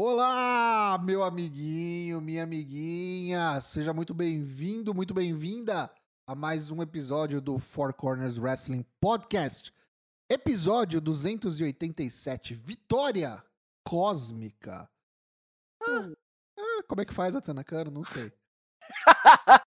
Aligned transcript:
Olá, 0.00 0.96
meu 1.02 1.24
amiguinho, 1.24 2.20
minha 2.20 2.44
amiguinha, 2.44 3.60
seja 3.60 3.92
muito 3.92 4.14
bem-vindo, 4.14 4.94
muito 4.94 5.12
bem-vinda 5.12 5.92
a 6.24 6.36
mais 6.36 6.70
um 6.70 6.80
episódio 6.80 7.40
do 7.40 7.58
Four 7.58 7.92
Corners 7.92 8.38
Wrestling 8.38 8.86
Podcast. 9.00 9.74
Episódio 10.30 11.00
287, 11.00 12.54
Vitória 12.54 13.44
Cósmica. 13.84 14.88
Ah, 15.82 16.12
ah, 16.56 16.82
como 16.86 17.00
é 17.00 17.04
que 17.04 17.12
faz 17.12 17.34
a 17.34 17.40
Tanakano? 17.40 17.90
Não 17.90 18.04
sei. 18.04 18.32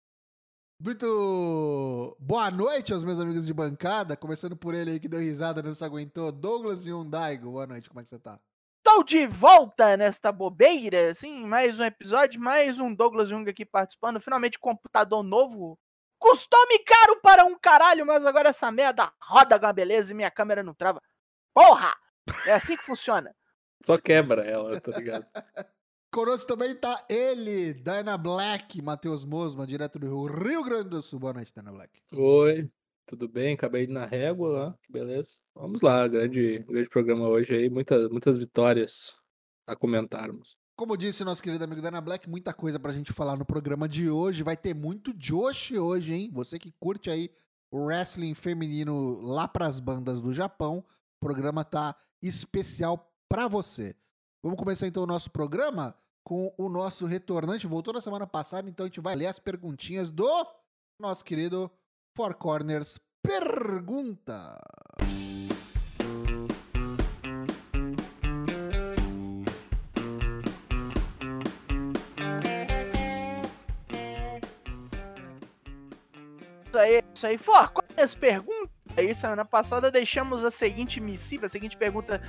Muito 0.82 2.18
boa 2.20 2.50
noite 2.50 2.92
aos 2.92 3.04
meus 3.04 3.20
amigos 3.20 3.46
de 3.46 3.54
bancada, 3.54 4.18
começando 4.18 4.58
por 4.58 4.74
ele 4.74 4.90
aí 4.90 5.00
que 5.00 5.08
deu 5.08 5.20
risada, 5.20 5.62
não 5.62 5.76
se 5.76 5.86
aguentou. 5.86 6.32
Douglas 6.32 6.88
Yundaigo, 6.88 7.52
boa 7.52 7.68
noite, 7.68 7.88
como 7.88 8.00
é 8.00 8.04
que 8.04 8.10
você 8.10 8.18
tá? 8.18 8.40
Estou 8.88 9.04
de 9.04 9.26
volta 9.26 9.98
nesta 9.98 10.32
bobeira, 10.32 11.12
sim, 11.16 11.44
mais 11.44 11.80
um 11.80 11.84
episódio, 11.84 12.40
mais 12.40 12.78
um 12.78 12.94
Douglas 12.94 13.30
Jung 13.30 13.50
aqui 13.50 13.66
participando. 13.66 14.22
Finalmente, 14.22 14.60
computador 14.60 15.24
novo. 15.24 15.76
Custou-me 16.20 16.78
caro 16.84 17.20
para 17.20 17.44
um 17.46 17.58
caralho, 17.58 18.06
mas 18.06 18.24
agora 18.24 18.50
essa 18.50 18.72
merda 18.72 19.12
roda 19.20 19.60
com 19.60 19.66
uma 19.66 19.74
beleza 19.74 20.12
e 20.12 20.16
minha 20.16 20.30
câmera 20.30 20.62
não 20.62 20.76
trava. 20.76 21.02
Porra! 21.52 21.98
É 22.46 22.54
assim 22.54 22.78
que 22.78 22.84
funciona. 22.86 23.36
Só 23.84 23.98
quebra 23.98 24.44
ela, 24.46 24.80
tá 24.80 24.92
ligado? 24.92 25.26
Conosco 26.14 26.48
também 26.48 26.76
tá 26.76 27.04
ele, 27.10 27.74
Dana 27.74 28.16
Black, 28.20 28.84
Matheus 28.84 29.26
Mosma, 29.26 29.66
direto 29.66 29.98
do 29.98 30.28
Rio 30.28 30.64
Grande 30.64 30.90
do 30.90 31.02
Sul. 31.02 31.20
Boa 31.20 31.34
noite, 31.34 31.52
Dana 31.56 31.72
Black. 31.72 32.04
Oi, 32.14 32.70
tudo 33.06 33.28
bem? 33.28 33.54
Acabei 33.54 33.88
na 33.88 34.06
régua 34.06 34.50
lá, 34.50 34.78
que 34.84 34.92
beleza. 34.92 35.38
Vamos 35.54 35.82
lá, 35.82 36.08
grande, 36.08 36.60
grande 36.60 36.90
programa 36.90 37.28
hoje 37.28 37.54
aí, 37.54 37.70
muitas, 37.70 38.10
muitas 38.10 38.38
vitórias 38.38 39.16
a 39.68 39.76
comentarmos. 39.76 40.58
Como 40.76 40.98
disse 40.98 41.24
nosso 41.24 41.42
querido 41.42 41.64
amigo 41.64 41.82
Dana 41.82 42.02
Black, 42.02 42.30
muita 42.30 42.54
coisa 42.54 42.78
pra 42.80 42.92
gente 42.92 43.14
falar 43.14 43.38
no 43.38 43.46
programa 43.46 43.88
de 43.88 44.10
hoje. 44.10 44.44
Vai 44.44 44.58
ter 44.58 44.74
muito 44.74 45.14
Josh 45.14 45.72
hoje, 45.72 46.14
hein? 46.14 46.30
Você 46.34 46.60
que 46.60 46.74
curte 46.80 47.10
aí 47.10 47.32
o 47.72 47.86
wrestling 47.86 48.34
feminino 48.34 49.22
lá 49.22 49.48
pras 49.48 49.80
bandas 49.80 50.22
do 50.22 50.34
Japão, 50.34 50.80
o 50.80 51.20
programa 51.20 51.64
tá 51.64 51.96
especial 52.22 53.12
pra 53.30 53.48
você. 53.48 53.96
Vamos 54.44 54.60
começar 54.60 54.88
então 54.88 55.04
o 55.04 55.08
nosso 55.08 55.32
programa 55.32 55.96
com 56.24 56.54
o 56.58 56.68
nosso 56.68 57.06
retornante. 57.06 57.68
Voltou 57.68 57.94
na 57.94 58.02
semana 58.02 58.28
passada, 58.28 58.70
então 58.70 58.86
a 58.86 58.88
gente 58.88 59.00
vai 59.00 59.16
ler 59.16 59.28
as 59.28 59.40
perguntinhas 59.40 60.12
do 60.12 60.46
nosso 61.00 61.24
querido 61.24 61.72
Four 62.16 62.36
Corners 62.36 62.98
Pergunta. 63.22 64.58
Isso 76.66 76.78
aí, 76.78 77.04
isso 77.14 77.28
aí. 77.28 77.38
For, 77.38 77.72
Corners 77.74 78.16
pergunta. 78.16 78.72
Aí, 78.96 79.14
semana 79.14 79.44
passada 79.44 79.92
deixamos 79.92 80.46
a 80.46 80.52
seguinte 80.52 81.02
missiva, 81.02 81.48
a 81.48 81.50
seguinte 81.50 81.76
pergunta. 81.76 82.22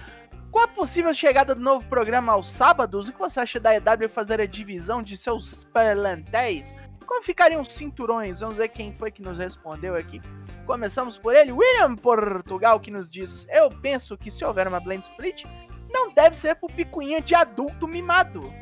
Qual 0.51 0.65
a 0.65 0.69
possível 0.69 1.15
chegada 1.15 1.55
do 1.55 1.61
novo 1.61 1.89
programa 1.89 2.33
aos 2.33 2.51
sábados? 2.51 3.07
O 3.07 3.13
que 3.13 3.19
você 3.21 3.39
acha 3.39 3.61
da 3.61 3.77
EW 3.77 4.09
fazer 4.09 4.41
a 4.41 4.47
divisão 4.47 5.01
de 5.01 5.17
seus 5.17 5.63
plantéis? 5.65 6.75
Como 7.07 7.23
ficariam 7.23 7.63
os 7.63 7.73
cinturões? 7.73 8.41
Vamos 8.41 8.59
ver 8.59 8.69
quem 8.69 8.93
foi 8.93 9.11
que 9.11 9.23
nos 9.23 9.39
respondeu 9.39 9.95
aqui. 9.95 10.21
Começamos 10.67 11.17
por 11.17 11.35
ele, 11.35 11.53
William 11.53 11.95
Portugal, 11.95 12.81
que 12.81 12.91
nos 12.91 13.09
diz: 13.09 13.47
Eu 13.49 13.71
penso 13.71 14.19
que 14.19 14.31
se 14.31 14.45
houver 14.45 14.67
uma 14.67 14.81
blend 14.81 15.05
split, 15.05 15.45
não 15.91 16.13
deve 16.13 16.37
ser 16.37 16.57
por 16.57 16.71
picuinha 16.73 17.21
de 17.21 17.35
adulto 17.35 17.87
mimado. 17.87 18.53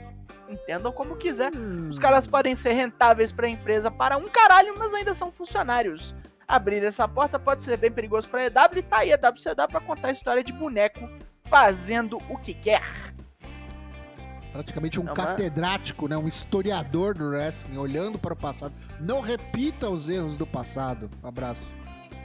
Entendam 0.48 0.92
como 0.92 1.16
quiser. 1.16 1.50
Os 1.88 1.98
caras 1.98 2.26
podem 2.26 2.54
ser 2.54 2.72
rentáveis 2.72 3.32
para 3.32 3.46
a 3.46 3.50
empresa 3.50 3.90
para 3.90 4.18
um 4.18 4.28
caralho, 4.28 4.74
mas 4.78 4.92
ainda 4.92 5.14
são 5.14 5.32
funcionários. 5.32 6.14
Abrir 6.46 6.84
essa 6.84 7.08
porta 7.08 7.38
pode 7.38 7.62
ser 7.62 7.78
bem 7.78 7.90
perigoso 7.90 8.28
para 8.28 8.42
a 8.42 8.46
EW 8.46 8.78
e 8.78 8.82
tá 8.82 8.98
aí 8.98 9.12
a 9.12 9.16
WCW 9.16 9.68
para 9.68 9.80
contar 9.80 10.08
a 10.08 10.12
história 10.12 10.44
de 10.44 10.52
boneco 10.52 11.08
fazendo 11.48 12.18
o 12.28 12.36
que 12.38 12.52
quer. 12.52 12.82
Praticamente 14.54 15.00
um 15.00 15.02
Não, 15.02 15.14
catedrático, 15.14 16.06
né? 16.06 16.16
Um 16.16 16.28
historiador 16.28 17.12
do 17.12 17.24
wrestling, 17.30 17.76
olhando 17.76 18.20
para 18.20 18.34
o 18.34 18.36
passado. 18.36 18.72
Não 19.00 19.20
repita 19.20 19.90
os 19.90 20.08
erros 20.08 20.36
do 20.36 20.46
passado. 20.46 21.10
Abraço. 21.24 21.72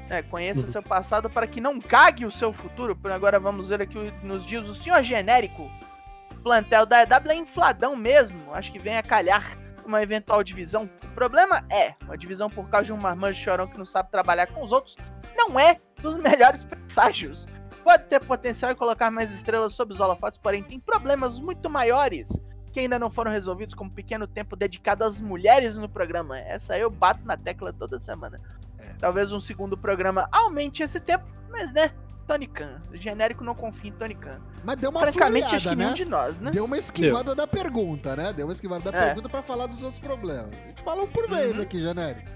É, 0.07 0.22
conheça 0.22 0.68
seu 0.68 0.84
passado 0.84 1.28
para 1.28 1.47
que 1.47 1.59
não 1.59 1.81
cague 1.81 2.28
o 2.28 2.31
seu 2.31 2.53
futuro. 2.53 2.95
Por 2.95 3.12
agora 3.12 3.39
vamos 3.39 3.69
ver 3.69 3.81
aqui 3.81 4.13
nos 4.22 4.45
dias 4.45 4.69
o 4.69 4.75
senhor 4.75 5.01
genérico. 5.01 5.68
O 6.31 6.35
plantel 6.35 6.85
da 6.85 7.01
EW 7.01 7.31
é 7.31 7.35
infladão 7.35 7.95
mesmo. 7.95 8.53
Acho 8.53 8.72
que 8.72 8.78
vem 8.78 8.95
a 8.95 9.01
calhar 9.01 9.57
uma 9.84 10.03
eventual 10.03 10.44
divisão. 10.44 10.88
O 11.03 11.16
problema 11.16 11.66
é, 11.68 11.95
uma 12.03 12.16
divisão 12.16 12.47
por 12.47 12.69
causa 12.69 12.85
de 12.85 12.94
um 12.94 12.97
marmanjo 12.97 13.41
chorão 13.41 13.66
que 13.66 13.78
não 13.78 13.88
sabe 13.88 14.12
trabalhar 14.12 14.45
com 14.53 14.63
os 14.63 14.72
outros, 14.72 14.95
não 15.35 15.59
é 15.59 15.79
dos 16.00 16.16
melhores 16.22 16.63
presságios. 16.63 17.47
Pode 17.89 18.03
ter 18.03 18.23
potencial 18.23 18.72
em 18.72 18.75
colocar 18.75 19.09
mais 19.09 19.33
estrelas 19.33 19.73
sob 19.73 19.91
os 19.91 20.00
holofotes, 20.00 20.39
porém 20.39 20.61
tem 20.61 20.79
problemas 20.79 21.39
muito 21.39 21.67
maiores 21.67 22.29
que 22.72 22.81
ainda 22.81 23.00
não 23.00 23.09
foram 23.09 23.31
resolvidos, 23.31 23.73
como 23.73 23.89
o 23.89 23.94
pequeno 23.94 24.27
tempo 24.27 24.55
dedicado 24.55 25.03
às 25.03 25.19
mulheres 25.19 25.75
no 25.75 25.89
programa. 25.89 26.38
Essa 26.38 26.77
eu 26.77 26.88
bato 26.91 27.25
na 27.25 27.35
tecla 27.35 27.73
toda 27.73 28.00
semana. 28.00 28.38
É. 28.77 28.94
Talvez 29.00 29.33
um 29.33 29.39
segundo 29.39 29.75
programa 29.75 30.29
aumente 30.31 30.83
esse 30.83 31.00
tempo, 31.00 31.25
mas 31.50 31.73
né, 31.73 31.91
Tony 32.27 32.45
Khan. 32.45 32.79
O 32.94 32.95
genérico 32.95 33.44
não 33.44 33.55
confia 33.55 33.89
em 33.89 33.94
Tony 33.94 34.13
Khan. 34.13 34.39
Mas 34.63 34.75
deu 34.75 34.91
uma 34.91 35.00
Francamente, 35.00 35.56
acho 35.56 35.69
que 35.69 35.75
nenhum 35.75 35.89
né? 35.89 35.95
de 35.95 36.06
nós, 36.06 36.39
né? 36.39 36.51
Deu 36.51 36.66
uma 36.66 36.77
esquivada 36.77 37.33
da 37.33 37.47
pergunta, 37.47 38.16
né? 38.16 38.31
Deu 38.31 38.45
uma 38.45 38.53
esquivada 38.53 38.91
da 38.91 38.95
É. 38.95 39.06
pergunta 39.07 39.27
pra 39.29 39.41
falar 39.41 39.66
dos 39.66 39.81
outros 39.81 40.00
problemas. 40.00 40.53
A 40.53 40.67
gente 40.67 40.83
fala 40.83 41.01
um 41.01 41.07
por 41.07 41.27
vez 41.27 41.56
Uhum. 41.56 41.63
aqui, 41.63 41.81
genérico. 41.81 42.29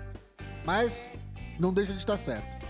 Mas 0.66 1.14
não 1.60 1.72
deixa 1.72 1.92
de 1.92 2.00
estar 2.00 2.18
certo. 2.18 2.63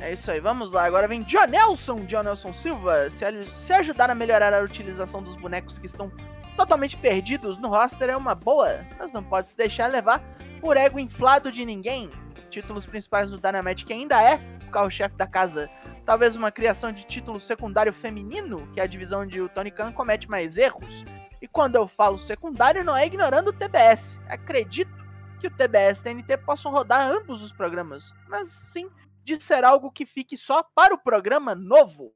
É 0.00 0.14
isso 0.14 0.30
aí, 0.30 0.40
vamos 0.40 0.72
lá. 0.72 0.84
Agora 0.84 1.06
vem 1.06 1.22
John 1.22 1.46
Nelson, 1.46 2.06
John 2.06 2.22
Nelson 2.22 2.52
Silva. 2.54 3.10
Se, 3.10 3.24
se 3.60 3.72
ajudar 3.72 4.08
a 4.08 4.14
melhorar 4.14 4.54
a 4.54 4.62
utilização 4.62 5.22
dos 5.22 5.36
bonecos 5.36 5.78
que 5.78 5.86
estão 5.86 6.10
totalmente 6.56 6.96
perdidos 6.96 7.58
no 7.58 7.68
roster 7.68 8.08
é 8.08 8.16
uma 8.16 8.34
boa, 8.34 8.84
mas 8.98 9.12
não 9.12 9.22
pode 9.22 9.48
se 9.48 9.56
deixar 9.56 9.88
levar 9.88 10.22
por 10.60 10.76
ego 10.76 10.98
inflado 10.98 11.52
de 11.52 11.66
ninguém. 11.66 12.10
Títulos 12.48 12.86
principais 12.86 13.30
do 13.30 13.36
Dynamite 13.36 13.84
que 13.84 13.92
ainda 13.92 14.22
é 14.22 14.40
o 14.66 14.70
carro-chefe 14.70 15.16
da 15.16 15.26
casa. 15.26 15.70
Talvez 16.06 16.34
uma 16.34 16.50
criação 16.50 16.92
de 16.92 17.04
título 17.04 17.38
secundário 17.38 17.92
feminino, 17.92 18.66
que 18.72 18.80
é 18.80 18.84
a 18.84 18.86
divisão 18.86 19.20
onde 19.20 19.40
o 19.40 19.50
Tony 19.50 19.70
Khan 19.70 19.92
comete 19.92 20.28
mais 20.28 20.56
erros. 20.56 21.04
E 21.42 21.46
quando 21.46 21.76
eu 21.76 21.86
falo 21.86 22.18
secundário, 22.18 22.84
não 22.84 22.96
é 22.96 23.06
ignorando 23.06 23.48
o 23.48 23.52
TBS. 23.52 24.18
Acredito 24.28 24.92
que 25.38 25.46
o 25.46 25.50
TBS 25.50 26.00
e 26.00 26.02
TNT 26.02 26.36
possam 26.38 26.72
rodar 26.72 27.06
ambos 27.06 27.42
os 27.42 27.52
programas, 27.52 28.12
mas 28.28 28.48
sim 28.48 28.90
de 29.24 29.42
ser 29.42 29.64
algo 29.64 29.90
que 29.90 30.06
fique 30.06 30.36
só 30.36 30.62
para 30.62 30.94
o 30.94 30.98
programa 30.98 31.54
novo. 31.54 32.14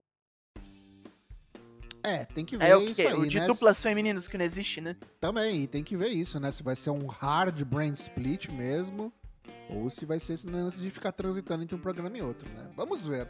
É, 2.03 2.27
tem 2.27 2.45
que 2.45 2.57
ver 2.59 2.65
É 2.71 2.79
isso 2.79 3.01
aí, 3.01 3.15
O 3.15 3.27
de 3.27 3.41
né? 3.41 3.47
duplas 3.47 3.81
femininas 3.81 4.29
que 4.29 4.37
não 4.37 4.45
existe, 4.45 4.81
né? 4.81 4.95
Também, 5.19 5.63
e 5.63 5.67
tem 5.67 5.83
que 5.83 5.97
ver 5.97 6.09
isso, 6.09 6.39
né? 6.39 6.53
Se 6.53 6.63
vai 6.63 6.77
ser 6.77 6.91
um 6.91 7.07
hard 7.07 7.65
brain 7.65 7.95
split 7.95 8.51
mesmo, 8.51 9.11
ou 9.71 9.89
se 9.89 10.05
vai 10.05 10.21
ser 10.21 10.35
esse 10.35 10.47
lance 10.47 10.81
de 10.81 10.91
ficar 10.91 11.13
transitando 11.13 11.63
entre 11.63 11.75
um 11.75 11.81
programa 11.81 12.17
e 12.17 12.21
outro, 12.21 12.47
né? 12.51 12.71
Vamos 12.77 13.07
ver. 13.07 13.27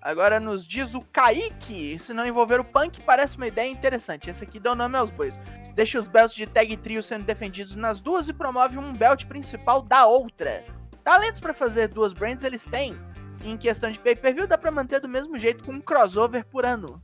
Agora 0.00 0.40
nos 0.40 0.66
diz 0.66 0.94
o 0.94 1.00
Kaique. 1.00 1.98
Se 1.98 2.14
não 2.14 2.26
envolver 2.26 2.58
o 2.58 2.64
punk, 2.64 3.02
parece 3.02 3.36
uma 3.36 3.46
ideia 3.46 3.70
interessante. 3.70 4.30
Esse 4.30 4.42
aqui 4.42 4.58
dá 4.58 4.72
o 4.72 4.74
nome 4.74 4.96
aos 4.96 5.10
bois. 5.10 5.38
Deixa 5.74 5.98
os 5.98 6.08
belts 6.08 6.34
de 6.34 6.46
tag 6.46 6.76
trio 6.78 7.02
sendo 7.02 7.24
defendidos 7.24 7.76
nas 7.76 8.00
duas 8.00 8.28
e 8.28 8.32
promove 8.32 8.78
um 8.78 8.92
belt 8.92 9.26
principal 9.26 9.82
da 9.82 10.06
outra. 10.06 10.64
Talentos 11.04 11.40
pra 11.40 11.52
fazer 11.52 11.88
duas 11.88 12.12
brands 12.12 12.44
eles 12.44 12.64
têm. 12.64 12.96
Em 13.44 13.56
questão 13.56 13.90
de 13.90 13.98
pay-per-view 13.98 14.46
dá 14.46 14.56
pra 14.56 14.70
manter 14.70 15.00
do 15.00 15.08
mesmo 15.08 15.36
jeito 15.38 15.64
com 15.64 15.72
um 15.72 15.80
crossover 15.80 16.44
por 16.46 16.64
ano. 16.64 17.02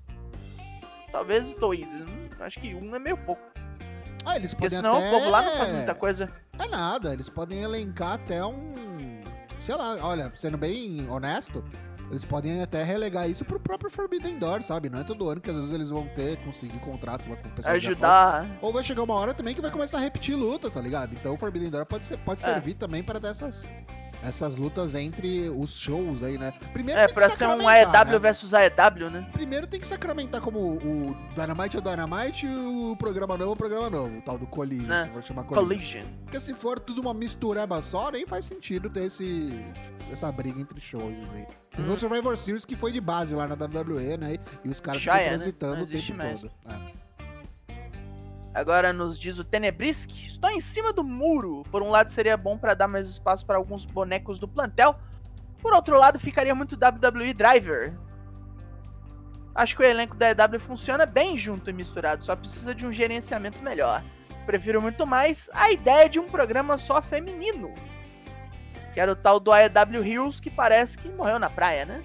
Talvez 1.11 1.53
dois. 1.55 1.89
Acho 2.39 2.61
que 2.61 2.75
um 2.75 2.95
é 2.95 2.99
meio 2.99 3.17
pouco. 3.17 3.43
Ah, 4.25 4.37
eles 4.37 4.53
Porque 4.53 4.67
podem 4.67 4.79
senão 4.79 4.97
até... 4.97 5.09
o 5.09 5.11
povo 5.11 5.31
lá 5.31 5.43
não 5.43 5.57
faz 5.57 5.73
muita 5.73 5.95
coisa. 5.95 6.31
É 6.59 6.69
nada, 6.69 7.13
eles 7.13 7.29
podem 7.29 7.63
elencar 7.63 8.15
até 8.15 8.45
um... 8.45 8.75
Sei 9.61 9.75
lá, 9.75 9.97
olha, 10.03 10.31
sendo 10.37 10.57
bem 10.57 11.09
honesto, 11.11 11.65
eles 12.11 12.25
podem 12.25 12.63
até 12.63 12.83
relegar 12.83 13.29
isso 13.29 13.45
pro 13.45 13.61
próprio 13.61 13.91
Forbidden 13.91 14.39
Door, 14.39 14.63
sabe? 14.63 14.89
Não 14.89 14.99
é 15.01 15.05
todo 15.05 15.29
ano 15.29 15.41
que 15.41 15.51
às 15.51 15.57
vezes 15.57 15.73
eles 15.73 15.91
vão 15.91 16.07
ter, 16.09 16.37
conseguir 16.45 16.79
contrato 16.81 17.29
lá 17.29 17.37
com 17.37 17.49
o 17.49 17.53
pessoal. 17.53 17.75
Ajudar. 17.77 18.59
Ou 18.63 18.73
vai 18.73 18.83
chegar 18.83 19.03
uma 19.03 19.15
hora 19.15 19.35
também 19.35 19.55
que 19.55 19.61
vai 19.61 19.71
começar 19.71 19.99
a 19.99 20.01
repetir 20.01 20.35
luta, 20.37 20.71
tá 20.71 20.81
ligado? 20.81 21.15
Então 21.15 21.35
o 21.35 21.37
Forbidden 21.37 21.71
Door 21.71 21.87
pode, 21.87 22.07
ser, 22.07 22.17
pode 22.19 22.41
É. 22.41 22.45
servir 22.45 22.75
também 22.75 23.03
para 23.03 23.19
dessas 23.19 23.69
essas 24.23 24.57
lutas 24.57 24.95
entre 24.95 25.49
os 25.49 25.79
shows 25.79 26.23
aí, 26.23 26.37
né? 26.37 26.53
Primeiro 26.73 27.01
É, 27.01 27.07
tem 27.07 27.15
que 27.15 27.21
pra 27.21 27.31
ser 27.31 27.47
um 27.47 27.69
AEW 27.69 28.13
né? 28.13 28.19
versus 28.19 28.53
AEW, 28.53 29.11
né? 29.11 29.29
Primeiro 29.33 29.67
tem 29.67 29.79
que 29.81 29.87
sacramentar 29.87 30.41
como 30.41 30.59
o 30.59 31.17
Dynamite 31.35 31.77
é 31.77 31.79
o 31.79 31.83
Dynamite 31.83 32.47
e 32.47 32.49
o 32.93 32.97
programa 32.99 33.37
novo 33.37 33.51
é 33.51 33.55
o 33.55 33.57
programa 33.57 33.91
novo, 33.91 34.19
o 34.19 34.23
tal 34.23 34.37
do 34.39 34.47
Collision, 34.47 34.89
Né. 34.89 35.05
se 35.07 35.11
for 35.13 35.23
chamar 35.23 35.45
Collision. 35.45 35.69
Collision. 36.03 36.05
Porque 36.25 36.41
se 36.41 36.53
for 36.55 36.81
tudo 36.81 37.01
uma 37.01 37.15
mistureba 37.15 37.81
só, 37.81 38.11
nem 38.11 38.27
faz 38.27 38.45
sentido 38.45 38.91
ter 38.91 39.05
esse, 39.05 39.65
essa 40.11 40.31
briga 40.33 40.61
entre 40.61 40.81
shows 40.81 41.05
aí. 41.35 41.47
Você 41.73 41.83
viu 41.83 41.91
Hum. 41.93 41.95
o 41.95 41.99
Survivor 41.99 42.37
Series 42.37 42.65
que 42.65 42.75
foi 42.77 42.91
de 42.93 43.01
base 43.01 43.35
lá 43.35 43.47
na 43.47 43.55
WWE, 43.55 44.17
né? 44.17 44.37
E 44.65 44.69
os 44.69 44.81
caras 44.81 45.01
Já 45.01 45.13
ficam 45.13 45.27
é, 45.27 45.31
né? 45.31 45.37
transitando 45.39 45.77
Não 45.77 45.83
o 45.85 45.87
tempo 45.87 46.07
todo. 46.41 46.51
É. 46.67 47.08
Agora 48.59 48.93
nos 48.93 49.17
diz 49.17 49.39
o 49.39 49.45
Tenebrisk, 49.45 50.11
estou 50.27 50.51
em 50.51 50.61
cima 50.61 50.93
do 50.93 51.05
muro. 51.05 51.63
Por 51.71 51.81
um 51.81 51.91
lado 51.91 52.11
seria 52.11 52.37
bom 52.37 52.59
pra 52.59 52.75
dar 52.75 52.89
mais 52.89 53.09
espaço 53.09 53.47
para 53.47 53.57
alguns 53.57 53.85
bonecos 53.85 54.41
do 54.41 54.49
plantel. 54.49 54.97
Por 55.63 55.73
outro 55.73 55.97
lado 55.97 56.19
ficaria 56.19 56.53
muito 56.57 56.75
WWE 56.75 57.33
Driver. 57.33 57.97
Acho 59.55 59.77
que 59.77 59.83
o 59.83 59.87
elenco 59.87 60.17
da 60.17 60.31
EW 60.31 60.59
funciona 60.59 61.07
bem 61.07 61.39
junto 61.39 61.71
e 61.71 61.73
misturado, 61.73 62.25
só 62.25 62.35
precisa 62.35 62.75
de 62.75 62.85
um 62.85 62.93
gerenciamento 62.93 63.63
melhor. 63.63 64.03
Prefiro 64.45 64.83
muito 64.83 65.07
mais 65.07 65.49
a 65.53 65.71
ideia 65.71 66.09
de 66.09 66.19
um 66.19 66.27
programa 66.27 66.77
só 66.79 67.01
feminino. 67.01 67.73
Que 68.93 68.99
era 68.99 69.13
o 69.13 69.17
tal 69.17 69.39
do 69.39 69.53
AEW 69.53 70.05
Heroes 70.05 70.41
que 70.41 70.51
parece 70.51 70.99
que 70.99 71.09
morreu 71.11 71.39
na 71.39 71.49
praia, 71.49 71.85
né? 71.85 72.05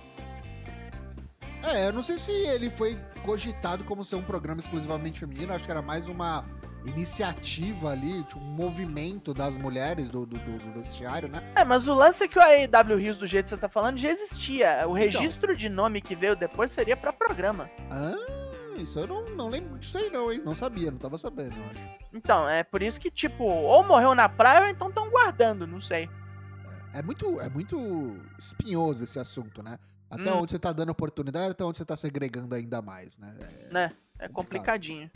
É, 1.64 1.88
eu 1.88 1.94
não 1.94 2.04
sei 2.04 2.20
se 2.20 2.32
ele 2.32 2.70
foi 2.70 2.96
cogitado 3.24 3.84
como 3.84 4.04
ser 4.04 4.16
um 4.18 4.24
programa 4.24 4.60
exclusivamente 4.60 5.20
feminino, 5.20 5.54
acho 5.54 5.66
que 5.66 5.72
era 5.72 5.82
mais 5.82 6.08
uma 6.08 6.46
iniciativa 6.86 7.92
ali, 7.92 8.24
tipo, 8.24 8.40
um 8.40 8.44
movimento 8.44 9.34
das 9.34 9.58
mulheres 9.58 10.10
do, 10.10 10.26
do, 10.26 10.38
do- 10.38 10.74
vestiário, 10.74 11.30
né? 11.30 11.42
É, 11.56 11.64
mas 11.64 11.88
o 11.88 11.94
lance 11.94 12.24
é 12.24 12.28
que 12.28 12.38
o 12.38 12.42
AEW 12.42 13.00
Heroes, 13.00 13.18
do 13.18 13.26
jeito 13.28 13.46
que 13.46 13.50
você 13.52 13.58
tá 13.58 13.70
falando, 13.70 13.98
já 13.98 14.10
existia. 14.10 14.80
Então. 14.80 14.92
O 14.92 14.94
registro 14.94 15.56
de 15.56 15.70
nome 15.70 16.02
que 16.02 16.16
veio 16.16 16.36
depois 16.36 16.72
seria 16.72 16.96
pra 16.98 17.12
programa. 17.14 17.70
Ah, 17.90 18.16
isso 18.78 19.00
eu 19.00 19.08
não, 19.08 19.26
não 19.36 19.50
lembro 19.50 19.78
disso 19.80 19.98
aí 19.98 20.10
não, 20.10 20.32
hein? 20.32 20.42
Não 20.44 20.56
sabia, 20.56 20.92
não 20.92 20.98
tava 20.98 21.18
sabendo, 21.18 21.56
eu 21.56 21.70
acho. 21.70 21.80
Então, 22.14 22.48
é 22.50 22.64
por 22.64 22.82
isso 22.84 23.00
que, 23.00 23.10
tipo, 23.10 23.44
ou 23.44 23.84
morreu 23.86 24.14
na 24.14 24.28
praia 24.28 24.62
ou 24.64 24.68
então 24.68 24.90
estão 24.90 25.10
guardando, 25.10 25.66
não 25.66 25.80
sei. 25.82 26.10
É, 26.94 27.00
é 27.00 27.02
muito, 27.02 27.40
é 27.40 27.50
muito 27.50 28.18
espinhoso 28.38 29.04
esse 29.04 29.20
assunto, 29.20 29.64
né? 29.64 29.78
Até 30.14 30.32
Hum. 30.34 30.40
onde 30.42 30.52
você 30.52 30.60
tá 30.60 30.72
dando 30.72 30.90
oportunidade, 30.92 31.52
até 31.52 31.64
onde 31.64 31.78
você 31.78 31.86
tá 31.86 31.96
segregando 31.96 32.54
ainda 32.56 32.82
mais, 32.82 33.18
né? 33.18 33.36
É, 33.70 33.74
Né? 33.74 33.90
É 34.20 34.28
complicadinho. 34.30 35.10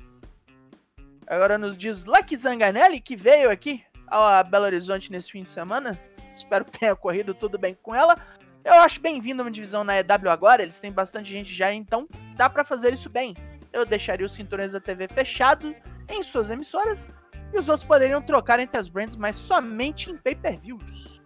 Agora 1.27 1.57
nos 1.57 1.77
diz 1.77 2.03
Lucky 2.05 2.38
Zanganelli, 2.38 3.01
que 3.01 3.15
veio 3.15 3.49
aqui 3.51 3.83
a 4.07 4.41
Belo 4.44 4.65
Horizonte 4.65 5.11
nesse 5.11 5.31
fim 5.31 5.44
de 5.44 5.49
semana. 5.51 5.99
Espero 6.35 6.63
que 6.65 6.71
tenha 6.79 6.95
corrido 6.95 7.33
tudo 7.33 7.57
bem 7.57 7.77
com 7.81 7.94
ela. 7.94 8.15
Eu 8.63 8.73
acho 8.75 8.99
bem-vindo 8.99 9.41
uma 9.44 9.51
divisão 9.51 9.83
na 9.83 9.97
EW 9.99 10.29
agora, 10.29 10.61
eles 10.61 10.79
têm 10.79 10.91
bastante 10.91 11.29
gente 11.29 11.53
já, 11.53 11.71
então 11.73 12.07
dá 12.35 12.49
pra 12.49 12.63
fazer 12.63 12.94
isso 12.94 13.09
bem. 13.09 13.35
Eu 13.71 13.85
deixaria 13.85 14.25
os 14.25 14.33
cinturões 14.33 14.71
da 14.71 14.79
TV 14.79 15.07
fechado 15.07 15.75
em 16.09 16.23
suas 16.23 16.49
emissoras 16.49 17.07
e 17.53 17.57
os 17.57 17.67
outros 17.69 17.88
poderiam 17.88 18.21
trocar 18.21 18.59
entre 18.59 18.77
as 18.79 18.88
brands, 18.88 19.15
mas 19.15 19.35
somente 19.35 20.09
em 20.09 20.17
pay-per-views. 20.17 21.21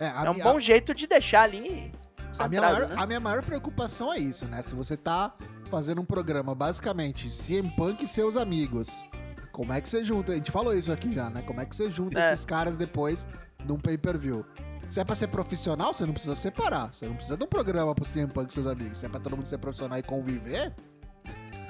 é, 0.00 0.06
É 0.06 0.30
um 0.30 0.32
minha- 0.34 0.44
bom 0.44 0.60
jeito 0.60 0.94
de 0.94 1.06
deixar 1.08 1.42
ali 1.42 1.90
A 2.38 2.48
minha, 2.48 2.60
maior, 2.60 2.88
né? 2.88 2.94
a 2.98 3.06
minha 3.06 3.20
maior 3.20 3.42
preocupação 3.44 4.12
é 4.12 4.18
isso, 4.18 4.46
né? 4.46 4.62
Se 4.62 4.74
você 4.74 4.96
tá 4.96 5.34
fazendo 5.70 6.00
um 6.00 6.04
programa, 6.04 6.54
basicamente, 6.54 7.28
CM 7.28 7.70
Punk 7.76 8.02
e 8.04 8.06
seus 8.08 8.36
amigos, 8.36 9.04
como 9.52 9.72
é 9.72 9.80
que 9.80 9.88
você 9.88 10.04
junta? 10.04 10.32
A 10.32 10.36
gente 10.36 10.50
falou 10.50 10.74
isso 10.74 10.92
aqui 10.92 11.12
já, 11.12 11.28
né? 11.30 11.42
Como 11.42 11.60
é 11.60 11.66
que 11.66 11.74
você 11.74 11.90
junta 11.90 12.18
É. 12.20 12.32
esses 12.32 12.44
caras 12.44 12.76
depois 12.76 13.26
num 13.66 13.78
pay-per-view? 13.78 14.44
Se 14.88 15.00
é 15.00 15.04
pra 15.04 15.14
ser 15.14 15.26
profissional, 15.28 15.92
você 15.92 16.06
não 16.06 16.12
precisa 16.14 16.34
separar. 16.34 16.94
Você 16.94 17.06
não 17.06 17.14
precisa 17.14 17.36
de 17.36 17.44
um 17.44 17.48
programa 17.48 17.94
pro 17.94 18.06
CM 18.06 18.32
Punk 18.32 18.50
e 18.50 18.54
seus 18.54 18.66
amigos. 18.66 18.98
Se 18.98 19.06
é 19.06 19.08
pra 19.08 19.20
todo 19.20 19.36
mundo 19.36 19.46
ser 19.46 19.58
profissional 19.58 19.98
e 19.98 20.02
conviver. 20.02 20.72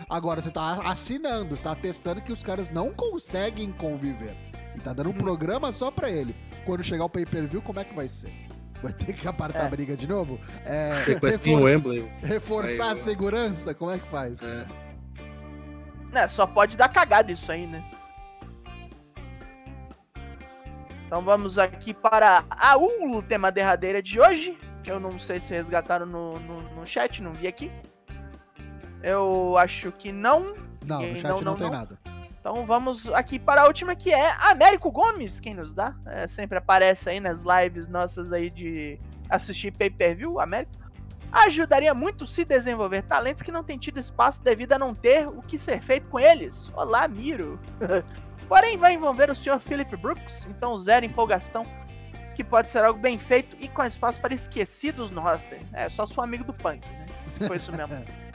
Agora 0.08 0.40
você 0.40 0.50
tá 0.50 0.80
assinando, 0.88 1.56
você 1.56 1.64
tá 1.64 1.74
testando 1.74 2.22
que 2.22 2.32
os 2.32 2.42
caras 2.42 2.70
não 2.70 2.92
conseguem 2.94 3.72
conviver. 3.72 4.36
E 4.76 4.80
tá 4.80 4.92
dando 4.92 5.08
um 5.08 5.12
Uhum. 5.12 5.18
programa 5.18 5.72
só 5.72 5.90
pra 5.90 6.08
ele. 6.08 6.36
Quando 6.64 6.82
chegar 6.84 7.04
o 7.04 7.10
pay-per-view, 7.10 7.60
como 7.62 7.80
é 7.80 7.84
que 7.84 7.94
vai 7.94 8.08
ser? 8.08 8.32
Vai 8.82 8.92
ter 8.92 9.12
que 9.12 9.26
apartar 9.26 9.60
É. 9.64 9.66
a 9.66 9.68
briga 9.68 9.96
de 9.96 10.06
novo? 10.06 10.38
É, 10.64 11.02
Tem 11.04 11.18
coisa 11.18 11.38
que 11.38 11.50
em 11.50 11.54
reforça- 11.56 11.74
Wembley. 11.88 12.08
Reforçar 12.22 12.70
Aí, 12.72 12.80
a 12.80 12.90
eu- 12.92 12.96
segurança? 12.96 13.74
Como 13.74 13.90
é 13.90 13.98
que 13.98 14.08
faz? 14.08 14.40
É. 14.42 14.66
É, 16.12 16.28
só 16.28 16.46
pode 16.46 16.76
dar 16.76 16.88
cagada 16.88 17.30
isso 17.32 17.50
aí, 17.50 17.66
né? 17.66 17.82
Então 21.06 21.22
vamos 21.22 21.58
aqui 21.58 21.94
para 21.94 22.44
a 22.50 22.76
última 22.76 23.50
derradeira 23.50 24.02
de 24.02 24.20
hoje. 24.20 24.56
Que 24.84 24.90
eu 24.90 25.00
não 25.00 25.18
sei 25.18 25.40
se 25.40 25.52
resgataram 25.52 26.06
no, 26.06 26.38
no, 26.38 26.62
no 26.76 26.86
chat, 26.86 27.22
não 27.22 27.32
vi 27.32 27.46
aqui. 27.46 27.70
Eu 29.02 29.56
acho 29.58 29.90
que 29.92 30.12
não. 30.12 30.54
Não, 30.86 30.98
no 31.00 31.06
Ninguém- 31.06 31.20
chat 31.20 31.30
não, 31.30 31.40
não, 31.40 31.54
tem 31.56 31.66
não. 31.66 31.72
nada. 31.72 31.98
Então 32.40 32.64
vamos 32.64 33.08
aqui 33.12 33.38
para 33.38 33.62
a 33.62 33.66
última 33.66 33.94
que 33.94 34.12
é 34.12 34.30
Américo 34.50 34.90
Gomes, 34.90 35.40
quem 35.40 35.54
nos 35.54 35.72
dá. 35.72 35.94
É, 36.06 36.26
sempre 36.26 36.58
aparece 36.58 37.08
aí 37.10 37.20
nas 37.20 37.42
lives 37.42 37.88
nossas 37.88 38.32
aí 38.32 38.48
de 38.48 38.98
assistir 39.28 39.72
pay-per-view, 39.72 40.40
Américo. 40.40 40.72
Ajudaria 41.30 41.92
muito 41.92 42.26
se 42.26 42.44
desenvolver 42.44 43.02
talentos 43.02 43.42
que 43.42 43.52
não 43.52 43.62
têm 43.62 43.78
tido 43.78 43.98
espaço 43.98 44.42
devido 44.42 44.72
a 44.72 44.78
não 44.78 44.94
ter 44.94 45.28
o 45.28 45.42
que 45.42 45.58
ser 45.58 45.82
feito 45.82 46.08
com 46.08 46.18
eles. 46.18 46.72
Olá, 46.74 47.06
Miro. 47.06 47.60
Porém, 48.48 48.78
vai 48.78 48.94
envolver 48.94 49.30
o 49.30 49.34
Sr. 49.34 49.60
Philip 49.60 49.94
Brooks, 49.96 50.46
então 50.48 50.78
zero 50.78 51.04
empolgação, 51.04 51.64
que 52.34 52.42
pode 52.42 52.70
ser 52.70 52.82
algo 52.82 52.98
bem 52.98 53.18
feito 53.18 53.54
e 53.60 53.68
com 53.68 53.84
espaço 53.84 54.18
para 54.20 54.32
esquecidos 54.32 55.10
no 55.10 55.20
roster. 55.20 55.60
É, 55.74 55.88
só 55.90 56.06
sou 56.06 56.24
amigo 56.24 56.44
do 56.44 56.54
Punk, 56.54 56.88
né? 56.88 57.06
Se 57.26 57.46
foi 57.46 57.56
isso 57.56 57.72
mesmo. 57.72 57.92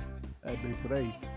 É 0.45 0.57
bem 0.57 0.73
por 0.73 0.91
aí. 0.91 1.32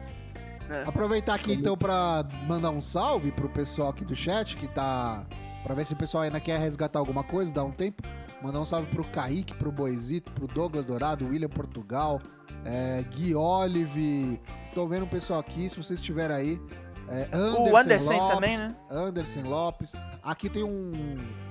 É. 0.71 0.83
Aproveitar 0.87 1.35
aqui 1.35 1.53
então 1.53 1.77
pra 1.77 2.25
mandar 2.47 2.71
um 2.71 2.81
salve 2.81 3.31
pro 3.33 3.49
pessoal 3.49 3.91
aqui 3.91 4.05
do 4.05 4.15
chat 4.17 4.57
que 4.57 4.67
tá. 4.69 5.25
Pra 5.63 5.75
ver 5.75 5.85
se 5.85 5.93
o 5.93 5.97
pessoal 5.97 6.23
ainda 6.25 6.39
quer 6.41 6.59
resgatar 6.61 6.99
alguma 6.99 7.25
coisa, 7.25 7.53
dá 7.53 7.65
um 7.65 7.73
tempo. 7.73 8.03
Mandar 8.43 8.61
um 8.61 8.65
salve 8.65 8.87
pro 8.89 9.05
Kaique, 9.05 9.55
pro 9.55 9.73
Boizito, 9.73 10.31
pro 10.33 10.47
Douglas 10.47 10.85
Dourado, 10.85 11.27
William 11.29 11.49
Portugal, 11.49 12.21
é, 12.65 13.03
Gui 13.15 13.35
Olive. 13.35 14.41
Tô 14.75 14.87
vendo 14.87 15.05
o 15.05 15.09
pessoal 15.09 15.41
aqui, 15.41 15.69
se 15.69 15.77
vocês 15.77 15.99
estiverem 15.99 16.37
aí. 16.37 16.63
É, 17.09 17.29
Anderson, 17.33 17.71
o 17.73 17.77
Anderson 17.77 18.13
Lopes, 18.13 18.35
também, 18.35 18.59
né? 18.59 18.77
Anderson 18.91 19.41
Lopes. 19.49 19.93
Aqui 20.23 20.49
tem 20.51 20.63
um 20.65 20.93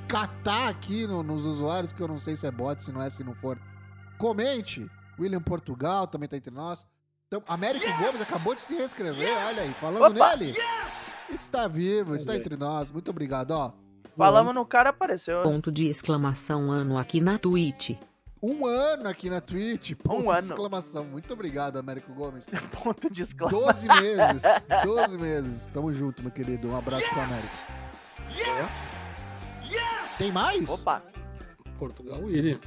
catar 0.07 0.67
aqui 0.69 1.07
no- 1.07 1.23
nos 1.23 1.45
usuários, 1.45 1.91
que 1.91 2.01
eu 2.01 2.07
não 2.07 2.19
sei 2.19 2.35
se 2.35 2.45
é 2.45 2.51
bot, 2.51 2.83
se 2.83 2.91
não 2.91 3.01
é, 3.01 3.09
se 3.09 3.23
não 3.23 3.33
for. 3.35 3.57
Comente. 4.17 4.89
William 5.19 5.41
Portugal 5.41 6.07
também 6.07 6.27
tá 6.27 6.37
entre 6.37 6.53
nós. 6.53 6.85
Então, 7.27 7.41
Américo 7.47 7.85
Gomes 7.97 8.21
acabou 8.21 8.53
de 8.53 8.61
se 8.61 8.75
reescrever, 8.75 9.35
olha 9.47 9.61
aí, 9.63 9.69
falando 9.69 10.15
Opa! 10.15 10.35
nele. 10.35 10.55
Está 11.33 11.67
vivo, 11.67 12.15
está 12.15 12.35
entre 12.35 12.55
nós. 12.55 12.91
Muito 12.91 13.09
obrigado, 13.09 13.51
ó. 13.51 13.71
Falamos 14.15 14.53
no 14.53 14.65
cara, 14.65 14.91
apareceu. 14.91 15.41
Ponto 15.41 15.71
de 15.71 15.87
exclamação 15.87 16.71
ano 16.71 16.97
aqui 16.97 17.19
na 17.19 17.37
Twitch. 17.39 17.91
Um 18.41 18.65
ano 18.67 19.09
aqui 19.09 19.27
na 19.27 19.41
Twitch. 19.41 19.93
Ponto 19.95 20.19
Um 20.19 20.21
de 20.23 20.29
ano. 20.29 20.39
exclamação. 20.39 21.03
Muito 21.03 21.33
obrigado, 21.33 21.77
Américo 21.77 22.13
Gomes. 22.13 22.45
Ponto 22.83 23.09
de 23.09 23.23
exclamação. 23.23 23.59
12 23.65 23.87
meses. 23.87 24.41
12 24.83 25.17
meses. 25.17 25.69
Tamo 25.73 25.91
junto, 25.91 26.21
meu 26.21 26.31
querido. 26.31 26.67
Um 26.69 26.75
abraço 26.77 27.09
pro 27.09 27.21
Américo. 27.21 27.57
Tem 30.19 30.31
mais? 30.31 30.69
Opa. 30.69 31.01
Portugal 31.79 32.21
William. 32.21 32.59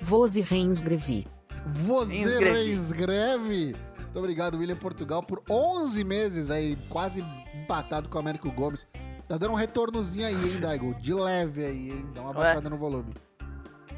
Vose 0.00 0.40
reinscrevi. 0.40 1.26
Você 1.66 2.16
inscreve. 2.16 3.74
Muito 3.96 4.18
obrigado, 4.18 4.58
William 4.58 4.76
Portugal, 4.76 5.22
por 5.22 5.42
11 5.50 6.04
meses 6.04 6.50
aí, 6.50 6.76
quase 6.88 7.24
empatado 7.54 8.08
com 8.08 8.16
o 8.16 8.20
Américo 8.20 8.50
Gomes. 8.50 8.86
Tá 9.28 9.38
dando 9.38 9.52
um 9.52 9.56
retornozinho 9.56 10.26
aí, 10.26 10.34
hein, 10.34 10.60
Daigo? 10.60 10.94
De 10.94 11.14
leve 11.14 11.64
aí, 11.64 11.90
hein? 11.90 12.06
Dá 12.14 12.20
uma 12.20 12.30
Ué. 12.30 12.36
baixada 12.36 12.70
no 12.70 12.76
volume. 12.76 13.12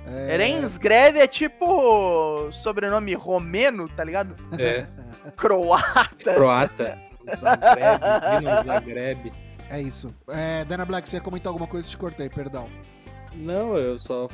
É... 0.06 0.36
Rensgreve 0.36 1.18
é 1.18 1.26
tipo 1.26 2.50
sobrenome 2.52 3.12
romeno, 3.14 3.88
tá 3.88 4.04
ligado? 4.04 4.36
É. 4.58 4.86
Croata. 5.36 6.34
Croata. 6.34 6.98
Zagreb. 7.36 8.64
Zagreb. 8.64 9.32
É 9.68 9.80
isso. 9.80 10.14
É, 10.28 10.64
Dana 10.64 10.84
Black, 10.84 11.08
você 11.08 11.16
ia 11.16 11.20
comentar 11.20 11.50
alguma 11.50 11.66
coisa? 11.66 11.88
Te 11.88 11.98
cortei, 11.98 12.28
perdão. 12.28 12.68
Não, 13.34 13.76
eu 13.76 13.98
só 13.98 14.28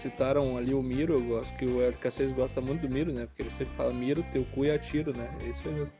citaram 0.00 0.56
ali 0.56 0.74
o 0.74 0.82
Miro. 0.82 1.14
Eu 1.14 1.22
gosto 1.22 1.54
que 1.56 1.64
o 1.64 1.78
RK6 1.78 2.34
gosta 2.34 2.60
muito 2.60 2.86
do 2.86 2.92
Miro, 2.92 3.12
né? 3.12 3.26
Porque 3.26 3.42
ele 3.42 3.50
sempre 3.50 3.74
fala 3.74 3.92
Miro, 3.92 4.22
teu 4.32 4.44
cu 4.46 4.64
e 4.64 4.70
atiro, 4.70 5.16
né? 5.16 5.28
É 5.40 5.48
isso 5.48 5.66
aí 5.66 5.74
mesmo. 5.74 5.92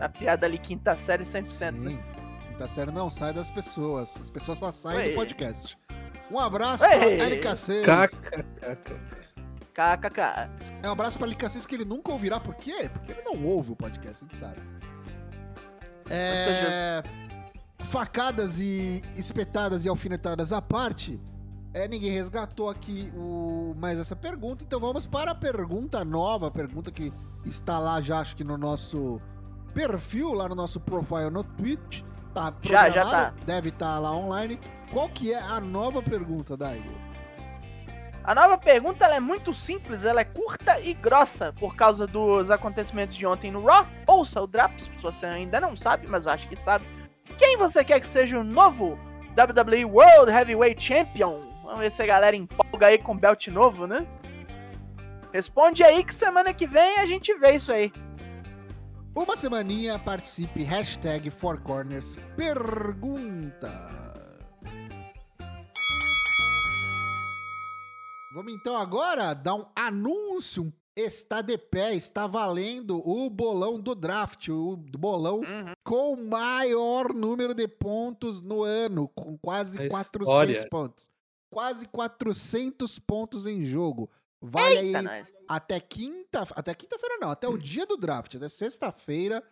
A 0.00 0.08
piada 0.08 0.46
ali, 0.46 0.58
quinta 0.58 0.96
série, 0.96 1.24
100%. 1.24 1.72
né? 1.72 1.90
Sim. 1.90 2.02
Quinta 2.48 2.68
série 2.68 2.90
não 2.90 3.10
sai 3.10 3.32
das 3.32 3.50
pessoas. 3.50 4.16
As 4.20 4.30
pessoas 4.30 4.58
só 4.58 4.72
saem 4.72 4.98
Ué. 4.98 5.08
do 5.10 5.14
podcast. 5.14 5.78
Um 6.30 6.38
abraço 6.38 6.84
Ué. 6.84 7.16
pra 7.16 7.28
LK6. 7.30 7.82
KKK. 7.84 9.16
KKK. 9.74 10.20
É 10.82 10.88
um 10.88 10.92
abraço 10.92 11.18
pra 11.18 11.28
LK6 11.28 11.66
que 11.66 11.74
ele 11.74 11.84
nunca 11.84 12.10
ouvirá. 12.12 12.40
Por 12.40 12.54
quê? 12.54 12.88
Porque 12.92 13.12
ele 13.12 13.22
não 13.22 13.44
ouve 13.44 13.72
o 13.72 13.76
podcast, 13.76 14.24
a 14.24 14.26
gente 14.26 14.36
sabe. 14.36 14.60
É... 16.08 17.02
Facadas 17.84 18.58
e 18.58 19.02
espetadas 19.14 19.84
e 19.84 19.88
alfinetadas 19.88 20.52
à 20.52 20.60
parte, 20.62 21.20
É, 21.76 21.86
ninguém 21.86 22.10
resgatou 22.10 22.70
aqui 22.70 23.12
o, 23.14 23.74
mais 23.76 23.98
essa 23.98 24.16
pergunta, 24.16 24.64
então 24.64 24.80
vamos 24.80 25.06
para 25.06 25.32
a 25.32 25.34
pergunta 25.34 26.02
nova, 26.06 26.48
a 26.48 26.50
pergunta 26.50 26.90
que 26.90 27.12
está 27.44 27.78
lá 27.78 28.00
já, 28.00 28.20
acho 28.20 28.34
que 28.34 28.42
no 28.42 28.56
nosso 28.56 29.20
perfil, 29.74 30.32
lá 30.32 30.48
no 30.48 30.54
nosso 30.54 30.80
profile 30.80 31.28
no 31.28 31.44
Twitch. 31.44 32.00
Tá 32.32 32.50
Já, 32.62 32.88
já 32.88 33.02
programado, 33.02 33.44
Deve 33.44 33.68
estar 33.68 33.98
lá 33.98 34.10
online. 34.12 34.58
Qual 34.90 35.06
que 35.10 35.34
é 35.34 35.38
a 35.38 35.60
nova 35.60 36.02
pergunta, 36.02 36.56
Daigo? 36.56 36.94
A 38.24 38.34
nova 38.34 38.56
pergunta 38.56 39.04
é 39.04 39.20
muito 39.20 39.52
simples, 39.52 40.02
ela 40.02 40.22
é 40.22 40.24
curta 40.24 40.80
e 40.80 40.94
grossa 40.94 41.52
por 41.52 41.76
causa 41.76 42.06
dos 42.06 42.48
acontecimentos 42.48 43.14
de 43.14 43.26
ontem 43.26 43.50
no 43.50 43.66
Raw. 43.66 43.86
Ouça 44.06 44.40
o 44.40 44.46
Draps, 44.46 44.84
se 44.84 45.02
você 45.02 45.26
ainda 45.26 45.60
não 45.60 45.76
sabe, 45.76 46.06
mas 46.06 46.24
eu 46.24 46.32
acho 46.32 46.48
que 46.48 46.56
sabe. 46.56 46.86
Quem 47.36 47.58
você 47.58 47.84
quer 47.84 48.00
que 48.00 48.08
seja 48.08 48.38
o 48.38 48.44
novo 48.44 48.98
WWE 49.36 49.84
World 49.84 50.32
Heavyweight 50.32 50.82
Champion? 50.82 51.55
Vamos 51.66 51.80
ver 51.80 51.90
se 51.90 52.00
a 52.02 52.06
galera 52.06 52.36
empolga 52.36 52.86
aí 52.86 52.98
com 52.98 53.16
belt 53.18 53.48
novo, 53.48 53.86
né? 53.88 54.06
Responde 55.32 55.82
aí 55.82 56.04
que 56.04 56.14
semana 56.14 56.54
que 56.54 56.66
vem 56.66 56.98
a 56.98 57.06
gente 57.06 57.34
vê 57.34 57.56
isso 57.56 57.72
aí. 57.72 57.92
Uma 59.16 59.36
semaninha, 59.36 59.98
participe, 59.98 60.62
hashtag 60.62 61.28
Four 61.30 61.60
Corners, 61.62 62.16
pergunta. 62.36 63.72
Vamos 68.32 68.52
então 68.52 68.76
agora 68.76 69.34
dar 69.34 69.54
um 69.54 69.66
anúncio, 69.74 70.72
está 70.94 71.40
de 71.40 71.56
pé, 71.58 71.94
está 71.94 72.26
valendo 72.26 72.98
o 73.08 73.28
bolão 73.30 73.80
do 73.80 73.94
draft, 73.94 74.48
o 74.50 74.76
bolão 74.76 75.36
Uhum. 75.40 75.72
com 75.82 76.12
o 76.12 76.28
maior 76.28 77.12
número 77.14 77.54
de 77.54 77.66
pontos 77.66 78.42
no 78.42 78.62
ano, 78.62 79.08
com 79.08 79.36
quase 79.38 79.78
Na 79.82 79.88
400 79.88 80.28
história. 80.28 80.68
pontos. 80.70 81.10
Quase 81.50 81.86
400 81.86 82.98
pontos 82.98 83.46
em 83.46 83.64
jogo. 83.64 84.10
Vale 84.40 84.76
Eita, 84.76 84.98
aí 84.98 85.04
nós. 85.04 85.32
até 85.48 85.80
quinta, 85.80 86.42
até 86.54 86.74
quinta-feira 86.74 87.18
não, 87.18 87.30
até 87.30 87.48
o 87.48 87.56
dia 87.56 87.86
do 87.86 87.96
draft, 87.96 88.34
até 88.34 88.48
sexta-feira, 88.48 89.42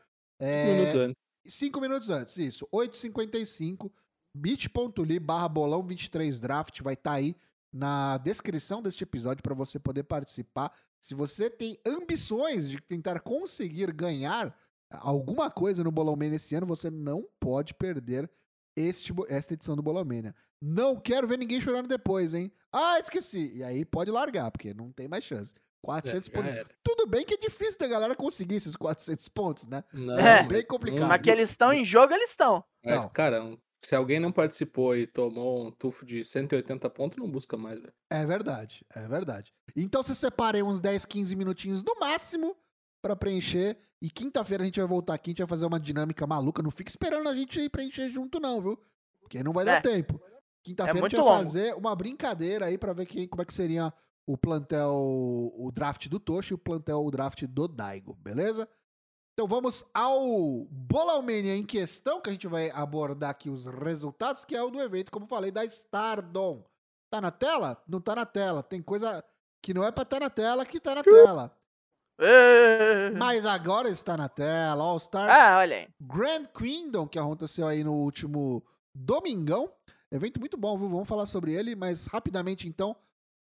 Cinco 0.40 0.68
minutos 0.68 0.94
é, 0.94 0.98
antes. 0.98 1.16
5 1.46 1.80
minutos 1.80 2.10
antes, 2.10 2.36
isso, 2.38 2.68
8h55, 2.72 3.90
bit.ly 4.34 5.18
barra 5.18 5.48
bolão 5.48 5.82
23 5.82 6.40
draft, 6.40 6.80
vai 6.82 6.94
estar 6.94 7.12
aí 7.12 7.36
na 7.72 8.18
descrição 8.18 8.80
deste 8.80 9.02
episódio 9.04 9.42
para 9.42 9.54
você 9.54 9.78
poder 9.78 10.04
participar. 10.04 10.72
Se 11.00 11.14
você 11.14 11.50
tem 11.50 11.78
ambições 11.84 12.70
de 12.70 12.80
tentar 12.80 13.20
conseguir 13.20 13.92
ganhar 13.92 14.56
alguma 14.90 15.50
coisa 15.50 15.82
no 15.82 15.90
Bolão 15.90 16.16
Mania 16.16 16.36
esse 16.36 16.54
ano, 16.54 16.66
você 16.66 16.90
não 16.90 17.28
pode 17.40 17.74
perder 17.74 18.30
este, 18.76 19.12
esta 19.28 19.54
edição 19.54 19.76
do 19.76 19.82
Bolão 19.82 20.04
Mania. 20.04 20.34
Não 20.60 20.96
quero 20.96 21.26
ver 21.28 21.38
ninguém 21.38 21.60
chorando 21.60 21.86
depois, 21.88 22.34
hein? 22.34 22.50
Ah, 22.72 22.98
esqueci. 22.98 23.52
E 23.54 23.62
aí 23.62 23.84
pode 23.84 24.10
largar, 24.10 24.50
porque 24.50 24.72
não 24.74 24.90
tem 24.92 25.06
mais 25.08 25.24
chance. 25.24 25.54
400 25.82 26.28
É, 26.28 26.32
pontos. 26.32 26.76
Tudo 26.82 27.06
bem 27.06 27.26
que 27.26 27.34
é 27.34 27.36
difícil 27.36 27.78
da 27.78 27.86
galera 27.86 28.16
conseguir 28.16 28.54
esses 28.56 28.74
400 28.74 29.28
pontos, 29.28 29.66
né? 29.66 29.84
Não, 29.92 30.18
É, 30.18 30.42
bem 30.42 30.64
complicado. 30.64 31.08
Mas 31.08 31.20
que 31.20 31.30
eles 31.30 31.50
estão 31.50 31.72
em 31.72 31.84
jogo, 31.84 32.14
eles 32.14 32.30
estão. 32.30 32.64
Mas, 32.82 33.02
Não. 33.04 33.10
cara, 33.10 33.58
se 33.84 33.94
alguém 33.94 34.18
não 34.18 34.32
participou 34.32 34.96
e 34.96 35.06
tomou 35.06 35.66
um 35.66 35.70
tufo 35.70 36.06
de 36.06 36.24
180 36.24 36.88
pontos, 36.88 37.18
não 37.18 37.30
busca 37.30 37.58
mais, 37.58 37.78
velho. 37.78 37.92
É 38.10 38.24
verdade, 38.24 38.82
é 38.94 39.06
verdade. 39.06 39.52
Então 39.76 40.02
você 40.02 40.14
separa 40.14 40.56
aí 40.56 40.62
uns 40.62 40.80
10, 40.80 41.04
15 41.04 41.36
minutinhos 41.36 41.82
no 41.84 41.94
máximo 42.00 42.56
pra 43.04 43.14
preencher. 43.14 43.76
E 44.00 44.08
quinta-feira 44.08 44.62
a 44.62 44.66
gente 44.66 44.80
vai 44.80 44.88
voltar 44.88 45.14
aqui, 45.14 45.30
a 45.30 45.32
gente 45.32 45.38
vai 45.42 45.48
fazer 45.48 45.66
uma 45.66 45.78
dinâmica 45.78 46.26
maluca. 46.26 46.62
Não 46.62 46.70
fica 46.70 46.90
esperando 46.90 47.28
a 47.28 47.34
gente 47.34 47.68
preencher 47.68 48.08
junto, 48.08 48.40
não, 48.40 48.60
viu? 48.62 48.78
Porque 49.20 49.42
não 49.42 49.52
vai 49.52 49.64
dar 49.64 49.72
É. 49.76 49.80
tempo. 49.80 50.20
Quinta-feira 50.62 50.98
a 50.98 51.02
gente 51.08 51.16
vai 51.16 51.24
longo. 51.24 51.36
fazer 51.38 51.74
uma 51.74 51.94
brincadeira 51.94 52.66
aí 52.66 52.78
pra 52.78 52.94
ver 52.94 53.04
quem, 53.06 53.28
como 53.28 53.42
é 53.42 53.44
que 53.44 53.52
seria 53.52 53.92
o 54.26 54.38
plantel, 54.38 54.94
o 54.94 55.70
draft 55.72 56.08
do 56.08 56.18
Toshi 56.18 56.52
e 56.52 56.54
o 56.54 56.58
plantel, 56.58 57.04
o 57.04 57.10
draft 57.10 57.42
do 57.44 57.68
Daigo, 57.68 58.14
beleza? 58.14 58.66
Então 59.34 59.46
vamos 59.46 59.84
ao 59.92 60.64
Bolão 60.70 61.20
Mania 61.20 61.54
em 61.56 61.64
questão, 61.64 62.20
que 62.22 62.30
a 62.30 62.32
gente 62.32 62.46
vai 62.46 62.70
abordar 62.70 63.30
aqui 63.30 63.50
os 63.50 63.66
resultados, 63.66 64.44
que 64.44 64.56
é 64.56 64.62
o 64.62 64.70
do 64.70 64.80
evento, 64.80 65.10
como 65.10 65.26
falei, 65.26 65.50
da 65.50 65.64
Stardom. 65.64 66.64
Tá 67.10 67.20
na 67.20 67.30
tela? 67.30 67.82
Não 67.86 68.00
tá 68.00 68.14
na 68.14 68.24
tela. 68.24 68.62
Tem 68.62 68.80
coisa 68.80 69.22
que 69.62 69.74
não 69.74 69.84
é 69.84 69.90
pra 69.90 70.02
estar 70.02 70.20
na 70.20 70.30
tela 70.30 70.64
que 70.64 70.80
tá 70.80 70.94
na 70.94 71.02
tela. 71.02 71.54
Mas 73.18 73.44
agora 73.44 73.88
está 73.88 74.16
na 74.16 74.28
tela. 74.28 74.84
All 74.84 74.98
Star 75.00 75.28
Ah, 75.28 75.58
olha 75.58 75.76
aí. 75.78 75.88
Grand 76.00 76.44
Kingdom, 76.46 77.08
que 77.08 77.18
aconteceu 77.18 77.66
aí 77.66 77.82
no 77.82 77.92
último 77.92 78.64
domingão. 78.94 79.72
Evento 80.10 80.38
muito 80.38 80.56
bom, 80.56 80.78
viu? 80.78 80.88
Vamos 80.88 81.08
falar 81.08 81.26
sobre 81.26 81.54
ele, 81.54 81.74
mas 81.74 82.06
rapidamente 82.06 82.68
então, 82.68 82.96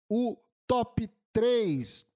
o 0.08 0.36
top 0.66 1.10
3. 1.32 2.06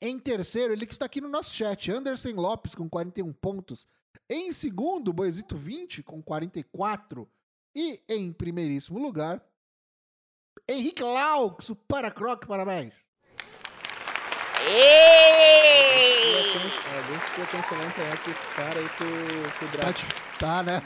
Em 0.00 0.18
terceiro, 0.18 0.72
ele 0.72 0.86
que 0.86 0.92
está 0.92 1.06
aqui 1.06 1.20
no 1.20 1.28
nosso 1.28 1.54
chat, 1.54 1.90
Anderson 1.92 2.34
Lopes 2.34 2.74
com 2.74 2.88
41 2.88 3.32
pontos. 3.32 3.86
Em 4.28 4.50
segundo, 4.52 5.12
Boisito 5.12 5.54
20 5.54 6.02
com 6.02 6.20
44. 6.20 7.28
E 7.74 8.02
em 8.08 8.32
primeiríssimo 8.32 8.98
lugar, 8.98 9.42
Henrique 10.68 11.02
Laux, 11.02 11.70
o 11.70 11.76
Paracroc, 11.76 12.46
parabéns. 12.46 12.94
Alguém 16.96 17.18
precisa 17.18 17.46
cancelar 17.46 17.82
a 17.82 17.86
internet 17.88 18.24
desse 18.26 18.46
cara 18.54 18.78
aí 18.80 18.88
pro, 18.90 19.58
pro 19.58 19.68
draft. 19.78 20.02
tá, 20.38 20.62
né? 20.62 20.80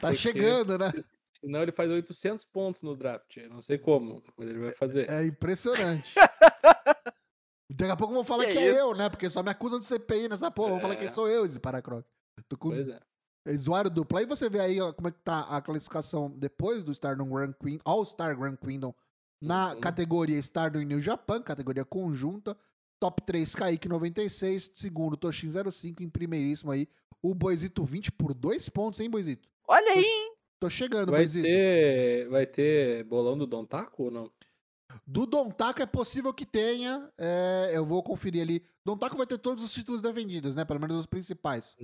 Tá 0.00 0.08
Porque- 0.08 0.16
chegando, 0.16 0.78
né? 0.78 0.92
Senão 1.40 1.62
ele 1.62 1.72
faz 1.72 1.90
800 1.90 2.44
pontos 2.44 2.82
no 2.82 2.96
draft. 2.96 3.36
Eu 3.36 3.50
não 3.50 3.60
sei 3.62 3.76
como, 3.78 4.22
mas 4.36 4.48
ele 4.48 4.58
vai 4.60 4.70
fazer. 4.74 5.10
É 5.10 5.24
impressionante. 5.24 6.14
Daqui 7.70 7.90
a 7.92 7.96
pouco 7.96 8.14
vão 8.14 8.24
falar 8.24 8.46
que, 8.46 8.52
Que 8.52 8.58
é 8.58 8.68
isso? 8.70 8.78
eu, 8.78 8.94
né? 8.94 9.08
Porque 9.10 9.28
só 9.28 9.42
me 9.42 9.50
acusam 9.50 9.78
de 9.78 9.84
CPI 9.84 10.28
nessa 10.28 10.50
porra. 10.50 10.70
Vão 10.70 10.80
falar 10.80 10.96
que 10.96 11.06
É. 11.06 11.10
sou 11.10 11.28
eu, 11.28 11.44
esse 11.44 11.58
Paracroc. 11.60 12.04
Tô 12.48 12.56
com 12.56 12.70
Pois 12.70 12.88
é. 12.88 12.98
usuário 13.48 13.90
duplo. 13.90 14.18
Aí 14.18 14.26
você 14.26 14.48
vê 14.48 14.60
aí 14.60 14.80
ó, 14.80 14.92
como 14.92 15.08
é 15.08 15.10
que 15.10 15.18
tá 15.22 15.40
a 15.48 15.60
classificação 15.60 16.30
depois 16.30 16.82
do 16.82 16.92
Stardom 16.92 17.28
Grand 17.28 17.52
Queen, 17.62 17.78
All-Star 17.84 18.36
Grand 18.38 18.56
Kingdom 18.56 18.94
na 19.42 19.72
Uhum. 19.74 19.80
categoria 19.80 20.38
Stardom 20.38 20.80
New 20.80 21.00
Japan, 21.02 21.42
categoria 21.42 21.84
conjunta. 21.84 22.56
Top 23.04 23.20
3, 23.20 23.54
Kaique 23.54 23.86
96. 23.86 24.70
Segundo, 24.74 25.14
Toshin 25.14 25.50
05. 25.70 26.02
Em 26.02 26.08
primeiríssimo 26.08 26.70
aí, 26.72 26.88
o 27.20 27.34
Boisito 27.34 27.84
20 27.84 28.10
por 28.12 28.32
dois 28.32 28.70
pontos, 28.70 28.98
hein, 28.98 29.10
Boisito? 29.10 29.46
Olha 29.68 29.92
aí, 29.92 30.02
hein? 30.02 30.32
Tô 30.58 30.70
chegando, 30.70 31.10
Vai 31.10 31.20
Boisito. 31.20 31.44
ter, 31.46 32.28
vai 32.30 32.46
ter 32.46 33.04
bolão 33.04 33.36
do 33.36 33.46
Don 33.46 33.66
Taco 33.66 34.04
ou 34.04 34.10
não? 34.10 34.30
Do 35.06 35.26
Don 35.26 35.50
Taco 35.50 35.82
é 35.82 35.86
possível 35.86 36.32
que 36.32 36.46
tenha. 36.46 37.12
é, 37.18 37.72
eu 37.74 37.84
vou 37.84 38.02
conferir 38.02 38.40
ali. 38.40 38.64
Don 38.82 38.96
Taco 38.96 39.18
vai 39.18 39.26
ter 39.26 39.36
todos 39.36 39.62
os 39.62 39.70
títulos 39.70 40.00
defendidos, 40.00 40.54
né? 40.54 40.64
Pelo 40.64 40.80
menos 40.80 40.96
os 40.96 41.04
principais. 41.06 41.76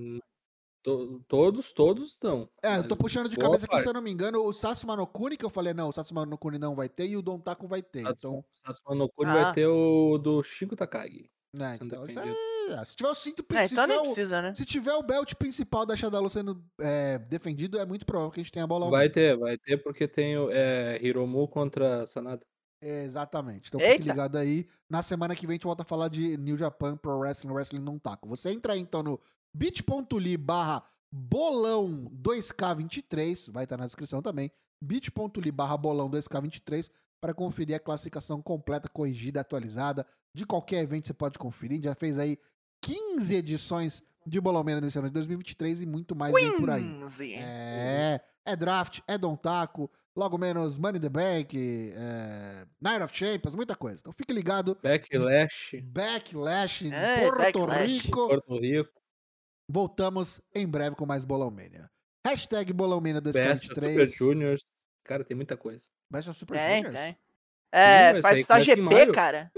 To- 0.82 1.22
todos, 1.28 1.72
todos 1.74 2.18
não. 2.22 2.48
É, 2.64 2.78
eu 2.78 2.88
tô 2.88 2.96
puxando 2.96 3.28
de 3.28 3.36
boa 3.36 3.48
cabeça 3.50 3.66
aqui, 3.66 3.82
se 3.82 3.88
eu 3.88 3.92
não 3.92 4.00
me 4.00 4.10
engano, 4.10 4.42
o 4.42 4.52
Satsuma 4.52 4.96
no 4.96 5.06
Kuni, 5.06 5.36
que 5.36 5.44
eu 5.44 5.50
falei, 5.50 5.74
não, 5.74 5.90
o 5.90 5.92
Satsuma 5.92 6.24
no 6.24 6.38
Kuni 6.38 6.58
não 6.58 6.74
vai 6.74 6.88
ter, 6.88 7.06
e 7.06 7.16
o 7.18 7.22
Don 7.22 7.38
Taco 7.38 7.68
vai 7.68 7.82
ter. 7.82 8.00
Então, 8.06 8.42
Satsuma 8.66 8.94
no 8.94 9.08
Kuni 9.10 9.30
Ah. 9.30 9.34
vai 9.44 9.52
ter 9.52 9.66
o 9.66 10.16
do 10.16 10.42
Shinko 10.42 10.74
Takagi. 10.76 11.30
sendo 11.54 11.84
então 11.84 12.06
defendido. 12.06 12.34
é- 12.70 12.84
se 12.84 12.94
tiver 12.96 13.10
o 13.10 13.14
cinto 13.14 13.44
É, 13.52 13.66
se, 13.66 13.74
então 13.74 13.84
tiver 13.84 13.94
nem 13.96 13.98
o, 13.98 14.14
precisa, 14.14 14.40
né? 14.40 14.54
se 14.54 14.64
tiver 14.64 14.94
o 14.94 15.02
belt 15.02 15.34
principal 15.34 15.84
da 15.84 15.96
Shadalu 15.96 16.30
sendo 16.30 16.64
é, 16.80 17.18
defendido, 17.18 17.78
é 17.78 17.84
muito 17.84 18.06
provável 18.06 18.30
que 18.30 18.40
a 18.40 18.42
gente 18.44 18.52
tenha 18.52 18.66
bolão. 18.66 18.88
Vai 18.90 19.10
ter, 19.10 19.36
vai 19.36 19.58
ter 19.58 19.76
porque 19.78 20.06
tem 20.08 20.38
o 20.38 20.48
é, 20.52 20.96
Hiromu 21.02 21.46
contra 21.48 22.06
Sanada. 22.06 22.40
Exatamente. 22.82 23.68
Então 23.68 23.80
fique 23.80 23.92
Eita. 23.92 24.04
ligado 24.04 24.36
aí. 24.36 24.66
Na 24.88 25.02
semana 25.02 25.34
que 25.34 25.46
vem 25.46 25.54
a 25.54 25.56
gente 25.56 25.64
volta 25.64 25.82
a 25.82 25.84
falar 25.84 26.08
de 26.08 26.36
New 26.38 26.56
Japan 26.56 26.96
Pro 26.96 27.18
Wrestling, 27.18 27.50
Wrestling 27.52 27.80
não 27.82 27.98
taco. 27.98 28.26
Você 28.28 28.50
entra 28.50 28.72
aí 28.72 28.80
então 28.80 29.02
no 29.02 29.20
bit.ly 29.54 30.36
barra 30.36 30.82
bolão 31.12 32.10
2K23, 32.22 33.50
vai 33.50 33.64
estar 33.64 33.76
na 33.76 33.86
descrição 33.86 34.22
também, 34.22 34.50
bit.ly 34.82 35.50
barra 35.50 35.76
bolão 35.76 36.10
2K23 36.10 36.90
para 37.20 37.34
conferir 37.34 37.76
a 37.76 37.80
classificação 37.80 38.40
completa, 38.40 38.88
corrigida, 38.88 39.40
atualizada 39.40 40.06
de 40.34 40.46
qualquer 40.46 40.82
evento 40.82 41.08
você 41.08 41.14
pode 41.14 41.38
conferir. 41.38 41.72
A 41.72 41.74
gente 41.74 41.84
já 41.84 41.94
fez 41.94 42.18
aí 42.18 42.38
15 42.82 43.34
edições 43.34 44.02
de 44.26 44.40
Bolão 44.40 44.62
Mena 44.62 44.80
nesse 44.80 44.98
ano 44.98 45.08
de 45.08 45.14
2023 45.14 45.82
e 45.82 45.86
muito 45.86 46.14
mais 46.14 46.32
vem 46.32 46.56
por 46.56 46.70
aí. 46.70 46.82
15. 46.82 47.34
É, 47.34 48.20
é 48.44 48.56
draft, 48.56 49.00
é 49.06 49.18
Don 49.18 49.36
Taco, 49.36 49.90
logo 50.16 50.38
menos 50.38 50.78
Money 50.78 50.98
in 50.98 51.02
the 51.02 51.08
Bank, 51.08 51.92
é, 51.94 52.66
Night 52.80 53.02
of 53.02 53.16
Champions, 53.16 53.54
muita 53.54 53.74
coisa. 53.74 53.98
Então 54.00 54.12
fique 54.12 54.32
ligado. 54.32 54.78
Backlash, 54.82 55.80
Backlash 55.82 56.90
É, 56.90 57.24
Porto 57.24 57.38
Backlash. 57.38 57.98
Rico. 58.02 58.28
Porto 58.28 58.58
Rico, 58.58 58.99
Voltamos 59.70 60.40
em 60.52 60.66
breve 60.66 60.96
com 60.96 61.06
mais 61.06 61.24
Bolão 61.24 61.48
Mania. 61.50 61.88
Hashtag 62.26 62.72
Bolão 62.72 63.00
Mania 63.00 63.20
Best 63.20 63.38
of 63.38 63.58
Super 63.60 63.80
2023. 63.82 64.16
Juniors. 64.16 64.64
Cara, 65.04 65.24
tem 65.24 65.36
muita 65.36 65.56
coisa. 65.56 65.84
Best 66.10 66.28
of 66.28 66.38
Super 66.38 66.58
Tem, 66.58 66.82
Juniors? 66.82 67.04
tem. 67.04 67.18
É, 67.72 68.20
começa 68.20 68.58
em 68.58 68.62
GP, 68.62 69.12
cara. 69.12 69.52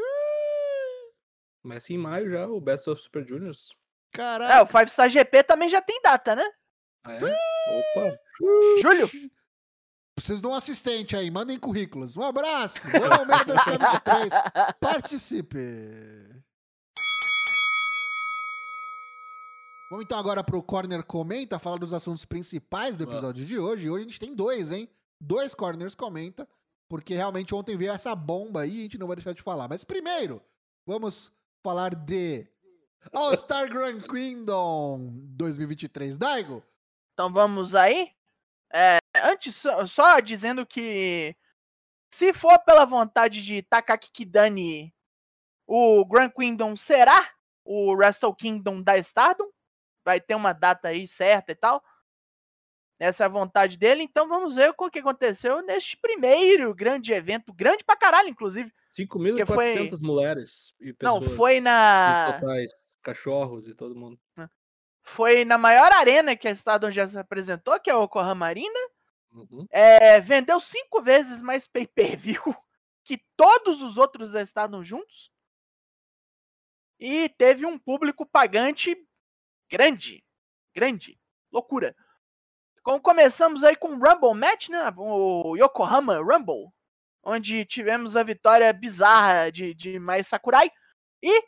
Começa 1.62 1.92
em 1.92 1.98
maio 1.98 2.30
já, 2.30 2.46
o 2.46 2.60
Best 2.60 2.90
of 2.90 3.00
Super 3.00 3.26
Juniors. 3.26 3.70
Caraca. 4.10 4.54
É, 4.54 4.62
o 4.62 4.66
Five 4.66 4.90
Star 4.90 5.08
GP 5.08 5.44
também 5.44 5.70
já 5.70 5.80
tem 5.80 5.98
data, 6.02 6.36
né? 6.36 6.44
Ah, 7.04 7.14
é? 7.14 7.18
Opa! 7.18 8.18
Julho? 8.82 9.10
Preciso 10.14 10.42
de 10.42 10.46
um 10.46 10.54
assistente 10.54 11.16
aí, 11.16 11.30
mandem 11.30 11.58
currículos. 11.58 12.18
Um 12.18 12.22
abraço. 12.22 12.78
Vou 12.90 13.12
ao 13.12 13.24
meio 13.24 13.44
2023. 13.46 14.32
Participe. 14.78 16.41
Vamos 19.92 20.06
então 20.06 20.18
agora 20.18 20.42
pro 20.42 20.62
Corner 20.62 21.04
Comenta, 21.04 21.58
falar 21.58 21.76
dos 21.76 21.92
assuntos 21.92 22.24
principais 22.24 22.96
do 22.96 23.04
episódio 23.04 23.44
de 23.44 23.58
hoje. 23.58 23.90
Hoje 23.90 24.06
a 24.06 24.08
gente 24.08 24.18
tem 24.18 24.34
dois, 24.34 24.72
hein? 24.72 24.88
Dois 25.20 25.54
Corners 25.54 25.94
Comenta, 25.94 26.48
porque 26.88 27.14
realmente 27.14 27.54
ontem 27.54 27.76
veio 27.76 27.92
essa 27.92 28.14
bomba 28.14 28.62
aí 28.62 28.74
e 28.74 28.78
a 28.78 28.82
gente 28.84 28.96
não 28.96 29.06
vai 29.06 29.16
deixar 29.16 29.34
de 29.34 29.42
falar. 29.42 29.68
Mas 29.68 29.84
primeiro, 29.84 30.42
vamos 30.86 31.30
falar 31.62 31.94
de 31.94 32.50
All 33.12 33.36
Star 33.36 33.68
Grand 33.68 34.00
Kingdom 34.00 35.10
2023. 35.36 36.16
Daigo, 36.16 36.64
Então 37.12 37.30
vamos 37.30 37.74
aí. 37.74 38.12
É, 38.72 38.96
antes, 39.14 39.56
só, 39.56 39.84
só 39.84 40.20
dizendo 40.20 40.64
que 40.64 41.36
se 42.14 42.32
for 42.32 42.58
pela 42.60 42.86
vontade 42.86 43.42
de 43.42 43.60
Takaki 43.60 44.10
Kidani, 44.10 44.90
o 45.66 46.02
Grand 46.06 46.30
Kingdom 46.30 46.76
será 46.76 47.30
o 47.62 47.92
Wrestle 47.94 48.34
Kingdom 48.34 48.80
da 48.80 48.96
Stardom. 48.96 49.52
Vai 50.04 50.20
ter 50.20 50.34
uma 50.34 50.52
data 50.52 50.88
aí 50.88 51.06
certa 51.06 51.52
e 51.52 51.54
tal. 51.54 51.82
Essa 52.98 53.24
é 53.24 53.26
a 53.26 53.28
vontade 53.28 53.76
dele. 53.76 54.02
Então 54.02 54.28
vamos 54.28 54.54
ver 54.54 54.72
o 54.76 54.90
que 54.90 55.00
aconteceu 55.00 55.60
neste 55.62 55.96
primeiro 55.96 56.72
grande 56.72 57.12
evento. 57.12 57.52
Grande 57.52 57.82
pra 57.82 57.96
caralho, 57.96 58.28
inclusive. 58.28 58.72
5.400 58.96 60.00
mulheres 60.00 60.72
e 60.80 60.92
pessoas. 60.92 61.22
Não, 61.22 61.36
foi 61.36 61.60
na. 61.60 62.38
totais, 62.40 62.72
cachorros 63.02 63.66
e 63.66 63.74
todo 63.74 63.96
mundo. 63.96 64.20
Foi 65.02 65.44
na 65.44 65.58
maior 65.58 65.90
arena 65.92 66.36
que 66.36 66.46
a 66.46 66.52
Stardom 66.52 66.90
já 66.90 67.08
se 67.08 67.18
apresentou, 67.18 67.78
que 67.80 67.90
é 67.90 67.94
o 67.96 68.04
Yokohama 68.04 68.46
Arena. 68.46 68.78
Uhum. 69.32 69.66
É, 69.70 70.20
vendeu 70.20 70.60
cinco 70.60 71.02
vezes 71.02 71.42
mais 71.42 71.66
pay-per-view 71.66 72.40
que 73.02 73.20
todos 73.36 73.82
os 73.82 73.96
outros 73.96 74.30
da 74.30 74.42
Stardom 74.42 74.84
juntos. 74.84 75.30
E 77.00 77.28
teve 77.30 77.66
um 77.66 77.76
público 77.76 78.24
pagante 78.24 78.96
grande. 79.72 80.22
Grande. 80.74 81.18
Loucura. 81.50 81.96
Como 82.82 83.00
começamos 83.00 83.64
aí 83.64 83.74
com 83.74 83.88
o 83.88 83.98
Rumble 83.98 84.34
Match, 84.34 84.68
né? 84.68 84.92
O 84.96 85.56
Yokohama 85.56 86.18
Rumble. 86.18 86.70
Onde 87.24 87.64
tivemos 87.64 88.16
a 88.16 88.22
vitória 88.22 88.70
bizarra 88.72 89.50
de, 89.50 89.72
de 89.72 89.98
Mai 89.98 90.22
Sakurai. 90.22 90.70
E 91.22 91.44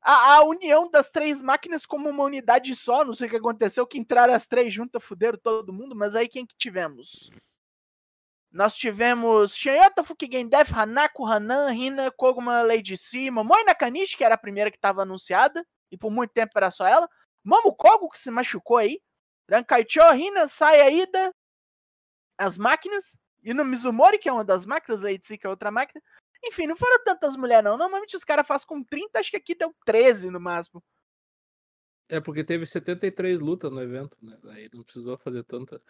a, 0.00 0.36
a 0.36 0.44
união 0.44 0.90
das 0.90 1.10
três 1.10 1.42
máquinas 1.42 1.84
como 1.84 2.08
uma 2.08 2.24
unidade 2.24 2.74
só. 2.74 3.04
Não 3.04 3.14
sei 3.14 3.26
o 3.26 3.30
que 3.30 3.36
aconteceu, 3.36 3.86
que 3.86 3.98
entraram 3.98 4.32
as 4.32 4.46
três 4.46 4.72
juntas, 4.72 5.04
fuderam 5.04 5.38
todo 5.38 5.72
mundo. 5.72 5.94
Mas 5.94 6.14
aí 6.14 6.28
quem 6.28 6.46
que 6.46 6.54
tivemos? 6.56 7.30
Nós 8.50 8.74
tivemos 8.74 9.54
Shanyota, 9.54 10.02
Fukigen 10.02 10.48
Death, 10.48 10.72
Hanako, 10.72 11.24
Hanan, 11.24 11.72
Hina, 11.72 12.10
Koguma, 12.10 12.62
Lady 12.62 12.96
C, 12.96 13.30
Momoi 13.30 13.62
Nakanishi, 13.64 14.16
que 14.16 14.24
era 14.24 14.34
a 14.34 14.38
primeira 14.38 14.70
que 14.70 14.76
estava 14.76 15.02
anunciada, 15.02 15.64
e 15.90 15.96
por 15.96 16.10
muito 16.10 16.32
tempo 16.32 16.52
era 16.56 16.70
só 16.70 16.86
ela. 16.86 17.08
Momo 17.44 17.74
Kogo, 17.74 18.10
que 18.10 18.18
se 18.18 18.30
machucou 18.30 18.76
aí. 18.76 19.00
Rankaicho, 19.50 20.00
Hina, 20.14 20.48
Saya 20.48 20.90
Ida, 20.90 21.34
as 22.38 22.56
máquinas. 22.56 23.16
E 23.42 23.54
no 23.54 23.64
Mizumori, 23.64 24.18
que 24.18 24.28
é 24.28 24.32
uma 24.32 24.44
das 24.44 24.66
máquinas, 24.66 25.00
C, 25.24 25.38
que 25.38 25.46
é 25.46 25.50
outra 25.50 25.70
máquina. 25.70 26.02
Enfim, 26.44 26.66
não 26.66 26.76
foram 26.76 27.02
tantas 27.04 27.36
mulheres, 27.36 27.64
não. 27.64 27.76
Normalmente 27.76 28.16
os 28.16 28.24
caras 28.24 28.46
fazem 28.46 28.66
com 28.66 28.82
30, 28.82 29.18
acho 29.18 29.30
que 29.30 29.36
aqui 29.36 29.54
deu 29.54 29.74
13 29.84 30.30
no 30.30 30.40
máximo. 30.40 30.82
É, 32.08 32.20
porque 32.20 32.42
teve 32.42 32.66
73 32.66 33.40
lutas 33.40 33.70
no 33.70 33.80
evento, 33.80 34.16
né? 34.20 34.36
Daí 34.42 34.68
não 34.72 34.82
precisou 34.82 35.16
fazer 35.18 35.44
tanta. 35.44 35.80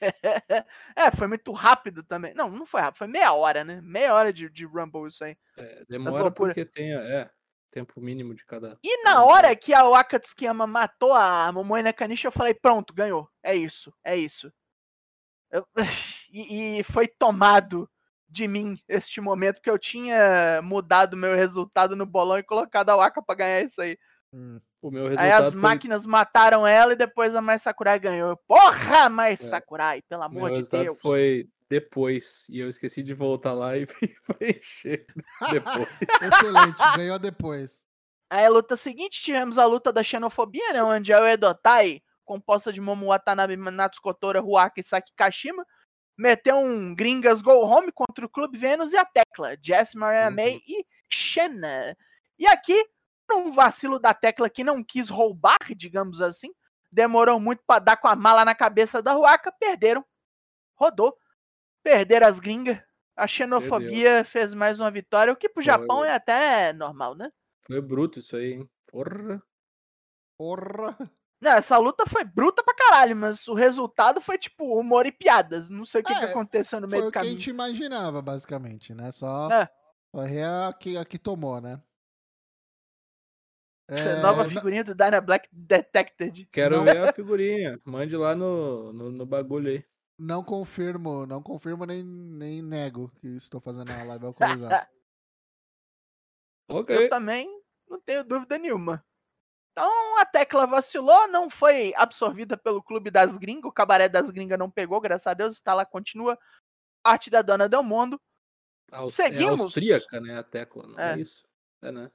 é, 0.94 1.10
foi 1.16 1.26
muito 1.26 1.50
rápido 1.52 2.02
também. 2.02 2.34
Não, 2.34 2.50
não 2.50 2.66
foi 2.66 2.80
rápido, 2.80 2.98
foi 2.98 3.06
meia 3.06 3.32
hora, 3.32 3.64
né? 3.64 3.80
Meia 3.80 4.14
hora 4.14 4.32
de, 4.32 4.50
de 4.50 4.66
Rumble 4.66 5.08
isso 5.08 5.24
aí. 5.24 5.36
É, 5.56 5.84
demora 5.88 6.30
porque 6.30 6.64
tem, 6.64 6.92
é, 6.92 7.30
tempo 7.72 8.00
mínimo 8.00 8.34
de 8.34 8.44
cada. 8.44 8.78
E 8.84 9.02
na 9.02 9.24
hora 9.24 9.56
que 9.56 9.72
a 9.74 9.82
Waka 9.84 10.20
Tsukiyama 10.20 10.66
matou 10.66 11.12
a 11.14 11.50
Momoe 11.50 11.82
Nakanishi, 11.82 12.26
eu 12.26 12.30
falei, 12.32 12.52
pronto, 12.54 12.92
ganhou. 12.94 13.28
É 13.42 13.56
isso, 13.56 13.92
é 14.04 14.16
isso. 14.16 14.52
Eu- 15.50 15.66
E, 16.34 16.78
e 16.80 16.84
foi 16.84 17.06
tomado 17.06 17.86
de 18.26 18.48
mim 18.48 18.78
este 18.88 19.20
momento, 19.20 19.60
que 19.60 19.68
eu 19.68 19.78
tinha 19.78 20.62
mudado 20.62 21.14
meu 21.14 21.36
resultado 21.36 21.94
no 21.94 22.06
bolão 22.06 22.38
e 22.38 22.42
colocado 22.42 22.88
a 22.88 22.96
Waka 22.96 23.20
pra 23.20 23.34
ganhar 23.34 23.60
isso 23.62 23.78
aí. 23.82 23.98
O 24.80 24.90
meu 24.90 25.02
Aí 25.04 25.10
resultado 25.10 25.44
as 25.48 25.52
foi. 25.52 25.60
máquinas 25.62 26.06
mataram 26.06 26.66
ela 26.66 26.94
e 26.94 26.96
depois 26.96 27.34
a 27.34 27.42
Mai 27.42 27.58
Sakurai 27.58 27.98
ganhou. 27.98 28.34
Porra, 28.48 29.10
Mai 29.10 29.36
Sakurai, 29.36 30.00
pelo 30.08 30.22
É. 30.24 30.28
Meu 30.30 30.38
amor 30.38 30.50
de 30.52 30.56
resultado 30.56 30.84
Deus. 30.84 30.98
foi 31.02 31.46
depois. 31.72 32.46
E 32.50 32.58
eu 32.58 32.68
esqueci 32.68 33.02
de 33.02 33.14
voltar 33.14 33.54
lá 33.54 33.78
e 33.78 33.86
preencher 34.26 35.06
depois. 35.50 35.88
excelente, 36.20 36.96
ganhou 36.96 37.18
depois. 37.18 37.82
Aí 38.28 38.44
a 38.44 38.50
luta 38.50 38.76
seguinte, 38.76 39.22
tivemos 39.22 39.56
a 39.56 39.64
luta 39.64 39.90
da 39.90 40.02
xenofobia, 40.02 40.72
né? 40.74 40.82
Onde 40.82 41.14
a 41.14 41.22
Uedotai, 41.22 42.02
composta 42.26 42.70
de 42.70 42.80
Momo 42.80 43.06
Watanabe, 43.06 43.56
Natsu 43.56 44.02
Kotora, 44.02 44.40
Ruaka 44.40 44.80
e 44.80 44.84
Saki 44.84 45.12
Kashima, 45.16 45.66
meteu 46.16 46.56
um 46.56 46.94
Gringas 46.94 47.40
Go 47.40 47.64
Home 47.64 47.90
contra 47.90 48.26
o 48.26 48.28
Clube 48.28 48.58
Vênus 48.58 48.92
e 48.92 48.98
a 48.98 49.04
Tecla, 49.06 49.56
Jess 49.62 49.94
Mariah 49.94 50.28
Uhum. 50.28 50.36
May 50.36 50.60
e 50.66 50.84
Shanna. 51.10 51.96
E 52.38 52.46
aqui, 52.46 52.86
um 53.32 53.50
vacilo 53.52 53.98
da 53.98 54.12
Tecla 54.12 54.50
que 54.50 54.62
não 54.62 54.84
quis 54.84 55.08
roubar, 55.08 55.56
digamos 55.74 56.20
assim, 56.20 56.52
demorou 56.90 57.40
muito 57.40 57.62
pra 57.66 57.78
dar 57.78 57.96
com 57.96 58.08
a 58.08 58.14
mala 58.14 58.44
na 58.44 58.54
cabeça 58.54 59.00
da 59.00 59.14
Ruaka, 59.14 59.50
perderam. 59.52 60.04
Rodou. 60.74 61.16
Perderam 61.82 62.26
as 62.26 62.38
gringas. 62.38 62.78
A 63.16 63.26
xenofobia 63.26 64.24
fez 64.24 64.54
mais 64.54 64.80
uma 64.80 64.90
vitória, 64.90 65.32
o 65.32 65.36
que 65.36 65.48
pro 65.48 65.62
Foi, 65.62 65.64
Japão 65.64 65.98
foi. 65.98 66.08
é 66.08 66.14
até 66.14 66.72
normal, 66.72 67.14
né? 67.14 67.30
Foi 67.66 67.80
bruto 67.80 68.18
isso 68.18 68.36
aí, 68.36 68.54
hein? 68.54 68.70
Porra. 68.86 69.42
Porra. 70.38 70.96
Não, 71.40 71.52
essa 71.52 71.76
luta 71.76 72.04
foi 72.06 72.24
bruta 72.24 72.62
pra 72.62 72.74
caralho, 72.74 73.16
mas 73.16 73.46
o 73.48 73.54
resultado 73.54 74.20
foi 74.20 74.38
tipo 74.38 74.78
humor 74.78 75.06
e 75.06 75.12
piadas. 75.12 75.68
Não 75.68 75.84
sei 75.84 76.00
o 76.00 76.04
que, 76.04 76.14
que 76.14 76.24
É, 76.24 76.28
aconteceu 76.30 76.80
no 76.80 76.86
meio 76.88 77.02
Foi 77.02 77.06
do 77.06 77.08
o 77.08 77.12
que 77.12 77.18
a 77.18 77.22
caminho. 77.22 77.38
gente 77.38 77.50
imaginava, 77.50 78.22
basicamente, 78.22 78.94
né? 78.94 79.10
Só 79.12 79.48
É. 79.50 79.68
é 80.38 80.44
a 80.44 80.72
que, 80.72 80.96
a 80.96 81.04
que 81.04 81.18
tomou, 81.18 81.60
né? 81.60 81.82
Nova 84.22 84.46
É, 84.46 84.48
figurinha 84.48 84.84
do 84.84 84.94
Dyna 84.94 85.20
Black 85.20 85.48
Detected. 85.52 86.48
Quero 86.52 86.78
Não. 86.78 86.84
ver 86.84 87.08
a 87.08 87.12
figurinha. 87.12 87.78
Mande 87.84 88.16
lá 88.16 88.34
no, 88.34 88.92
no, 88.92 89.10
no 89.10 89.26
bagulho 89.26 89.68
aí. 89.70 89.84
Não 90.24 90.44
confirmo, 90.44 91.26
não 91.26 91.42
confirmo 91.42 91.84
nem, 91.84 92.04
nem 92.04 92.62
nego 92.62 93.10
que 93.20 93.26
estou 93.36 93.60
fazendo 93.60 93.90
a 93.90 94.04
live 94.04 94.26
alcoolizada. 94.26 94.88
Ok. 96.68 96.96
Eu 96.96 97.10
também 97.10 97.48
não 97.88 98.00
tenho 98.00 98.24
dúvida 98.24 98.56
nenhuma. 98.56 99.04
Então 99.72 100.18
a 100.18 100.24
tecla 100.24 100.66
vacilou, 100.66 101.26
não 101.28 101.50
foi 101.50 101.92
absorvida 101.96 102.56
pelo 102.56 102.82
clube 102.82 103.10
das 103.10 103.36
gringas. 103.36 103.68
O 103.68 103.72
cabaré 103.72 104.08
das 104.08 104.30
gringas 104.30 104.58
não 104.58 104.70
pegou, 104.70 105.00
graças 105.00 105.26
a 105.26 105.34
Deus. 105.34 105.56
Está 105.56 105.74
lá, 105.74 105.84
continua. 105.84 106.38
Arte 107.04 107.28
da 107.30 107.42
Dona 107.42 107.68
Del 107.68 107.82
Mundo. 107.82 108.18
Aus- 108.92 109.12
Seguimos. 109.12 109.60
É 109.60 109.64
austríaca, 109.64 110.20
né? 110.20 110.38
A 110.38 110.42
tecla, 110.42 110.86
não 110.86 110.98
é, 110.98 111.14
É. 111.14 111.18
isso? 111.18 111.44
É, 111.82 111.90
né? 111.90 112.10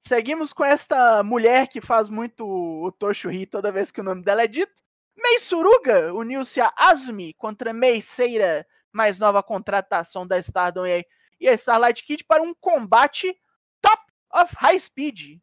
Seguimos 0.00 0.52
com 0.52 0.64
esta 0.64 1.22
mulher 1.24 1.66
que 1.68 1.80
faz 1.80 2.08
muito 2.08 2.46
o 2.46 2.92
Tocho 2.92 3.28
rir 3.28 3.46
toda 3.46 3.72
vez 3.72 3.90
que 3.90 4.00
o 4.00 4.04
nome 4.04 4.22
dela 4.22 4.42
é 4.42 4.46
dito. 4.46 4.80
Mei 5.16 5.38
Suruga 5.38 6.12
uniu-se 6.14 6.60
a 6.60 6.72
Azumi 6.76 7.32
contra 7.34 7.72
Mei 7.72 8.00
Seira, 8.00 8.66
mais 8.92 9.18
nova 9.18 9.42
contratação 9.42 10.26
da 10.26 10.38
Stardom 10.38 10.86
e 10.86 11.06
e 11.40 11.48
a 11.48 11.52
Starlight 11.52 12.02
Kid 12.04 12.24
para 12.24 12.42
um 12.42 12.54
combate 12.54 13.38
top 13.80 14.02
of 14.32 14.54
high 14.56 14.78
speed. 14.78 15.40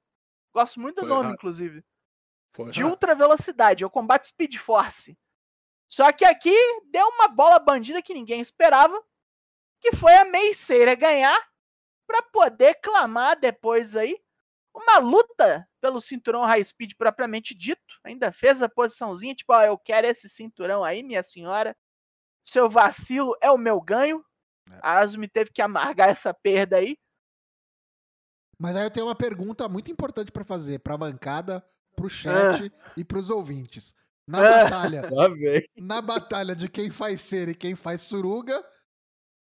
Gosto 0.53 0.79
muito 0.79 0.95
do 0.95 1.01
Foi 1.01 1.09
nome, 1.09 1.21
errado. 1.21 1.33
inclusive. 1.35 1.83
Foi. 2.49 2.71
De 2.71 2.83
ultra 2.83 3.15
velocidade, 3.15 3.83
é 3.83 3.87
o 3.87 3.89
combate 3.89 4.27
Speed 4.27 4.57
Force. 4.57 5.17
Só 5.87 6.11
que 6.11 6.25
aqui 6.25 6.55
deu 6.85 7.07
uma 7.07 7.27
bola 7.27 7.59
bandida 7.59 8.01
que 8.01 8.13
ninguém 8.13 8.41
esperava, 8.41 9.01
que 9.79 9.95
foi 9.95 10.13
a 10.15 10.25
Mei 10.25 10.53
Seira 10.53 10.95
ganhar 10.95 11.39
para 12.05 12.21
poder 12.21 12.75
clamar 12.75 13.39
depois 13.39 13.95
aí 13.95 14.19
uma 14.73 14.97
luta 14.99 15.67
pelo 15.79 16.01
cinturão 16.01 16.41
high 16.41 16.63
speed 16.63 16.93
propriamente 16.97 17.53
dito. 17.53 17.81
Ainda 18.03 18.31
fez 18.31 18.61
a 18.61 18.69
posiçãozinha, 18.69 19.35
tipo, 19.35 19.53
ó, 19.53 19.61
eu 19.63 19.77
quero 19.77 20.07
esse 20.07 20.27
cinturão 20.29 20.83
aí, 20.83 21.03
minha 21.03 21.21
senhora. 21.23 21.75
Seu 22.43 22.69
vacilo 22.69 23.35
é 23.41 23.49
o 23.51 23.57
meu 23.57 23.79
ganho. 23.79 24.23
É. 24.71 24.79
A 24.81 24.99
Azumi 24.99 25.27
teve 25.27 25.51
que 25.51 25.61
amargar 25.61 26.09
essa 26.09 26.33
perda 26.33 26.77
aí. 26.77 26.97
Mas 28.57 28.75
aí 28.75 28.83
eu 28.85 28.91
tenho 28.91 29.07
uma 29.07 29.15
pergunta 29.15 29.67
muito 29.67 29.91
importante 29.91 30.31
pra 30.31 30.43
fazer 30.45 30.79
pra 30.79 30.97
bancada, 30.97 31.65
pro 31.95 32.09
chat 32.09 32.71
e 32.95 33.03
pros 33.03 33.29
ouvintes. 33.29 33.93
Na 34.25 34.39
Ah. 34.39 34.63
batalha, 34.63 35.01
na 35.75 36.01
batalha 36.01 36.55
de 36.55 36.69
quem 36.69 36.89
faz 36.89 37.19
ser 37.21 37.49
e 37.49 37.55
quem 37.55 37.75
faz 37.75 38.01
suruga, 38.01 38.63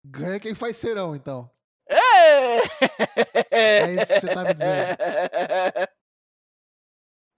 ganha 0.04 0.38
quem 0.38 0.54
faz 0.54 0.76
serão, 0.76 1.16
então. 1.16 1.50
É 2.18 2.61
É 3.50 3.92
isso 3.92 4.14
que 4.14 4.20
você 4.20 4.35
tá 4.35 4.44
me 4.44 4.54
dizendo. 4.54 4.68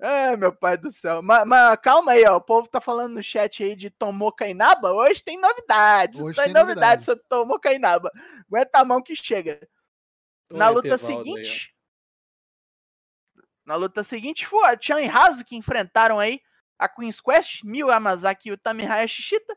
É, 0.02 0.34
meu 0.34 0.50
pai 0.50 0.78
do 0.78 0.90
céu. 0.90 1.20
Mas, 1.20 1.46
mas 1.46 1.78
calma 1.82 2.12
aí, 2.12 2.24
ó. 2.24 2.36
O 2.36 2.40
povo 2.40 2.66
tá 2.66 2.80
falando 2.80 3.16
no 3.16 3.22
chat 3.22 3.62
aí 3.62 3.76
de 3.76 3.90
Tomou 3.90 4.32
Kainaba. 4.32 4.92
Hoje 4.92 5.22
tem 5.22 5.38
novidades. 5.38 6.18
Hoje 6.18 6.36
tem 6.36 6.46
tem 6.46 6.54
novidades 6.54 7.04
sobre 7.04 7.22
Tomou 7.28 7.60
Kainaba. 7.60 8.10
Aguenta 8.48 8.78
a 8.78 8.84
mão 8.84 9.02
que 9.02 9.14
chega. 9.14 9.60
Na 10.50 10.70
luta 10.70 10.88
Etevaldo 10.88 11.18
aí, 11.18 11.24
seguinte. 11.24 11.74
na 13.64 13.76
luta 13.76 14.02
seguinte 14.02 14.46
foi 14.46 14.64
a 14.64 14.80
Chan 14.80 15.02
e 15.02 15.08
Hazu 15.08 15.44
que 15.44 15.54
enfrentaram 15.54 16.18
aí 16.18 16.40
a 16.78 16.88
Queen's 16.88 17.20
Quest, 17.20 17.62
Miu 17.62 17.88
Yamazaki 17.88 18.48
e 18.48 18.52
o 18.52 18.58
Tamihaya 18.58 19.06
Shishita. 19.06 19.54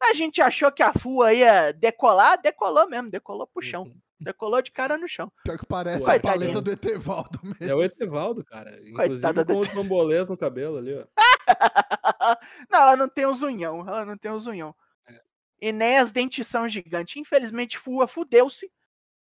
A 0.00 0.14
gente 0.14 0.40
achou 0.40 0.72
que 0.72 0.82
a 0.82 0.94
FUA 0.94 1.34
ia 1.34 1.72
decolar, 1.72 2.40
decolou 2.40 2.88
mesmo, 2.88 3.10
decolou 3.10 3.46
pro 3.46 3.60
chão. 3.60 3.82
Uhum. 3.82 4.00
Decolou 4.20 4.60
de 4.60 4.70
cara 4.70 4.98
no 4.98 5.08
chão. 5.08 5.32
Pior 5.44 5.58
que 5.58 5.64
parece 5.66 6.06
Ué, 6.06 6.16
a 6.16 6.20
paleta 6.20 6.60
do 6.60 6.70
Etevaldo 6.70 7.40
mesmo. 7.42 7.56
É 7.64 7.74
o 7.74 7.82
Etevaldo, 7.82 8.44
cara. 8.44 8.70
Inclusive 8.86 8.94
Coitada 9.22 9.44
com 9.44 9.52
do 9.54 9.58
os 9.60 9.68
bambolês 9.68 10.28
no 10.28 10.36
cabelo 10.36 10.76
ali, 10.78 10.94
ó. 10.94 11.06
não, 12.70 12.80
ela 12.80 12.96
não 12.96 13.08
tem 13.08 13.26
os 13.26 13.42
unhão, 13.42 13.80
ela 13.88 14.04
não 14.04 14.16
tem 14.18 14.30
os 14.30 14.46
unhão. 14.46 14.74
É. 15.08 15.20
E 15.60 15.72
nem 15.72 15.98
as 15.98 16.12
dentição 16.12 16.68
gigantes. 16.68 17.16
Infelizmente, 17.16 17.78
Fua 17.78 18.06
fudeu-se. 18.06 18.70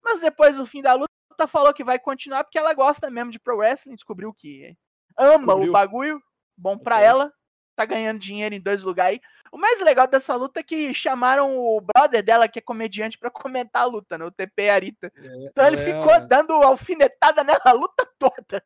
Mas 0.02 0.20
depois, 0.20 0.56
no 0.58 0.66
fim 0.66 0.82
da 0.82 0.94
luta, 0.94 1.08
falou 1.48 1.72
que 1.72 1.84
vai 1.84 1.98
continuar 1.98 2.42
porque 2.44 2.58
ela 2.58 2.74
gosta 2.74 3.08
mesmo 3.10 3.30
de 3.30 3.38
pro 3.38 3.56
wrestling, 3.58 3.94
descobriu 3.94 4.32
que 4.34 4.76
ama 5.18 5.38
Descobriu. 5.38 5.68
o 5.68 5.72
bagulho, 5.72 6.22
bom 6.56 6.76
pra 6.76 6.96
Ok. 6.96 7.06
ela, 7.06 7.32
tá 7.80 7.86
ganhando 7.86 8.18
dinheiro 8.18 8.54
em 8.54 8.60
dois 8.60 8.82
lugares. 8.82 9.18
O 9.50 9.56
mais 9.58 9.80
legal 9.80 10.06
dessa 10.06 10.34
luta 10.36 10.60
é 10.60 10.62
que 10.62 10.92
chamaram 10.92 11.58
o 11.58 11.80
brother 11.80 12.22
dela, 12.22 12.46
que 12.48 12.58
é 12.58 12.62
comediante, 12.62 13.18
pra 13.18 13.30
comentar 13.30 13.82
a 13.82 13.86
luta, 13.86 14.18
né? 14.18 14.24
O 14.24 14.30
TP 14.30 14.68
Arita. 14.68 15.10
É- 15.16 15.46
Então 15.46 15.66
ele 15.66 15.80
é 15.80 15.84
ficou 15.84 16.10
a- 16.10 16.18
dando 16.18 16.52
alfinetada 16.52 17.42
nela 17.42 17.60
a 17.64 17.72
luta 17.72 18.06
toda. 18.18 18.62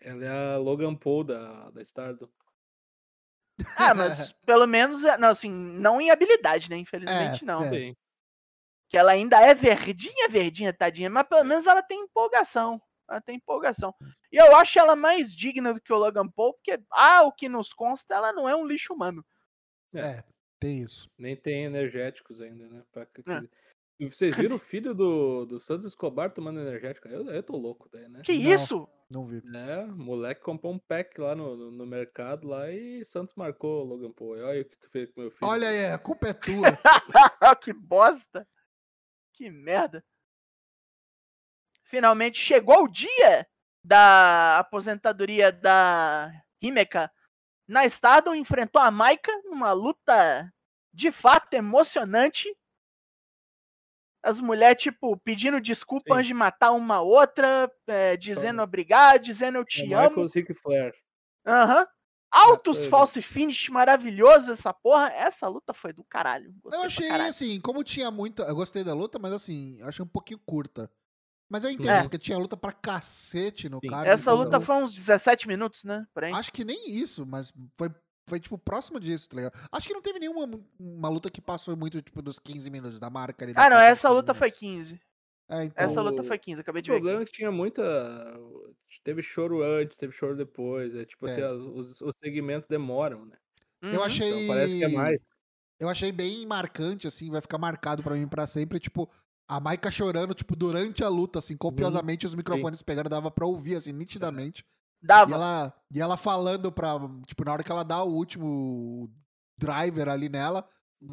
Ela 0.00 0.24
é 0.24 0.54
a 0.54 0.56
Logan 0.56 0.94
Paul 0.94 1.24
da, 1.24 1.70
da 1.70 1.82
Stardom. 1.82 2.28
Ah, 3.76 3.94
mas 3.94 4.32
pelo 4.46 4.66
menos, 4.66 5.02
não, 5.18 5.28
assim, 5.28 5.50
não 5.50 6.00
em 6.00 6.10
habilidade, 6.10 6.70
né? 6.70 6.76
Infelizmente 6.78 7.44
É, 7.44 7.46
não. 7.46 7.62
é. 7.62 7.94
Que 8.88 8.96
ela 8.98 9.12
ainda 9.12 9.38
é 9.40 9.54
verdinha, 9.54 10.28
verdinha, 10.28 10.72
tadinha, 10.72 11.08
mas 11.10 11.28
pelo 11.28 11.44
menos 11.44 11.66
ela 11.66 11.82
tem 11.82 12.00
empolgação. 12.00 12.80
Ela 13.10 13.20
tem 13.20 13.36
empolgação. 13.36 13.92
E 14.30 14.36
eu 14.36 14.54
acho 14.56 14.78
ela 14.78 14.94
mais 14.94 15.34
digna 15.34 15.74
do 15.74 15.80
que 15.80 15.92
o 15.92 15.98
Logan 15.98 16.28
Paul, 16.28 16.54
porque, 16.54 16.80
ah, 16.92 17.24
o 17.24 17.32
que 17.32 17.48
nos 17.48 17.72
consta, 17.72 18.14
ela 18.14 18.32
não 18.32 18.48
é 18.48 18.54
um 18.54 18.64
lixo 18.64 18.94
humano. 18.94 19.24
É, 19.92 20.22
tem 20.60 20.82
isso. 20.82 21.10
Nem 21.18 21.34
tem 21.34 21.64
energéticos 21.64 22.40
ainda, 22.40 22.68
né? 22.68 22.84
Pra 22.92 23.02
É. 23.02 24.06
Vocês 24.08 24.34
viram 24.34 24.56
o 24.56 24.58
filho 24.58 24.94
do, 24.94 25.44
do 25.44 25.60
Santos 25.60 25.84
Escobar 25.84 26.32
tomando 26.32 26.60
energético? 26.60 27.08
Eu, 27.08 27.28
eu 27.28 27.42
tô 27.42 27.56
louco 27.56 27.88
daí, 27.92 28.08
né? 28.08 28.22
Que 28.24 28.32
Não. 28.32 28.54
isso? 28.54 28.88
Não 29.10 29.26
vi. 29.26 29.42
É, 29.54 29.84
o 29.84 29.96
moleque 29.96 30.40
comprou 30.40 30.72
um 30.72 30.78
pack 30.78 31.20
lá 31.20 31.34
no, 31.34 31.56
no, 31.56 31.70
no 31.70 31.86
mercado 31.86 32.46
lá 32.46 32.70
e 32.70 33.04
Santos 33.04 33.34
marcou 33.34 33.82
o 33.82 33.84
Logan 33.84 34.12
Paul. 34.12 34.38
E 34.38 34.42
Olha 34.42 34.62
o 34.62 34.64
que 34.64 34.78
tu 34.78 34.88
fez 34.90 35.10
com 35.10 35.20
meu 35.20 35.30
filho. 35.30 35.50
Olha 35.50 35.68
aí, 35.68 35.86
a 35.86 35.98
culpa 35.98 36.28
é 36.28 36.32
tua. 36.32 36.62
que 37.60 37.72
bosta. 37.72 38.48
Que 39.34 39.50
merda. 39.50 40.02
Finalmente 41.90 42.38
chegou 42.38 42.84
o 42.84 42.88
dia 42.88 43.44
da 43.84 44.58
aposentadoria 44.58 45.50
da 45.50 46.30
Himeka 46.62 47.10
na 47.66 47.84
Stardom, 47.86 48.32
enfrentou 48.32 48.80
a 48.80 48.92
Maika 48.92 49.32
numa 49.44 49.72
luta 49.72 50.52
de 50.94 51.10
fato 51.10 51.52
emocionante. 51.54 52.48
As 54.22 54.38
mulheres, 54.40 54.80
tipo, 54.80 55.16
pedindo 55.18 55.60
desculpa 55.60 56.04
Sim. 56.12 56.18
antes 56.18 56.26
de 56.28 56.34
matar 56.34 56.70
uma 56.72 57.00
outra, 57.00 57.68
é, 57.88 58.16
dizendo 58.16 58.62
obrigado, 58.62 59.22
dizendo 59.22 59.56
eu 59.58 59.62
É 59.62 59.64
te 59.64 59.82
o 59.82 59.98
amo. 59.98 60.08
Michaels 60.10 60.34
Ric 60.34 60.54
Flair. 60.54 60.94
Aham. 61.44 61.86
Altos 62.32 62.76
foi, 62.76 62.84
né? 62.84 62.90
false 62.90 63.22
finish 63.22 63.68
maravilhoso 63.68 64.52
essa 64.52 64.72
porra. 64.72 65.08
Essa 65.08 65.48
luta 65.48 65.74
foi 65.74 65.92
do 65.92 66.04
caralho. 66.04 66.52
Gostei 66.62 66.80
Eu 66.80 66.84
achei, 66.86 67.08
caralho. 67.08 67.30
assim, 67.30 67.60
como 67.60 67.82
tinha 67.82 68.10
muita. 68.12 68.44
Eu 68.44 68.54
gostei 68.54 68.84
da 68.84 68.94
luta, 68.94 69.18
mas 69.18 69.32
assim, 69.32 69.80
eu 69.80 69.88
achei 69.88 70.04
um 70.04 70.08
pouquinho 70.08 70.38
curta. 70.46 70.88
Mas 71.50 71.64
eu 71.64 71.70
entendo, 71.70 71.90
É. 71.90 72.02
porque 72.02 72.16
tinha 72.18 72.38
luta 72.38 72.56
pra 72.56 72.70
cacete 72.72 73.68
no 73.68 73.80
Sim. 73.82 73.88
cara. 73.88 74.08
Essa 74.08 74.22
então 74.22 74.36
luta 74.36 74.56
eu- 74.58 74.60
foi 74.60 74.76
uns 74.76 74.92
17 74.94 75.48
minutos, 75.48 75.82
né? 75.84 76.06
Porém. 76.14 76.32
Acho 76.34 76.52
que 76.52 76.64
nem 76.64 76.90
isso, 76.92 77.26
mas 77.26 77.52
foi, 77.76 77.90
foi 78.28 78.38
tipo 78.38 78.56
próximo 78.56 79.00
disso, 79.00 79.28
tá 79.28 79.36
ligado? 79.36 79.58
Acho 79.72 79.88
que 79.88 79.94
não 79.94 80.00
teve 80.00 80.20
nenhuma 80.20 80.48
uma 80.78 81.08
luta 81.08 81.28
que 81.28 81.40
passou 81.40 81.76
muito, 81.76 82.00
tipo, 82.00 82.22
dos 82.22 82.38
15 82.38 82.70
minutos 82.70 83.00
da 83.00 83.10
marca 83.10 83.44
ali. 83.44 83.52
da 83.52 83.66
Ah, 83.66 83.70
não, 83.70 83.76
essa 83.78 84.08
15 84.08 84.14
luta 84.20 84.32
foi 84.34 84.46
minutos. 84.46 84.60
15. 84.60 85.00
É, 85.50 85.64
então. 85.64 85.84
Essa 85.84 86.00
O- 86.00 86.04
luta 86.04 86.22
foi 86.22 86.38
15, 86.38 86.60
acabei 86.60 86.78
O 86.78 86.82
de 86.84 86.90
ver. 86.90 86.96
problema 86.98 87.22
é 87.22 87.24
que 87.26 87.32
tinha 87.32 87.50
muita. 87.50 87.82
Teve 89.02 89.20
choro 89.22 89.62
antes, 89.62 89.96
teve 89.98 90.12
choro 90.12 90.36
depois. 90.36 90.94
É 90.94 91.04
tipo 91.04 91.26
É. 91.26 91.32
assim, 91.32 91.42
as- 91.42 91.58
os, 91.58 92.00
os 92.00 92.14
segmentos 92.22 92.68
demoram, 92.68 93.26
né? 93.26 93.36
Eu 93.82 93.94
Uhum. 93.98 94.02
achei. 94.04 94.28
Então 94.44 94.54
parece 94.54 94.78
que 94.78 94.84
é 94.84 94.88
mais. 94.88 95.18
Eu 95.80 95.88
achei 95.88 96.12
bem 96.12 96.46
marcante, 96.46 97.08
assim, 97.08 97.30
vai 97.30 97.40
ficar 97.40 97.56
marcado 97.58 98.02
pra 98.02 98.14
mim 98.14 98.28
pra 98.28 98.46
sempre, 98.46 98.78
tipo, 98.78 99.10
a 99.50 99.60
Maika 99.60 99.90
chorando, 99.90 100.32
tipo, 100.34 100.54
durante 100.54 101.02
a 101.02 101.08
luta, 101.08 101.38
assim, 101.40 101.56
copiosamente, 101.56 102.24
os 102.26 102.34
microfones 102.34 102.82
pegando, 102.82 103.08
dava 103.08 103.30
pra 103.30 103.44
ouvir, 103.46 103.74
assim, 103.76 103.92
nitidamente. 103.92 104.64
E 105.02 105.06
Dava. 105.06 105.34
ela, 105.34 105.74
e 105.92 106.00
ela 106.00 106.16
falando 106.16 106.70
pra, 106.70 106.92
tipo, 107.26 107.44
na 107.44 107.52
hora 107.52 107.62
que 107.64 107.72
ela 107.72 107.82
dá 107.84 108.02
o 108.02 108.12
último 108.12 109.10
driver 109.58 110.08
ali 110.08 110.28
nela, 110.28 110.68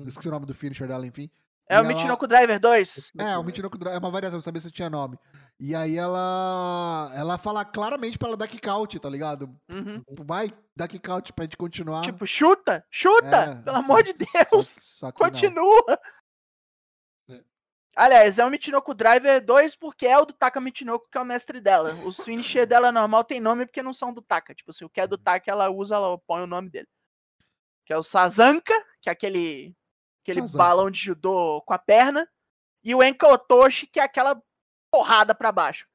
esqueci 0.06 0.28
o 0.28 0.32
nome 0.32 0.45
do 0.45 0.54
finisher 0.54 0.88
dela, 0.88 1.06
enfim. 1.08 1.30
É 1.69 1.76
e 1.76 1.78
o 1.78 1.80
ela- 1.80 1.88
Michinoku 1.88 2.28
Driver 2.28 2.60
2. 2.60 3.12
É, 3.17 3.38
o 3.38 3.43
Michinoku 3.43 3.78
Driver 3.78 3.97
é 3.97 4.00
uma 4.00 4.12
variação, 4.12 4.38
não 4.38 4.41
sabia 4.41 4.62
se 4.62 4.71
tinha 4.71 4.89
nome. 4.89 5.17
E 5.60 5.73
aí 5.76 5.97
ela 5.97 7.12
ela 7.15 7.38
fala 7.38 7.65
claramente 7.65 8.17
pra 8.17 8.28
ela 8.30 8.38
dar 8.38 8.47
kick 8.47 8.69
out, 8.69 8.97
tá 9.00 9.10
ligado? 9.10 9.50
Uhum. 9.69 10.02
Vai, 10.26 10.54
dá 10.76 10.88
kick 10.88 11.10
out 11.10 11.34
pra 11.34 11.43
gente 11.45 11.58
continuar. 11.58 12.02
Tipo, 12.04 12.26
chuta, 12.28 12.86
chuta! 12.91 13.36
É, 13.36 13.56
pelo 13.63 13.78
amor 13.78 14.04
de 14.04 14.13
só- 14.13 14.56
Deus! 14.56 14.76
só 14.80 15.12
que 15.12 15.50
não. 15.50 15.84
É. 17.97 18.03
Aliás, 18.03 18.38
é 18.38 18.45
o 18.45 18.49
Michinoku 18.49 18.93
Driver 18.93 19.43
2 19.43 19.75
porque 19.75 20.05
é 20.05 20.17
o 20.17 20.25
do 20.25 20.33
Taka 20.33 20.62
Michinoku 20.62 21.07
que 21.12 21.17
é 21.17 21.21
o 21.21 21.25
mestre 21.25 21.60
dela. 21.60 21.93
Os 22.05 22.19
finisher 22.19 22.67
dela 22.67 22.91
normal 22.91 23.23
tem 23.23 23.39
nome 23.39 23.65
porque 23.65 23.81
não 23.81 23.93
são 23.93 24.13
do 24.13 24.21
Taka. 24.21 24.53
Tipo, 24.53 24.71
se 24.71 24.86
o 24.86 24.89
que 24.89 25.01
é 25.01 25.07
do 25.07 25.17
Taka 25.17 25.49
ela 25.49 25.69
usa, 25.69 25.95
ela 25.95 26.17
põe 26.19 26.41
o 26.41 26.47
nome 26.47 26.69
dele. 26.69 26.88
Que 27.86 27.93
é 27.93 27.97
o 27.97 28.03
Sazanka, 28.03 28.73
que 29.01 29.10
é 29.10 29.12
aquele, 29.12 29.75
aquele 30.21 30.41
Sazanka. 30.41 30.57
balão 30.57 30.91
de 30.91 30.99
judô 30.99 31.62
com 31.65 31.73
a 31.73 31.79
perna. 31.79 32.29
E 32.83 32.93
o 32.93 33.03
Enkotoshi, 33.03 33.88
que 33.88 33.99
é 33.99 34.03
aquela 34.03 34.41
porrada 34.91 35.33
pra 35.33 35.51
baixo. 35.51 35.88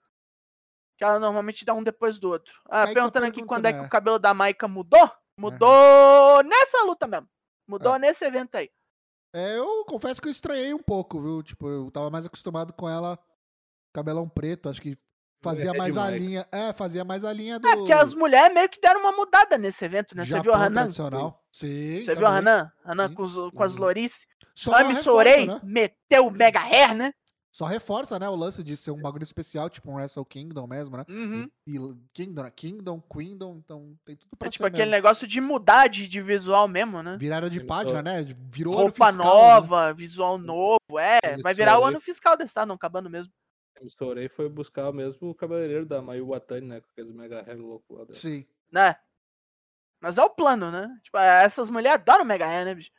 Que 0.99 1.05
ela 1.05 1.19
normalmente 1.19 1.65
dá 1.65 1.73
um 1.73 1.83
depois 1.83 2.19
do 2.19 2.31
outro. 2.31 2.61
Ah, 2.69 2.87
perguntando 2.87 3.27
aqui 3.27 3.45
quando 3.45 3.67
é 3.67 3.73
que 3.73 3.79
perguntando, 3.79 3.83
o 3.85 3.87
é. 3.87 3.91
cabelo 3.91 4.19
da 4.19 4.35
Maika 4.35 4.69
mudou? 4.69 5.11
Mudou 5.39 6.43
nessa 6.43 6.83
luta 6.85 7.07
mesmo. 7.07 7.29
Mudou 7.67 7.95
É. 7.95 7.99
nesse 7.99 8.25
evento 8.25 8.57
aí. 8.57 8.71
É, 9.35 9.57
eu 9.59 9.85
confesso 9.87 10.21
que 10.21 10.29
eu 10.29 10.33
estranhei 10.33 10.75
um 10.75 10.83
pouco, 10.83 11.21
viu? 11.21 11.43
Tipo, 11.43 11.69
eu 11.69 11.91
tava 11.91 12.11
mais 12.11 12.27
acostumado 12.27 12.73
com 12.73 12.89
ela 12.89 13.19
cabelão 13.93 14.29
preto, 14.29 14.69
acho 14.69 14.81
que 14.81 14.97
fazia 15.43 15.71
É 15.71 15.77
mais 15.79 15.97
a 15.97 16.11
linha. 16.11 16.47
É, 16.53 16.73
fazia 16.73 17.05
mais 17.05 17.25
a 17.25 17.33
linha 17.33 17.59
do 17.59 17.67
É, 17.67 17.77
porque 17.77 17.93
as 17.93 18.15
mulheres 18.15 18.55
meio 18.55 18.69
que 18.69 18.81
deram 18.81 19.01
uma 19.01 19.13
mudada 19.13 19.57
nesse 19.59 19.85
evento, 19.85 20.15
né? 20.17 20.25
Você 20.25 20.41
viu 20.41 20.53
a 20.53 20.57
Japão 20.57 20.63
Hanan? 20.67 20.81
tradicional. 20.83 21.45
Sim. 21.51 22.03
Você 22.05 22.15
viu 22.15 22.27
a 22.27 22.31
também. 22.37 22.53
Hanan? 22.53 22.73
Hanan 22.85 23.09
Sim. 23.09 23.15
com, 23.15 23.23
os- 23.23 23.51
com 23.53 23.63
as 23.63 23.75
Uhum. 23.75 23.81
lourices? 23.81 24.27
Só 24.55 24.75
Ami 24.75 24.97
Sorei 24.97 25.47
né? 25.47 25.61
meteu 25.63 26.27
o 26.27 26.31
Mega 26.31 26.61
Hair, 26.61 26.95
né? 26.95 27.13
Só 27.55 27.67
reforça, 27.67 28.19
né, 28.19 28.27
o 28.31 28.35
lance 28.35 28.65
de 28.65 28.75
ser 28.79 28.93
um 28.93 29.01
bagulho 29.03 29.23
especial, 29.25 29.69
tipo 29.69 29.91
um 29.91 29.97
Wrestle 29.97 30.25
Kingdom 30.25 30.67
mesmo, 30.67 30.97
né? 30.97 31.05
Uhum. 31.07 31.51
E, 31.67 31.77
e 31.77 31.97
Kingdom, 32.15 32.51
Kingdom, 32.51 33.01
Queendom, 33.03 33.57
então 33.59 33.95
tem 34.07 34.17
tudo 34.17 34.35
pra 34.39 34.49
É 34.49 34.51
ser 34.51 34.53
tipo 34.55 34.65
aquele 34.65 34.85
mesmo. 34.85 34.91
negócio 34.93 35.27
de 35.29 35.39
mudar 35.39 35.87
de, 35.89 36.09
de 36.09 36.23
visual 36.23 36.67
mesmo, 36.67 37.03
né? 37.03 37.19
Virada 37.21 37.51
de 37.51 37.63
página, 37.63 37.97
só- 37.99 38.03
né? 38.03 38.25
Virou 38.51 38.73
ano 38.73 38.83
Roupa 38.85 39.07
fiscal, 39.09 39.13
né? 39.13 39.25
nova, 39.31 39.93
visual 39.93 40.39
novo, 40.39 40.99
é. 40.99 41.19
Vai 41.43 41.53
virar 41.53 41.79
o 41.79 41.85
ano 41.85 42.01
fiscal 42.01 42.39
desse, 42.39 42.55
tá? 42.55 42.65
Não 42.65 42.75
acabando 42.77 43.11
mesmo. 43.11 43.31
O 43.83 43.91
Sorei 43.91 44.31
foi 44.31 44.49
buscar 44.49 44.91
mesmo 44.91 45.29
o 45.29 45.35
cabeleireiro 45.35 45.85
da 45.85 46.01
Mayu 46.01 46.29
Watani, 46.29 46.67
né? 46.67 46.81
Com 46.81 46.89
aqueles 46.91 47.13
mega 47.13 47.43
hair 47.47 47.59
louco 47.61 47.93
lá 47.95 48.05
dela. 48.05 48.15
Sim. 48.15 48.47
Né? 48.71 48.97
Mas 50.01 50.17
é 50.17 50.23
o 50.25 50.31
plano, 50.31 50.71
né? 50.71 50.89
Tipo, 51.03 51.19
essas 51.19 51.69
mulheres 51.69 52.01
adoram 52.01 52.25
Mega 52.25 52.47
Hair, 52.47 52.65
né, 52.65 52.75
bicho? 52.75 52.91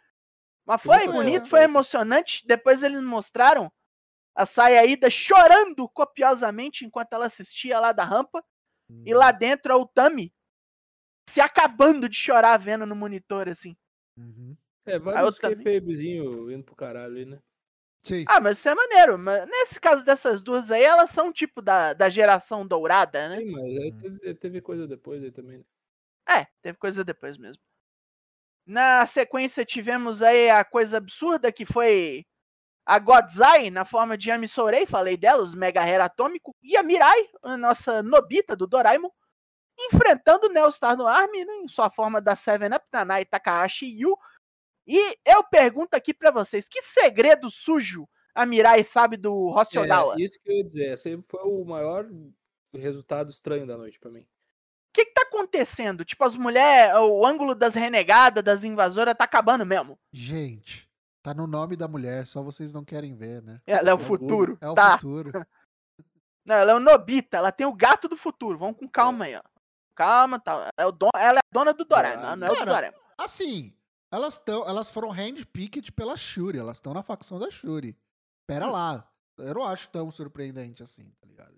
Mas 0.66 0.82
foi 0.82 1.00
Foi, 1.06 1.08
bonito, 1.12 1.46
é. 1.48 1.50
foi 1.50 1.64
emocionante. 1.64 2.46
Depois 2.46 2.84
eles 2.84 3.02
mostraram 3.02 3.72
a 4.36 4.46
Sayaída 4.46 5.10
chorando 5.10 5.88
copiosamente 5.90 6.86
enquanto 6.86 7.14
ela 7.14 7.26
assistia 7.28 7.80
lá 7.80 7.92
da 7.92 8.04
rampa. 8.04 8.44
E 9.06 9.14
lá 9.14 9.32
dentro 9.32 9.72
é 9.72 9.76
o 9.76 9.88
Tami 9.88 10.32
se 11.30 11.42
acabando 11.42 12.08
de 12.08 12.16
chorar 12.18 12.58
vendo 12.58 12.86
no 12.86 12.96
monitor, 12.96 13.48
assim. 13.50 13.76
Uhum. 14.18 14.56
É, 14.86 15.00
vários 15.00 15.40
kayfabezinho 15.40 16.52
indo 16.52 16.64
pro 16.64 16.76
caralho 16.76 17.14
ali, 17.14 17.26
né? 17.26 17.40
Sim. 18.04 18.26
Ah, 18.28 18.42
mas 18.42 18.58
isso 18.58 18.68
é 18.70 18.76
maneiro. 18.76 19.18
Mas 19.18 19.50
nesse 19.50 19.80
caso 19.80 20.04
dessas 20.04 20.42
duas 20.44 20.70
aí, 20.70 20.84
elas 20.84 21.10
são 21.10 21.32
tipo 21.32 21.62
da, 21.62 21.94
da 21.94 22.10
geração 22.10 22.68
dourada, 22.68 23.30
né? 23.30 23.38
Sim, 23.38 23.52
mas 23.52 23.64
aí 23.66 23.92
Uhum. 23.92 24.18
teve, 24.20 24.34
teve 24.36 24.62
coisa 24.62 24.86
depois 24.86 25.24
aí 25.24 25.32
também. 25.32 25.60
né? 25.60 25.64
É, 26.42 26.48
teve 26.62 26.78
coisa 26.78 27.04
depois 27.04 27.38
mesmo. 27.38 27.62
Na 28.66 29.06
sequência 29.06 29.66
tivemos 29.66 30.22
aí 30.22 30.50
a 30.50 30.64
coisa 30.64 30.98
absurda 30.98 31.52
que 31.52 31.66
foi 31.66 32.26
a 32.86 33.00
Godzai 33.00 33.70
na 33.70 33.86
forma 33.86 34.18
de 34.18 34.30
Yami 34.30 34.48
Sourei, 34.48 34.86
falei 34.86 35.16
dela, 35.16 35.42
os 35.42 35.56
Mega 35.56 35.82
Hair 35.82 36.02
Atômico, 36.02 36.56
e 36.62 36.76
a 36.76 36.84
Mirai, 36.84 37.30
a 37.42 37.58
nossa 37.58 38.04
Nobita 38.04 38.56
do 38.56 38.68
Doraemon, 38.68 39.10
enfrentando 39.80 40.48
o 40.48 40.50
Neostar 40.50 40.98
no 40.98 41.08
Army, 41.08 41.46
né, 41.46 41.54
em 41.64 41.68
sua 41.68 41.90
forma 41.90 42.22
da 42.22 42.36
7-Up, 42.36 42.86
Nanai 42.92 43.26
Takahashi 43.26 43.86
Yu. 43.86 44.18
E 44.86 45.18
eu 45.26 45.44
pergunto 45.44 45.96
aqui 45.96 46.14
pra 46.14 46.30
vocês, 46.30 46.68
que 46.68 46.82
segredo 46.84 47.50
sujo 47.50 48.08
a 48.36 48.46
Mirai 48.46 48.84
sabe 48.84 49.16
do 49.16 49.50
Hoshiogawa? 49.50 50.16
É, 50.16 50.22
isso 50.22 50.40
que 50.42 50.52
eu 50.52 50.58
ia 50.58 50.64
dizer. 50.64 50.94
Esse 50.94 51.22
foi 51.22 51.42
o 51.44 51.64
maior 51.64 52.06
resultado 52.74 53.30
estranho 53.30 53.66
da 53.66 53.78
noite 53.78 54.00
pra 54.00 54.12
mim. 54.12 54.22
O 54.22 54.94
que, 54.94 55.06
que 55.06 55.14
tá 55.14 55.24
acontecendo? 55.24 56.06
Tipo, 56.06 56.24
as 56.24 56.36
mulheres, 56.36 56.96
o 56.98 57.26
ângulo 57.26 57.56
das 57.56 57.74
renegadas, 57.74 58.44
das 58.44 58.64
invasoras, 58.64 59.16
tá 59.16 59.24
acabando 59.24 59.66
mesmo. 59.66 59.98
Gente, 60.12 60.88
tá 61.24 61.34
no 61.34 61.48
nome 61.48 61.78
da 61.78 61.88
mulher, 61.88 62.28
só 62.28 62.44
vocês 62.44 62.74
não 62.74 62.84
querem 62.84 63.16
ver, 63.16 63.42
né? 63.42 63.62
Ela 63.66 63.90
é 63.90 63.94
o 63.94 63.98
É 63.98 64.02
o 64.02 64.06
futuro. 64.06 64.58
É 64.60 64.70
o 64.70 64.76
tá. 64.76 64.92
futuro. 64.94 65.32
Não, 66.46 66.56
ela 66.56 66.74
é 66.74 66.76
o 66.76 66.80
Nobita, 66.80 67.38
ela 67.38 67.54
tem 67.54 67.66
o 67.66 67.72
gato 67.74 68.10
do 68.10 68.18
futuro. 68.18 68.58
Vamos 68.58 68.78
com 68.78 68.86
calma 68.86 69.24
aí, 69.24 69.34
ó. 69.34 69.42
Calma, 69.96 70.38
tá. 70.38 70.70
É 70.78 70.86
o 70.86 70.92
don... 70.92 71.10
Ela 71.16 71.38
é 71.38 71.40
a 71.40 71.54
dona 71.54 71.74
do 71.74 71.86
Doraemon, 71.86 72.22
ela 72.22 72.36
não 72.36 72.48
é 72.48 72.50
o 72.50 72.54
do 72.54 72.60
Cara, 72.60 72.72
Doraemon. 72.72 72.98
Assim, 73.18 73.74
elas 74.12 74.34
estão, 74.34 74.68
elas 74.68 74.90
foram 74.90 75.10
handpicked 75.10 75.94
pela 75.94 76.18
Shuri, 76.18 76.60
elas 76.60 76.78
estão 76.78 76.94
na 76.94 77.02
facção 77.02 77.40
da 77.40 77.50
Shuri. 77.50 77.98
Pera 78.46 78.68
lá, 78.68 79.10
eu 79.38 79.54
não 79.54 79.64
acho 79.64 79.88
tão 79.88 80.12
surpreendente 80.12 80.84
assim, 80.84 81.10
tá 81.22 81.28
ligado? 81.28 81.58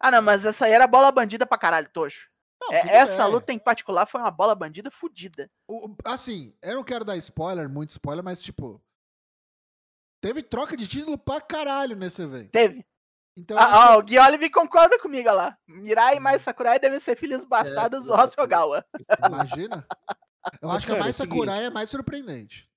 Ah, 0.00 0.10
não, 0.10 0.22
mas 0.22 0.44
essa 0.44 0.64
aí 0.64 0.72
era 0.72 0.86
bola 0.86 1.12
bandida 1.12 1.46
pra 1.46 1.58
caralho, 1.58 1.90
Tocho. 1.90 2.30
Não, 2.60 2.72
É, 2.72 2.80
essa 2.96 3.24
bem. 3.24 3.32
luta 3.32 3.52
em 3.52 3.58
particular 3.58 4.06
foi 4.06 4.20
uma 4.20 4.30
bola 4.30 4.54
bandida 4.54 4.90
fudida. 4.90 5.50
O- 5.68 5.94
assim, 6.04 6.56
eu 6.62 6.74
não 6.76 6.84
quero 6.84 7.04
dar 7.04 7.16
spoiler, 7.16 7.68
muito 7.68 7.90
spoiler, 7.90 8.24
mas 8.24 8.42
tipo. 8.42 8.82
Teve 10.20 10.42
troca 10.42 10.76
de 10.76 10.86
título 10.88 11.16
pra 11.16 11.40
caralho 11.40 11.94
nesse 11.94 12.20
evento. 12.22 12.50
Teve. 12.50 12.84
Então, 13.36 13.56
Ah, 13.56 13.66
que- 13.68 13.74
ó, 13.76 13.98
o 13.98 14.02
Gui 14.02 14.18
Olive 14.18 14.50
concorda 14.50 14.98
comigo 14.98 15.28
olha 15.28 15.36
lá. 15.36 15.58
Mirai 15.68 16.18
mais 16.18 16.42
Sakurai 16.42 16.80
devem 16.80 16.98
ser 16.98 17.16
filhas 17.16 17.44
bastardas 17.44 18.02
do 18.02 18.08
exatamente. 18.08 18.28
Hoshiogawa. 18.32 18.84
imagina. 19.28 19.86
Eu 20.60 20.68
Mas, 20.68 20.78
acho 20.78 20.86
que 20.86 20.92
a 20.92 20.94
cara, 20.96 21.04
mais 21.04 21.20
é 21.20 21.22
o 21.22 21.24
seguinte- 21.24 21.38
Sakurai 21.38 21.64
é 21.66 21.70
mais 21.70 21.90
surpreendente. 21.90 22.68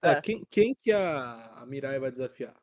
É. 0.00 0.20
quem, 0.20 0.44
quem 0.48 0.76
que 0.80 0.92
a, 0.92 1.54
a 1.56 1.66
Mirai 1.66 1.98
vai 1.98 2.12
desafiar? 2.12 2.54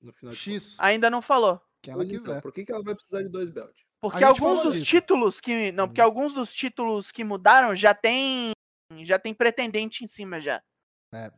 No 0.00 0.12
final 0.12 0.32
de 0.32 0.38
X, 0.38 0.76
Ainda 0.78 1.10
não 1.10 1.20
falou. 1.20 1.60
que 1.82 1.90
ela 1.90 1.98
Pois 2.04 2.10
então, 2.10 2.22
quiser. 2.26 2.42
por 2.42 2.52
que, 2.52 2.64
que 2.64 2.70
ela 2.72 2.82
vai 2.84 2.94
precisar 2.94 3.22
de 3.22 3.28
dois 3.28 3.50
belts? 3.50 3.84
Porque 4.00 4.22
alguns 4.22 4.62
dos 4.62 4.74
disso. 4.74 4.86
títulos 4.86 5.40
que. 5.40 5.72
Não, 5.72 5.88
porque 5.88 6.00
Uhum. 6.00 6.06
alguns 6.06 6.32
dos 6.34 6.52
títulos 6.54 7.10
que 7.10 7.24
mudaram 7.24 7.74
já 7.74 7.94
tem. 7.94 8.52
Já 9.04 9.18
tem 9.18 9.34
pretendente 9.34 10.04
em 10.04 10.06
cima 10.06 10.40
já. 10.40 10.62
É. 11.14 11.30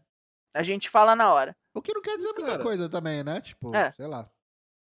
A 0.55 0.63
gente 0.63 0.91
fala 0.91 1.15
na 1.17 1.33
hora. 1.33 1.57
O 1.75 1.81
que 1.81 1.95
não 1.95 2.03
quer 2.03 2.17
dizer 2.17 2.29
Mas, 2.31 2.37
muita 2.39 2.53
cara- 2.53 2.63
coisa 2.63 2.89
também, 2.89 3.23
né? 3.25 3.41
Tipo, 3.41 3.75
É. 3.75 3.93
sei 3.93 4.07
lá. 4.07 4.31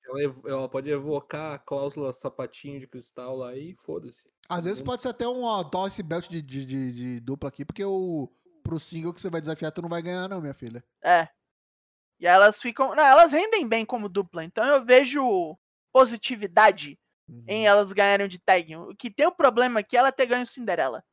Ela, 0.05 0.21
ela 0.45 0.69
pode 0.69 0.89
evocar 0.89 1.53
a 1.53 1.57
cláusula 1.59 2.11
sapatinho 2.13 2.79
de 2.79 2.87
cristal 2.87 3.35
lá 3.37 3.55
e 3.55 3.73
foda-se. 3.75 4.23
Às 4.49 4.65
vezes 4.65 4.81
pode 4.81 5.01
ser 5.01 5.09
até 5.09 5.27
um 5.27 5.43
ó, 5.43 5.63
toma 5.63 5.87
esse 5.87 6.03
belt 6.03 6.27
de, 6.29 6.41
de, 6.41 6.65
de- 6.65 6.93
de 6.93 7.19
dupla 7.21 7.47
aqui, 7.49 7.63
porque 7.65 7.83
o 7.83 8.29
pro 8.61 8.79
single 8.79 9.13
que 9.13 9.19
você 9.21 9.29
vai 9.29 9.41
desafiar, 9.41 9.71
tu 9.71 9.81
não 9.81 9.89
vai 9.89 10.01
ganhar, 10.01 10.27
não, 10.29 10.39
minha 10.41 10.53
filha. 10.53 10.83
É. 11.03 11.27
E 12.19 12.25
elas 12.27 12.61
ficam. 12.61 12.93
Não, 12.95 13.03
elas 13.03 13.31
rendem 13.31 13.67
bem 13.67 13.85
como 13.85 14.07
dupla. 14.09 14.43
Então 14.43 14.63
eu 14.65 14.85
vejo 14.85 15.57
positividade 15.93 16.97
Uhum. 17.33 17.47
em 17.47 17.65
elas 17.67 17.91
ganharem 17.93 18.27
de 18.27 18.39
tag. 18.39 18.75
O 18.77 18.95
que 18.95 19.11
tem 19.11 19.27
o 19.27 19.35
problema 19.35 19.79
aqui 19.81 19.95
é 19.97 19.99
ela 19.99 20.11
ter 20.11 20.25
ganho 20.27 20.45
Cinderela. 20.47 21.03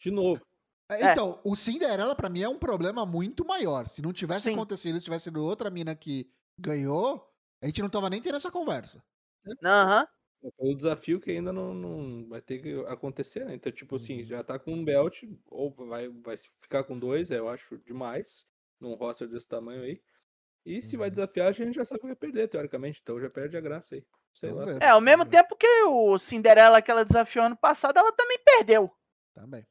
De 0.00 0.10
novo. 0.10 0.44
É, 0.90 1.02
É. 1.02 1.18
Então, 1.22 1.40
o 1.44 1.56
Cinderela 1.56 2.14
pra 2.14 2.28
mim 2.28 2.42
é 2.42 2.48
um 2.48 2.58
problema 2.58 3.06
muito 3.06 3.44
maior. 3.44 3.86
Se 3.86 4.02
não 4.02 4.12
tivesse 4.12 4.46
Sim. 4.46 4.48
acontecido, 4.48 4.98
se 4.98 5.04
tivesse 5.04 5.24
sido 5.24 5.42
outra 5.44 5.70
mina 5.70 5.94
que 5.94 6.30
ganhou, 6.58 7.28
a 7.62 7.66
gente 7.66 7.82
não 7.82 7.88
tava 7.90 8.10
nem 8.10 8.20
tendo 8.20 8.36
essa 8.36 8.50
conversa. 8.50 9.02
Aham. 9.64 10.06
É 10.44 10.48
o 10.58 10.74
desafio 10.74 11.20
que 11.20 11.30
ainda 11.30 11.52
não, 11.52 11.72
não 11.72 12.28
vai 12.28 12.42
ter 12.42 12.58
que 12.60 12.72
acontecer, 12.88 13.44
né? 13.44 13.54
Então, 13.54 13.70
tipo 13.70 13.94
assim, 13.96 14.24
Uhum. 14.24 14.26
já 14.26 14.42
tá 14.42 14.58
com 14.58 14.72
um 14.74 14.84
belt, 14.84 15.22
ou 15.46 15.72
vai, 15.86 16.08
vai 16.08 16.36
ficar 16.60 16.82
com 16.84 16.98
dois, 16.98 17.30
eu 17.30 17.48
acho 17.48 17.78
demais, 17.78 18.44
num 18.80 18.94
roster 18.94 19.28
desse 19.28 19.46
tamanho 19.46 19.82
aí. 19.84 20.02
E 20.66 20.82
se 20.82 20.96
vai 20.96 21.10
Uhum. 21.10 21.12
desafiar, 21.12 21.48
a 21.48 21.52
gente 21.52 21.74
já 21.76 21.84
sabe 21.84 22.00
que 22.02 22.06
vai 22.08 22.16
perder, 22.16 22.48
teoricamente. 22.48 23.00
Então 23.02 23.20
já 23.20 23.30
perde 23.30 23.56
a 23.56 23.62
graça 23.62 23.96
aí. 23.96 24.06
Sei 24.34 24.50
lá. 24.50 24.64
É, 24.80 24.88
ao 24.88 25.00
mesmo 25.00 25.24
tempo 25.24 25.56
que 25.56 25.66
o 25.84 26.18
Cinderela 26.18 26.80
que 26.82 26.90
ela 26.90 27.04
desafiou 27.04 27.44
ano 27.44 27.56
passado, 27.56 27.98
ela 27.98 28.12
também 28.12 28.38
perdeu. 28.44 28.90
Também. 29.34 29.66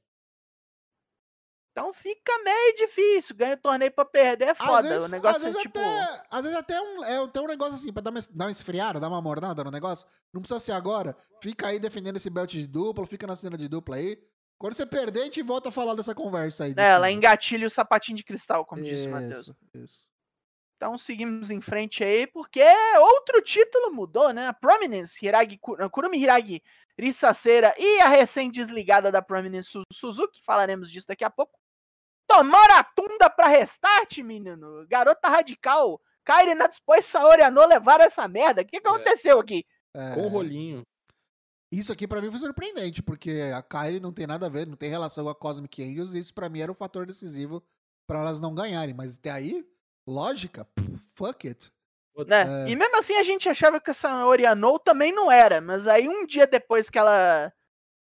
Então 1.71 1.93
fica 1.93 2.37
meio 2.43 2.75
difícil. 2.75 3.35
Ganha 3.35 3.55
o 3.55 3.57
torneio 3.57 3.91
pra 3.91 4.03
perder 4.03 4.49
é 4.49 4.51
Às 4.51 4.57
foda. 4.57 4.89
vezes, 4.89 5.07
o 5.07 5.11
negócio 5.11 5.37
às 5.37 5.43
vezes 5.43 5.57
é 5.57 5.61
tipo. 5.61 5.79
até, 5.79 6.23
às 6.29 6.43
vezes 6.43 6.57
até 6.57 6.81
um, 6.81 7.03
é 7.03 7.23
até 7.23 7.41
um 7.41 7.47
negócio 7.47 7.75
assim, 7.75 7.93
pra 7.93 8.01
dar 8.01 8.11
uma, 8.11 8.19
dar 8.19 8.45
uma 8.45 8.51
esfriada, 8.51 8.99
dar 8.99 9.07
uma 9.07 9.21
mornada 9.21 9.63
no 9.63 9.71
negócio. 9.71 10.07
Não 10.33 10.41
precisa 10.41 10.59
ser 10.59 10.73
agora. 10.73 11.15
Fica 11.41 11.67
aí 11.67 11.79
defendendo 11.79 12.17
esse 12.17 12.29
belt 12.29 12.51
de 12.51 12.67
dupla, 12.67 13.05
fica 13.05 13.25
na 13.25 13.35
cena 13.35 13.57
de 13.57 13.67
dupla 13.67 13.95
aí. 13.95 14.21
Quando 14.59 14.73
você 14.73 14.85
perder, 14.85 15.21
a 15.21 15.25
gente 15.25 15.41
volta 15.41 15.69
a 15.69 15.71
falar 15.71 15.95
dessa 15.95 16.13
conversa 16.13 16.65
aí. 16.65 16.75
É, 16.77 16.89
ela 16.89 17.09
engatilha 17.09 17.65
o 17.65 17.69
sapatinho 17.69 18.17
de 18.17 18.23
cristal, 18.23 18.65
como 18.65 18.83
disse 18.83 19.07
o 19.07 19.11
Matheus. 19.11 19.47
Isso, 19.47 19.55
isso. 19.73 20.10
Então 20.81 20.97
seguimos 20.97 21.51
em 21.51 21.61
frente 21.61 22.03
aí, 22.03 22.25
porque 22.25 22.59
outro 22.99 23.39
título 23.43 23.93
mudou, 23.93 24.33
né? 24.33 24.47
A 24.47 24.53
Prominence, 24.53 25.15
Hiragi, 25.23 25.59
Kurumi 25.91 26.17
Hiragi 26.17 26.59
Risaseira 26.97 27.71
e 27.77 27.99
a 27.99 28.07
recém-desligada 28.07 29.11
da 29.11 29.21
Prominence 29.21 29.69
Su- 29.69 29.83
Suzuki, 29.93 30.41
falaremos 30.43 30.89
disso 30.91 31.05
daqui 31.05 31.23
a 31.23 31.29
pouco. 31.29 31.53
Tomaram 32.27 32.77
a 32.77 32.83
tunda 32.83 33.29
pra 33.29 33.45
restart, 33.45 34.17
menino. 34.23 34.87
Garota 34.87 35.29
radical. 35.29 36.01
Kairi 36.25 36.55
Natsupo 36.55 36.95
e 36.95 37.03
Saori 37.03 37.43
Ano 37.43 37.63
levaram 37.67 38.03
essa 38.05 38.27
merda. 38.27 38.63
O 38.63 38.65
que, 38.65 38.81
que 38.81 38.87
É. 38.87 38.89
aconteceu 38.89 39.39
aqui? 39.39 39.63
É, 39.95 40.15
Com 40.15 40.25
o 40.25 40.29
rolinho. 40.29 40.81
Isso 41.71 41.91
aqui 41.91 42.07
pra 42.07 42.19
mim 42.23 42.31
foi 42.31 42.39
surpreendente, 42.39 43.03
porque 43.03 43.51
a 43.55 43.61
Kylie 43.61 43.99
não 43.99 44.11
tem 44.11 44.25
nada 44.25 44.47
a 44.47 44.49
ver, 44.49 44.65
não 44.65 44.75
tem 44.75 44.89
relação 44.89 45.25
com 45.25 45.29
a 45.29 45.35
Cosmic 45.35 45.83
Angels, 45.83 46.15
e 46.15 46.19
isso 46.19 46.33
pra 46.33 46.49
mim 46.49 46.59
era 46.61 46.71
um 46.71 46.75
fator 46.75 47.05
decisivo 47.05 47.63
pra 48.07 48.19
elas 48.21 48.41
não 48.41 48.55
ganharem. 48.55 48.95
Mas 48.95 49.17
até 49.17 49.29
aí, 49.29 49.63
lógica, 50.07 50.65
pff, 50.65 51.09
fuck 51.15 51.47
it. 51.47 51.71
Né? 52.27 52.67
É. 52.67 52.69
E 52.69 52.75
mesmo 52.75 52.97
assim 52.97 53.15
a 53.15 53.23
gente 53.23 53.47
achava 53.47 53.79
que 53.79 53.89
a 53.89 53.93
Saori 53.93 54.45
Ano 54.45 54.77
também 54.79 55.13
não 55.13 55.31
era, 55.31 55.61
mas 55.61 55.87
aí 55.87 56.07
um 56.07 56.25
dia 56.25 56.45
depois 56.45 56.89
que 56.89 56.99
ela 56.99 57.51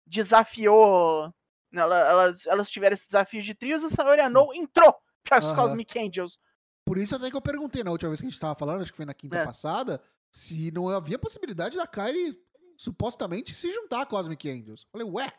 desafiou, 0.06 1.34
ela, 1.74 1.98
elas, 2.10 2.46
elas 2.48 2.70
tiveram 2.72 2.94
esse 2.96 3.06
desafio 3.06 3.42
de 3.42 3.54
trios, 3.54 3.84
a 3.84 3.90
Saori 3.90 4.22
Ano 4.22 4.54
entrou 4.54 4.96
para 5.24 5.40
os. 5.40 5.56
Cosmic 5.56 6.00
Angels. 6.00 6.40
Por 6.86 6.98
isso 6.98 7.16
até 7.16 7.30
que 7.30 7.36
eu 7.36 7.42
perguntei 7.42 7.84
na 7.84 7.92
última 7.92 8.10
vez 8.10 8.22
que 8.22 8.28
a 8.28 8.30
gente 8.30 8.40
tava 8.40 8.58
falando, 8.58 8.82
acho 8.82 8.92
que 8.92 8.98
foi 8.98 9.06
na 9.06 9.14
quinta 9.14 9.38
É. 9.38 9.46
passada, 9.46 10.02
se 10.32 10.72
não 10.72 10.88
havia 10.90 11.20
possibilidade 11.20 11.76
da 11.76 11.86
Kylie 11.86 12.38
supostamente 12.78 13.54
se 13.54 13.72
juntar 13.74 14.02
a 14.02 14.06
Cosmic 14.06 14.50
Angels. 14.50 14.88
Falei, 14.92 15.06
ué, 15.08 15.32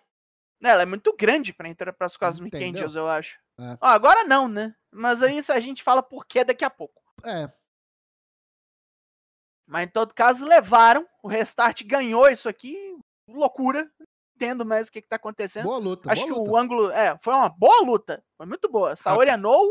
Né, 0.60 0.70
Ela 0.70 0.82
é 0.82 0.86
muito 0.86 1.14
grande 1.16 1.52
para 1.52 1.68
entrar 1.68 1.92
para 1.92 2.06
os 2.06 2.16
Cosmic 2.16 2.54
Entendeu? 2.54 2.80
Angels, 2.82 2.96
eu 2.96 3.06
acho. 3.06 3.38
É. 3.58 3.76
Ó, 3.80 3.86
agora 3.86 4.24
não, 4.24 4.48
né? 4.48 4.74
Mas 4.90 5.22
aí 5.22 5.38
isso 5.38 5.52
a 5.52 5.60
gente 5.60 5.82
fala 5.82 6.02
por 6.02 6.26
que 6.26 6.44
daqui 6.44 6.64
a 6.64 6.70
pouco. 6.70 7.02
é, 7.24 7.50
Mas 9.66 9.86
em 9.88 9.90
todo 9.90 10.14
caso, 10.14 10.44
levaram. 10.46 11.06
O 11.22 11.28
Restart 11.28 11.82
ganhou 11.84 12.28
isso 12.28 12.48
aqui. 12.48 12.76
Loucura. 13.28 13.84
Não 13.98 14.06
entendo 14.36 14.64
mais 14.64 14.86
o 14.88 14.92
que, 14.92 15.02
que 15.02 15.08
tá 15.08 15.16
acontecendo. 15.16 15.64
boa 15.64 15.78
luta, 15.78 16.12
Acho 16.12 16.22
boa 16.22 16.32
que 16.32 16.38
luta. 16.38 16.50
o 16.52 16.56
ângulo. 16.56 16.90
É, 16.92 17.18
foi 17.22 17.34
uma 17.34 17.48
boa 17.48 17.84
luta. 17.84 18.24
Foi 18.36 18.46
muito 18.46 18.68
boa. 18.70 18.94
Saori 18.96 19.30
Anou 19.30 19.66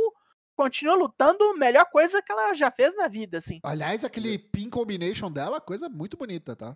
continua 0.58 0.96
lutando 0.96 1.54
melhor 1.56 1.86
coisa 1.86 2.22
que 2.22 2.32
ela 2.32 2.54
já 2.54 2.70
fez 2.72 2.96
na 2.96 3.08
vida, 3.08 3.38
assim. 3.38 3.60
Aliás, 3.64 4.04
aquele 4.04 4.38
pin 4.40 4.70
combination 4.70 5.32
dela, 5.32 5.62
coisa 5.62 5.88
muito 5.88 6.18
bonita, 6.18 6.56
tá? 6.56 6.76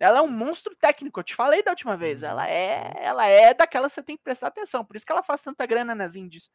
Ela 0.00 0.18
é 0.18 0.22
um 0.22 0.30
monstro 0.30 0.76
técnico, 0.76 1.18
eu 1.18 1.24
te 1.24 1.34
falei 1.34 1.62
da 1.62 1.72
última 1.72 1.96
vez. 1.96 2.22
Uhum. 2.22 2.28
Ela 2.28 2.48
é, 2.48 2.92
ela 2.98 3.26
é 3.26 3.52
daquela 3.52 3.88
que 3.88 3.94
você 3.94 4.02
tem 4.02 4.16
que 4.16 4.22
prestar 4.22 4.48
atenção. 4.48 4.84
Por 4.84 4.96
isso 4.96 5.04
que 5.04 5.12
ela 5.12 5.22
faz 5.22 5.42
tanta 5.42 5.66
grana 5.66 5.94
nas 5.94 6.14
indies. 6.14 6.50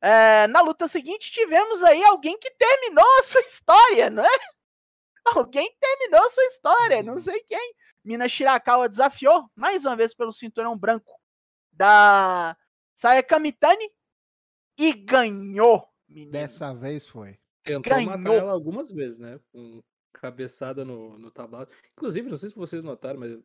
É, 0.00 0.46
na 0.48 0.60
luta 0.60 0.88
seguinte, 0.88 1.30
tivemos 1.30 1.82
aí 1.82 2.04
alguém 2.04 2.38
que 2.38 2.50
terminou 2.50 3.06
a 3.18 3.22
sua 3.24 3.40
história, 3.42 4.10
não 4.10 4.24
é? 4.24 4.28
Alguém 5.24 5.74
terminou 5.80 6.24
a 6.24 6.30
sua 6.30 6.44
história, 6.44 7.02
não 7.02 7.18
sei 7.18 7.40
quem. 7.40 7.74
Mina 8.04 8.28
Shirakawa 8.28 8.88
desafiou, 8.88 9.50
mais 9.56 9.84
uma 9.84 9.96
vez 9.96 10.14
pelo 10.14 10.32
cinturão 10.32 10.78
branco 10.78 11.20
da 11.72 12.56
Sayaka 12.94 13.36
Mitani 13.40 13.90
e 14.78 14.92
ganhou, 14.92 15.88
menino. 16.08 16.30
Dessa 16.30 16.72
vez 16.72 17.04
foi. 17.06 17.40
Tentou 17.64 18.00
matar 18.02 18.22
Ganhou. 18.22 18.38
ela 18.38 18.52
algumas 18.52 18.92
vezes, 18.92 19.18
né? 19.18 19.40
Com 19.50 19.82
cabeçada 20.20 20.84
no, 20.84 21.18
no 21.18 21.30
tablado. 21.30 21.70
Inclusive, 21.92 22.28
não 22.28 22.36
sei 22.36 22.50
se 22.50 22.56
vocês 22.56 22.82
notaram, 22.82 23.20
mas 23.20 23.30
eu, 23.30 23.44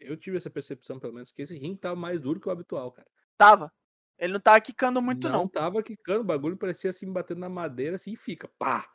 eu 0.00 0.16
tive 0.16 0.36
essa 0.36 0.50
percepção, 0.50 0.98
pelo 0.98 1.12
menos, 1.12 1.30
que 1.30 1.42
esse 1.42 1.58
ringue 1.58 1.80
tava 1.80 1.96
mais 1.96 2.20
duro 2.20 2.40
que 2.40 2.48
o 2.48 2.52
habitual, 2.52 2.92
cara. 2.92 3.08
Tava. 3.36 3.72
Ele 4.18 4.32
não 4.32 4.40
tava 4.40 4.60
quicando 4.60 5.02
muito, 5.02 5.28
não. 5.28 5.48
tava 5.48 5.82
quicando, 5.82 6.20
o 6.20 6.24
bagulho 6.24 6.56
parecia 6.56 6.90
assim, 6.90 7.12
batendo 7.12 7.40
na 7.40 7.48
madeira, 7.48 7.96
assim, 7.96 8.12
e 8.12 8.16
fica, 8.16 8.48
pá! 8.58 8.88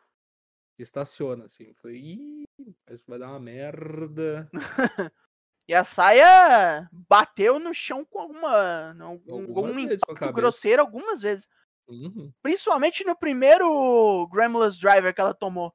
Estaciona, 0.77 1.45
assim. 1.45 1.73
Falei, 1.81 1.97
ih, 1.97 2.43
isso 2.89 3.03
vai 3.05 3.19
dar 3.19 3.29
uma 3.29 3.39
merda. 3.39 4.49
E 5.69 5.73
a 5.75 5.83
saia 5.83 6.89
bateu 6.91 7.59
no 7.59 7.75
chão 7.75 8.03
com 8.03 8.19
alguma. 8.19 8.91
algum, 9.03 9.55
algum 9.55 9.77
impacto 9.77 10.33
grosseiro 10.33 10.81
algumas 10.81 11.21
vezes. 11.21 11.47
Uhum. 11.87 12.33
Principalmente 12.41 13.05
no 13.05 13.15
primeiro 13.15 14.27
Gremlins 14.33 14.79
Driver 14.79 15.13
que 15.13 15.21
ela 15.21 15.31
tomou. 15.31 15.71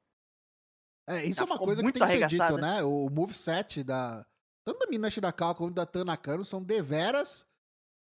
É, 1.07 1.23
isso 1.25 1.41
Ela 1.41 1.49
é 1.49 1.53
uma 1.53 1.59
coisa 1.59 1.83
que 1.83 1.91
tem 1.91 2.01
que 2.01 2.07
ser 2.09 2.27
dito, 2.27 2.57
né? 2.57 2.81
O 2.83 3.09
moveset 3.09 3.83
da, 3.83 4.25
tanto 4.65 4.79
da 4.79 4.87
Mina 4.87 5.09
Shirakawa 5.09 5.53
como 5.55 5.71
da 5.71 5.85
Tanakano 5.85 6.43
são 6.43 6.63
deveras 6.63 7.45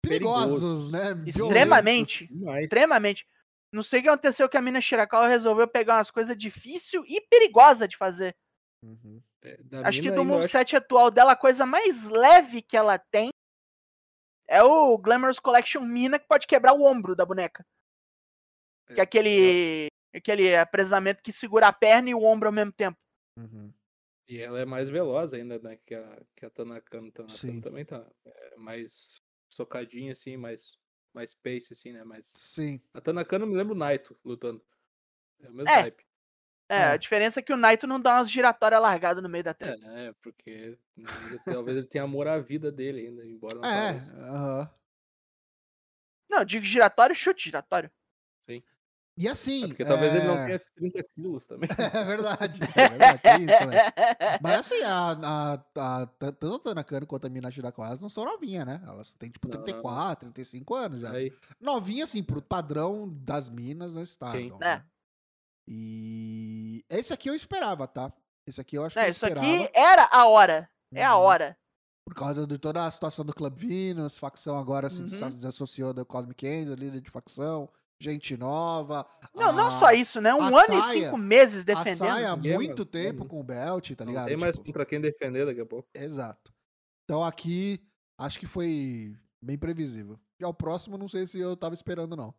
Perigosos. 0.03 0.61
perigosos, 0.61 0.93
né? 0.93 1.15
Violentos. 1.15 1.29
Extremamente. 1.37 2.27
Demais. 2.29 2.65
Extremamente. 2.65 3.27
Não 3.73 3.83
sei 3.83 4.01
o 4.01 4.03
que 4.05 4.09
aconteceu 4.09 4.49
que 4.49 4.57
a 4.57 4.63
mina 4.63 4.81
Shirakawa 4.81 5.27
resolveu 5.27 5.67
pegar 5.67 5.97
umas 5.97 6.11
coisas 6.11 6.37
difíceis 6.37 7.03
e 7.09 7.21
perigosas 7.23 7.89
de 7.89 7.97
fazer. 7.97 8.35
Uhum. 8.83 9.21
É, 9.43 9.57
da 9.65 9.89
acho 9.89 10.01
que 10.01 10.09
do 10.11 10.15
eu 10.17 10.21
acho- 10.23 10.31
moveset 10.31 10.77
atual 10.77 11.11
dela, 11.11 11.33
a 11.33 11.37
coisa 11.37 11.67
mais 11.67 12.05
leve 12.05 12.63
que 12.63 12.77
ela 12.77 12.99
tem 12.99 13.31
é 14.49 14.63
o 14.63 14.97
Glamorous 14.97 15.39
Collection 15.41 15.81
Mina, 15.83 16.19
que 16.19 16.29
pode 16.29 16.47
quebrar 16.47 16.73
o 16.75 16.85
ombro 16.85 17.17
da 17.17 17.25
boneca. 17.27 17.67
Que 18.87 19.01
é 19.01 19.03
aquele, 19.03 19.89
aquele 20.19 20.55
apresamento 20.57 21.23
que 21.23 21.33
segura 21.33 21.69
a 21.69 21.73
perna 21.73 22.11
e 22.11 22.15
o 22.15 22.23
ombro 22.23 22.49
ao 22.49 22.53
mesmo 22.53 22.73
tempo. 22.73 22.99
Uhum. 23.37 23.73
E 24.29 24.39
ela 24.39 24.61
é 24.61 24.65
mais 24.65 24.89
veloz 24.89 25.35
ainda, 25.35 25.59
né? 25.59 25.79
Que 25.85 25.95
a, 25.95 26.23
que 26.37 26.47
a 26.47 26.51
Tanakano. 26.51 27.11
Tanakano 27.13 27.37
Sim. 27.37 27.61
também 27.61 27.85
tá 27.85 28.07
é, 28.25 28.57
mais 28.57 29.23
socadinha, 29.49 30.13
assim, 30.13 30.37
mais, 30.37 30.79
mais 31.13 31.35
pace, 31.35 31.73
assim, 31.73 31.93
né? 31.93 32.05
Mais... 32.05 32.33
Sim. 32.35 32.81
A 32.95 33.01
Tanakano 33.01 33.47
me 33.47 33.55
lembra 33.57 33.75
o 33.75 33.79
Naito 33.79 34.17
lutando. 34.25 34.65
É 35.41 35.49
o 35.49 35.53
mesmo 35.53 35.71
É. 35.71 35.83
type. 35.83 36.05
É, 36.67 36.77
É. 36.77 36.85
a 36.85 36.97
diferença 36.97 37.41
é 37.41 37.43
que 37.43 37.53
o 37.53 37.57
Naito 37.57 37.87
não 37.87 38.01
dá 38.01 38.17
umas 38.17 38.31
giratórias 38.31 38.81
largadas 38.81 39.23
no 39.23 39.29
meio 39.29 39.45
da 39.45 39.51
É, 39.51 39.55
tela. 39.55 39.77
né? 39.77 40.15
Porque 40.23 40.79
né, 40.97 41.39
talvez 41.45 41.77
ele 41.77 41.87
tenha 41.87 42.05
amor 42.05 42.27
à 42.27 42.39
vida 42.39 42.73
dele 42.73 43.07
ainda, 43.07 43.27
embora 43.27 43.57
não 43.57 43.65
É, 43.65 43.93
pareça. 43.93 44.13
aham. 44.17 44.71
Não, 46.31 46.39
eu 46.39 46.45
digo 46.45 46.65
giratório, 46.65 47.15
chute 47.15 47.45
giratório. 47.45 47.91
E 49.17 49.29
assim. 49.29 49.65
É 49.65 49.69
porque 49.69 49.85
talvez 49.85 50.13
ele 50.15 50.27
não 50.27 50.35
é- 50.35 50.47
tenha 50.47 50.63
30 50.77 51.05
quilos 51.15 51.47
também. 51.47 51.69
É 51.95 52.05
verdade. 52.05 52.61
É 52.75 52.89
verdade, 52.89 53.45
isso 53.45 53.59
também. 53.59 53.79
Mas 54.43 54.59
assim, 54.61 54.83
a, 54.83 55.13
a, 55.13 55.53
a, 55.55 56.07
tan- 56.07 56.33
tanto 56.33 56.55
a 56.55 56.59
Tanakano 56.59 57.07
quanto 57.07 57.27
a 57.27 57.31
Mina 57.31 57.51
Shirakawa, 57.51 57.89
elas 57.89 58.01
não 58.01 58.09
são 58.09 58.25
novinhas, 58.25 58.67
né? 58.67 58.83
Elas 58.87 59.13
têm 59.13 59.31
tipo 59.31 59.47
Não, 59.47 59.53
não, 59.55 59.61
não. 59.61 59.65
34, 59.67 60.33
35 60.33 60.75
anos 60.75 61.01
já. 61.01 61.11
Aí, 61.13 61.33
Novinha, 61.61 62.05
assim, 62.05 62.23
pro 62.25 62.43
padrão 62.43 63.09
das 63.09 63.49
minas 63.49 63.95
não 63.95 64.03
estavam. 64.03 64.39
É. 64.41 64.59
né? 64.59 64.85
E 65.69 66.85
esse 66.89 67.13
aqui 67.13 67.29
eu 67.31 67.35
esperava, 67.35 67.87
tá? 67.87 68.13
Esse 68.47 68.61
aqui 68.61 68.77
eu 68.77 68.85
acho 68.85 68.95
que 68.95 69.01
Não, 69.01 69.07
eu 69.07 69.11
isso 69.11 69.25
esperava. 69.25 69.47
aqui 69.47 69.71
era 69.75 70.09
a 70.11 70.27
hora. 70.27 70.69
É 70.93 71.05
a 71.05 71.17
Uhum. 71.17 71.23
hora. 71.23 71.57
Por 72.07 72.15
causa 72.15 72.47
de 72.47 72.59
toda 72.59 72.85
a 72.85 72.91
situação 72.91 73.25
do 73.25 73.33
Club 73.35 73.57
Venus, 73.57 74.19
facção 74.19 74.59
agora 74.59 74.91
se 74.91 75.01
Uhum. 75.01 75.07
desa- 75.07 75.29
desassociou 75.31 75.95
da 75.95 76.05
Cosmic 76.05 76.47
Angel, 76.47 76.75
líder 76.75 77.01
de 77.01 77.11
facção, 77.11 77.69
gente 78.01 78.37
nova. 78.37 79.09
Não, 79.35 79.53
não 79.53 79.69
a- 79.69 79.79
só 79.81 79.91
isso, 79.93 80.21
né? 80.21 80.35
Um 80.35 80.43
a 80.43 80.49
ano 80.49 80.83
saia- 80.83 80.99
e 80.99 81.05
cinco 81.05 81.17
meses 81.17 81.61
A 81.63 81.65
defendendo. 81.65 81.97
saia 81.97 82.31
há 82.33 82.37
muito 82.37 82.85
tempo 82.85 83.21
não- 83.21 83.29
com 83.29 83.41
o 83.41 83.45
Belt, 83.45 83.91
tá 83.93 84.05
não 84.05 84.13
ligado? 84.13 84.27
tem 84.29 84.37
mais 84.37 84.57
Tipo, 84.57 84.67
contra 84.67 84.87
quem 84.87 85.01
defender 85.01 85.47
daqui 85.47 85.61
a 85.61 85.67
pouco. 85.67 85.89
Exato. 85.95 86.53
Então 87.05 87.23
aqui, 87.25 87.81
acho 88.19 88.39
que 88.39 88.47
foi 88.47 89.17
bem 89.43 89.59
previsível. 89.59 90.19
Já 90.41 90.49
o 90.49 90.55
próximo, 90.55 90.99
não 90.99 91.09
sei 91.09 91.27
se 91.27 91.39
eu 91.39 91.57
tava 91.57 91.75
esperando, 91.75 92.17
não. 92.17 92.35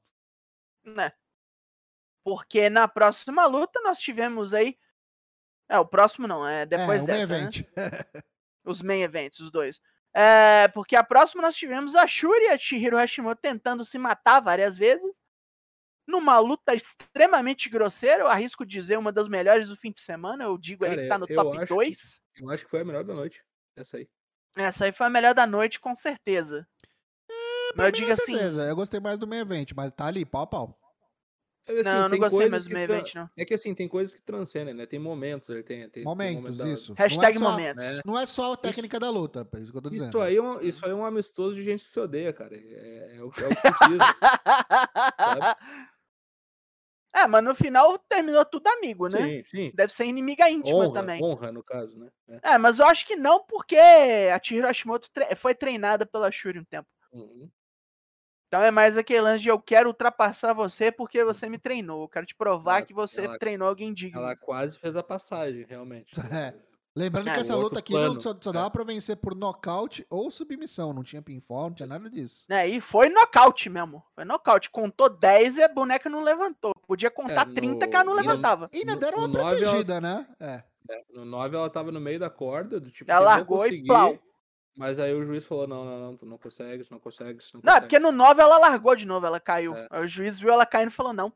né? 0.86 1.12
Porque 2.24 2.70
na 2.70 2.88
próxima 2.88 3.46
luta 3.46 3.80
nós 3.82 4.00
tivemos 4.00 4.54
aí. 4.54 4.78
É, 5.70 5.80
o 5.80 5.86
próximo 5.86 6.28
não, 6.28 6.48
é 6.48 6.66
depois 6.66 7.00
é, 7.02 7.04
o 7.04 7.06
dessa, 7.08 7.34
main 7.34 7.42
né? 7.44 7.48
event. 7.50 7.66
Os 8.68 8.82
main 8.82 9.02
events, 9.02 9.40
os 9.40 9.52
dois. 9.52 9.80
É, 10.12 10.68
porque 10.70 10.96
a 10.96 11.04
próxima 11.04 11.42
nós 11.44 11.56
tivemos 11.56 11.94
a 11.94 12.08
Shuri 12.08 12.46
e 12.46 12.50
a 12.50 12.58
Chihiro 12.58 12.98
Hashimoto 12.98 13.40
tentando 13.42 13.86
se 13.86 13.98
matar 14.00 14.40
várias 14.40 14.76
vezes. 14.76 15.24
Numa 16.08 16.38
luta 16.40 16.74
extremamente 16.76 17.68
grosseira, 17.70 18.22
eu 18.22 18.28
arrisco 18.28 18.66
dizer 18.66 18.98
uma 18.98 19.12
das 19.12 19.28
melhores 19.28 19.68
do 19.70 19.76
fim 19.76 19.92
de 19.92 20.00
semana. 20.02 20.44
Eu 20.44 20.58
digo 20.58 20.86
Cara, 20.86 21.02
que 21.02 21.08
tá 21.08 21.18
no 21.18 21.26
eu 21.28 21.36
top 21.36 21.58
acho 21.58 21.68
que- 21.68 21.74
2. 21.74 22.22
Eu 22.38 22.50
acho 22.52 22.64
que 22.66 22.70
foi 22.70 22.82
a 22.82 22.86
melhor 22.86 23.04
da 23.04 23.14
noite. 23.14 23.44
Essa 23.76 23.98
aí. 23.98 24.08
Essa 24.56 24.86
aí 24.86 24.92
foi 24.92 25.08
a 25.08 25.10
melhor 25.10 25.34
da 25.34 25.48
noite, 25.48 25.80
com 25.80 25.96
certeza. 25.96 26.68
Mas 27.76 27.88
eu 27.88 27.92
digo 27.92 28.08
Com 28.08 28.14
assim. 28.14 28.34
certeza, 28.34 28.64
eu 28.68 28.76
gostei 28.76 29.00
mais 29.00 29.18
do 29.18 29.28
main 29.28 29.40
event, 29.40 29.72
mas 29.76 29.92
tá 29.92 30.06
ali, 30.06 30.24
pau 30.26 30.44
a 30.44 30.48
pau. 30.48 30.80
É, 31.68 31.74
assim, 31.80 31.84
Não, 31.90 31.96
eu 31.96 32.02
não 32.04 32.10
tem 32.12 32.20
gostei 32.20 32.48
mais 32.50 32.64
do 32.64 32.68
que 32.68 32.74
main 32.76 32.86
tra- 32.86 32.96
event, 33.00 33.16
não. 33.16 33.30
É 33.36 33.44
que 33.44 33.54
assim, 33.56 33.74
tem 33.74 33.88
coisas 33.88 34.14
que 34.14 34.22
transcendem, 34.22 34.74
né? 34.76 34.86
Tem 34.86 35.00
momentos, 35.00 35.50
ele 35.50 35.64
tem, 35.64 35.80
tem, 35.82 35.90
tem 35.90 36.04
Momentos, 36.04 36.36
momento 36.44 36.58
da- 36.60 36.68
isso. 36.70 36.94
Hashtag 36.94 37.40
não 37.40 37.48
é 37.48 37.50
só, 37.50 37.52
momentos. 37.52 37.84
né? 37.84 38.02
Não 38.06 38.20
é 38.20 38.26
só 38.28 38.54
a 38.54 38.58
técnica 38.58 39.00
da 39.00 39.10
luta, 39.10 39.50
é 39.56 39.60
isso 39.60 39.72
que 39.72 39.78
eu 39.78 39.82
tô 39.82 39.90
dizendo. 39.90 40.10
Isso 40.10 40.22
aí, 40.22 40.36
é 40.38 40.42
um, 40.42 40.62
isso 40.62 40.86
aí 40.86 40.92
é 40.92 40.96
um 40.96 41.04
amistoso 41.04 41.56
de 41.56 41.64
gente 41.64 41.84
que 41.84 41.90
se 41.92 42.00
odeia, 42.00 42.32
cara. 42.32 42.56
É, 42.56 43.16
é 43.18 43.24
o, 43.24 43.32
que- 43.32 43.44
é 43.44 43.48
o 43.48 43.50
que 43.50 43.56
precisa. 43.62 43.98
é, 47.16 47.28
mas 47.28 47.44
no 47.44 47.56
final 47.56 47.98
terminou 48.00 48.44
tudo 48.46 48.68
amigo, 48.68 49.08
né? 49.08 49.20
sim, 49.20 49.44
sim. 49.46 49.72
Deve 49.74 49.94
ser 49.94 50.06
inimiga 50.06 50.50
íntima 50.50 50.78
Honra, 50.86 50.94
também. 50.94 51.24
honra, 51.24 51.52
no 51.52 51.64
caso, 51.64 51.98
né? 51.98 52.10
É. 52.28 52.54
É, 52.54 52.58
mas 52.58 52.80
eu 52.80 52.86
acho 52.86 53.06
que 53.06 53.16
não, 53.16 53.44
porque 53.46 53.78
a 53.78 54.40
Chihiro 54.42 54.68
Hashimoto 54.68 55.10
tre- 55.12 55.36
foi 55.36 55.56
treinada 55.56 56.06
pela 56.06 56.32
Shuri 56.32 56.60
um 56.60 56.64
tempo. 56.66 56.88
Uhum. 57.12 57.50
Então 58.48 58.62
é 58.62 58.70
mais 58.72 58.96
aquele 58.98 59.22
lance 59.22 59.42
de 59.44 59.50
eu 59.50 59.60
quero 59.60 59.90
ultrapassar 59.90 60.54
você 60.54 60.92
porque 60.92 61.24
você 61.24 61.50
me 61.50 61.58
treinou. 61.58 62.04
Eu 62.04 62.08
quero 62.10 62.26
te 62.26 62.36
provar 62.36 62.78
Ela- 62.78 62.86
que 62.86 62.94
você 62.94 63.26
ela- 63.26 63.40
treinou 63.40 63.68
alguém 63.68 63.94
digno. 63.94 64.20
Ela 64.20 64.36
quase 64.36 64.78
fez 64.78 64.96
a 64.96 65.04
passagem, 65.04 65.66
realmente. 65.68 66.12
É. 66.52 66.54
Lembrando 66.98 67.28
É, 67.28 67.34
que 67.34 67.40
essa 67.42 67.56
luta 67.58 67.80
aqui 67.80 67.92
não, 67.92 68.00
plano. 68.00 68.22
só, 68.22 68.34
só 68.40 68.52
É. 68.52 68.54
dava 68.54 68.72
pra 68.72 68.86
vencer 68.86 69.18
por 69.18 69.36
nocaute 69.36 70.06
ou 70.10 70.32
submissão. 70.32 70.94
Não 70.94 71.04
tinha 71.04 71.22
pinfall, 71.22 71.64
não 71.68 71.74
tinha 71.74 71.88
nada 71.88 72.10
disso. 72.10 72.46
Né? 72.48 72.70
E 72.70 72.80
foi 72.80 73.10
nocaute 73.10 73.70
mesmo. 73.70 74.02
Foi 74.16 74.24
nocaute. 74.24 74.70
Contou 74.70 75.10
10 75.10 75.58
e 75.58 75.64
a 75.64 75.68
boneca 75.68 76.10
não 76.10 76.22
levantou. 76.24 76.72
Podia 76.88 77.10
contar 77.12 77.50
É, 77.50 77.54
30 77.54 77.88
que 77.88 77.96
ela 77.96 78.04
não 78.04 78.14
no- 78.16 78.22
levantava. 78.22 78.70
E 78.74 78.80
ainda 78.80 78.94
No- 78.94 79.00
deram 79.00 79.18
uma 79.20 79.28
no 79.28 79.34
nove, 79.34 79.46
ela- 79.50 79.60
protegida, 79.60 80.02
né? 80.02 80.28
É. 80.40 80.64
É, 80.90 81.04
no 81.14 81.26
9 81.26 81.56
ela 81.58 81.70
tava 81.70 81.92
no 81.92 82.00
meio 82.00 82.20
da 82.20 82.30
corda, 82.30 82.80
do 82.80 82.92
tipo, 82.92 83.10
Ela 83.10 83.20
"Eu 83.20 83.26
vou 83.46 83.58
largou 83.58 83.58
e 83.66 83.70
conseguir", 83.70 83.88
plau. 83.88 84.20
Mas 84.78 85.00
aí 85.00 85.14
o 85.14 85.26
juiz 85.26 85.46
falou, 85.46 85.66
não, 85.68 85.86
não, 85.86 86.00
não, 86.00 86.16
tu 86.18 86.26
não 86.26 86.38
consegue, 86.38 86.84
tu 86.84 86.92
não 86.92 87.00
consegue, 87.00 87.40
tu 87.40 87.50
não 87.56 87.62
Não, 87.64 87.72
é 87.72 87.76
consegue. 87.76 87.82
porque 87.86 88.00
no 88.00 88.12
9 88.12 88.42
ela 88.42 88.58
largou 88.60 88.96
de 88.96 89.06
novo, 89.08 89.26
ela 89.26 89.40
caiu. 89.40 89.74
É. 89.76 89.88
Aí 89.90 90.04
O 90.04 90.08
juiz 90.08 90.38
viu 90.40 90.52
ela 90.52 90.66
caindo 90.66 90.90
e 90.90 90.94
falou: 90.94 91.14
não. 91.14 91.32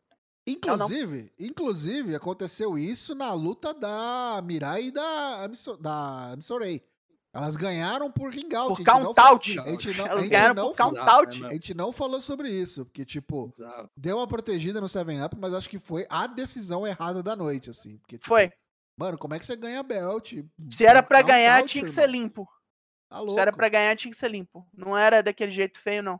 Inclusive, 0.46 1.32
inclusive, 1.40 2.16
aconteceu 2.16 2.78
isso 2.78 3.14
na 3.16 3.34
luta 3.34 3.74
da 3.74 4.42
Mirai 4.44 4.86
e 4.86 4.92
da, 4.92 5.48
da 5.80 6.32
Amissorei. 6.34 6.84
Elas 7.32 7.56
ganharam 7.56 8.12
por 8.12 8.32
ringout. 8.32 8.84
Por 8.84 9.44
gente 9.44 9.96
não 9.98 10.08
Elas 10.08 10.28
ganharam 10.28 10.56
não 10.56 10.68
por 10.70 10.76
fa- 10.76 10.84
count 10.84 10.96
Exato, 10.98 11.12
out. 11.12 11.42
né, 11.42 11.48
A 11.48 11.54
gente 11.54 11.74
não 11.76 11.94
falou 11.94 12.20
sobre 12.20 12.50
isso, 12.50 12.86
porque, 12.86 13.06
tipo, 13.06 13.50
Bizarro. 13.50 13.90
deu 13.96 14.18
uma 14.18 14.28
protegida 14.28 14.82
no 14.82 14.88
7-Up, 14.88 15.36
mas 15.40 15.54
acho 15.54 15.70
que 15.70 15.78
foi 15.78 16.08
a 16.10 16.26
decisão 16.26 16.88
errada 16.88 17.22
da 17.22 17.36
noite, 17.36 17.70
assim. 17.70 17.98
Porque, 17.98 18.18
tipo, 18.18 18.28
Foi. 18.30 18.52
Mano, 18.98 19.18
como 19.18 19.34
é 19.36 19.40
que 19.40 19.46
você 19.46 19.56
ganha 19.56 19.82
belt? 19.84 20.34
Se 20.72 20.86
era 20.86 21.02
pra 21.04 21.20
Count 21.20 21.32
ganhar, 21.32 21.60
out, 21.60 21.70
tinha 21.72 21.84
que 21.84 21.90
irmão. 21.92 22.04
ser 22.04 22.10
limpo. 22.10 22.50
Tá 23.08 23.22
Se 23.30 23.40
era 23.40 23.52
pra 23.54 23.70
ganhar, 23.70 23.96
tinha 23.96 24.12
que 24.12 24.18
ser 24.18 24.30
limpo. 24.30 24.68
Não 24.74 24.98
era 24.98 25.22
daquele 25.22 25.52
jeito 25.52 25.80
feio, 25.80 26.02
não. 26.04 26.20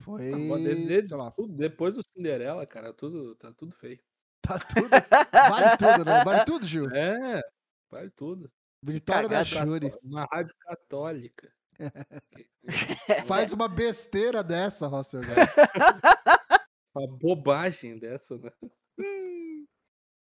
Foi, 0.00 0.30
Pô, 0.48 0.56
de- 0.58 0.86
de- 1.02 1.08
sei 1.08 1.16
lá, 1.16 1.30
tudo- 1.32 1.52
depois 1.54 1.96
do 1.96 2.02
Cinderela, 2.02 2.64
cara, 2.66 2.92
tudo, 2.92 3.34
tá 3.34 3.52
tudo 3.52 3.74
feio. 3.76 3.98
tá 4.40 4.58
tudo, 4.58 4.88
vale 5.32 5.76
tudo, 5.76 6.04
né? 6.04 6.24
Vale 6.24 6.44
tudo, 6.44 6.64
Gil. 6.66 6.86
É, 6.96 7.42
vale 7.90 8.10
tudo. 8.10 8.50
Vitória 8.82 9.28
da. 9.28 9.44
Shuri. 9.44 9.92
Uma 10.02 10.26
rádio 10.30 10.54
católica. 10.60 11.52
Faz 13.26 13.52
uma 13.52 13.68
besteira 13.68 14.42
dessa, 14.42 14.86
Rossel. 14.86 15.22
Uma 16.94 17.06
bobagem 17.06 17.98
dessa, 17.98 18.36
né? 18.38 18.50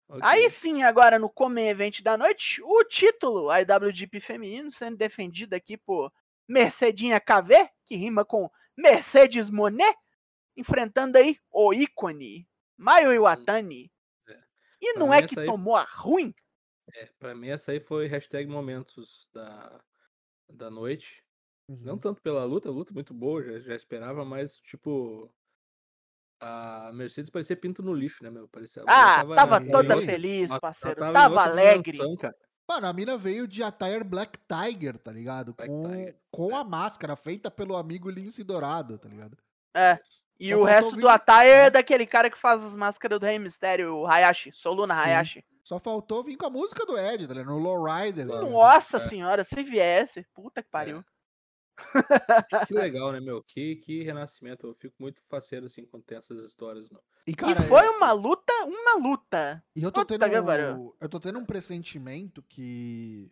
Ok. 0.08 0.22
Aí 0.24 0.52
sim, 0.52 0.84
agora 0.84 1.18
no 1.18 1.28
Come 1.28 1.64
Event 1.64 2.04
da 2.04 2.16
noite, 2.16 2.62
o 2.62 2.84
título 2.84 3.50
IWGP 3.52 4.20
feminino 4.20 4.70
sendo 4.70 4.96
defendido 4.96 5.56
aqui 5.56 5.78
por 5.78 6.14
Mercedinha 6.48 7.20
KV, 7.20 7.68
que 7.84 7.96
rima 7.96 8.24
com 8.24 8.48
Mercedes 8.78 9.50
Monet, 9.50 9.98
enfrentando 10.56 11.18
aí 11.18 11.40
o 11.52 11.74
ícone 11.74 12.48
Mayu 12.78 13.14
Iwatani. 13.14 13.92
É. 14.30 14.40
E 14.80 14.94
não 14.94 15.12
é 15.12 15.28
que 15.28 15.40
aí- 15.40 15.48
tomou 15.48 15.76
a 15.76 15.84
ruim? 15.84 16.36
É, 16.94 17.06
pra 17.18 17.34
mim 17.36 17.48
essa 17.50 17.72
aí 17.72 17.80
foi 17.80 18.08
hashtag 18.08 18.48
momentos 18.50 19.30
da, 19.34 19.82
da 20.52 20.70
noite. 20.70 21.24
Uhum. 21.70 21.78
Não 21.82 21.98
tanto 21.98 22.22
pela 22.22 22.44
luta, 22.46 22.70
a 22.70 22.72
luta 22.72 22.94
muito 22.94 23.14
boa, 23.14 23.42
já, 23.44 23.60
já 23.60 23.76
esperava, 23.76 24.24
mas 24.24 24.58
tipo. 24.60 25.32
A 26.42 26.92
Mercedes 26.94 27.30
parecia 27.30 27.56
pinto 27.56 27.82
no 27.82 27.94
lixo, 27.94 28.22
né, 28.24 28.30
meu? 28.30 28.48
Parecia, 28.48 28.84
Ah, 28.88 29.24
tava 29.36 29.58
em 29.64 29.72
toda 29.72 29.96
outra- 29.96 30.12
feliz, 30.12 30.50
parceiro. 30.60 31.00
tava 31.00 31.14
Tava 31.14 31.44
alegre. 31.44 31.98
cara. 32.18 32.36
Mano, 32.70 32.88
a 32.88 32.94
mina 32.94 33.18
veio 33.18 33.48
de 33.48 33.64
attire 33.64 34.04
Black 34.04 34.40
Tiger, 34.48 34.98
tá 34.98 35.12
ligado? 35.12 35.54
Black 35.54 35.72
com 35.72 35.84
Tiger, 35.90 36.20
com 36.32 36.52
é. 36.52 36.56
a 36.56 36.64
máscara 36.64 37.16
feita 37.16 37.50
pelo 37.50 37.76
amigo 37.78 38.10
Lince 38.10 38.44
Dourado, 38.44 38.98
tá 39.00 39.08
ligado? 39.08 39.38
É. 39.76 39.98
E 40.40 40.50
Só 40.50 40.56
o 40.58 40.64
resto 40.64 40.92
vir- 40.96 41.02
do 41.02 41.08
attire 41.10 41.50
é 41.50 41.70
daquele 41.70 42.06
cara 42.06 42.30
que 42.30 42.38
faz 42.38 42.64
as 42.64 42.76
máscaras 42.76 43.20
do 43.20 43.26
Rei 43.26 43.40
Mistério, 43.40 43.96
o 43.96 44.06
Hayashi, 44.08 44.52
Soluna 44.52 44.94
Sim. 44.94 45.00
Hayashi. 45.02 45.46
Só 45.64 45.80
faltou 45.80 46.24
vir 46.24 46.36
com 46.38 46.46
a 46.46 46.50
música 46.50 46.86
do 46.86 46.98
Ed, 46.98 47.28
tá 47.28 47.34
ligado? 47.34 47.48
No 47.54 47.58
Lowrider. 47.58 48.28
tá? 48.28 48.42
Nossa 48.42 48.98
É. 48.98 49.00
senhora, 49.02 49.44
se 49.44 49.64
viesse, 49.64 50.26
puta 50.34 50.62
que 50.62 50.70
pariu. 50.70 51.04
Que 52.68 52.74
legal, 52.74 53.12
né, 53.12 53.20
meu? 53.20 53.44
Que, 53.44 53.76
que 53.78 54.04
renascimento. 54.04 54.68
Eu 54.68 54.76
fico 54.76 54.96
muito 55.00 55.22
faceiro, 55.30 55.66
assim, 55.66 55.86
quando 55.86 56.04
tem 56.04 56.18
essas 56.18 56.38
histórias. 56.46 56.90
Não. 56.90 57.00
E, 57.28 57.34
cara, 57.34 57.60
e 57.62 57.68
foi 57.68 57.86
é- 57.86 57.90
uma 57.90 58.12
luta, 58.12 58.54
uma 58.66 58.96
luta. 58.98 59.64
E 59.76 59.84
eu 59.84 59.92
tô 59.92 60.02
Puta 60.02 60.20
tendo 60.20 60.42
um, 60.78 60.94
eu 61.02 61.10
tô 61.10 61.20
tendo 61.20 61.40
um 61.40 61.46
pressentimento 61.46 62.44
que 62.44 63.32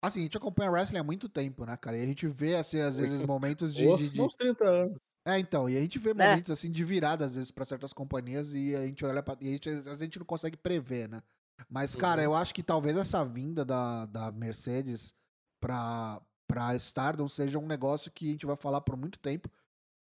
Assim, 0.00 0.20
a 0.20 0.22
gente 0.22 0.36
acompanha 0.36 0.70
wrestling 0.70 0.98
há 1.00 1.02
muito 1.02 1.28
tempo, 1.28 1.64
né, 1.66 1.76
cara? 1.76 1.96
E 1.98 2.02
a 2.02 2.06
gente 2.06 2.28
vê, 2.28 2.54
assim, 2.54 2.80
às 2.80 2.98
vezes, 2.98 3.20
momentos 3.22 3.74
de. 3.74 3.84
De- 3.96 4.10
de- 4.10 4.22
uns 4.22 4.36
30 4.36 4.64
anos. 4.64 4.96
É, 5.28 5.38
então, 5.38 5.68
e 5.68 5.76
a 5.76 5.80
gente 5.80 5.98
vê 5.98 6.14
Né? 6.14 6.28
momentos, 6.30 6.50
assim, 6.50 6.70
de 6.70 6.84
virada, 6.84 7.24
às 7.24 7.34
vezes, 7.34 7.50
pra 7.50 7.64
certas 7.64 7.92
companhias 7.92 8.54
e 8.54 8.74
a 8.74 8.86
gente 8.86 9.04
olha 9.04 9.22
pra. 9.22 9.36
E 9.40 9.48
a 9.48 9.52
gente, 9.52 9.68
às 9.68 9.84
vezes, 9.84 10.00
a 10.00 10.04
gente 10.04 10.18
não 10.18 10.26
consegue 10.26 10.56
prever, 10.56 11.08
né? 11.08 11.22
Mas, 11.68 11.94
cara, 11.96 12.20
Uhum. 12.22 12.24
eu 12.26 12.34
acho 12.34 12.54
que 12.54 12.62
talvez 12.62 12.96
essa 12.96 13.24
vinda 13.24 13.64
da, 13.64 14.06
da 14.06 14.30
Mercedes 14.32 15.14
pra, 15.60 16.20
pra 16.46 16.74
Stardom 16.76 17.28
seja 17.28 17.58
um 17.58 17.66
negócio 17.66 18.10
que 18.12 18.28
a 18.28 18.32
gente 18.32 18.46
vai 18.46 18.56
falar 18.56 18.80
por 18.80 18.96
muito 18.96 19.18
tempo. 19.18 19.50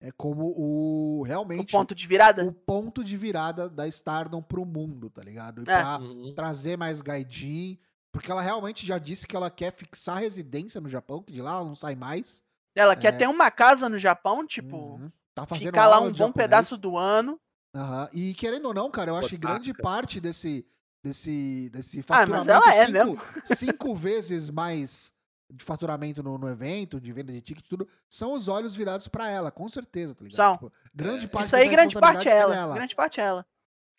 É 0.02 0.12
como 0.12 0.54
o. 0.56 1.20
O 1.22 1.24
Realmente. 1.24 1.72
ponto 1.72 1.96
de 1.96 2.06
virada? 2.06 2.44
o 2.46 2.52
ponto 2.54 3.04
de 3.04 3.18
virada 3.18 3.70
da 3.70 3.88
Stardom 3.88 4.42
pro 4.42 4.66
mundo, 4.66 5.10
tá 5.10 5.24
ligado? 5.24 5.62
E 5.62 5.64
É. 5.64 5.82
pra 5.82 5.98
Uhum. 6.00 6.34
trazer 6.36 6.78
mais 6.78 7.02
Gaijin, 7.02 7.80
porque 8.12 8.30
ela 8.30 8.42
realmente 8.42 8.86
já 8.86 8.98
disse 9.00 9.26
que 9.26 9.36
ela 9.36 9.50
quer 9.50 9.72
fixar 9.74 10.20
residência 10.20 10.80
no 10.82 10.90
Japão, 10.90 11.24
que 11.24 11.32
de 11.34 11.42
lá 11.42 11.52
ela 11.56 11.66
não 11.66 11.76
sai 11.76 11.96
mais. 11.96 12.44
Ela 12.76 12.96
quer 12.96 13.14
É. 13.14 13.18
ter 13.18 13.28
uma 13.30 13.50
casa 13.50 13.88
no 13.88 13.98
Japão, 13.98 14.46
tipo, 14.46 14.76
Uhum. 14.96 15.12
tá 15.34 15.46
fazendo 15.46 15.68
ficar 15.68 15.88
lá 15.88 16.00
um 16.00 16.10
bom 16.10 16.14
japonês. 16.16 16.34
pedaço 16.36 16.78
do 16.78 16.98
ano. 16.98 17.40
Aham. 17.74 18.10
E 18.14 18.34
querendo 18.34 18.66
ou 18.68 18.74
não, 18.74 18.90
cara, 18.92 19.12
eu 19.12 19.18
acho 19.18 19.30
que 19.30 19.38
grande 19.38 19.74
parte 19.74 20.20
desse 20.20 20.66
desse 21.04 21.70
desse 21.72 22.00
Ah, 22.10 22.26
mas 22.26 22.42
faturamento 22.42 22.52
ela 22.52 22.76
é 22.76 22.86
cinco, 22.88 22.92
mesmo. 22.98 23.22
cinco 23.46 23.96
vezes 23.96 24.50
mais 24.50 25.14
de 25.54 25.64
faturamento 25.64 26.24
no, 26.24 26.38
no 26.40 26.50
evento, 26.50 27.00
de 27.00 27.14
venda 27.14 27.32
de 27.32 27.40
ticket, 27.40 27.64
tudo, 27.68 27.88
são 28.10 28.34
os 28.34 28.48
olhos 28.48 28.76
virados 28.76 29.08
pra 29.08 29.30
ela, 29.30 29.52
com 29.52 29.70
certeza, 29.70 30.16
tá 30.16 30.24
ligado? 30.24 30.36
São. 30.36 30.54
Tipo, 30.54 30.74
grande 30.94 31.26
É, 31.26 31.30
parte 31.30 31.46
Isso 31.46 31.56
aí, 31.56 31.68
grande 31.70 32.00
parte 32.00 32.28
é 32.28 32.32
ela. 32.36 32.56
dela. 32.56 32.74
Grande 32.74 32.96
parte 32.96 33.20
é 33.22 33.24
ela. 33.24 33.46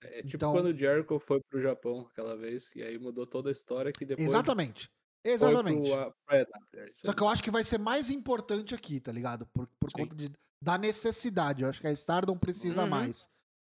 É 0.03 0.23
tipo 0.23 0.35
Então- 0.37 0.53
quando 0.53 0.67
o 0.67 0.77
Jericho 0.77 1.19
foi 1.21 1.41
pro 1.49 1.63
Japão 1.63 2.09
aquela 2.11 2.37
vez, 2.37 2.75
e 2.75 2.83
aí 2.83 2.99
mudou 2.99 3.25
toda 3.27 3.49
a 3.51 3.53
história 3.53 3.93
que 3.93 4.05
depois 4.05 4.27
Exatamente. 4.27 4.91
Foi 5.27 5.33
Exatamente. 5.49 5.91
pro. 5.91 6.15
É 6.31 6.43
isso 6.87 7.07
Só 7.07 7.13
que 7.13 7.23
eu 7.23 7.29
acho 7.29 7.43
que 7.43 7.51
vai 7.51 7.65
ser 7.65 7.79
mais 7.79 8.11
importante 8.11 8.75
aqui, 8.75 9.01
tá 9.01 9.11
ligado? 9.13 9.47
Por, 9.47 9.67
por 9.81 9.91
Sim. 9.91 9.99
conta 9.99 10.15
de, 10.15 10.31
da 10.63 10.79
necessidade. 10.79 11.63
Eu 11.63 11.69
acho 11.69 11.81
que 11.81 11.87
a 11.87 11.93
Stardom 11.93 12.37
precisa 12.39 12.83
Uhum. 12.83 12.89
mais. 12.89 13.29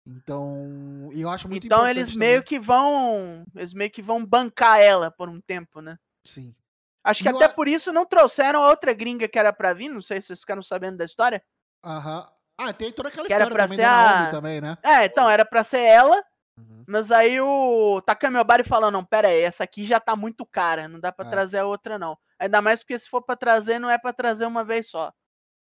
Então, 0.07 1.09
e 1.13 1.21
eu 1.21 1.29
acho 1.29 1.47
muito 1.47 1.65
Então 1.65 1.79
importante. 1.79 1.97
eles 1.99 2.15
meio 2.15 2.43
que 2.43 2.59
vão. 2.59 3.43
Eles 3.55 3.73
meio 3.73 3.91
que 3.91 4.01
vão 4.01 4.25
bancar 4.25 4.79
ela 4.79 5.11
por 5.11 5.29
um 5.29 5.39
tempo, 5.39 5.79
né? 5.81 5.97
Sim. 6.25 6.55
Acho 7.03 7.23
que 7.23 7.29
E 7.29 7.31
eu 7.31 7.35
até 7.35 7.45
a- 7.45 7.49
por 7.53 7.67
isso 7.67 7.91
não 7.91 8.05
trouxeram 8.05 8.63
a 8.63 8.69
outra 8.69 8.93
gringa 8.93 9.27
que 9.27 9.37
era 9.39 9.51
pra 9.53 9.73
vir. 9.73 9.89
Não 9.89 10.01
sei 10.01 10.21
se 10.21 10.27
vocês 10.27 10.39
ficaram 10.41 10.61
sabendo 10.63 10.97
da 10.97 11.05
história. 11.05 11.41
Aham. 11.83 12.27
Ah, 12.59 12.73
tem 12.73 12.91
toda 12.91 13.09
aquela 13.09 13.25
Que 13.25 13.33
era 13.33 13.43
história 13.45 13.55
pra 13.57 13.63
também 13.65 13.75
ser 13.77 13.81
da 13.83 14.03
Naomi 14.13 14.27
a- 14.27 14.31
também, 14.31 14.61
né? 14.61 14.77
É, 14.83 15.05
então 15.05 15.27
era 15.29 15.43
pra 15.45 15.63
ser 15.63 15.79
ela. 15.79 16.23
Uhum. 16.69 16.83
Mas 16.87 17.11
aí 17.11 17.39
o 17.39 18.01
Takami 18.01 18.37
Obari 18.37 18.63
falou: 18.63 18.91
não, 18.91 19.03
pera 19.03 19.27
aí, 19.29 19.41
essa 19.41 19.63
aqui 19.63 19.85
já 19.85 19.99
tá 19.99 20.15
muito 20.15 20.45
cara. 20.45 20.87
Não 20.87 20.99
dá 20.99 21.11
pra 21.11 21.25
É. 21.25 21.29
trazer 21.29 21.59
a 21.59 21.65
outra, 21.65 21.97
não. 21.97 22.17
Ainda 22.39 22.61
mais 22.61 22.79
porque 22.81 22.97
se 22.99 23.09
for 23.09 23.21
pra 23.21 23.35
trazer, 23.35 23.79
não 23.79 23.89
é 23.89 23.97
pra 23.97 24.13
trazer 24.13 24.45
uma 24.45 24.63
vez 24.63 24.89
só. 24.89 25.11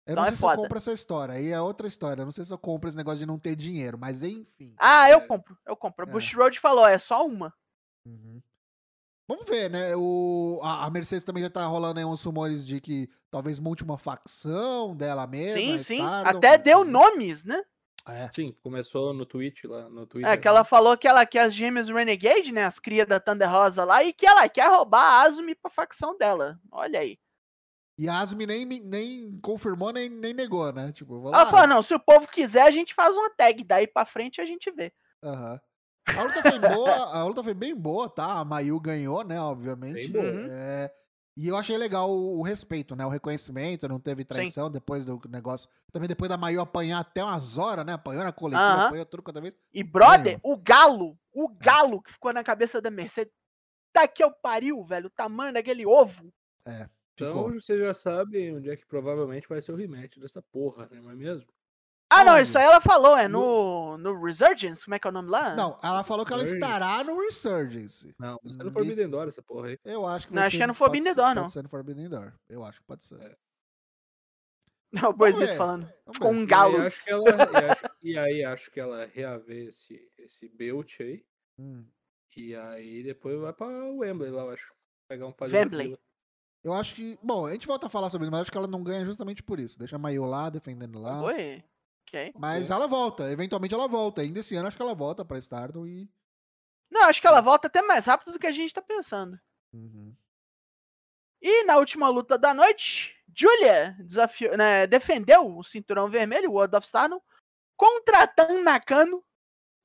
Eu 0.05 0.13
Então 0.13 0.23
não 0.23 0.27
é 0.27 0.27
sei 0.29 0.37
se 0.37 0.43
eu 0.43 0.49
foda. 0.49 0.61
compro 0.63 0.77
essa 0.77 0.91
história. 0.93 1.33
Aí 1.35 1.51
é 1.51 1.61
outra 1.61 1.87
história. 1.87 2.21
Eu 2.21 2.25
não 2.25 2.31
sei 2.31 2.43
se 2.45 2.51
eu 2.51 2.57
compro 2.57 2.87
esse 2.89 2.97
negócio 2.97 3.19
de 3.19 3.25
não 3.27 3.37
ter 3.37 3.55
dinheiro, 3.55 3.97
mas 3.97 4.23
enfim. 4.23 4.73
Ah, 4.77 5.09
eu 5.09 5.19
É. 5.19 5.27
compro, 5.27 5.57
eu 5.67 5.75
compro. 5.77 6.05
A 6.05 6.09
É. 6.09 6.11
Bush 6.11 6.33
Road 6.33 6.59
falou: 6.59 6.87
é 6.87 6.97
só 6.97 7.25
uma. 7.25 7.53
Uhum. 8.05 8.41
Vamos 9.27 9.45
ver, 9.45 9.69
né? 9.69 9.95
O, 9.95 10.59
a, 10.63 10.85
a 10.85 10.89
Mercedes 10.89 11.23
também 11.23 11.43
já 11.43 11.49
tá 11.51 11.63
rolando 11.67 11.99
aí 11.99 12.05
uns 12.05 12.23
rumores 12.23 12.65
de 12.65 12.81
que 12.81 13.07
talvez 13.29 13.59
monte 13.59 13.83
uma 13.83 13.97
facção 13.99 14.95
dela 14.95 15.27
mesma. 15.27 15.59
sim, 15.59 15.77
sim. 15.77 15.99
Stardom, 16.03 16.37
Até 16.39 16.57
deu 16.57 16.83
nomes, 16.83 17.43
né? 17.43 17.61
É. 18.11 18.29
Sim, 18.31 18.55
começou 18.61 19.13
no 19.13 19.25
Twitch 19.25 19.65
lá, 19.65 19.89
no 19.89 20.05
Twitter. 20.05 20.31
É, 20.31 20.37
que 20.37 20.47
ela 20.47 20.63
falou 20.63 20.97
que 20.97 21.07
ela 21.07 21.25
quer 21.25 21.41
as 21.41 21.53
gêmeas 21.53 21.89
Renegade, 21.89 22.51
né? 22.51 22.65
As 22.65 22.79
crias 22.79 23.07
da 23.07 23.19
Thunder 23.19 23.49
Rosa 23.49 23.83
lá, 23.83 24.03
e 24.03 24.13
que 24.13 24.25
ela 24.25 24.47
quer 24.47 24.69
roubar 24.69 25.01
a 25.01 25.21
Azumi 25.21 25.55
pra 25.55 25.71
facção 25.71 26.17
dela. 26.17 26.59
Olha 26.71 26.99
aí. 26.99 27.17
E 27.97 28.07
a 28.07 28.19
Asumi 28.19 28.47
nem, 28.47 28.65
nem 28.65 29.39
confirmou, 29.41 29.91
nem, 29.91 30.09
nem 30.09 30.33
negou, 30.33 30.71
né? 30.71 30.91
Tipo, 30.93 31.15
eu 31.15 31.21
vou 31.21 31.33
Ela 31.33 31.43
lá. 31.43 31.51
falou, 31.51 31.67
não, 31.67 31.83
se 31.83 31.93
o 31.93 31.99
povo 31.99 32.27
quiser, 32.27 32.61
a 32.61 32.71
gente 32.71 32.93
faz 32.93 33.13
uma 33.15 33.29
tag. 33.29 33.61
Daí 33.63 33.87
pra 33.87 34.05
frente 34.05 34.39
a 34.39 34.45
gente 34.45 34.71
vê. 34.71 34.93
Aham. 35.21 35.59
A 36.07 36.23
luta 36.23 36.41
foi 36.41 36.59
boa, 36.59 36.91
a 36.91 37.23
luta 37.25 37.43
foi 37.43 37.53
bem 37.53 37.75
boa, 37.75 38.09
tá? 38.09 38.39
A 38.39 38.45
Mayu 38.45 38.79
ganhou, 38.79 39.23
né? 39.23 39.39
Obviamente. 39.39 40.09
Bem 40.09 40.11
boa. 40.11 40.33
Uhum. 40.33 40.47
É, 40.49 40.91
e 41.41 41.47
eu 41.47 41.55
achei 41.55 41.77
legal 41.77 42.11
o, 42.11 42.39
o 42.39 42.41
respeito, 42.41 42.95
né? 42.95 43.05
O 43.05 43.09
reconhecimento, 43.09 43.87
não 43.87 43.99
teve 43.99 44.25
traição 44.25 44.69
depois 44.69 45.05
do 45.05 45.21
negócio. 45.29 45.69
Também 45.89 46.09
depois 46.09 46.27
da 46.27 46.35
Mayu 46.35 46.59
apanhar 46.59 46.99
até 46.99 47.23
umas 47.23 47.57
horas, 47.57 47.85
né? 47.85 47.93
Apanhou 47.93 48.25
na 48.25 48.33
coletiva, 48.33 48.65
Aham. 48.65 48.87
apanhou 48.87 49.05
tudo 49.05 49.23
cada 49.23 49.39
vez. 49.39 49.55
E, 49.73 49.81
brother, 49.81 50.39
Ganhou. 50.41 50.53
o 50.53 50.57
galo, 50.57 51.19
o 51.31 51.47
galo 51.47 52.01
que 52.01 52.11
ficou 52.11 52.33
na 52.33 52.43
cabeça 52.43 52.81
da 52.81 52.91
Mercedes. 52.91 53.31
Tá 53.93 54.05
que 54.05 54.21
eu 54.21 54.31
pariu, 54.31 54.83
velho. 54.83 55.07
O 55.07 55.11
tamanho 55.11 55.53
daquele 55.53 55.85
ovo. 55.85 56.31
Então 57.13 57.33
Ficou. 57.33 57.53
você 57.53 57.77
já 57.79 57.93
sabe 57.93 58.53
onde 58.53 58.69
é 58.69 58.75
que 58.75 58.85
provavelmente 58.85 59.47
vai 59.47 59.61
ser 59.61 59.71
o 59.71 59.75
rematch 59.75 60.17
dessa 60.17 60.41
porra, 60.41 60.87
né? 60.91 60.99
Não 61.01 61.09
é 61.09 61.15
mesmo? 61.15 61.47
Ah, 62.11 62.23
não, 62.23 62.39
isso 62.39 62.57
aí 62.57 62.63
ela 62.65 62.81
falou, 62.81 63.15
é 63.15 63.27
no, 63.27 63.97
no 63.99 64.19
Resurgence, 64.23 64.83
como 64.83 64.95
é 64.95 64.99
que 64.99 65.07
é 65.07 65.09
o 65.11 65.13
nome 65.13 65.29
lá? 65.29 65.55
Não, 65.55 65.77
ela 65.83 66.03
falou 66.03 66.25
que 66.25 66.33
ela 66.33 66.43
estará 66.43 67.03
no 67.03 67.19
Resurgence. 67.19 68.15
Não, 68.17 68.39
você 68.43 68.63
não 68.63 68.71
Forbidden 68.71 69.09
Door 69.09 69.27
essa 69.27 69.43
porra 69.43 69.67
aí. 69.67 69.77
Eu 69.85 70.05
acho 70.07 70.27
que 70.27 70.33
Não, 70.33 70.41
acho 70.41 70.57
que 70.57 70.63
é 70.63 70.67
no 70.67 70.73
Forbidden 70.73 71.13
Door, 71.13 71.35
não. 71.35 71.41
Pode 71.43 71.53
ser 71.53 71.61
no 71.63 71.69
Forbidden 71.69 72.09
Door. 72.09 72.33
Eu 72.49 72.63
acho 72.63 72.79
que 72.81 72.87
pode 72.87 73.05
ser. 73.05 73.21
É. 73.21 73.35
Não, 74.91 75.09
o 75.11 75.13
Boizito 75.13 75.45
ver. 75.45 75.57
falando. 75.57 75.87
Com 76.19 76.31
um 76.31 76.37
E 76.37 76.39
aí 76.41 76.45
galos. 76.47 76.79
acho 76.81 77.03
que 77.03 77.11
ela, 77.11 77.29
e, 77.29 77.65
acho- 77.69 77.85
e 78.01 78.17
aí 78.17 78.43
acho 78.43 78.71
que 78.71 78.79
ela 78.79 79.05
reaver 79.05 79.67
esse, 79.67 80.11
esse 80.17 80.49
belt 80.49 80.99
aí. 81.01 81.23
Hum. 81.59 81.85
E 82.35 82.55
aí 82.55 83.03
depois 83.03 83.39
vai 83.39 83.53
pra 83.53 83.67
Wembley 83.67 84.31
lá, 84.31 84.43
eu 84.43 84.51
acho. 84.51 84.73
Pegar 85.07 85.27
um 85.27 85.33
fazer 85.33 85.57
Wembley. 85.57 85.95
Eu 86.63 86.73
acho 86.73 86.95
que. 86.95 87.19
Bom, 87.21 87.45
a 87.45 87.53
gente 87.53 87.67
volta 87.67 87.87
a 87.87 87.89
falar 87.89 88.09
sobre 88.09 88.25
isso, 88.25 88.31
mas 88.31 88.41
acho 88.41 88.51
que 88.51 88.57
ela 88.57 88.67
não 88.67 88.83
ganha 88.83 89.05
justamente 89.05 89.43
por 89.43 89.59
isso. 89.59 89.77
Deixa 89.77 89.95
a 89.95 89.99
Mayu 89.99 90.25
lá, 90.25 90.49
defendendo 90.49 90.99
lá. 90.99 91.21
Oi. 91.21 91.63
Ok. 92.09 92.33
Mas 92.37 92.71
ela 92.71 92.87
volta, 92.87 93.31
eventualmente 93.31 93.73
ela 93.73 93.87
volta. 93.87 94.21
Ainda 94.21 94.39
esse 94.39 94.55
ano 94.55 94.67
acho 94.67 94.75
que 94.75 94.83
ela 94.83 94.95
volta 94.95 95.23
pra 95.23 95.37
Stardom 95.37 95.85
e. 95.85 96.09
Não, 96.89 97.03
acho 97.03 97.21
que 97.21 97.27
ela 97.27 97.39
volta 97.39 97.67
até 97.67 97.83
mais 97.83 98.05
rápido 98.05 98.33
do 98.33 98.39
que 98.39 98.47
a 98.47 98.51
gente 98.51 98.73
tá 98.73 98.81
pensando. 98.81 99.39
Uhum. 99.71 100.15
E 101.39 101.63
na 101.63 101.77
última 101.77 102.09
luta 102.09 102.37
da 102.37 102.53
noite, 102.53 103.15
Julia 103.33 103.95
desafiou, 103.99 104.57
né, 104.57 104.87
defendeu 104.87 105.55
o 105.55 105.63
cinturão 105.63 106.09
vermelho, 106.09 106.49
o 106.49 106.53
World 106.53 106.75
of 106.75 106.85
Stardom, 106.85 107.21
contra 107.77 108.27
Tan 108.27 108.63
Nakano. 108.63 109.23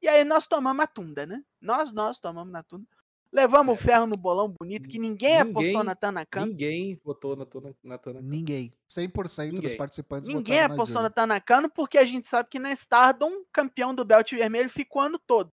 E 0.00 0.08
aí 0.08 0.24
nós 0.24 0.46
tomamos 0.46 0.82
a 0.82 0.86
tunda, 0.86 1.26
né? 1.26 1.44
Nós, 1.60 1.92
nós 1.92 2.18
tomamos 2.18 2.52
na 2.52 2.62
tunda. 2.62 2.86
Levamos 3.34 3.74
É. 3.76 3.78
o 3.78 3.82
ferro 3.82 4.06
no 4.06 4.16
bolão 4.16 4.48
bonito, 4.48 4.88
que 4.88 4.96
ninguém, 4.96 5.38
apostou 5.40 5.62
Ninguém- 5.62 5.82
na 5.82 5.94
Tan 5.96 6.12
Nakano. 6.12 6.46
Ninguém 6.46 7.00
votou 7.04 7.34
na 7.34 7.44
na. 7.82 8.20
Ninguém. 8.22 8.72
100% 8.88 9.50
dos 9.54 9.60
Ninguém. 9.62 9.76
participantes 9.76 10.28
Ninguém 10.28 10.54
votaram 10.58 10.74
apostou 10.74 10.94
na 11.02 11.02
na. 11.02 11.10
Tanakano 11.10 11.68
porque 11.68 11.98
a 11.98 12.04
gente 12.04 12.28
sabe 12.28 12.48
que 12.48 12.60
na 12.60 12.70
Stardom, 12.72 13.42
campeão 13.52 13.92
do 13.92 14.04
Belt 14.04 14.30
Vermelho 14.30 14.70
ficou 14.70 15.02
o 15.02 15.04
ano 15.06 15.18
todo. 15.18 15.52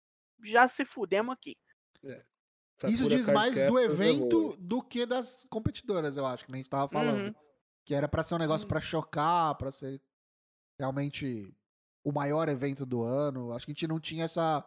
Já 0.46 0.70
se 0.70 0.86
fudemos 0.86 1.34
aqui. 1.34 1.58
Isso 2.88 2.98
Sakura 3.04 3.16
diz 3.18 3.30
mais 3.30 3.56
do 3.56 3.62
Captors 3.74 3.84
evento 3.94 4.38
levou. 4.38 4.58
do 4.58 4.82
que 4.82 5.06
das 5.06 5.46
competidoras, 5.50 6.18
eu 6.18 6.26
acho, 6.26 6.46
que 6.46 6.52
nem 6.52 6.60
a 6.60 6.64
gente 6.64 6.70
tava 6.70 6.88
falando. 6.90 7.28
Uhum. 7.28 7.36
Que 7.86 7.94
era 7.94 8.08
pra 8.08 8.24
ser 8.24 8.36
um 8.36 8.40
negócio 8.40 8.66
Uhum. 8.66 8.70
pra 8.70 8.80
chocar, 8.82 9.56
pra 9.56 9.72
ser 9.72 10.02
realmente 10.80 11.54
o 12.04 12.12
maior 12.12 12.48
evento 12.50 12.86
do 12.86 13.02
ano. 13.04 13.52
Acho 13.54 13.66
que 13.66 13.72
a 13.72 13.74
gente 13.74 13.88
não 13.88 14.00
tinha 14.00 14.26
essa. 14.26 14.64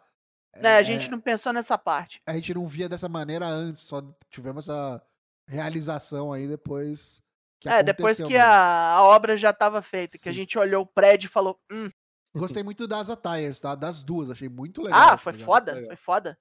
Né, 0.57 0.77
a 0.77 0.79
é, 0.79 0.83
gente 0.83 1.09
não 1.09 1.19
pensou 1.19 1.53
nessa 1.53 1.77
parte. 1.77 2.21
a 2.25 2.33
gente 2.33 2.53
não 2.53 2.65
via 2.65 2.89
dessa 2.89 3.07
maneira 3.07 3.47
antes, 3.47 3.83
só 3.83 4.01
tivemos 4.29 4.67
essa 4.67 5.01
realização 5.47 6.33
aí 6.33 6.47
depois 6.47 7.21
que 7.59 7.67
é, 7.67 7.83
depois 7.83 8.17
que 8.17 8.37
a, 8.37 8.93
a 8.93 9.03
obra 9.03 9.35
já 9.35 9.51
tava 9.51 9.81
feita, 9.81 10.17
que 10.17 10.29
a 10.29 10.31
Sim. 10.31 10.37
gente 10.39 10.57
olhou 10.57 10.83
o 10.83 10.87
prédio 10.87 11.27
e 11.27 11.31
falou, 11.31 11.59
hum, 11.71 11.89
Gostei 12.35 12.63
muito 12.63 12.87
das 12.87 13.09
attires, 13.09 13.59
tá? 13.59 13.75
Das 13.75 14.03
duas, 14.03 14.29
achei 14.29 14.47
muito 14.47 14.81
legal. 14.81 15.13
ah, 15.13 15.17
foi 15.17 15.33
foda, 15.33 15.73
Legal. 15.73 15.87
foi 15.87 15.95
foda. 15.97 16.37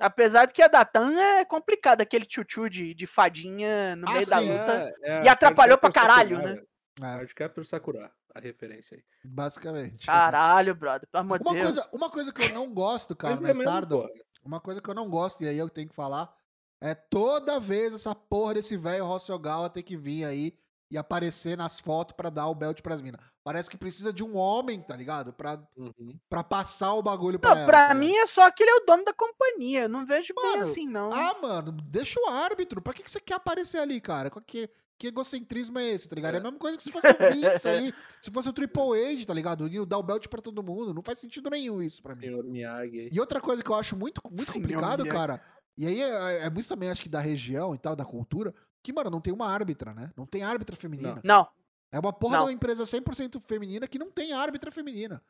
Apesar 0.00 0.46
de 0.46 0.52
que 0.52 0.62
a 0.62 0.68
da 0.68 0.84
Tan 0.84 1.14
é 1.18 1.44
complicada, 1.44 2.02
aquele 2.02 2.26
tchutchu 2.26 2.68
de, 2.68 2.94
de 2.94 3.06
fadinha 3.06 3.94
no 3.96 4.08
Ah, 4.08 4.12
meio 4.14 4.26
da 4.26 4.40
sim. 4.40 4.50
luta. 4.50 4.94
É, 5.02 5.24
E 5.24 5.28
atrapalhou 5.28 5.78
pra 5.78 5.92
caralho, 5.92 6.38
né? 6.38 6.62
É, 6.98 7.02
Card 7.02 7.34
Captor 7.34 7.64
Sakura, 7.64 8.12
a 8.34 8.40
referência 8.40 8.96
aí. 8.96 9.04
basicamente. 9.24 10.06
Caralho, 10.06 10.74
brother, 10.74 11.08
pelo 11.08 11.22
amor 11.22 11.38
de 11.38 11.44
Deus. 11.44 11.62
coisa, 11.62 11.88
uma 11.92 12.10
coisa 12.10 12.32
que 12.32 12.42
eu 12.42 12.54
não 12.54 12.72
gosto, 12.72 13.14
cara, 13.14 13.32
Mas 13.32 13.40
na 13.40 13.50
é 13.50 13.52
Stardom, 13.52 14.08
uma 14.44 14.60
coisa 14.60 14.80
que 14.80 14.88
eu 14.88 14.94
não 14.94 15.08
gosto, 15.08 15.42
e 15.42 15.48
aí 15.48 15.58
eu 15.58 15.68
tenho 15.68 15.88
que 15.88 15.94
falar, 15.94 16.34
é 16.80 16.94
toda 16.94 17.60
vez 17.60 17.92
essa 17.92 18.14
porra 18.14 18.54
desse 18.54 18.76
velho 18.76 19.04
Rossogawa 19.04 19.68
ter 19.70 19.82
que 19.82 19.96
vir 19.96 20.24
aí 20.24 20.58
e 20.90 20.98
aparecer 20.98 21.56
nas 21.56 21.78
fotos 21.78 22.14
pra 22.16 22.30
dar 22.30 22.48
o 22.48 22.54
belt 22.54 22.80
pras 22.82 23.00
minas. 23.00 23.20
Parece 23.44 23.70
que 23.70 23.76
precisa 23.78 24.12
de 24.12 24.22
um 24.24 24.36
homem, 24.36 24.80
tá 24.82 24.96
ligado? 24.96 25.32
Pra, 25.32 25.58
Uhum. 25.76 26.18
pra 26.28 26.42
passar 26.42 26.94
o 26.94 27.02
bagulho 27.02 27.38
pra 27.38 27.50
Não, 27.50 27.56
ela. 27.58 27.66
pra 27.66 27.88
tá 27.88 27.94
mim 27.94 28.12
é 28.14 28.26
só 28.26 28.50
que 28.50 28.62
ele 28.62 28.70
é 28.70 28.74
o 28.74 28.84
dono 28.86 29.04
da 29.04 29.12
companhia. 29.12 29.82
eu 29.82 29.88
Não 29.88 30.04
vejo 30.04 30.34
bem 30.34 30.44
Mano, 30.58 30.62
assim, 30.64 30.86
não. 30.88 31.12
Ah, 31.12 31.36
mano, 31.40 31.72
deixa 31.72 32.18
o 32.20 32.28
árbitro. 32.28 32.82
Pra 32.82 32.92
que, 32.92 33.02
que 33.02 33.10
você 33.10 33.20
quer 33.20 33.34
aparecer 33.34 33.78
ali, 33.78 34.00
cara? 34.00 34.30
Qual 34.30 34.42
Que, 34.44 34.68
que 34.98 35.06
egocentrismo 35.06 35.78
é 35.78 35.90
esse, 35.90 36.08
tá 36.08 36.14
ligado? 36.16 36.34
É 36.34 36.38
a 36.38 36.42
mesma 36.42 36.58
coisa 36.58 36.76
que 36.76 36.82
se 36.84 36.92
fosse 36.92 37.06
o 37.06 37.08
Vince 37.32 37.68
ali, 37.68 37.94
se 38.20 38.30
fosse 38.30 38.48
o 38.48 38.52
Triple 38.52 38.82
H, 39.14 39.26
tá 39.26 39.32
ligado? 39.32 39.66
E 39.68 39.86
dar 39.86 39.98
o 39.98 40.02
belt 40.02 40.26
pra 40.28 40.42
todo 40.42 40.62
mundo. 40.62 40.92
Não 40.92 41.02
faz 41.02 41.18
sentido 41.20 41.48
nenhum 41.48 41.80
isso 41.80 42.02
pra 42.02 42.12
mim. 42.14 42.22
Senhor 42.26 42.44
Miyagi. 42.44 43.08
E 43.12 43.20
outra 43.20 43.40
coisa 43.40 43.62
que 43.62 43.70
eu 43.70 43.76
acho 43.76 43.96
muito, 43.96 44.20
muito 44.28 44.44
Senhor 44.50 44.60
complicado, 44.60 45.02
Miyagi. 45.04 45.16
cara, 45.18 45.40
e 45.78 45.86
aí 45.86 46.00
é, 46.02 46.44
é 46.46 46.50
muito 46.50 46.68
também, 46.68 46.90
acho 46.90 47.00
que 47.02 47.08
da 47.08 47.20
região 47.20 47.74
e 47.74 47.78
tal, 47.78 47.96
da 47.96 48.04
cultura, 48.04 48.54
que, 48.82 48.92
mano, 48.92 49.10
não 49.10 49.20
tem 49.20 49.32
uma 49.32 49.46
árbitra, 49.48 49.92
né? 49.94 50.10
Não 50.16 50.26
tem 50.26 50.42
árbitra 50.42 50.74
feminina. 50.76 51.20
Não, 51.24 51.48
É 51.92 51.98
uma 51.98 52.12
porra 52.12 52.36
Não. 52.38 52.44
de 52.44 52.46
uma 52.50 52.52
empresa 52.52 52.84
100% 52.84 53.40
feminina 53.46 53.86
que 53.88 53.98
não 53.98 54.10
tem 54.10 54.32
árbitra 54.32 54.70
feminina. 54.70 55.22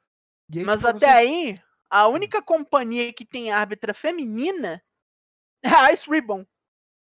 Aí, 0.55 0.64
mas 0.64 0.76
tipo, 0.76 0.88
até 0.88 1.11
aí, 1.11 1.61
a 1.88 2.09
única 2.09 2.42
companhia 2.42 3.12
que 3.12 3.24
tem 3.24 3.51
árbitra 3.53 3.94
feminina 3.94 4.82
é 5.64 5.68
a 5.68 5.92
Ice 5.92 6.09
Ribbon, 6.11 6.44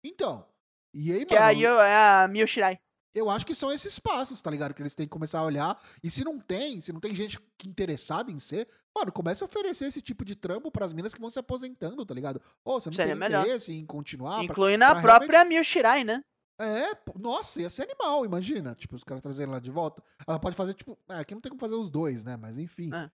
Então. 0.04 0.46
E 0.94 1.10
aí, 1.12 1.24
que 1.24 1.34
é 1.34 1.38
a, 1.38 1.46
mano, 1.46 1.58
Yo- 1.60 1.80
é 1.80 1.96
a 2.24 2.28
Mio 2.28 2.46
Shirai. 2.46 2.78
Eu 3.14 3.28
acho 3.30 3.44
que 3.46 3.54
são 3.54 3.70
esses 3.72 3.98
passos, 3.98 4.40
tá 4.40 4.50
ligado? 4.50 4.74
Que 4.74 4.82
eles 4.82 4.94
têm 4.94 5.06
que 5.06 5.10
começar 5.12 5.40
a 5.40 5.44
olhar. 5.44 5.80
E 6.02 6.10
se 6.10 6.24
não 6.24 6.38
tem, 6.38 6.80
se 6.80 6.92
não 6.92 7.00
tem 7.00 7.14
gente 7.14 7.38
interessada 7.66 8.30
em 8.30 8.38
ser, 8.38 8.68
mano, 8.96 9.10
comece 9.12 9.42
a 9.42 9.46
oferecer 9.46 9.86
esse 9.86 10.00
tipo 10.00 10.24
de 10.24 10.34
trampo 10.34 10.70
pras 10.70 10.92
minas 10.92 11.14
que 11.14 11.20
vão 11.20 11.30
se 11.30 11.38
aposentando, 11.38 12.04
tá 12.06 12.14
ligado? 12.14 12.40
Ô, 12.64 12.80
você 12.80 12.88
não 12.88 12.94
Seria 12.94 13.12
tem 13.12 13.20
melhor. 13.20 13.42
interesse 13.42 13.72
em 13.72 13.84
continuar? 13.86 14.36
pra- 14.36 14.44
incluindo 14.44 14.84
a 14.84 14.92
pra 14.94 15.02
própria 15.02 15.44
Mio 15.44 15.62
Shirai, 15.64 16.04
né? 16.04 16.22
É, 16.60 16.96
nossa, 17.18 17.60
ia 17.60 17.68
ser 17.70 17.82
animal, 17.82 18.24
imagina. 18.24 18.74
Tipo, 18.74 18.94
os 18.94 19.02
caras 19.02 19.22
trazerem 19.22 19.52
lá 19.52 19.58
de 19.58 19.70
volta. 19.70 20.02
Ela 20.26 20.38
pode 20.38 20.54
fazer, 20.54 20.74
tipo, 20.74 20.96
é, 21.08 21.16
aqui 21.16 21.34
não 21.34 21.40
tem 21.40 21.50
como 21.50 21.60
fazer 21.60 21.74
os 21.74 21.90
dois, 21.90 22.24
né? 22.24 22.36
Mas 22.36 22.56
enfim. 22.58 22.90
É. 22.94 23.10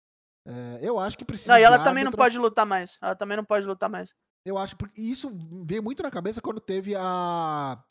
É, 0.47 0.79
eu 0.83 0.99
acho 0.99 1.17
que 1.17 1.25
precisa. 1.25 1.53
Não, 1.53 1.61
e 1.61 1.63
ela 1.63 1.79
também 1.79 2.05
não 2.05 2.09
árbitra. 2.09 2.25
pode 2.25 2.39
lutar 2.39 2.65
mais. 2.67 2.97
Ela 3.03 3.15
também 3.15 3.37
não 3.37 3.45
pode 3.45 3.67
lutar 3.67 3.89
mais. 3.89 4.13
Eu 4.45 4.57
acho, 4.57 4.77
porque 4.77 5.01
isso 5.01 5.31
veio 5.65 5.83
muito 5.83 6.03
na 6.03 6.11
cabeça 6.11 6.41
quando 6.41 6.61
teve 6.61 6.95
a. 6.97 7.83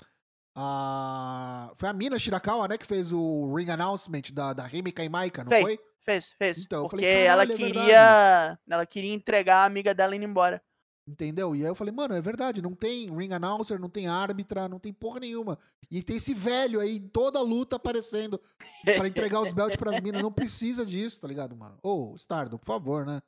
A. 0.60 1.72
Foi 1.78 1.88
a 1.88 1.94
Mina 1.94 2.18
Shirakawa, 2.18 2.68
né? 2.68 2.78
Que 2.80 2.86
fez 2.88 3.14
o 3.14 3.54
ring 3.56 3.70
announcement 3.70 4.24
da, 4.34 4.54
da 4.54 4.68
Himika 4.68 5.04
e 5.04 5.10
Maika, 5.10 5.44
não 5.44 5.52
Fez. 5.52 5.62
foi? 5.62 5.80
Fez, 6.04 6.30
fez. 6.32 6.58
Então, 6.58 6.84
eu 6.84 6.90
porque 6.90 7.06
falei, 7.06 7.26
ela 7.26 7.46
"Caralho, 7.46 7.54
é 7.54 7.58
queria. 7.58 8.60
ela 8.68 8.86
queria 8.86 9.14
entregar 9.14 9.58
a 9.58 9.66
amiga 9.66 9.94
dela 9.94 10.16
indo 10.16 10.26
embora. 10.26 10.60
Entendeu? 11.08 11.56
E 11.56 11.62
aí 11.62 11.68
eu 11.68 11.76
falei, 11.76 11.94
mano, 11.94 12.16
é 12.16 12.22
verdade, 12.22 12.62
não 12.62 12.74
tem 12.74 13.10
ring 13.16 13.32
announcer, 13.32 13.80
não 13.80 13.90
tem 13.90 14.08
árbitra, 14.08 14.68
não 14.68 14.80
tem 14.80 14.92
porra 14.92 15.20
nenhuma. 15.22 15.58
E 15.92 16.02
tem 16.02 16.18
esse 16.18 16.34
velho 16.34 16.82
aí 16.82 16.98
em 16.98 17.08
toda 17.08 17.40
a 17.40 17.44
luta 17.44 17.76
aparecendo 17.78 18.42
pra 18.84 19.08
entregar 19.08 19.40
os 19.42 19.54
belts 19.54 19.78
pras 19.78 20.00
minas. 20.02 20.22
Não 20.22 20.32
precisa 20.32 20.86
disso, 20.86 21.22
tá 21.22 21.28
ligado, 21.28 21.56
mano? 21.56 21.78
Ô, 21.84 22.14
Stardom, 22.16 22.58
por 22.58 22.66
favor, 22.66 23.06
né? 23.06 23.22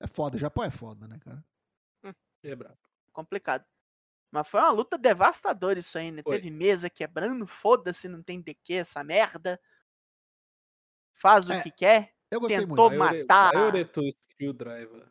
É 0.00 0.06
foda, 0.08 0.36
Japão 0.38 0.64
é 0.64 0.70
foda, 0.70 1.06
né, 1.06 1.18
cara? 1.20 1.44
É 2.42 2.56
brabo. 2.56 2.78
Complicado. 3.12 3.64
Mas 4.32 4.48
foi 4.48 4.60
uma 4.60 4.70
luta 4.70 4.96
devastadora 4.96 5.78
isso 5.78 5.96
aí, 5.98 6.10
né? 6.10 6.22
Foi. 6.22 6.36
Teve 6.36 6.50
mesa 6.50 6.88
quebrando, 6.88 7.46
foda-se, 7.46 8.08
não 8.08 8.22
tem 8.22 8.40
DQ 8.40 8.72
essa 8.74 9.04
merda. 9.04 9.60
Faz 11.14 11.48
o 11.48 11.52
É, 11.52 11.62
que 11.62 11.70
quer. 11.70 12.14
Eu 12.30 12.40
gostei 12.40 12.60
Tentou 12.60 12.88
muito. 12.90 12.98
ma- 12.98 13.12
matar. 13.12 13.50
Violeto 13.52 14.00
Screwdriver. 14.32 15.06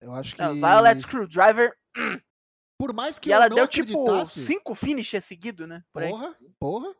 Eu 0.00 0.12
acho 0.12 0.34
que. 0.34 0.42
Não, 0.42 0.54
Violet 0.54 1.00
Screwdriver. 1.00 1.78
Por 2.76 2.92
mais 2.92 3.18
que 3.18 3.30
E 3.30 3.32
ela 3.32 3.46
eu 3.46 3.50
não 3.50 3.56
deu 3.56 3.68
tipo 3.68 4.02
acreditasse. 4.02 4.44
cinco 4.44 4.74
finishes 4.74 5.24
seguidos, 5.24 5.68
né? 5.68 5.84
Por 5.92 6.02
aí. 6.02 6.10
Porra, 6.10 6.36
porra. 6.58 6.94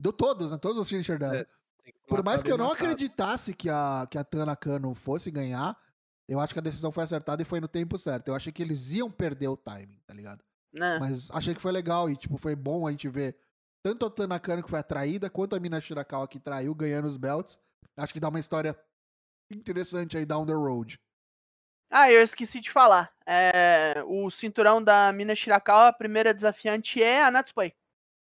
Deu 0.00 0.12
todos, 0.12 0.50
né? 0.52 0.58
Todos 0.58 0.78
os 0.78 0.88
finishers 0.88 1.18
dela. 1.18 1.38
É, 1.38 1.44
que 1.92 1.92
Por 2.06 2.22
mais 2.24 2.42
que 2.42 2.50
eu 2.52 2.56
não 2.56 2.68
matado. 2.68 2.84
acreditasse 2.84 3.52
que 3.52 3.68
a, 3.68 4.06
que 4.08 4.16
a 4.16 4.22
Tana 4.24 4.54
Kano 4.54 4.94
fosse 4.94 5.30
ganhar, 5.30 5.76
eu 6.28 6.38
acho 6.38 6.52
que 6.54 6.60
a 6.60 6.62
decisão 6.62 6.92
foi 6.92 7.02
acertada 7.02 7.42
e 7.42 7.44
foi 7.44 7.60
no 7.60 7.66
tempo 7.68 7.98
certo. 7.98 8.28
Eu 8.28 8.34
achei 8.36 8.52
que 8.52 8.62
eles 8.62 8.92
iam 8.92 9.10
perder 9.10 9.48
o 9.48 9.56
timing, 9.56 10.00
tá 10.06 10.14
ligado? 10.14 10.44
Né? 10.76 10.98
Mas 10.98 11.30
achei 11.30 11.54
que 11.54 11.60
foi 11.60 11.72
legal 11.72 12.10
e, 12.10 12.16
tipo, 12.16 12.36
foi 12.36 12.54
bom 12.54 12.86
a 12.86 12.90
gente 12.90 13.08
ver 13.08 13.36
tanto 13.82 14.04
a 14.04 14.10
Tana 14.10 14.38
Kano 14.38 14.62
que 14.62 14.68
foi 14.68 14.78
atraída, 14.78 15.30
quanto 15.30 15.56
a 15.56 15.60
Mina 15.60 15.80
Shirakawa 15.80 16.28
que 16.28 16.38
traiu, 16.38 16.74
ganhando 16.74 17.06
os 17.08 17.16
belts. 17.16 17.58
Acho 17.96 18.12
que 18.12 18.20
dá 18.20 18.28
uma 18.28 18.40
história 18.40 18.78
interessante 19.50 20.18
aí 20.18 20.26
down 20.26 20.44
the 20.44 20.52
road. 20.52 21.00
Ah, 21.90 22.10
eu 22.10 22.20
esqueci 22.22 22.60
de 22.60 22.70
falar. 22.70 23.12
É, 23.24 24.02
o 24.06 24.28
cinturão 24.30 24.82
da 24.82 25.12
Mina 25.12 25.34
Shirakawa, 25.34 25.88
a 25.88 25.92
primeira 25.92 26.34
desafiante 26.34 27.02
é 27.02 27.22
a 27.22 27.30
Natsupoi. 27.30 27.72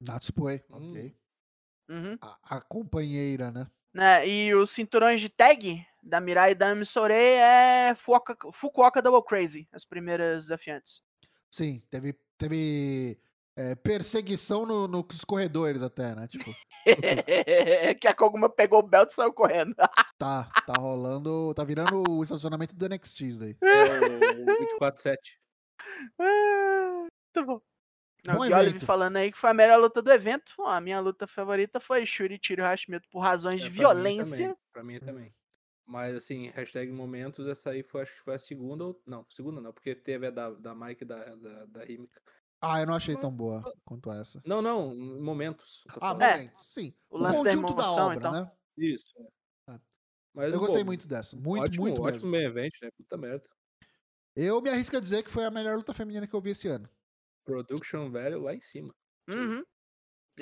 Natsupoi, 0.00 0.64
Hum. 0.70 0.90
ok. 0.90 1.16
Uhum. 1.90 2.18
A, 2.20 2.56
a 2.56 2.60
companheira, 2.60 3.50
né? 3.50 3.66
Né, 3.92 4.26
E 4.26 4.54
os 4.54 4.70
cinturões 4.70 5.20
de 5.20 5.28
tag 5.28 5.84
da 6.02 6.20
Mirai 6.20 6.52
e 6.52 6.54
da 6.54 6.74
Misore 6.74 7.12
é 7.12 7.94
Fukuoka, 7.96 8.36
Fukuoka 8.52 9.02
Double 9.02 9.22
Crazy, 9.28 9.68
as 9.72 9.84
primeiras 9.84 10.44
desafiantes. 10.44 11.02
Sim, 11.50 11.82
teve, 11.90 12.16
teve 12.40 13.18
é, 13.56 13.74
perseguição 13.74 14.64
no- 14.64 14.88
nos 14.88 15.24
corredores 15.24 15.82
até, 15.82 16.14
né? 16.14 16.26
Tipo, 16.28 16.50
que 18.00 18.08
a 18.08 18.14
Koguma 18.14 18.48
pegou 18.48 18.78
o 18.80 18.82
belt 18.82 19.10
e 19.10 19.14
saiu 19.14 19.32
correndo. 19.32 19.74
tá, 20.18 20.50
tá 20.66 20.72
rolando, 20.78 21.52
tá 21.54 21.62
virando 21.62 22.02
o 22.08 22.22
estacionamento 22.22 22.74
do 22.74 22.88
NXT 22.88 23.20
isso 23.22 23.40
daí. 23.40 23.56
É 23.62 24.00
o 24.52 24.78
24-7. 24.80 25.16
Muito 26.18 27.46
bom. 27.46 27.60
Não, 28.24 28.34
Bom 28.34 28.40
o 28.48 28.54
Olive 28.54 28.80
falando 28.80 29.16
aí 29.16 29.32
que 29.32 29.38
foi 29.38 29.48
a 29.50 29.54
melhor 29.54 29.80
luta 29.80 30.02
do 30.02 30.12
evento. 30.12 30.52
Ó, 30.58 30.68
a 30.68 30.80
minha 30.80 31.00
luta 31.00 31.26
favorita 31.26 31.80
foi 31.80 32.04
Shuri 32.04 32.38
Tiro 32.38 32.62
Hashimoto 32.62 33.08
por 33.10 33.20
razões 33.20 33.62
É, 33.62 33.68
de 33.68 33.70
pra 33.70 33.72
mim 33.72 33.78
violência. 33.78 34.24
também, 34.24 34.56
Pra 34.72 34.84
mim 34.84 35.00
também. 35.00 35.34
Mas 35.90 36.14
assim, 36.14 36.50
hashtag 36.50 36.92
momentos, 36.92 37.48
essa 37.48 37.70
aí 37.70 37.82
foi, 37.82 38.02
acho 38.02 38.12
que 38.14 38.20
foi 38.22 38.34
a 38.36 38.38
segunda 38.38 38.84
ou. 38.84 39.02
Não, 39.04 39.26
segunda 39.28 39.60
não, 39.60 39.72
porque 39.72 39.92
teve 39.92 40.28
a 40.28 40.30
da, 40.30 40.50
da 40.50 40.72
Mike 40.72 41.02
e 41.02 41.06
da, 41.06 41.34
da, 41.34 41.66
da 41.66 41.84
Himika. 41.84 42.22
Ah, 42.60 42.80
eu 42.80 42.86
não 42.86 42.94
achei 42.94 43.16
tão 43.16 43.32
boa 43.32 43.60
quanto 43.84 44.12
essa. 44.12 44.40
Não, 44.46 44.62
não, 44.62 44.94
momentos. 44.94 45.82
Ah, 45.88 45.94
falando. 45.98 46.22
É. 46.22 46.36
momentos, 46.36 46.64
sim. 46.64 46.94
O 47.10 47.18
O, 47.18 47.22
da 47.22 47.32
conjunto 47.32 47.74
da, 47.74 47.90
obra, 47.90 48.16
então. 48.18 48.32
né? 48.32 48.52
Isso. 48.78 49.04
é. 49.18 49.26
Ah. 49.66 49.80
Mas, 50.32 50.52
Eu 50.52 50.60
gostei 50.60 50.82
pô, 50.82 50.86
muito 50.86 51.08
dessa. 51.08 51.36
Muito, 51.36 51.64
ótimo, 51.64 51.82
muito 51.82 52.02
ótimo 52.02 52.30
mesmo. 52.30 52.30
main 52.30 52.44
event, 52.44 52.72
né? 52.80 52.90
Puta 52.96 53.16
merda. 53.16 53.50
Eu 54.36 54.62
me 54.62 54.70
arrisco 54.70 54.96
a 54.96 55.00
dizer 55.00 55.24
que 55.24 55.30
foi 55.32 55.44
a 55.44 55.50
melhor 55.50 55.76
luta 55.76 55.92
feminina 55.92 56.26
que 56.28 56.34
eu 56.34 56.40
vi 56.40 56.50
esse 56.50 56.68
ano. 56.68 56.88
Production 57.44 58.12
value 58.12 58.42
lá 58.42 58.54
em 58.54 58.60
cima. 58.60 58.94
Uhum. 59.28 59.64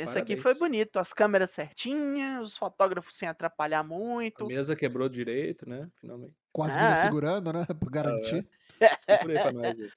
Esse 0.01 0.17
aqui 0.19 0.37
foi 0.37 0.55
Parabéns. 0.55 0.59
bonito, 0.59 0.99
as 0.99 1.13
câmeras 1.13 1.51
certinhas, 1.51 2.43
os 2.43 2.57
fotógrafos 2.57 3.17
sem 3.17 3.29
atrapalhar 3.29 3.81
A 3.81 3.83
muito. 3.83 4.47
mesa 4.47 4.77
quebrou 4.77 5.09
direito, 5.09 5.69
né? 5.69 5.91
Finalmente. 6.01 6.35
Com 6.53 6.63
as 6.63 6.77
Ah, 6.77 6.81
minas 6.81 6.99
é. 6.99 7.03
segurando, 7.03 7.53
né? 7.53 7.67
Pra 7.81 7.91
garantir. 7.91 8.49
Segura 9.03 9.33
aí 9.35 9.43
pra 9.43 9.53
nós 9.53 9.81
aí. 9.81 9.91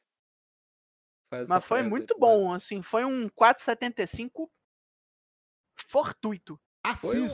Faz 1.29 1.43
essa 1.43 1.53
Mas 1.55 1.65
foi 1.65 1.79
aí 1.81 1.87
muito 1.87 2.11
nós. 2.17 2.19
bom, 2.19 2.53
assim, 2.53 2.81
foi 2.81 3.05
um 3.05 3.29
4,75 3.29 4.49
fortuito. 5.87 6.59
Foi 6.97 7.21
um- 7.21 7.27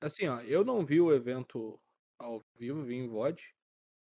Assim, 0.00 0.26
ó, 0.28 0.40
eu 0.42 0.64
não 0.64 0.84
vi 0.84 1.00
o 1.00 1.12
evento 1.12 1.80
ao 2.18 2.44
vivo, 2.54 2.82
vi 2.84 2.96
em 2.96 3.08
VOD. 3.08 3.53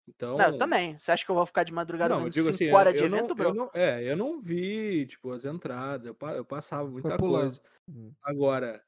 Então. 0.08 0.36
Não, 0.36 0.46
eu 0.46 0.58
também. 0.58 0.98
Você 0.98 1.12
acha 1.12 1.24
que 1.24 1.30
eu 1.30 1.34
vou 1.34 1.46
ficar 1.46 1.62
de 1.64 1.72
madrugada 1.72 2.14
Não, 2.14 2.24
eu 2.24 2.30
digo 2.30 2.46
5 2.52 2.54
assim, 2.56 2.72
horas 2.72 2.94
eu, 2.94 2.98
de 3.00 3.04
eu 3.06 3.10
não, 3.10 3.18
evento, 3.18 3.30
eu 3.30 3.34
bro? 3.36 3.54
não- 3.54 3.70
é, 3.72 4.02
eu 4.04 4.16
não 4.16 4.40
vi, 4.42 5.06
tipo, 5.06 5.30
as 5.30 5.44
entradas, 5.44 6.06
eu, 6.06 6.16
eu 6.30 6.44
passava 6.44 6.88
muita 6.88 7.16
pulando. 7.16 7.42
coisa. 7.58 7.60
Hum. 7.88 8.12
Agora, 8.22 8.82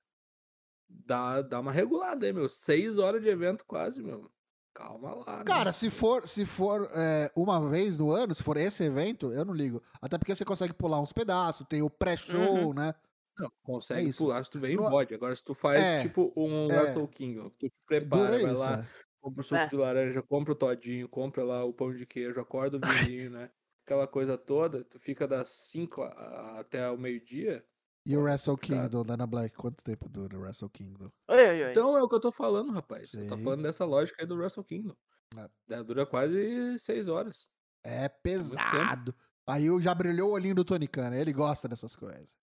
dá, 0.89 1.43
dá 1.43 1.61
uma 1.61 1.73
regulada 1.73 2.27
aí, 2.27 2.33
meu. 2.33 2.49
Seis 2.49 2.99
horas 2.99 3.23
de 3.23 3.29
evento 3.29 3.65
quase, 3.67 4.03
meu. 4.03 4.31
Calma 4.75 5.15
lá. 5.15 5.39
né? 5.39 5.45
Cara, 5.45 5.71
se 5.73 5.89
for, 5.89 6.27
se 6.27 6.45
for 6.45 6.89
é, 6.93 7.31
uma 7.37 7.69
vez 7.71 7.97
no 7.97 8.11
ano, 8.11 8.35
se 8.35 8.43
for 8.43 8.57
esse 8.57 8.83
evento, 8.83 9.33
eu 9.33 9.45
não 9.45 9.55
ligo. 9.55 9.81
Até 10.03 10.19
porque 10.19 10.35
você 10.35 10.45
consegue 10.45 10.73
pular 10.75 11.01
uns 11.01 11.13
pedaços, 11.13 11.65
tem 11.69 11.81
o 11.81 11.89
pré-show, 11.89 12.67
Uhum. 12.67 12.75
né? 12.75 12.93
Não, 13.39 13.51
consegue 13.63 14.09
isso. 14.11 14.25
pular 14.25 14.45
se 14.45 14.51
tu 14.51 14.59
vem 14.59 14.73
em 14.73 14.77
No- 14.77 14.91
VOD. 14.91 15.15
Agora, 15.15 15.35
se 15.37 15.45
tu 15.45 15.55
faz, 15.55 15.81
É, 15.81 16.01
tipo, 16.03 16.33
um 16.37 16.69
é. 16.73 16.77
Wrestle 16.83 17.07
Kingdom, 17.07 17.51
tu 17.51 17.69
te 17.69 17.75
prepara, 17.87 18.23
Dura 18.33 18.43
vai 18.43 18.51
isso, 18.53 18.61
lá, 18.61 18.79
é. 18.81 18.87
Compra 19.25 19.41
o 19.41 19.45
suco 19.45 19.57
É. 19.61 19.67
de 19.67 19.77
laranja, 19.77 20.23
compra 20.23 20.53
o 20.53 20.57
todinho, 20.57 21.09
compra 21.09 21.43
lá 21.45 21.65
o 21.65 21.73
pão 21.73 21.95
de 21.95 22.05
queijo, 22.07 22.41
acorda 22.41 22.77
o 22.77 22.81
vizinho, 23.17 23.31
né? 23.31 23.51
Aquela 23.87 24.07
coisa 24.07 24.37
toda, 24.39 24.85
tu 24.85 24.99
fica 24.99 25.27
das 25.29 25.49
5 25.49 26.03
até 26.03 26.91
o 26.91 26.97
meio-dia. 26.99 27.65
E 28.07 28.17
o 28.17 28.23
Wrestle. 28.23 28.57
Kingdom, 28.59 29.03
Dana 29.03 29.27
Black, 29.27 29.57
quanto 29.57 29.83
tempo 29.83 30.09
dura 30.09 30.37
o 30.37 30.41
Wrestle 30.43 30.69
Kingdom? 30.71 31.11
Oi, 31.29 31.37
oi, 31.49 31.65
oi. 31.65 31.71
Então 31.71 31.97
é 31.97 32.03
o 32.03 32.09
que 32.09 32.15
eu 32.15 32.21
tô 32.21 32.31
falando, 32.31 32.71
rapaz. 32.73 33.15
Eu 33.15 33.27
tô 33.29 33.37
Sim. 33.37 33.45
falando 33.45 33.63
dessa 33.63 33.85
lógica 33.85 34.23
aí 34.23 34.27
do 34.27 34.37
Wrestle 34.37 34.65
Kingdom. 34.65 34.95
É. 35.37 35.75
É, 35.75 35.83
Dura 35.83 36.05
quase 36.05 36.79
6 36.79 37.09
horas. 37.09 37.49
É 37.83 38.09
tempo. 38.09 38.21
pesado. 38.23 39.15
Aí 39.47 39.67
eu 39.67 39.79
já 39.81 39.95
brilhou 39.95 40.31
o 40.31 40.33
olhinho 40.33 40.55
do 40.55 40.65
Tony 40.65 40.89
Khan, 40.89 41.11
né? 41.11 41.21
ele 41.21 41.33
gosta 41.33 41.69
dessas 41.69 41.95
coisas. 41.95 42.35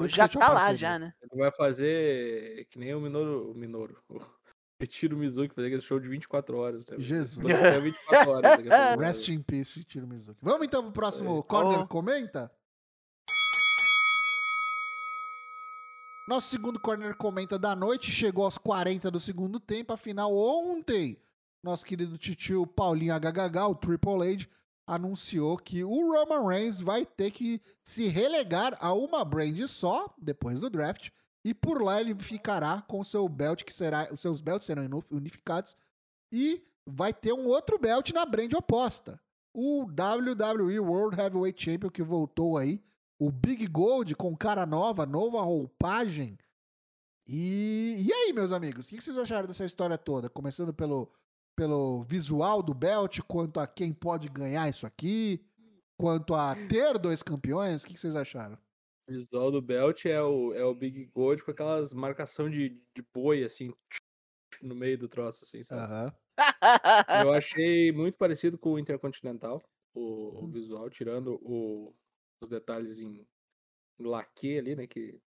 Que 0.00 0.08
já 0.08 0.28
tá 0.28 0.52
lá, 0.52 0.74
já, 0.74 0.98
né? 0.98 1.12
ele 1.20 1.40
vai 1.40 1.50
fazer 1.50 2.66
que 2.70 2.78
nem 2.78 2.94
o 2.94 3.00
Minoru. 3.00 3.50
O 3.50 3.54
Minoru. 3.54 3.96
O 4.82 4.84
Retiro 4.84 5.16
Mizuki 5.16 5.54
fazer 5.54 5.68
aquele 5.68 5.80
show 5.80 6.00
de 6.00 6.08
24 6.08 6.58
horas. 6.58 6.84
Né? 6.86 6.96
Jesus. 6.98 7.36
Todo 7.36 7.44
mundo 7.48 7.60
quer 7.60 7.80
24 7.80 8.30
horas. 8.32 8.64
né? 8.64 8.96
Rest 8.98 9.28
in 9.28 9.40
peace, 9.40 9.84
Tiro 9.84 10.08
Mizuki. 10.08 10.40
Vamos 10.42 10.66
então 10.66 10.82
pro 10.82 10.92
próximo 10.92 11.40
corner 11.44 11.78
Oh. 11.82 11.86
comenta? 11.86 12.50
Nosso 16.28 16.48
segundo 16.48 16.80
corner 16.80 17.14
comenta 17.16 17.56
da 17.60 17.76
noite 17.76 18.10
chegou 18.10 18.44
aos 18.44 18.58
40 18.58 19.08
do 19.08 19.20
segundo 19.20 19.60
tempo. 19.60 19.92
Afinal, 19.92 20.36
ontem, 20.36 21.16
nosso 21.62 21.86
querido 21.86 22.18
titio 22.18 22.66
Paulinho 22.66 23.14
HHH, 23.14 23.68
o 23.68 23.74
Triple 23.76 24.32
H, 24.34 24.48
anunciou 24.84 25.56
que 25.58 25.84
o 25.84 26.12
Roman 26.12 26.44
Reigns 26.48 26.80
vai 26.80 27.06
ter 27.06 27.30
que 27.30 27.60
se 27.84 28.08
relegar 28.08 28.76
a 28.80 28.92
uma 28.92 29.24
brand 29.24 29.56
só 29.68 30.12
depois 30.18 30.58
do 30.58 30.68
draft. 30.68 31.10
E 31.44 31.52
por 31.52 31.82
lá 31.82 32.00
ele 32.00 32.14
ficará 32.14 32.82
com 32.82 33.00
o 33.00 33.04
seu 33.04 33.28
belt, 33.28 33.64
que 33.64 33.72
será. 33.72 34.08
Os 34.12 34.20
seus 34.20 34.40
belts 34.40 34.66
serão 34.66 34.88
unificados. 35.10 35.76
E 36.30 36.62
vai 36.86 37.12
ter 37.12 37.32
um 37.32 37.46
outro 37.46 37.78
belt 37.78 38.10
na 38.12 38.24
brand 38.24 38.52
oposta. 38.54 39.20
O 39.52 39.82
WWE 39.84 40.78
World 40.80 41.20
Heavyweight 41.20 41.62
Champion 41.62 41.90
que 41.90 42.02
voltou 42.02 42.56
aí. 42.56 42.82
o 43.18 43.30
Big 43.30 43.66
Gold 43.66 44.16
com 44.16 44.36
cara 44.36 44.66
nova, 44.66 45.04
nova 45.06 45.40
roupagem. 45.42 46.38
E, 47.26 48.04
e 48.06 48.12
aí, 48.12 48.32
meus 48.32 48.50
amigos, 48.50 48.86
o 48.86 48.88
que 48.90 49.00
vocês 49.00 49.16
acharam 49.16 49.46
dessa 49.46 49.64
história 49.64 49.96
toda? 49.96 50.28
Começando 50.28 50.74
pelo, 50.74 51.12
pelo 51.54 52.02
visual 52.02 52.62
do 52.62 52.74
belt, 52.74 53.20
quanto 53.28 53.60
a 53.60 53.66
quem 53.66 53.92
pode 53.92 54.28
ganhar 54.28 54.68
isso 54.68 54.86
aqui, 54.86 55.44
quanto 55.96 56.34
a 56.34 56.54
ter 56.68 56.98
dois 56.98 57.22
campeões, 57.22 57.84
o 57.84 57.86
que 57.86 57.98
vocês 57.98 58.16
acharam? 58.16 58.58
O 59.08 59.12
visual 59.12 59.50
do 59.52 59.62
belt 59.62 60.06
é 60.06 60.20
o, 60.20 60.52
é 60.54 60.64
o 60.64 60.74
Big 60.74 61.04
Gold 61.06 61.42
com 61.44 61.50
aquelas 61.52 61.92
marcação 61.92 62.50
de, 62.50 62.70
de 62.94 63.02
boi, 63.14 63.44
assim, 63.44 63.72
no 64.62 64.74
meio 64.76 64.98
do 64.98 65.08
troço, 65.08 65.44
assim, 65.44 65.64
sabe? 65.64 65.88
Aham. 65.88 66.12
Eu 67.10 67.30
achei 67.32 67.92
muito 67.92 68.16
parecido 68.18 68.58
com 68.58 68.72
o 68.72 68.78
Intercontinental, 68.78 69.62
o, 69.94 70.44
o 70.44 70.46
Hum. 70.46 70.48
visual, 70.48 70.88
tirando 70.90 71.38
o- 71.42 71.94
os 72.42 72.48
detalhes 72.48 72.98
em 73.00 73.26
laque 74.00 74.58
ali, 74.58 74.76
né? 74.76 74.86
Que 74.88 75.20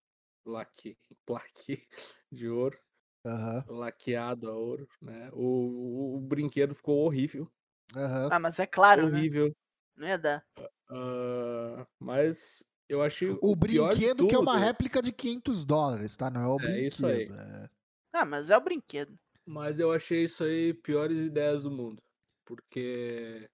laque, 0.46 0.98
plaque 1.26 1.88
de 2.32 2.48
ouro, 2.48 2.78
Aham. 3.24 3.64
laqueado 3.68 4.50
a 4.50 4.54
ouro, 4.56 4.88
né? 5.02 5.30
O, 5.32 6.14
o, 6.14 6.16
o 6.18 6.20
brinquedo 6.20 6.74
ficou 6.74 7.04
horrível, 7.06 7.50
Aham. 7.96 8.30
ah, 8.30 8.38
mas 8.38 8.58
é 8.58 8.66
claro, 8.66 9.08
né? 9.10 9.26
horrível. 9.26 9.54
Não 9.96 10.08
ia 10.08 10.18
dar. 10.18 10.46
ah, 10.90 11.86
mas 11.98 12.64
eu 12.94 13.02
achei 13.02 13.36
O 13.40 13.54
de 13.54 13.60
brinquedo 13.60 14.26
que 14.28 14.34
é 14.34 14.38
uma 14.38 14.56
réplica 14.58 15.02
de 15.02 15.12
500 15.12 15.64
dólares, 15.64 16.16
tá? 16.16 16.30
Não 16.30 16.40
é 16.40 16.46
o 16.46 16.54
É 16.60 16.62
brinquedo. 16.62 16.92
isso 16.92 17.06
aí. 17.06 17.28
é. 17.30 17.68
Ah, 18.12 18.24
mas 18.24 18.48
é 18.50 18.56
o 18.56 18.60
brinquedo. 18.60 19.18
Mas 19.44 19.78
eu 19.78 19.92
achei 19.92 20.24
isso 20.24 20.42
aí 20.44 20.72
piores 20.72 21.18
ideias 21.22 21.64
do 21.64 21.70
mundo. 21.70 22.02
Porque 22.44 23.48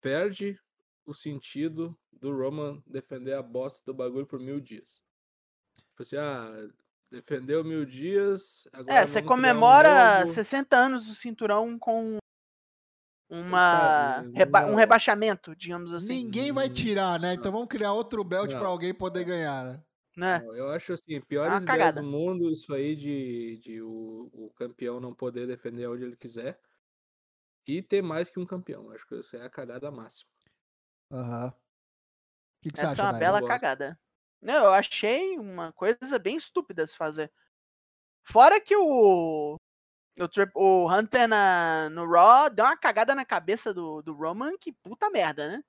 perde 0.00 0.58
o 1.06 1.14
sentido 1.14 1.96
do 2.12 2.36
Roman 2.36 2.82
defender 2.86 3.34
a 3.34 3.42
bosta 3.42 3.82
do 3.84 3.94
bagulho 3.94 4.26
por 4.26 4.40
mil 4.40 4.60
dias. 4.60 5.00
Tipo 5.90 6.02
assim, 6.02 6.16
ah, 6.16 6.68
defendeu 7.10 7.64
mil 7.64 7.84
dias. 7.84 8.66
Agora 8.72 8.98
É, 8.98 9.06
você 9.06 9.14
criar 9.14 9.24
um 9.24 9.28
comemora 9.28 10.20
novo. 10.20 10.34
60 10.34 10.76
anos 10.76 11.06
do 11.06 11.14
cinturão 11.14 11.78
com 11.78 12.18
uma 13.28 14.26
reba- 14.34 14.66
um 14.66 14.74
rebaixamento, 14.74 15.54
digamos 15.56 15.92
assim. 15.92 16.20
Ninguém 16.20 16.52
vai 16.52 16.68
tirar, 16.70 17.18
né? 17.18 17.34
Então 17.34 17.50
vamos 17.50 17.68
criar 17.68 17.92
outro 17.92 18.22
belt 18.22 18.54
pra 18.56 18.68
alguém 18.68 18.94
poder 18.94 19.24
ganhar, 19.24 19.64
né? 19.64 19.84
Né? 20.16 20.42
Não, 20.42 20.56
Eu 20.56 20.70
acho 20.70 20.92
assim, 20.92 21.20
piores 21.22 21.64
ideias 21.64 21.92
cagada. 21.92 21.94
do 21.94 22.02
mundo, 22.04 22.50
isso 22.52 22.72
aí 22.74 22.94
de, 22.96 23.58
de 23.58 23.82
o, 23.82 24.30
o 24.32 24.52
campeão 24.56 25.00
não 25.00 25.14
poder 25.14 25.46
defender 25.46 25.88
onde 25.88 26.04
ele 26.04 26.16
quiser. 26.16 26.60
E 27.68 27.80
ter 27.82 28.02
mais 28.02 28.30
que 28.30 28.40
um 28.40 28.44
campeão. 28.46 28.90
Acho 28.90 29.06
que 29.06 29.14
isso 29.14 29.36
é 29.36 29.42
a 29.44 29.50
cagada 29.50 29.90
máxima. 29.92 30.28
Aham. 31.10 31.48
O 31.50 31.54
que, 32.62 32.70
que 32.70 32.78
você 32.78 32.86
Essa 32.86 32.86
acha, 32.86 33.02
é 33.02 33.04
uma 33.06 33.12
bela 33.12 33.42
cagada. 33.42 33.98
Não, 34.40 34.64
eu 34.66 34.70
achei 34.72 35.38
uma 35.38 35.72
coisa 35.72 36.18
bem 36.18 36.36
estúpida 36.36 36.86
se 36.86 36.96
fazer. 36.96 37.32
Fora 38.24 38.60
que 38.60 38.76
o. 38.76 39.57
O, 40.20 40.28
Trip- 40.28 40.52
o 40.54 40.90
Hunter 40.92 41.28
na, 41.28 41.88
no 41.90 42.10
Raw 42.10 42.50
deu 42.50 42.64
uma 42.64 42.76
cagada 42.76 43.14
na 43.14 43.24
cabeça 43.24 43.72
do, 43.72 44.02
do 44.02 44.12
Roman, 44.14 44.56
que 44.58 44.72
puta 44.72 45.08
merda, 45.10 45.48
né? 45.48 45.64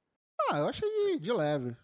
Ah, 0.50 0.60
eu 0.60 0.68
achei 0.68 0.90
de, 0.90 1.20
de 1.20 1.32
leve. 1.32 1.76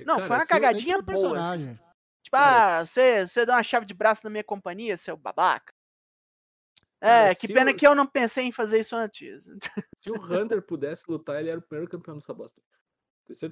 Não, 0.00 0.18
foi 0.20 0.28
uma 0.28 0.42
eu- 0.42 0.46
cagadinha 0.48 0.96
que 0.96 1.02
boa, 1.02 1.14
personagem. 1.14 1.74
Tipo, 2.22 2.36
Cara, 2.36 2.78
ah, 2.80 2.86
você, 2.86 3.26
você 3.26 3.46
deu 3.46 3.54
uma 3.54 3.62
chave 3.62 3.86
de 3.86 3.94
braço 3.94 4.20
na 4.24 4.30
minha 4.30 4.44
companhia, 4.44 4.96
seu 4.96 5.16
babaca. 5.16 5.72
Cara, 7.00 7.30
É, 7.30 7.34
que 7.34 7.46
se 7.46 7.52
pena 7.54 7.70
o- 7.70 7.74
que 7.76 7.86
eu 7.86 7.94
não 7.94 8.06
pensei 8.06 8.44
em 8.44 8.52
fazer 8.52 8.80
isso 8.80 8.94
antes. 8.96 9.42
Se 10.00 10.10
o 10.10 10.14
Hunter 10.16 10.62
pudesse 10.62 11.04
lutar, 11.08 11.40
ele 11.40 11.50
era 11.50 11.58
o 11.58 11.62
primeiro 11.62 11.90
campeão 11.90 12.14
dessa 12.16 12.32
bosta. 12.32 12.60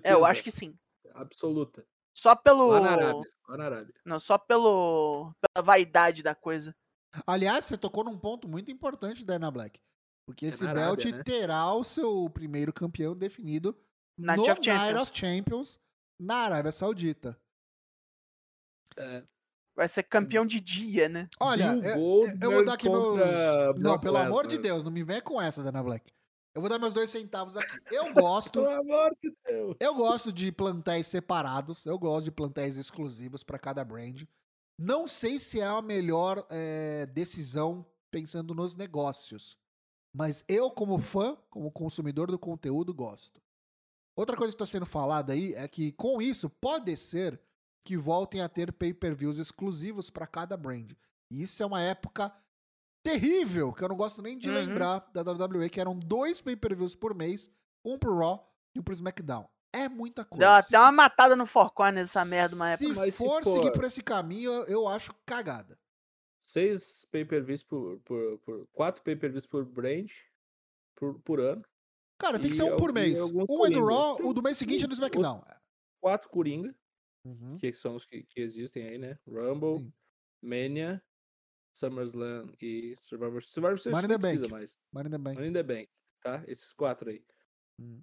É, 0.03 0.13
eu 0.13 0.25
acho 0.25 0.43
que 0.43 0.51
sim. 0.51 0.79
Absoluta. 1.15 1.85
Só 2.15 2.35
pelo. 2.37 2.69
Lá 2.69 2.81
na 2.81 2.91
Arábia. 2.93 3.31
Lá 3.49 3.57
na 3.57 3.65
Arábia. 3.65 3.95
Não, 4.05 4.21
só 4.21 4.39
pelo. 4.39 5.35
pela 5.41 5.65
vaidade 5.65 6.23
da 6.23 6.35
coisa. 6.35 6.75
Aliás, 7.27 7.65
você 7.65 7.77
tocou 7.79 8.05
num 8.05 8.19
ponto 8.19 8.49
muito 8.49 8.71
importante 8.71 9.25
da 9.25 9.35
Ana 9.35 9.51
Black. 9.51 9.81
Porque 10.27 10.47
É 10.47 10.49
esse 10.49 10.65
na 10.65 10.73
belt 10.75 11.01
Arábia, 11.01 11.17
né? 11.19 11.23
terá 11.23 11.73
o 11.75 11.85
seu 11.85 12.29
primeiro 12.31 12.73
campeão 12.73 13.15
definido 13.17 13.77
Night 14.19 14.39
no 14.39 14.51
of 14.51 14.65
Champions. 14.65 14.93
Night 14.93 15.03
of 15.03 15.11
Champions 15.19 15.79
na 16.19 16.37
Arábia 16.37 16.73
Saudita. 16.73 17.39
É, 18.97 19.25
Vai 19.77 19.89
ser 19.89 20.05
campeão 20.05 20.47
de 20.47 20.61
dia, 20.61 21.09
né? 21.09 21.29
Olha, 21.41 21.75
eu, 21.75 22.25
eu 22.41 22.53
vou 22.53 22.65
dar 22.65 22.75
aqui 22.75 22.89
meus. 22.89 23.05
contra 23.05 23.75
Não, 23.75 23.99
pelo 23.99 24.17
amor 24.17 24.47
de. 24.47 24.57
Deus, 24.57 24.85
não 24.85 24.91
me 24.91 25.03
venha 25.03 25.21
com 25.21 25.43
essa, 25.43 25.63
Dana 25.65 25.83
Black. 25.83 26.13
Eu 26.55 26.61
vou 26.61 26.71
dar 26.71 26.79
meus 26.79 26.93
dois 26.93 27.11
centavos 27.11 27.57
aqui. 27.57 27.81
Eu 27.91 28.15
gosto. 28.15 28.63
Pelo 28.63 28.71
amor 28.71 29.17
de 29.21 29.35
Deus. 29.45 29.77
Eu 29.81 29.95
gosto 29.97 30.33
de 30.33 30.53
plantéis 30.53 31.09
separados, 31.09 31.85
eu 31.85 31.99
gosto 31.99 32.27
de 32.27 32.31
plantéis 32.31 32.77
exclusivos 32.77 33.43
para 33.43 33.59
cada 33.59 33.85
brand. 33.85 34.23
Não 34.79 35.07
sei 35.07 35.39
se 35.39 35.61
é 35.61 35.67
a 35.67 35.81
melhor 35.81 36.47
eh, 36.51 37.07
decisão 37.07 37.87
pensando 38.11 38.55
nos 38.55 38.75
negócios, 38.77 39.57
mas 40.15 40.45
eu, 40.49 40.71
como 40.71 40.99
fã, 40.99 41.37
como 41.51 41.71
consumidor 41.71 42.31
do 42.31 42.39
conteúdo, 42.39 42.93
gosto. 42.95 43.41
Outra 44.17 44.37
coisa 44.37 44.53
que 44.53 44.63
está 44.63 44.67
sendo 44.67 44.87
falada 44.87 45.33
aí 45.33 45.55
é 45.55 45.67
que 45.67 45.93
com 45.93 46.23
isso 46.23 46.49
pode 46.49 46.97
ser 46.97 47.41
que 47.85 47.97
voltem 47.97 48.41
a 48.41 48.49
ter 48.49 48.73
pay-per-views 48.73 49.39
exclusivos 49.39 50.09
para 50.11 50.27
cada 50.27 50.57
brand. 50.57 50.93
E 51.31 51.43
isso 51.43 51.63
é 51.63 51.67
uma 51.67 51.83
época 51.83 52.33
terrível, 53.03 53.73
que 53.73 53.83
eu 53.85 53.89
não 53.89 53.97
gosto 53.97 54.23
nem 54.23 54.39
de 54.39 54.49
Uhum. 54.49 54.55
lembrar 54.55 55.11
da 55.13 55.23
WWE, 55.23 55.69
que 55.69 55.81
eram 55.81 55.99
dois 55.99 56.41
pay-per-views 56.41 56.95
por 56.95 57.15
mês, 57.15 57.51
um 57.85 57.99
pro 57.99 58.17
Raw 58.17 58.51
e 58.75 58.81
um 58.81 58.83
pro 58.83 58.95
SmackDown. 58.95 59.47
É 59.75 59.89
muita 59.89 60.25
coisa. 60.25 60.41
Deu 60.41 60.49
até 60.51 60.79
uma 60.79 60.93
matada 60.93 61.35
no 61.35 61.47
Four 61.47 61.73
Corners 61.73 62.11
essa 62.11 62.25
merda 62.25 62.55
uma 62.55 62.77
Se 62.77 62.85
época. 62.85 63.01
Mas 63.01 63.13
se 63.15 63.19
for, 63.19 63.43
for- 63.43 63.53
seguir 63.59 63.73
por 63.73 63.85
esse 63.85 64.03
caminho, 64.03 64.53
eu, 64.65 64.87
acho 64.87 65.13
cagada. 65.27 65.79
Seis 66.47 67.05
pay-per-views 67.11 67.63
por, 67.63 67.99
por, 68.01 68.39
por. 68.41 68.67
Quatro 68.73 69.03
pay-per-views 69.03 69.47
por 69.47 69.65
brand 69.65 70.11
por, 70.95 71.19
por 71.21 71.41
ano. 71.41 71.65
Cara, 72.19 72.39
tem 72.39 72.51
que 72.51 72.57
ser 72.57 72.63
um 72.65 72.77
por 72.77 72.93
mês. 72.93 73.21
Um 73.21 73.67
é 73.67 73.71
do. 73.71 73.85
Raw, 73.85 74.19
o 74.25 74.33
do 74.33 74.43
mês 74.43 74.57
seguinte 74.59 74.85
é 74.85 74.87
do 74.87 74.93
SmackDown. 74.95 75.43
Quatro 76.01 76.29
Coringa, 76.29 76.75
Uhum. 77.25 77.57
que 77.59 77.73
são 77.73 77.97
os 77.97 78.05
que, 78.05 78.23
que 78.23 78.41
existem 78.41 78.87
aí, 78.87 78.99
né? 78.99 79.19
Rumble, 79.27 79.79
Sim. 79.79 79.93
Mania, 80.43 81.03
SummerSlam 81.75 82.53
e 82.61 82.95
Survivor 83.01 83.43
Survivor 83.43 83.79
Series 83.79 83.97
Money 83.97 84.05
in 84.07 84.09
não 84.13 84.19
the 84.19 84.19
precisa 84.21 84.43
Bank. 84.43 84.53
mais. 84.53 84.79
Money 84.93 85.09
in 85.09 85.11
the 85.11 85.19
Bank. 85.19 85.35
Money 85.37 85.49
in 85.49 85.53
the 85.55 85.63
Bank, 85.63 85.89
tá? 86.23 86.45
Esses 86.47 86.73
quatro 86.75 87.09
aí. 87.11 87.25
Hum. 87.81 88.03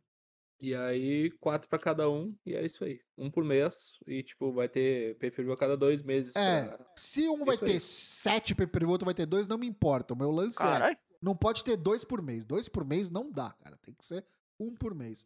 E 0.62 0.76
aí, 0.76 1.32
quatro 1.40 1.68
pra 1.68 1.80
cada 1.80 2.08
um, 2.08 2.36
e 2.46 2.54
é 2.56 2.64
isso 2.64 2.84
aí. 2.84 3.00
Um 3.18 3.32
por 3.32 3.44
mês, 3.44 3.98
e 4.06 4.22
tipo, 4.22 4.52
vai 4.54 4.70
ter 4.70 5.18
pay-per-view 5.18 5.54
a 5.54 5.58
cada 5.58 5.76
dois 5.76 6.04
meses. 6.04 6.36
É, 6.36 6.66
pra- 6.68 6.86
se 6.96 7.28
um 7.28 7.44
vai 7.44 7.56
Isso 7.56 7.66
ter 7.66 7.72
aí. 7.72 7.80
sete 7.80 8.54
pay-per-view, 8.54 8.92
outro 8.92 9.06
vai 9.06 9.14
ter 9.16 9.26
dois, 9.26 9.48
não 9.48 9.58
me 9.58 9.66
importa. 9.68 10.14
O 10.14 10.18
meu 10.18 10.30
lance 10.30 10.58
é, 10.58 10.64
Caralho. 10.64 10.98
não 11.20 11.36
pode 11.36 11.64
ter 11.64 11.76
dois 11.76 12.04
por 12.04 12.22
mês. 12.22 12.44
Dois 12.44 12.70
por 12.70 12.86
mês 12.86 13.10
não 13.10 13.32
dá, 13.32 13.50
cara. 13.64 13.76
Tem 13.82 13.94
que 13.94 14.06
ser 14.06 14.24
um 14.60 14.76
por 14.76 14.94
mês. 14.94 15.26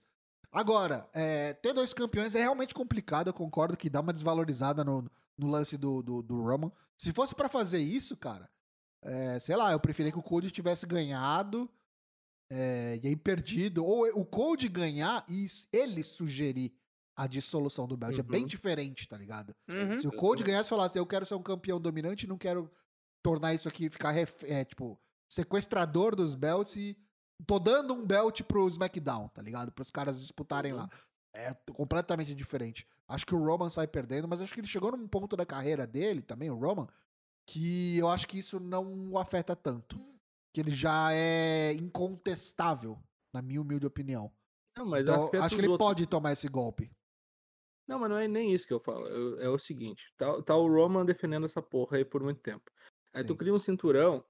Agora, 0.51 1.05
é, 1.13 1.51
ter 1.53 1.73
dois 1.73 1.93
campeões 1.93 2.33
é 2.33 2.39
realmente 2.39 2.73
complicado. 2.73 3.27
Eu 3.27 3.33
concordo 3.33 3.75
que 3.75 3.89
dá 3.89 3.99
uma 3.99 4.13
desvalorizada 4.13 4.85
no, 4.85 5.05
no 5.37 5.47
lance 5.49 5.77
do, 5.77 6.01
do, 6.01 6.21
do 6.21 6.41
Roman. 6.41 6.71
Se 6.97 7.11
fosse 7.11 7.35
pra 7.35 7.49
fazer 7.49 7.79
isso, 7.79 8.15
cara, 8.15 8.49
é, 9.01 9.37
sei 9.39 9.57
lá, 9.57 9.73
eu 9.73 9.79
preferia 9.81 10.13
que 10.13 10.17
o 10.17 10.23
Cody 10.23 10.49
tivesse 10.49 10.85
ganhado 10.85 11.69
é, 12.49 12.99
e 13.03 13.07
aí 13.07 13.15
perdido. 13.15 13.83
Ou 13.85 14.05
o 14.19 14.25
Cody 14.25 14.67
ganhar 14.67 15.25
e 15.29 15.45
ele 15.71 16.03
sugerir 16.03 16.73
a 17.17 17.27
dissolução 17.27 17.87
do 17.87 17.95
belt. 17.95 18.17
É 18.19 18.23
bem 18.23 18.41
Uhum. 18.41 18.47
diferente, 18.47 19.07
tá 19.07 19.17
ligado? 19.17 19.55
Uhum. 19.69 19.99
Se 19.99 20.07
o 20.07 20.11
Cody 20.11 20.43
ganhasse 20.43 20.67
e 20.67 20.71
falasse, 20.71 20.99
eu 20.99 21.05
quero 21.05 21.25
ser 21.25 21.35
um 21.35 21.41
campeão 21.43 21.79
dominante 21.79 22.27
não 22.27 22.37
quero 22.37 22.69
tornar 23.23 23.53
isso 23.53 23.67
aqui, 23.67 23.89
ficar, 23.89 24.13
é, 24.15 24.65
tipo, 24.65 24.99
sequestrador 25.31 26.15
dos 26.15 26.35
belts 26.35 26.75
e 26.75 26.97
tô 27.47 27.57
dando 27.57 27.93
um 27.93 28.05
belt 28.05 28.41
pro 28.43 28.67
SmackDown, 28.67 29.29
tá 29.29 29.41
ligado? 29.41 29.71
Pros 29.71 29.89
caras 29.89 30.19
disputarem 30.19 30.73
lá. 30.73 30.89
É 31.33 31.53
completamente 31.73 32.33
diferente. 32.35 32.87
Acho 33.07 33.25
que 33.25 33.35
o 33.35 33.43
Roman 33.43 33.69
sai 33.69 33.87
perdendo, 33.87 34.27
mas 34.27 34.41
acho 34.41 34.53
que 34.53 34.59
ele 34.59 34.67
chegou 34.67 34.91
num 34.91 35.07
ponto 35.07 35.35
da 35.35 35.45
carreira 35.45 35.85
dele 35.87 36.21
também, 36.21 36.49
o 36.49 36.55
Roman, 36.57 36.87
que 37.47 37.97
eu 37.97 38.07
acho 38.09 38.27
que 38.27 38.39
isso 38.39 38.59
não 38.59 39.11
o 39.11 39.17
afeta 39.19 39.55
tanto. 39.55 39.99
Que 40.55 40.61
ele 40.61 40.71
já 40.71 41.11
é 41.11 41.73
incontestável, 41.73 42.97
na 43.33 43.41
minha 43.41 43.61
humilde 43.61 43.85
opinião. 43.85 44.31
Não, 44.77 44.85
mas 44.85 45.01
Então, 45.03 45.29
acho 45.41 45.53
que 45.53 45.59
ele 45.61 45.67
outros. 45.67 45.85
pode 45.85 46.07
tomar 46.07 46.31
esse 46.31 46.47
golpe. 46.47 46.89
Não, 47.85 47.99
mas 47.99 48.09
não 48.09 48.17
é 48.17 48.25
nem 48.25 48.53
isso 48.53 48.65
que 48.65 48.73
eu 48.73 48.79
falo. 48.79 49.05
eu- 49.05 49.37
é 49.41 49.49
o 49.49 49.59
seguinte: 49.59 50.13
tá, 50.15 50.41
tá 50.41 50.55
o 50.55 50.65
Roman 50.73 51.05
defendendo 51.05 51.45
essa 51.45 51.61
porra 51.61 51.97
aí 51.97 52.05
por 52.05 52.23
muito 52.23 52.39
tempo. 52.39 52.71
Aí 53.13 53.21
tu 53.25 53.33
Sim. 53.33 53.37
cria 53.37 53.53
um 53.53 53.59
cinturão 53.59 54.23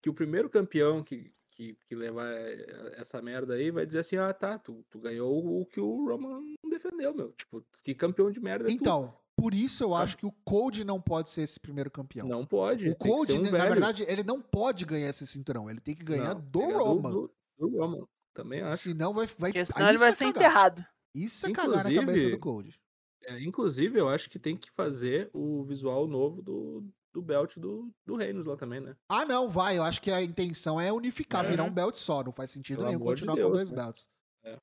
que 0.00 0.08
o 0.08 0.14
primeiro 0.14 0.48
campeão 0.48 1.02
que, 1.02 1.34
que, 1.50 1.74
que 1.84 1.96
levar 1.96 2.30
eh, 2.32 2.94
essa 2.96 3.20
merda 3.20 3.54
aí 3.54 3.72
vai 3.72 3.84
dizer 3.84 3.98
assim: 3.98 4.16
ah, 4.18 4.32
tá, 4.32 4.60
tu, 4.60 4.84
tu 4.88 5.00
ganhou 5.00 5.32
o, 5.44 5.62
o 5.62 5.66
que 5.66 5.80
o 5.80 6.06
Roman 6.08 6.44
defendeu, 6.70 7.12
meu. 7.12 7.32
Tipo, 7.32 7.66
que 7.82 7.92
campeão 7.92 8.30
de 8.30 8.38
merda 8.38 8.66
é 8.66 8.68
tu. 8.68 8.72
Então, 8.74 9.12
por 9.42 9.54
isso 9.54 9.82
eu 9.82 9.90
Sabe? 9.90 10.02
acho 10.04 10.16
que 10.18 10.26
o 10.26 10.32
Cody 10.44 10.84
não 10.84 11.00
pode 11.00 11.30
ser 11.30 11.42
esse 11.42 11.58
primeiro 11.58 11.90
campeão. 11.90 12.28
Não 12.28 12.46
pode. 12.46 12.88
O 12.88 13.24
ser 13.26 13.38
um 13.38 13.42
na 13.42 13.50
velho. 13.50 13.70
verdade, 13.70 14.04
ele 14.06 14.22
não 14.22 14.40
pode 14.40 14.84
ganhar 14.84 15.08
esse 15.10 15.26
cinturão. 15.26 15.68
Ele 15.68 15.80
tem 15.80 15.94
que 15.96 16.04
ganhar 16.04 16.34
Não, 16.34 16.40
do 16.40 16.60
Roman. 16.60 17.10
Do, 17.10 17.30
do 17.58 17.68
Roman. 17.78 18.06
Também 18.34 18.60
acho. 18.62 18.84
Senão 18.84 19.12
vai. 19.12 19.26
vai 19.26 19.52
Porque 19.52 19.64
senão 19.64 19.88
ele 19.88 19.98
vai 19.98 20.10
isso 20.10 20.18
ser 20.18 20.24
é 20.24 20.32
cagar. 20.32 20.42
enterrado. 20.50 20.86
Isso 21.14 21.46
é 21.46 21.52
cagar 21.52 21.70
na 21.78 21.82
cabeça 21.82 21.94
do 21.98 22.02
Inclusive- 22.02 22.38
Cody. 22.38 22.80
É, 23.24 23.40
inclusive, 23.42 23.98
eu 24.00 24.08
acho 24.08 24.28
que 24.30 24.38
tem 24.38 24.56
que 24.56 24.70
fazer 24.70 25.30
o 25.32 25.62
visual 25.64 26.06
novo 26.08 26.40
do, 26.42 26.84
do 27.12 27.20
belt 27.22 27.56
do, 27.58 27.92
do 28.06 28.16
Reinos 28.16 28.46
lá 28.46 28.56
também, 28.56 28.80
né? 28.80 28.96
Ah, 29.08 29.24
não, 29.24 29.48
vai. 29.50 29.76
Eu 29.78 29.82
acho 29.84 30.00
que 30.00 30.10
a 30.10 30.22
intenção 30.22 30.80
é 30.80 30.92
unificar, 30.92 31.44
É. 31.44 31.48
virar 31.48 31.64
um 31.64 31.70
belt 31.72 31.94
só. 31.94 32.22
Não 32.24 32.32
faz 32.32 32.50
sentido 32.50 32.78
Pelo 32.78 32.88
nenhum 32.88 33.00
amor 33.02 33.14
de 33.16 33.22
continuar 33.26 33.34
com 33.36 33.52
Deus, 33.52 33.52
dois 33.58 33.70
né? 33.70 33.76
belts. 33.82 34.08
É. 34.44 34.56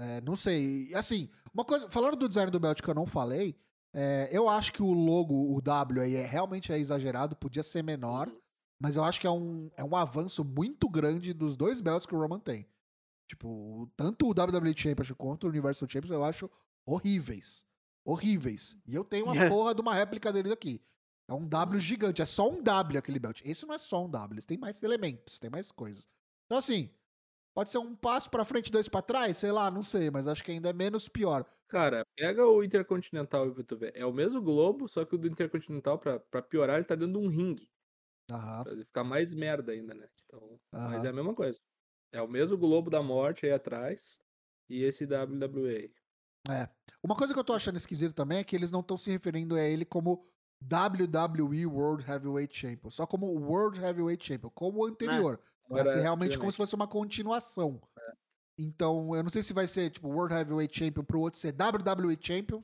É, 0.00 0.20
não 0.22 0.34
sei. 0.34 0.88
E, 0.90 0.94
Assim, 0.94 1.28
uma 1.54 1.64
coisa, 1.64 1.88
falando 1.90 2.16
do 2.16 2.28
design 2.28 2.50
do 2.50 2.58
belt 2.58 2.80
que 2.80 2.88
eu 2.88 2.94
não 2.94 3.06
falei, 3.06 3.54
é, 3.92 4.28
eu 4.32 4.48
acho 4.48 4.72
que 4.72 4.82
o 4.82 4.92
logo, 4.92 5.54
o 5.54 5.60
W 5.60 6.00
aí, 6.02 6.16
é, 6.16 6.24
realmente 6.26 6.72
é 6.72 6.78
exagerado, 6.78 7.36
podia 7.36 7.62
ser 7.62 7.82
menor, 7.82 8.28
Uhum. 8.28 8.38
mas 8.80 8.96
eu 8.96 9.04
acho 9.04 9.20
que 9.20 9.26
é 9.26 9.30
um, 9.30 9.70
é 9.76 9.84
um 9.84 9.94
avanço 9.96 10.42
muito 10.44 10.88
grande 10.88 11.32
dos 11.32 11.56
dois 11.56 11.80
belts 11.80 12.06
que 12.06 12.14
o 12.14 12.18
Roman 12.18 12.40
tem. 12.40 12.66
Tipo, 13.28 13.88
tanto 13.96 14.26
o 14.26 14.30
WWE 14.30 14.74
Championship 14.76 15.14
quanto 15.16 15.44
o 15.46 15.48
Universal 15.50 15.88
Championship 15.88 16.12
eu 16.14 16.24
acho 16.24 16.50
horríveis. 16.86 17.64
Horríveis. 18.04 18.76
E 18.86 18.94
eu 18.94 19.04
tenho 19.04 19.24
uma 19.26 19.34
Yeah. 19.34 19.48
porra 19.54 19.74
de 19.74 19.80
uma 19.80 19.94
réplica 19.94 20.32
deles 20.32 20.50
aqui. 20.52 20.82
É 21.28 21.32
um 21.34 21.46
W 21.46 21.80
gigante, 21.80 22.20
é 22.20 22.24
só 22.26 22.50
um 22.50 22.62
W 22.62 22.98
aquele 22.98 23.18
belt. 23.18 23.40
Esse 23.44 23.64
não 23.64 23.74
é 23.74 23.78
só 23.78 24.04
um 24.04 24.10
W, 24.10 24.34
eles 24.34 24.44
têm 24.44 24.58
mais 24.58 24.82
elementos, 24.82 25.38
tem 25.38 25.48
mais 25.48 25.70
coisas. 25.70 26.08
Então, 26.46 26.58
assim, 26.58 26.90
pode 27.54 27.70
ser 27.70 27.78
um 27.78 27.94
passo 27.96 28.30
pra 28.30 28.44
frente, 28.44 28.70
dois 28.70 28.88
pra 28.88 29.02
trás, 29.02 29.36
sei 29.38 29.52
lá, 29.52 29.70
não 29.70 29.82
sei, 29.82 30.10
mas 30.10 30.26
acho 30.26 30.44
que 30.44 30.52
ainda 30.52 30.70
é 30.70 30.72
menos 30.72 31.08
pior. 31.08 31.44
Cara, 31.68 32.04
pega 32.16 32.46
o 32.46 32.62
Intercontinental 32.62 33.52
pra 33.54 33.64
tu 33.64 33.76
ver. 33.76 33.92
É 33.96 34.04
o 34.04 34.12
mesmo 34.12 34.42
globo, 34.42 34.86
só 34.88 35.04
que 35.04 35.14
o 35.14 35.18
do 35.18 35.26
Intercontinental, 35.26 35.98
pra, 35.98 36.20
pra 36.20 36.42
piorar, 36.42 36.76
ele 36.76 36.84
tá 36.84 36.94
dentro 36.94 37.18
de 37.18 37.26
um 37.26 37.28
ringue. 37.28 37.70
Aham. 38.30 38.62
Pra 38.64 38.72
ele 38.72 38.84
ficar 38.84 39.04
mais 39.04 39.34
merda 39.34 39.72
ainda, 39.72 39.94
né? 39.94 40.08
Então, 40.26 40.60
mas 40.86 41.04
Aham. 41.04 41.06
é 41.06 41.08
a 41.08 41.12
mesma 41.12 41.34
coisa. 41.34 41.58
É 42.12 42.22
o 42.22 42.28
mesmo 42.28 42.58
globo 42.58 42.90
da 42.90 43.02
morte 43.02 43.46
aí 43.46 43.52
atrás 43.52 44.18
e 44.68 44.82
esse 44.84 45.06
WWE. 45.06 45.94
É. 46.50 46.68
Uma 47.02 47.16
coisa 47.16 47.32
que 47.32 47.38
eu 47.38 47.44
tô 47.44 47.52
achando 47.52 47.76
esquisito 47.76 48.14
também 48.14 48.38
é 48.38 48.44
que 48.44 48.56
eles 48.56 48.70
não 48.70 48.80
estão 48.80 48.96
se 48.96 49.10
referindo 49.10 49.54
a 49.54 49.60
ele 49.62 49.84
como 49.84 50.26
WWE 50.60 51.66
World 51.66 52.04
Heavyweight 52.08 52.56
Champion, 52.56 52.90
só 52.90 53.06
como 53.06 53.26
World 53.26 53.80
Heavyweight 53.80 54.24
Champion, 54.24 54.50
como 54.50 54.80
o 54.80 54.86
anterior. 54.86 55.40
Vai 55.72 55.86
ser 55.86 56.00
realmente 56.00 56.38
como 56.38 56.50
se 56.50 56.56
fosse 56.56 56.74
uma 56.74 56.86
continuação. 56.88 57.80
Então, 58.58 59.14
eu 59.16 59.22
não 59.22 59.30
sei 59.30 59.42
se 59.42 59.52
vai 59.52 59.66
ser, 59.66 59.90
tipo, 59.90 60.08
World 60.08 60.34
Heavyweight 60.34 60.78
Champion 60.78 61.02
pro 61.04 61.20
outro 61.20 61.40
ser 61.40 61.52
WWE 61.54 62.16
Champion, 62.20 62.62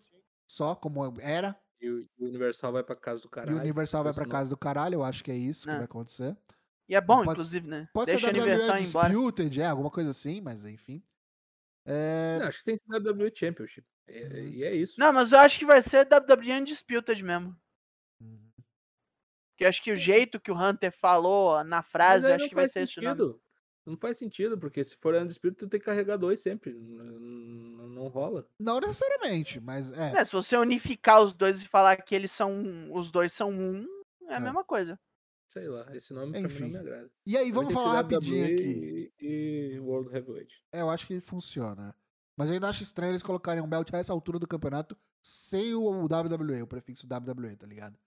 só 0.49 0.75
como 0.75 1.03
era. 1.21 1.59
E 1.81 1.89
o 1.89 2.01
e 2.19 2.25
Universal 2.27 2.73
vai 2.73 2.83
pra 2.85 2.95
casa 2.97 3.21
do 3.21 3.29
E 3.29 3.31
caralho. 3.31 3.57
o 3.57 3.61
Universal 3.61 4.05
vai 4.05 4.13
pra 4.13 4.23
senão- 4.25 4.33
casa 4.33 4.51
do 4.51 4.57
caralho, 4.57 4.95
eu 4.97 5.03
acho 5.05 5.25
que 5.25 5.31
é 5.31 5.37
isso 5.37 5.65
que 5.65 5.71
É. 5.71 5.77
vai 5.77 5.85
acontecer. 5.85 6.37
E 6.89 6.95
é 6.95 7.01
bom, 7.01 7.19
Pode- 7.19 7.31
inclusive, 7.33 7.67
né? 7.67 7.89
Pode 7.93 8.11
Deixa 8.11 8.27
ser 8.27 8.33
WWE 8.33 8.81
ir 8.83 8.89
embora. 8.89 9.09
Disputed, 9.09 9.61
é, 9.61 9.67
alguma 9.67 9.91
coisa 9.91 10.11
assim, 10.11 10.41
mas 10.41 10.65
enfim. 10.65 11.03
É, 11.87 12.39
Não, 12.41 12.47
acho 12.49 12.59
que 12.59 12.65
tem 12.65 12.77
que 12.77 12.83
ser 12.85 12.91
WWE 13.01 13.33
Championship. 13.35 13.87
É- 14.07 14.23
Uhum. 14.27 14.49
E 14.49 14.65
é 14.65 14.75
isso. 14.77 14.99
Não, 14.99 15.13
mas 15.13 15.33
eu 15.33 15.39
acho 15.39 15.59
que 15.59 15.67
vai 15.67 15.81
ser 15.83 16.05
WWE 16.07 16.53
Undisputed 16.61 17.23
mesmo. 17.23 17.57
Porque 19.59 19.65
eu 19.65 19.69
acho 19.71 19.83
que 19.83 19.91
o 19.91 19.97
jeito 19.97 20.39
que 20.39 20.53
o 20.53 20.57
Hunter 20.57 20.93
falou 20.97 21.65
na 21.65 21.83
frase, 21.83 22.29
eu 22.29 22.33
acho 22.37 22.49
que 22.49 22.55
vai 22.55 22.67
faz 22.67 22.73
ser 22.73 22.83
esse 22.85 23.01
nome. 23.01 23.09
sentido. 23.09 23.43
Não 23.85 23.97
faz 23.97 24.17
sentido, 24.17 24.57
porque 24.57 24.85
se 24.85 24.95
for 24.97 25.17
Undisputed, 25.17 25.57
tu 25.59 25.67
tem 25.69 25.81
que 25.81 25.87
carregar 25.87 26.17
dois 26.17 26.39
sempre. 26.39 26.73
Não, 26.75 27.05
não- 27.05 27.89
não 27.89 28.07
rola. 28.07 28.47
Não 28.57 28.79
necessariamente, 28.79 29.59
mas 29.59 29.91
é. 29.91 30.21
É, 30.21 30.25
se 30.25 30.31
você 30.31 30.57
unificar 30.57 31.21
os 31.25 31.35
dois 31.35 31.61
e 31.61 31.67
falar 31.67 31.97
que 31.97 32.15
eles 32.15 32.31
são 32.31 32.53
um- 32.53 32.95
os 32.97 33.11
dois 33.11 33.33
são 33.33 33.51
um, 33.51 33.85
é 34.29 34.35
a 34.35 34.37
É. 34.37 34.41
mesma 34.41 34.63
coisa. 34.63 34.97
Sei 35.49 35.67
lá, 35.67 35.89
esse 35.97 36.13
nome 36.15 36.31
pra 36.31 36.41
mim 36.43 36.47
Enfim. 36.47 36.63
não 36.65 36.71
me 36.71 36.77
agrada. 36.79 37.11
E 37.27 37.37
aí, 37.37 37.51
vamos 37.51 37.71
que 37.71 37.75
falar 37.75 37.95
rapidinho 37.95 38.45
WWE 38.45 38.55
aqui. 38.55 39.13
E, 39.21 39.73
e 39.75 39.81
World 39.81 40.15
Heavyweight. 40.15 40.55
É, 40.71 40.83
eu 40.83 40.91
acho 40.91 41.05
que 41.05 41.19
funciona. 41.19 41.93
Mas 42.37 42.47
eu 42.49 42.55
ainda 42.55 42.69
acho 42.69 42.85
estranho 42.85 43.11
eles 43.11 43.25
colocarem 43.25 43.61
um 43.61 43.69
belt 43.69 43.93
a 43.93 43.99
essa 43.99 44.13
altura 44.13 44.39
do 44.39 44.47
campeonato 44.47 44.97
sem 45.21 45.75
o 45.75 46.07
WWE, 46.07 46.63
o 46.63 46.67
prefixo 46.69 47.09
WWE, 47.09 47.57
tá 47.57 47.67
ligado? 47.67 47.99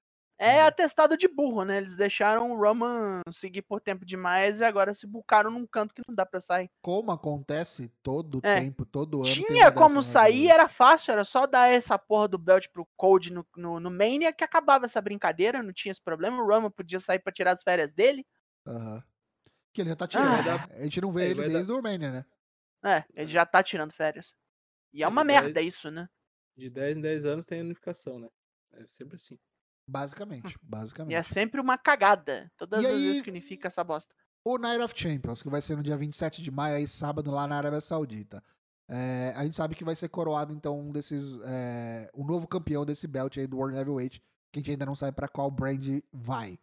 É 0.44 0.62
Uhum. 0.62 0.68
atestado 0.70 1.16
de 1.16 1.28
burro, 1.28 1.64
né? 1.64 1.78
Eles 1.78 1.96
deixaram 1.96 2.52
o 2.52 2.56
Roman 2.60 3.22
seguir 3.32 3.62
por 3.62 3.80
tempo 3.80 4.04
demais 4.04 4.60
e 4.60 4.64
agora 4.64 4.92
se 4.92 5.06
bucaram 5.06 5.52
num 5.52 5.68
canto 5.68 5.94
que 5.94 6.02
não 6.08 6.16
dá 6.16 6.26
pra 6.26 6.42
sair. 6.42 6.68
Como 6.82 7.12
acontece 7.12 7.90
todo 8.02 8.40
É. 8.42 8.60
tempo, 8.60 8.84
todo 8.84 9.18
ano. 9.24 9.32
Tinha 9.32 9.72
como 9.72 10.02
sair, 10.02 10.48
era 10.50 10.68
fácil, 10.68 11.12
era 11.12 11.24
só 11.24 11.46
dar 11.46 11.68
essa 11.72 11.96
porra 12.00 12.28
do 12.28 12.40
belt 12.40 12.68
pro 12.74 12.88
Cold 12.98 13.32
no, 13.32 13.46
no, 13.56 13.80
no 13.80 13.92
Mania 13.92 14.34
que 14.34 14.44
acabava 14.44 14.86
essa 14.86 15.00
brincadeira, 15.00 15.62
não 15.62 15.72
tinha 15.72 15.92
esse 15.92 16.02
problema. 16.02 16.42
O 16.42 16.48
Roman 16.48 16.72
podia 16.72 17.00
sair 17.00 17.20
pra 17.20 17.32
tirar 17.32 17.52
as 17.52 17.62
férias 17.62 17.94
dele. 17.94 18.26
Aham. 18.66 19.04
Que 19.72 19.82
ele 19.82 19.90
já 19.92 19.96
tá 19.96 20.08
tirando. 20.08 20.50
Ah. 20.50 20.68
A 20.72 20.82
gente 20.82 21.00
não 21.02 21.12
vê 21.12 21.22
É, 21.22 21.26
ele 21.28 21.36
vai 21.36 21.46
dar- 21.50 21.54
desde 21.54 21.72
o 21.72 21.76
Romania, 21.76 22.12
né? 22.12 22.26
É, 22.84 23.04
ele 23.14 23.30
já 23.32 23.46
tá 23.46 23.62
tirando 23.62 23.94
férias. 23.94 24.34
E 24.92 25.04
é 25.04 25.06
É, 25.06 25.08
uma 25.08 25.22
de 25.22 25.28
merda 25.28 25.62
isso, 25.62 25.92
né? 25.92 26.10
De 26.58 26.68
10 26.68 26.98
em 26.98 27.02
10 27.02 27.26
anos 27.26 27.46
tem 27.46 27.62
unificação, 27.62 28.18
né? 28.18 28.28
É 28.74 28.88
sempre 28.88 29.18
assim. 29.18 29.38
Basicamente, 29.92 30.54
E 30.54 30.56
é 30.56 30.58
basicamente. 30.64 31.24
sempre 31.28 31.60
uma 31.60 31.78
cagada. 31.78 32.50
Todas 32.58 32.82
E 32.82 32.88
as 32.88 32.94
aí- 32.94 33.06
vezes 33.08 33.22
que 33.22 33.30
unifica 33.30 33.68
essa 33.68 33.84
bosta. 33.84 34.16
O 34.44 34.58
Night 34.58 34.82
of 34.82 34.94
Champions, 34.98 35.44
que 35.44 35.50
vai 35.50 35.62
ser 35.62 35.76
no 35.76 35.84
dia 35.84 35.98
27 35.98 36.42
de 36.42 36.50
maio, 36.50 36.76
aí 36.78 36.88
sábado, 36.88 37.30
lá 37.30 37.46
na 37.48 37.58
Arábia 37.58 37.82
Saudita. 37.82 38.44
É, 38.90 39.34
a 39.36 39.44
gente 39.44 39.56
sabe 39.56 39.76
que 39.76 39.84
vai 39.84 39.96
ser 39.96 40.10
coroado, 40.10 40.54
então, 40.54 40.80
um 40.80 40.92
desses. 40.92 41.40
É, 41.44 42.10
o 42.14 42.24
novo 42.26 42.48
campeão 42.48 42.86
desse 42.86 43.06
belt 43.08 43.38
aí 43.38 43.48
do 43.48 43.58
World 43.58 43.78
Heavyweight, 43.78 44.20
que 44.52 44.58
a 44.58 44.62
gente 44.62 44.72
ainda 44.72 44.86
não 44.86 44.96
sabe 44.96 45.16
pra 45.16 45.28
qual 45.28 45.52
brand 45.52 45.86
vai. 46.12 46.58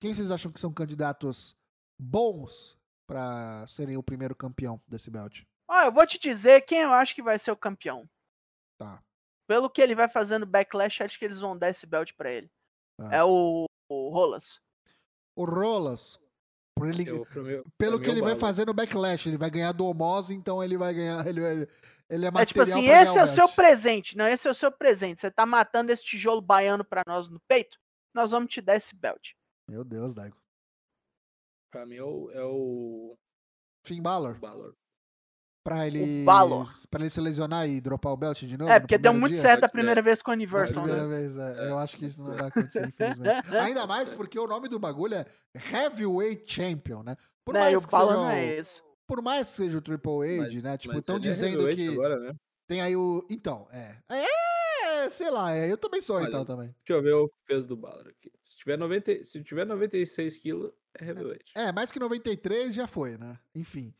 Quem 0.00 0.14
vocês 0.14 0.30
acham 0.30 0.50
que 0.50 0.60
são 0.60 0.72
candidatos 0.72 1.56
bons 2.00 2.78
pra 3.06 3.64
serem 3.66 3.96
o 3.96 4.02
primeiro 4.02 4.34
campeão 4.34 4.80
desse 4.88 5.10
belt? 5.10 5.42
Ó, 5.68 5.82
eu 5.82 5.92
vou 5.92 6.06
te 6.06 6.18
dizer 6.18 6.62
quem 6.62 6.80
eu 6.80 6.92
acho 6.92 7.14
que 7.14 7.22
vai 7.22 7.38
ser 7.38 7.50
o 7.50 7.56
campeão. 7.56 8.08
Tá. 8.78 9.02
Pelo 9.46 9.68
que 9.70 9.80
ele 9.82 9.94
vai 9.94 10.08
fazendo 10.08 10.46
backlash, 10.46 11.02
acho 11.02 11.18
que 11.18 11.24
eles 11.24 11.40
vão 11.40 11.56
dar 11.56 11.70
esse 11.70 11.86
belt 11.86 12.12
pra 12.16 12.30
ele. 12.32 12.50
Tá. 12.98 13.14
É 13.14 13.22
o, 13.24 13.66
o 13.88 14.08
Rolas. 14.10 14.60
O 15.36 15.44
Rolas, 15.44 16.18
ele, 16.82 17.08
Eu, 17.08 17.24
pro 17.26 17.44
meu, 17.44 17.64
pelo 17.78 17.98
que 18.00 18.06
mim, 18.06 18.12
ele 18.12 18.22
vai 18.22 18.34
fazer 18.34 18.66
no 18.66 18.74
backlash, 18.74 19.28
ele 19.28 19.38
vai 19.38 19.50
ganhar 19.50 19.72
do 19.72 19.86
Homose, 19.86 20.34
então 20.34 20.62
ele 20.62 20.76
vai 20.76 20.92
ganhar. 20.92 21.24
Ele, 21.26 21.68
ele 22.10 22.24
é 22.24 22.28
É 22.28 22.30
material 22.30 22.46
tipo 22.46 22.60
assim, 22.62 22.84
esse 22.88 23.18
é 23.18 23.22
o 23.22 23.26
belt. 23.26 23.34
seu 23.34 23.48
presente. 23.50 24.16
Não, 24.16 24.26
esse 24.26 24.48
é 24.48 24.50
o 24.50 24.54
seu 24.54 24.72
presente. 24.72 25.20
Você 25.20 25.30
tá 25.30 25.44
matando 25.44 25.92
esse 25.92 26.02
tijolo 26.02 26.40
baiano 26.40 26.82
pra 26.84 27.02
nós 27.06 27.28
no 27.28 27.38
peito? 27.40 27.78
Nós 28.14 28.30
vamos 28.30 28.50
te 28.50 28.62
dar 28.62 28.76
esse 28.76 28.94
belt. 28.96 29.32
Meu 29.68 29.84
Deus, 29.84 30.14
Daigo. 30.14 30.36
Pra 31.70 31.84
mim 31.84 31.96
é 31.96 32.02
o, 32.02 32.30
é 32.30 32.42
o 32.42 33.14
Finn 33.86 34.00
Balor. 34.00 34.38
Balor. 34.38 34.74
Pra 35.68 35.86
ele, 35.86 36.24
pra 36.90 37.00
ele 37.02 37.10
se 37.10 37.20
lesionar 37.20 37.68
e 37.68 37.78
dropar 37.78 38.10
o 38.10 38.16
belt 38.16 38.42
de 38.42 38.56
novo? 38.56 38.70
É, 38.70 38.76
no 38.76 38.80
porque 38.80 38.96
deu 38.96 39.12
muito 39.12 39.34
dia? 39.34 39.42
certo 39.42 39.64
a 39.64 39.68
primeira 39.68 40.00
vez 40.00 40.22
com 40.22 40.30
o 40.30 40.34
Universal, 40.34 40.82
primeira 40.82 41.06
né? 41.06 41.18
vez, 41.18 41.36
é. 41.36 41.66
É. 41.66 41.68
Eu 41.68 41.76
acho 41.76 41.94
que 41.98 42.06
isso 42.06 42.24
não 42.24 42.34
vai 42.34 42.48
acontecer, 42.48 42.88
infelizmente. 42.88 43.48
Ainda 43.54 43.86
mais 43.86 44.10
porque 44.10 44.38
o 44.38 44.46
nome 44.46 44.66
do 44.66 44.78
bagulho 44.78 45.16
é 45.16 45.26
Heavyweight 45.54 46.50
Champion, 46.50 47.02
né? 47.02 47.16
Por 47.44 47.52
Né, 47.52 47.60
e 47.60 47.62
mais, 47.64 47.84
o 47.84 47.86
que 47.86 47.90
seja 47.90 48.06
não 48.06 48.30
é 48.30 48.44
o, 48.44 48.60
esse. 48.60 48.82
por 49.06 49.20
mais 49.20 49.46
que 49.46 49.56
seja 49.56 49.76
o 49.76 49.82
Triple 49.82 50.40
H, 50.40 50.60
né? 50.62 50.78
Tipo, 50.78 50.98
estão 50.98 51.16
é 51.16 51.18
dizendo 51.18 51.68
que 51.68 51.88
Agora, 51.88 52.18
né? 52.18 52.34
tem 52.66 52.80
aí 52.80 52.96
o... 52.96 53.26
Então, 53.28 53.68
é. 53.70 53.96
É, 54.08 55.10
sei 55.10 55.30
lá, 55.30 55.54
é, 55.54 55.70
eu 55.70 55.76
também 55.76 56.00
sou 56.00 56.16
Olha, 56.16 56.28
então 56.28 56.46
também. 56.46 56.74
Deixa 56.78 56.98
eu 56.98 57.02
ver 57.02 57.12
o 57.12 57.30
peso 57.46 57.68
do 57.68 57.76
Balor 57.76 58.08
aqui. 58.08 58.32
Se 58.42 58.56
tiver, 58.56 58.78
90, 58.78 59.22
se 59.22 59.42
tiver 59.42 59.66
96 59.66 60.38
quilos, 60.38 60.72
é 60.98 61.04
heavyweight. 61.04 61.44
É, 61.54 61.70
mais 61.72 61.92
que 61.92 62.00
93 62.00 62.74
já 62.74 62.86
foi, 62.86 63.18
né? 63.18 63.38
Enfim. 63.54 63.92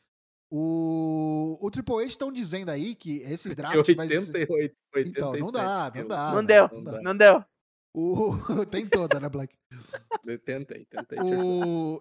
O, 0.51 1.59
o 1.61 1.71
Triple 1.71 1.97
H 1.97 2.05
estão 2.05 2.33
dizendo 2.33 2.71
aí 2.71 2.95
que 2.95 3.19
esse 3.23 3.53
draft 3.55 3.95
vai 3.95 4.09
ser... 4.09 4.19
88, 4.19 4.77
87 4.95 5.09
Então, 5.09 5.33
não 5.37 5.53
dá, 5.53 5.93
não 5.95 6.07
dá. 6.09 6.33
Não 6.33 6.45
deu, 6.45 6.69
não 6.73 6.85
dá. 6.85 7.03
não 7.03 7.17
deu. 7.17 7.45
O... 7.95 8.33
Tem 8.71 8.87
toda, 8.87 9.19
né, 9.19 9.29
Black? 9.29 9.57
Tentei, 10.45 10.85
tentei. 10.87 11.19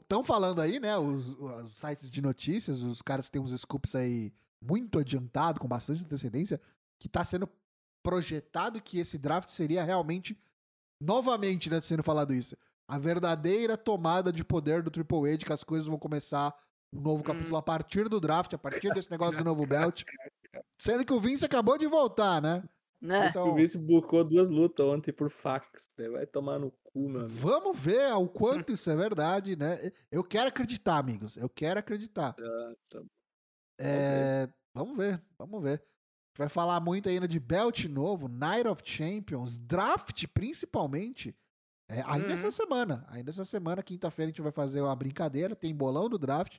Estão 0.01 0.23
falando 0.23 0.61
aí, 0.61 0.79
né? 0.79 0.97
Os, 0.97 1.27
os 1.39 1.77
sites 1.77 2.09
de 2.09 2.21
notícias, 2.21 2.83
os 2.83 3.01
caras 3.01 3.29
têm 3.29 3.41
uns 3.41 3.57
scoops 3.59 3.95
aí 3.95 4.31
muito 4.61 4.99
adiantado, 4.99 5.59
com 5.59 5.67
bastante 5.67 6.03
antecedência, 6.03 6.59
que 6.99 7.09
tá 7.09 7.23
sendo 7.23 7.49
projetado 8.03 8.81
que 8.81 8.99
esse 8.99 9.17
draft 9.17 9.49
seria 9.49 9.83
realmente, 9.83 10.37
novamente, 11.01 11.69
né, 11.69 11.81
sendo 11.81 12.03
falado 12.03 12.33
isso, 12.33 12.55
a 12.87 12.97
verdadeira 12.97 13.77
tomada 13.77 14.31
de 14.31 14.43
poder 14.43 14.81
do 14.81 14.89
Triple 14.89 15.29
H, 15.31 15.45
que 15.45 15.53
as 15.53 15.63
coisas 15.63 15.87
vão 15.87 15.99
começar 15.99 16.55
um 16.93 17.01
novo 17.01 17.23
capítulo 17.23 17.57
a 17.57 17.61
partir 17.61 18.07
do 18.09 18.19
draft, 18.19 18.53
a 18.53 18.57
partir 18.57 18.93
desse 18.93 19.11
negócio 19.11 19.37
do 19.37 19.43
novo 19.43 19.65
belt. 19.67 20.03
Sendo 20.79 21.05
que 21.05 21.13
o 21.13 21.19
Vince 21.19 21.45
acabou 21.45 21.77
de 21.77 21.87
voltar, 21.87 22.41
né? 22.41 22.63
Né? 22.99 23.27
Então, 23.27 23.49
O 23.49 23.53
Vince 23.55 23.77
bucou 23.77 24.23
duas 24.23 24.49
lutas 24.49 24.83
ontem 24.85 25.11
por 25.11 25.29
fax. 25.29 25.69
né? 25.99 26.09
Vai 26.09 26.25
tomar 26.25 26.57
no 26.57 26.71
cu, 26.83 27.07
meu 27.07 27.21
amigo. 27.21 27.35
vamos 27.35 27.79
ver 27.79 28.11
o 28.13 28.27
quanto 28.65 28.71
isso 28.73 28.89
é 28.89 28.95
verdade, 28.95 29.55
né? 29.55 29.91
Eu 30.11 30.23
quero 30.23 30.47
acreditar, 30.47 30.97
amigos. 30.97 31.37
Eu 31.37 31.47
quero 31.47 31.79
acreditar. 31.79 32.35
Ah, 32.39 32.73
tá. 32.89 33.01
É, 33.79 34.49
vamos 34.73 34.97
ver, 34.97 35.21
vamos 35.37 35.61
ver. 35.61 35.83
Vai 36.35 36.49
falar 36.49 36.79
muito 36.79 37.09
ainda 37.09 37.27
de 37.27 37.39
belt 37.39 37.85
novo, 37.85 38.27
Night 38.27 38.67
of 38.67 38.81
Champions, 38.85 39.57
draft 39.59 40.25
principalmente. 40.33 41.35
É, 41.89 42.01
ainda 42.05 42.27
Uhum. 42.27 42.33
essa 42.33 42.51
semana, 42.51 43.05
ainda 43.09 43.29
essa 43.29 43.45
semana, 43.45 43.81
quinta-feira 43.83 44.27
a 44.29 44.31
gente 44.31 44.41
vai 44.41 44.51
fazer 44.51 44.81
uma 44.81 44.95
brincadeira, 44.95 45.55
tem 45.55 45.73
bolão 45.73 46.09
do 46.09 46.17
draft, 46.17 46.57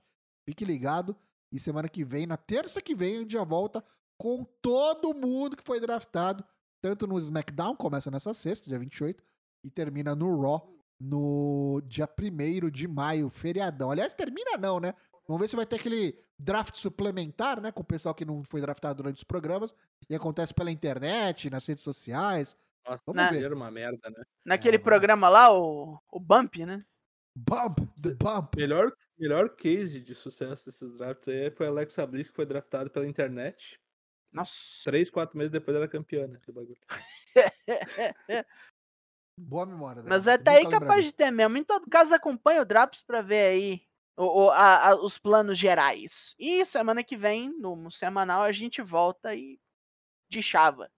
fique 0.49 0.65
ligado. 0.65 1.15
E 1.53 1.59
semana 1.59 1.89
que 1.89 2.05
vem, 2.05 2.27
na 2.27 2.37
terça 2.37 2.81
que 2.81 2.95
vem, 2.95 3.17
a 3.17 3.21
gente 3.21 3.33
já 3.33 3.45
volta 3.45 3.85
com 4.19 4.45
todo 4.63 5.15
mundo 5.15 5.57
que 5.57 5.63
foi 5.63 5.79
draftado 5.81 6.45
tanto 6.81 7.07
no 7.07 7.19
SmackDown, 7.19 7.75
começa 7.75 8.11
nessa 8.11 8.33
sexta, 8.33 8.69
dia 8.69 8.79
28, 8.79 9.23
e 9.65 9.71
termina 9.71 10.15
no 10.15 10.41
Raw 10.41 10.73
no 11.01 11.81
dia 11.87 12.09
1 12.09 12.71
de 12.71 12.87
maio, 12.89 13.29
feriadão. 13.29 13.91
Aliás, 13.91 14.15
termina 14.15 14.57
não, 14.59 14.79
né? 14.81 14.95
Vamos 15.27 15.41
ver 15.41 15.49
se 15.49 15.57
vai 15.57 15.67
ter 15.67 15.77
aquele 15.77 16.19
draft 16.39 16.77
suplementar, 16.77 17.61
né? 17.61 17.71
Com 17.73 17.83
o 17.83 17.85
pessoal 17.85 18.15
que 18.15 18.25
não 18.25 18.43
foi 18.43 18.61
draftado 18.61 19.03
durante 19.03 19.17
os 19.17 19.25
programas. 19.25 19.75
E 20.09 20.15
acontece 20.15 20.55
pela 20.55 20.71
internet, 20.71 21.51
nas 21.51 21.67
redes 21.67 21.83
sociais. 21.85 22.57
Nossa, 22.87 23.03
Vamos 23.07 23.23
Né? 23.23 23.31
ver. 23.39 23.53
uma 23.53 23.71
merda, 23.71 24.09
né? 24.11 24.23
Naquele 24.45 24.77
É, 24.77 24.81
programa 24.81 25.29
lá, 25.29 25.53
o, 25.53 25.99
o 26.11 26.21
Bump, 26.21 26.57
né? 26.65 26.85
Bump, 27.47 27.79
the 28.03 28.15
bump. 28.15 28.57
Melhor, 28.57 28.93
melhor 29.19 29.49
case 29.51 30.01
de 30.01 30.15
sucesso 30.15 30.67
desses 30.67 30.97
drafts 30.97 31.29
aí 31.29 31.51
foi 31.51 31.67
a 31.67 31.71
Alexa 31.71 32.07
Bliss, 32.07 32.31
que 32.31 32.37
foi 32.37 32.47
draftada 32.47 32.91
pela 32.91 33.07
internet. 33.07 33.81
Nossa. 34.33 34.53
Três, 34.85 35.09
quatro 35.09 35.39
meses 35.39 35.51
depois 35.53 35.75
ela 35.77 35.85
era 35.85 35.91
campeã, 35.93 36.27
né? 36.27 36.39
Do 36.47 36.53
bagulho. 36.53 36.79
Boa 39.39 39.65
memória. 39.67 40.03
Mas 40.07 40.25
Daniel. 40.25 40.31
é 40.33 40.35
até 40.35 40.51
aí 40.67 40.71
capaz 40.71 41.05
de 41.05 41.13
ter 41.13 41.31
mesmo. 41.31 41.57
Em 41.57 41.65
todo 41.65 41.89
caso, 41.89 42.13
acompanha 42.15 42.61
o 42.61 42.65
Drops 42.65 43.03
pra 43.03 43.23
ver 43.23 43.51
aí 43.53 43.83
o- 44.17 44.47
o- 44.47 44.51
a- 44.51 44.89
a- 44.91 44.97
os 44.97 45.17
planos 45.17 45.57
gerais. 45.57 46.35
E 46.39 46.65
semana 46.67 47.05
que 47.05 47.17
vem, 47.17 47.51
no 47.59 47.89
semanal, 47.91 48.43
a 48.43 48.51
gente 48.53 48.83
volta 48.83 49.35
e 49.35 49.61
de 50.29 50.43
chava. 50.43 50.91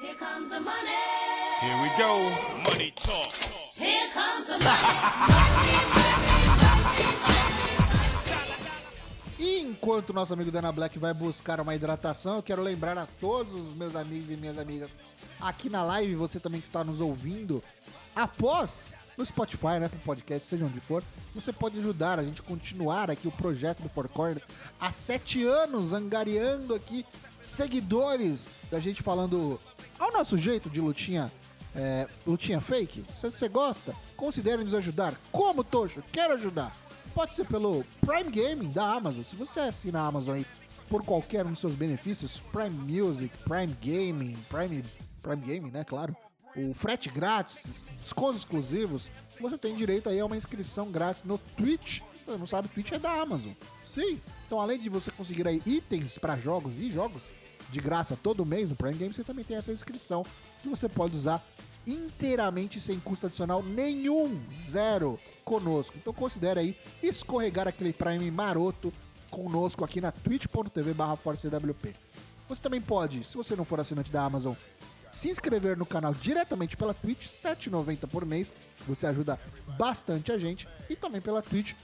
Here 0.00 0.16
comes 0.16 0.48
the 0.50 0.60
money. 0.60 1.27
Here 1.60 1.76
we 1.82 1.88
go. 1.98 2.30
Money 2.70 2.92
talk. 2.92 3.32
Here 3.76 4.08
comes 4.14 4.46
the 4.46 4.58
money. 4.58 5.98
E 9.40 9.58
enquanto 9.60 10.10
o 10.10 10.12
nosso 10.12 10.32
amigo 10.32 10.52
Dana 10.52 10.70
Black 10.70 10.96
vai 11.00 11.12
buscar 11.12 11.60
uma 11.60 11.74
hidratação, 11.74 12.36
eu 12.36 12.42
quero 12.44 12.62
lembrar 12.62 12.96
a 12.96 13.06
todos 13.06 13.52
os 13.52 13.74
meus 13.74 13.96
amigos 13.96 14.30
e 14.30 14.36
minhas 14.36 14.56
amigas 14.56 14.92
aqui 15.40 15.68
na 15.68 15.82
live, 15.82 16.14
você 16.14 16.38
também 16.38 16.60
que 16.60 16.68
está 16.68 16.84
nos 16.84 17.00
ouvindo, 17.00 17.60
após 18.14 18.92
no 19.16 19.26
Spotify, 19.26 19.80
né, 19.80 19.88
pro 19.88 19.98
podcast, 19.98 20.48
seja 20.48 20.64
onde 20.64 20.78
for, 20.78 21.02
você 21.34 21.52
pode 21.52 21.76
ajudar 21.80 22.20
a 22.20 22.22
gente 22.22 22.40
a 22.40 22.44
continuar 22.44 23.10
aqui 23.10 23.26
o 23.26 23.32
projeto 23.32 23.82
do 23.82 23.88
Four 23.88 24.08
Corners 24.08 24.44
há 24.80 24.92
sete 24.92 25.44
anos, 25.44 25.92
angariando 25.92 26.72
aqui 26.72 27.04
seguidores 27.40 28.54
da 28.70 28.78
gente 28.78 29.02
falando 29.02 29.60
ao 29.98 30.12
nosso 30.12 30.38
jeito 30.38 30.70
de 30.70 30.80
lutinha, 30.80 31.32
é, 31.78 32.08
lutinha 32.26 32.60
fake. 32.60 33.04
Se 33.14 33.30
você 33.30 33.48
gosta, 33.48 33.94
considere 34.16 34.62
nos 34.64 34.74
ajudar. 34.74 35.14
Como, 35.30 35.62
Tocho? 35.62 36.02
Quero 36.10 36.34
ajudar. 36.34 36.76
Pode 37.14 37.32
ser 37.32 37.46
pelo 37.46 37.84
Prime 38.00 38.30
Gaming 38.30 38.72
da 38.72 38.94
Amazon. 38.94 39.22
Se 39.22 39.36
você 39.36 39.60
assina 39.60 40.00
a 40.00 40.06
Amazon 40.06 40.36
aí 40.36 40.46
por 40.88 41.04
qualquer 41.04 41.46
um 41.46 41.52
dos 41.52 41.60
seus 41.60 41.74
benefícios, 41.74 42.42
Prime 42.52 42.70
Music, 42.70 43.36
Prime 43.44 43.76
Gaming, 43.80 44.36
Prime, 44.48 44.84
Prime 45.22 45.42
Gaming, 45.42 45.70
né? 45.70 45.84
Claro. 45.84 46.16
O 46.56 46.74
frete 46.74 47.08
grátis, 47.08 47.84
descontos 48.00 48.38
exclusivos, 48.38 49.10
você 49.40 49.56
tem 49.56 49.76
direito 49.76 50.08
aí 50.08 50.18
a 50.18 50.26
uma 50.26 50.36
inscrição 50.36 50.90
grátis 50.90 51.22
no 51.24 51.38
Twitch. 51.38 52.00
Você 52.26 52.36
não 52.36 52.46
sabe, 52.46 52.68
Twitch 52.68 52.92
é 52.92 52.98
da 52.98 53.12
Amazon. 53.12 53.52
Sim. 53.82 54.20
Então, 54.46 54.60
além 54.60 54.78
de 54.78 54.88
você 54.88 55.10
conseguir 55.10 55.46
aí 55.46 55.62
itens 55.64 56.18
para 56.18 56.36
jogos 56.36 56.80
e 56.80 56.90
jogos 56.90 57.30
de 57.70 57.80
graça 57.80 58.18
todo 58.20 58.44
mês 58.44 58.68
no 58.68 58.76
Prime 58.76 58.94
Game, 58.94 59.14
você 59.14 59.22
também 59.22 59.44
tem 59.44 59.56
essa 59.56 59.72
inscrição 59.72 60.24
que 60.62 60.68
você 60.68 60.88
pode 60.88 61.14
usar 61.14 61.44
inteiramente 61.88 62.80
sem 62.80 63.00
custo 63.00 63.26
adicional 63.26 63.62
nenhum, 63.62 64.40
zero, 64.70 65.18
conosco. 65.44 65.96
Então 65.96 66.12
considere 66.12 66.60
aí 66.60 66.76
escorregar 67.02 67.66
aquele 67.66 67.92
Prime 67.92 68.30
maroto 68.30 68.92
conosco 69.30 69.84
aqui 69.84 70.00
na 70.00 70.12
twitch.tv 70.12 70.94
barra 70.94 71.16
ForceWP. 71.16 71.94
Você 72.48 72.62
também 72.62 72.80
pode, 72.80 73.24
se 73.24 73.36
você 73.36 73.54
não 73.54 73.64
for 73.64 73.80
assinante 73.80 74.10
da 74.10 74.22
Amazon, 74.22 74.54
se 75.10 75.28
inscrever 75.28 75.76
no 75.76 75.86
canal 75.86 76.14
diretamente 76.14 76.76
pela 76.76 76.94
Twitch, 76.94 77.22
R$ 77.22 77.54
7,90 77.54 78.06
por 78.08 78.24
mês. 78.24 78.52
Você 78.86 79.06
ajuda 79.06 79.38
bastante 79.76 80.32
a 80.32 80.38
gente. 80.38 80.68
E 80.88 80.96
também 80.96 81.20
pela 81.20 81.42
Twitch, 81.42 81.74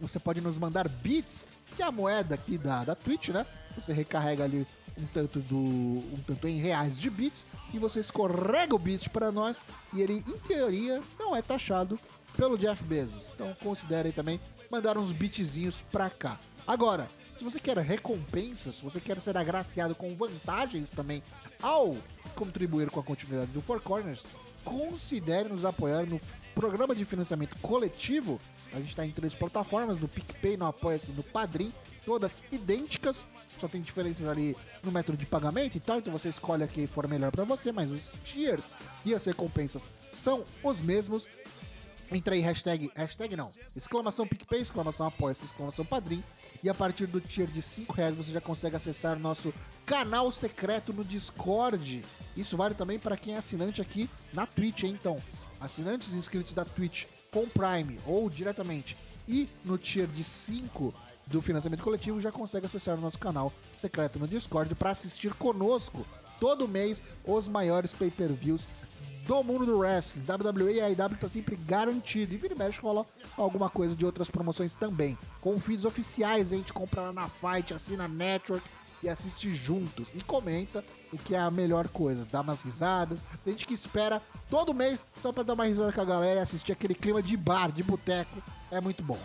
você 0.00 0.18
pode 0.18 0.40
nos 0.40 0.56
mandar 0.56 0.88
bits, 0.88 1.46
que 1.74 1.82
é 1.82 1.86
a 1.86 1.92
moeda 1.92 2.34
aqui 2.34 2.56
da, 2.56 2.84
da 2.84 2.94
Twitch, 2.94 3.28
né? 3.30 3.46
Você 3.74 3.92
recarrega 3.92 4.44
ali 4.44 4.66
um 4.98 5.06
tanto 5.06 5.40
do 5.40 5.56
um 5.56 6.18
tanto 6.26 6.48
em 6.48 6.58
reais 6.58 6.98
de 6.98 7.08
bits 7.08 7.46
e 7.72 7.78
você 7.78 8.00
escorrega 8.00 8.74
o 8.74 8.78
bit 8.78 9.08
para 9.10 9.30
nós 9.30 9.66
e 9.92 10.02
ele 10.02 10.24
em 10.26 10.38
teoria 10.38 11.00
não 11.18 11.34
é 11.34 11.40
taxado 11.40 11.98
pelo 12.36 12.58
Jeff 12.58 12.82
Bezos. 12.84 13.24
Então 13.34 13.54
considere 13.62 14.08
aí 14.08 14.12
também 14.12 14.40
mandar 14.70 14.98
uns 14.98 15.12
bitzinhos 15.12 15.82
pra 15.92 16.10
cá. 16.10 16.38
Agora, 16.66 17.08
se 17.36 17.44
você 17.44 17.60
quer 17.60 17.78
recompensas, 17.78 18.76
se 18.76 18.82
você 18.82 19.00
quer 19.00 19.20
ser 19.20 19.36
agraciado 19.36 19.94
com 19.94 20.14
vantagens 20.16 20.90
também 20.90 21.22
ao 21.62 21.96
contribuir 22.34 22.90
com 22.90 23.00
a 23.00 23.02
continuidade 23.02 23.52
do 23.52 23.62
Four 23.62 23.80
Corners, 23.80 24.24
considere 24.64 25.48
nos 25.48 25.64
apoiar 25.64 26.04
no 26.04 26.20
programa 26.54 26.94
de 26.94 27.04
financiamento 27.04 27.56
coletivo. 27.60 28.40
A 28.72 28.78
gente 28.78 28.88
está 28.88 29.06
em 29.06 29.12
três 29.12 29.34
plataformas, 29.34 29.98
no 29.98 30.08
PicPay, 30.08 30.56
no 30.56 30.66
Apoia-se 30.66 31.12
no 31.12 31.22
Padrim, 31.22 31.72
todas 32.04 32.40
idênticas, 32.50 33.24
só 33.56 33.68
tem 33.68 33.80
diferenças 33.80 34.26
ali 34.26 34.56
no 34.82 34.92
método 34.92 35.16
de 35.16 35.26
pagamento 35.26 35.76
e 35.76 35.80
tal, 35.80 35.98
então 35.98 36.12
você 36.12 36.28
escolhe 36.28 36.62
a 36.62 36.68
que 36.68 36.86
for 36.86 37.06
melhor 37.08 37.30
para 37.30 37.44
você, 37.44 37.72
mas 37.72 37.90
os 37.90 38.02
tiers 38.24 38.72
e 39.04 39.14
as 39.14 39.24
recompensas 39.24 39.90
são 40.12 40.44
os 40.62 40.80
mesmos. 40.80 41.28
Entra 42.10 42.34
aí, 42.34 42.40
hashtag, 42.40 42.90
hashtag 42.94 43.36
não, 43.36 43.50
exclamação 43.76 44.26
PicPay, 44.26 44.62
exclamação 44.62 45.06
Apoia-se, 45.06 45.44
exclamação 45.44 45.84
Padrim. 45.84 46.24
E 46.62 46.68
a 46.68 46.74
partir 46.74 47.06
do 47.06 47.20
tier 47.20 47.46
de 47.46 47.60
5 47.60 47.92
reais 47.92 48.14
você 48.14 48.32
já 48.32 48.40
consegue 48.40 48.76
acessar 48.76 49.18
nosso 49.18 49.52
canal 49.84 50.32
secreto 50.32 50.92
no 50.92 51.04
Discord. 51.04 52.02
Isso 52.36 52.56
vale 52.56 52.74
também 52.74 52.98
para 52.98 53.16
quem 53.16 53.34
é 53.34 53.38
assinante 53.38 53.82
aqui 53.82 54.08
na 54.32 54.46
Twitch, 54.46 54.84
hein? 54.84 54.96
então. 54.98 55.22
Assinantes 55.60 56.12
inscritos 56.12 56.54
da 56.54 56.64
Twitch 56.64 57.04
com 57.30 57.46
Prime 57.46 57.98
ou 58.06 58.30
diretamente 58.30 58.96
e 59.28 59.48
no 59.64 59.76
tier 59.76 60.06
de 60.06 60.24
5 60.24 60.94
do 61.28 61.42
financiamento 61.42 61.82
coletivo 61.82 62.20
já 62.20 62.32
consegue 62.32 62.66
acessar 62.66 62.96
o 62.96 63.00
nosso 63.00 63.18
canal 63.18 63.52
secreto 63.74 64.18
no 64.18 64.26
Discord 64.26 64.74
para 64.74 64.90
assistir 64.90 65.32
conosco 65.34 66.06
todo 66.40 66.68
mês 66.68 67.02
os 67.24 67.46
maiores 67.46 67.92
pay-per-views 67.92 68.66
do 69.26 69.42
mundo 69.44 69.66
do 69.66 69.78
wrestling. 69.78 70.22
WWE 70.26 70.74
e 70.74 70.80
AEW 70.80 71.18
tá 71.20 71.28
sempre 71.28 71.54
garantido. 71.54 72.32
E 72.32 72.38
vira 72.38 72.54
e 72.54 72.58
mexe 72.58 72.80
rola 72.80 73.04
alguma 73.36 73.68
coisa 73.68 73.94
de 73.94 74.06
outras 74.06 74.30
promoções 74.30 74.72
também. 74.72 75.18
Com 75.40 75.58
feeds 75.60 75.84
oficiais, 75.84 76.50
a 76.52 76.56
gente 76.56 76.72
compra 76.72 77.02
lá 77.02 77.12
na 77.12 77.28
Fight, 77.28 77.74
assina 77.74 78.04
a 78.04 78.08
Network 78.08 78.66
e 79.02 79.08
assiste 79.08 79.54
juntos. 79.54 80.14
E 80.14 80.22
comenta 80.22 80.82
o 81.12 81.18
que 81.18 81.34
é 81.34 81.38
a 81.38 81.50
melhor 81.50 81.88
coisa. 81.88 82.26
Dá 82.32 82.40
umas 82.40 82.62
risadas. 82.62 83.22
Tem 83.44 83.52
gente 83.52 83.66
que 83.66 83.74
espera 83.74 84.22
todo 84.48 84.72
mês 84.72 85.04
só 85.20 85.30
pra 85.30 85.42
dar 85.42 85.52
uma 85.52 85.66
risada 85.66 85.92
com 85.92 86.00
a 86.00 86.06
galera 86.06 86.40
e 86.40 86.42
assistir 86.42 86.72
aquele 86.72 86.94
clima 86.94 87.22
de 87.22 87.36
bar, 87.36 87.70
de 87.70 87.82
boteco. 87.82 88.42
É 88.70 88.80
muito 88.80 89.02
bom. 89.02 89.18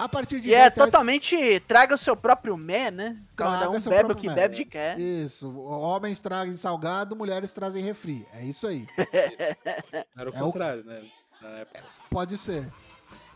A 0.00 0.08
partir 0.08 0.40
de 0.40 0.48
E 0.48 0.54
é 0.54 0.60
10 0.62 0.74
reais- 0.76 0.90
totalmente 0.90 1.60
traga 1.68 1.94
o 1.94 1.98
seu 1.98 2.16
próprio 2.16 2.56
mé, 2.56 2.90
né? 2.90 3.16
Cada 3.36 3.58
Traga 3.58 3.76
um 3.76 3.80
seu 3.80 3.90
bebe 3.92 4.12
o 4.12 4.16
que 4.16 4.28
mé. 4.28 4.34
bebe 4.34 4.56
de 4.56 4.64
quer. 4.64 4.98
Isso, 4.98 5.54
homens 5.60 6.20
trazem 6.22 6.56
salgado, 6.56 7.14
mulheres 7.14 7.52
trazem 7.52 7.84
refri. 7.84 8.26
É 8.32 8.42
isso 8.42 8.66
aí. 8.66 8.86
Era 10.16 10.30
o 10.30 10.34
É 10.34 10.38
o- 10.38 10.44
contrário, 10.44 10.84
né? 10.84 11.02
Na 11.42 11.48
época. 11.50 11.82
Pode 12.08 12.38
ser. 12.38 12.66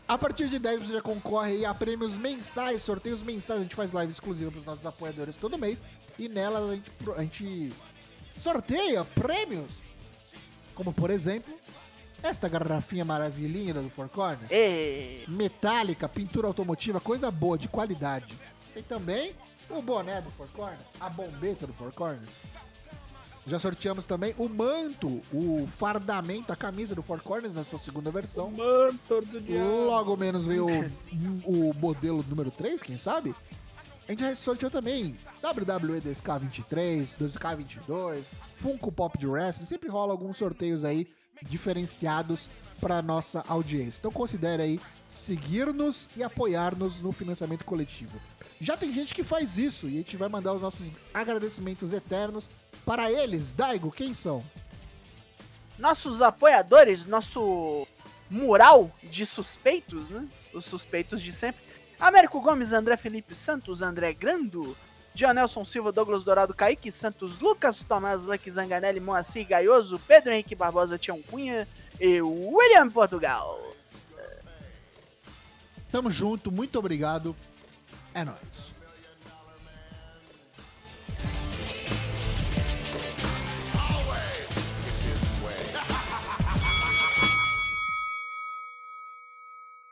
A 0.07 0.17
partir 0.17 0.47
de 0.49 0.57
10 0.59 0.85
você 0.85 0.93
já 0.93 1.01
concorre 1.01 1.51
aí 1.53 1.65
a 1.65 1.73
prêmios 1.73 2.13
mensais, 2.13 2.81
sorteios 2.81 3.21
mensais. 3.21 3.59
A 3.59 3.63
gente 3.63 3.75
faz 3.75 3.91
live 3.91 4.11
exclusiva 4.11 4.49
para 4.51 4.59
os 4.59 4.65
nossos 4.65 4.85
apoiadores 4.85 5.35
todo 5.35 5.57
mês. 5.57 5.83
E 6.17 6.27
nela 6.29 6.71
a 6.71 6.75
gente, 6.75 6.91
a 7.17 7.21
gente 7.21 7.73
sorteia 8.39 9.03
prêmios. 9.05 9.71
Como 10.75 10.91
por 10.93 11.09
exemplo, 11.09 11.53
esta 12.25 12.49
garrafinha 12.49 13.05
maravilhinha 13.05 13.73
do 13.73 13.89
Four 13.89 14.09
Corners. 14.09 14.51
E... 14.51 15.23
Metálica, 15.27 16.09
pintura 16.09 16.47
automotiva, 16.47 16.99
coisa 16.99 17.29
boa, 17.29 17.57
de 17.57 17.67
qualidade. 17.67 18.33
Tem 18.73 18.83
também 18.83 19.33
o 19.69 19.81
boné 19.81 20.21
do 20.21 20.31
Four 20.31 20.47
Corners, 20.47 20.87
a 20.99 21.09
bombeta 21.09 21.67
do 21.67 21.73
Four 21.73 21.91
Corners. 21.91 22.29
Já 23.47 23.59
sorteamos 23.59 24.07
também 24.07 24.33
o 24.39 24.49
manto, 24.49 25.21
o 25.31 25.67
fardamento, 25.67 26.51
a 26.51 26.55
camisa 26.55 26.95
do 26.95 27.03
Four 27.03 27.21
Corners 27.21 27.53
na 27.53 27.63
sua 27.63 27.77
segunda 27.77 28.09
versão. 28.09 28.49
Mantor 28.49 29.23
do 29.25 29.39
diabo. 29.39 29.85
Logo 29.85 30.17
menos 30.17 30.45
veio 30.45 30.65
o, 30.65 31.69
o 31.69 31.73
modelo 31.75 32.25
número 32.27 32.49
3, 32.49 32.81
quem 32.81 32.97
sabe? 32.97 33.35
A 34.07 34.11
gente 34.11 34.21
já 34.21 34.35
sorteou 34.35 34.71
também 34.71 35.15
WWE 35.43 36.01
2K23, 36.01 37.17
2K22, 37.17 38.23
Funko 38.55 38.91
Pop 38.91 39.15
de 39.17 39.27
Wrestling. 39.27 39.65
Sempre 39.65 39.89
rola 39.89 40.11
alguns 40.11 40.37
sorteios 40.37 40.83
aí 40.83 41.07
diferenciados 41.43 42.49
para 42.79 43.01
nossa 43.01 43.43
audiência. 43.47 43.99
Então 43.99 44.11
considere 44.11 44.61
aí 44.61 44.79
seguir-nos 45.13 46.09
e 46.15 46.23
apoiar-nos 46.23 47.01
no 47.01 47.11
financiamento 47.11 47.63
coletivo. 47.63 48.19
Já 48.59 48.75
tem 48.75 48.93
gente 48.93 49.15
que 49.15 49.23
faz 49.23 49.57
isso 49.57 49.87
e 49.87 49.95
a 49.95 49.97
gente 49.97 50.17
vai 50.17 50.29
mandar 50.29 50.53
os 50.53 50.61
nossos 50.61 50.91
agradecimentos 51.13 51.93
eternos 51.93 52.49
para 52.85 53.11
eles. 53.11 53.53
Daigo, 53.53 53.91
quem 53.91 54.13
são? 54.13 54.43
Nossos 55.79 56.21
apoiadores, 56.21 57.05
nosso 57.05 57.87
mural 58.29 58.91
de 59.03 59.25
suspeitos, 59.25 60.09
né? 60.09 60.27
Os 60.53 60.65
suspeitos 60.65 61.21
de 61.21 61.31
sempre. 61.31 61.61
Américo 61.99 62.41
Gomes, 62.41 62.73
André 62.73 62.97
Felipe 62.97 63.33
Santos, 63.33 63.81
André 63.81 64.13
Grando, 64.13 64.75
Dionelson 65.15 65.63
Silva, 65.63 65.93
Douglas 65.93 66.23
Dourado, 66.23 66.53
Kaique 66.53 66.91
Santos, 66.91 67.39
Lucas 67.39 67.79
Tomás, 67.79 68.25
Luck 68.25 68.51
Zanganelli, 68.51 68.99
Moacir 68.99 69.47
Gaioso, 69.47 69.97
Pedro 69.97 70.33
Henrique 70.33 70.53
Barbosa, 70.53 70.97
Tião 70.97 71.21
Cunha 71.21 71.65
e 71.99 72.21
William 72.21 72.89
Portugal. 72.89 73.57
Tamo 75.89 76.11
junto, 76.11 76.51
muito 76.51 76.77
obrigado. 76.77 77.33
É 78.13 78.25
nóis. 78.25 78.75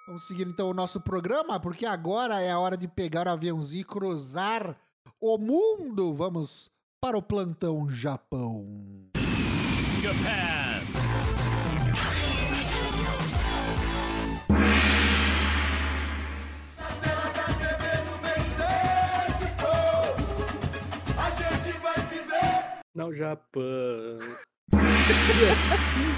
Vamos 0.05 0.25
seguir 0.25 0.45
então 0.45 0.69
o 0.69 0.73
nosso 0.73 0.99
programa, 0.99 1.59
porque 1.61 1.85
agora 1.85 2.41
é 2.41 2.51
a 2.51 2.59
hora 2.59 2.75
de 2.75 2.89
pegar 2.89 3.25
o 3.25 3.31
aviãozinho 3.31 3.81
e 3.81 3.85
cruzar 3.85 4.77
o 5.19 5.37
mundo. 5.37 6.13
Vamos 6.13 6.71
para 6.99 7.17
o 7.17 7.21
plantão 7.21 7.89
Japão. 7.89 8.65
Japan. 9.99 10.63
No 22.95 23.11
Japão. 23.11 24.19
Dias 24.71 25.57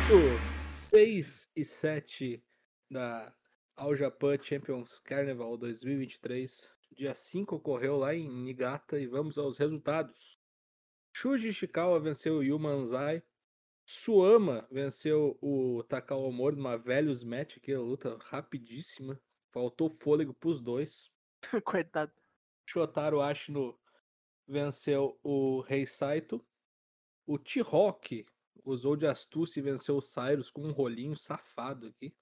5, 0.10 0.94
6 0.94 1.50
e 1.56 1.64
7 1.64 2.44
da 2.92 3.34
All 3.78 3.96
Japan 3.96 4.38
Champions 4.42 5.00
Carnival 5.00 5.58
2023. 5.58 6.75
Dia 6.96 7.14
5 7.14 7.58
ocorreu 7.58 7.98
lá 7.98 8.16
em 8.16 8.30
Niigata 8.30 8.98
e 8.98 9.06
vamos 9.06 9.38
aos 9.38 9.58
resultados. 9.58 10.40
Shuji 11.14 11.50
Ishikawa 11.50 12.00
venceu 12.00 12.38
o 12.38 12.44
Yuma 12.44 12.70
Anzai. 12.70 13.22
Suama 13.84 14.66
venceu 14.72 15.38
o 15.42 15.84
Takao 15.84 16.24
Omori 16.24 16.56
numa 16.56 16.78
velhos 16.78 17.22
match 17.22 17.58
aqui, 17.58 17.76
luta 17.76 18.18
rapidíssima. 18.22 19.22
Faltou 19.52 19.90
fôlego 19.90 20.34
pros 20.34 20.62
dois. 20.62 21.12
Coitado. 21.66 22.14
Shotaro 22.66 23.22
Ashino 23.22 23.78
venceu 24.48 25.20
o 25.22 25.60
Rei 25.60 25.86
Saito. 25.86 26.44
O 27.28 27.38
T-Rock 27.38 28.26
usou 28.64 28.96
de 28.96 29.06
astúcia 29.06 29.60
e 29.60 29.64
venceu 29.64 29.98
o 29.98 30.02
Cyrus 30.02 30.50
com 30.50 30.62
um 30.62 30.72
rolinho 30.72 31.18
safado 31.18 31.88
aqui. 31.88 32.16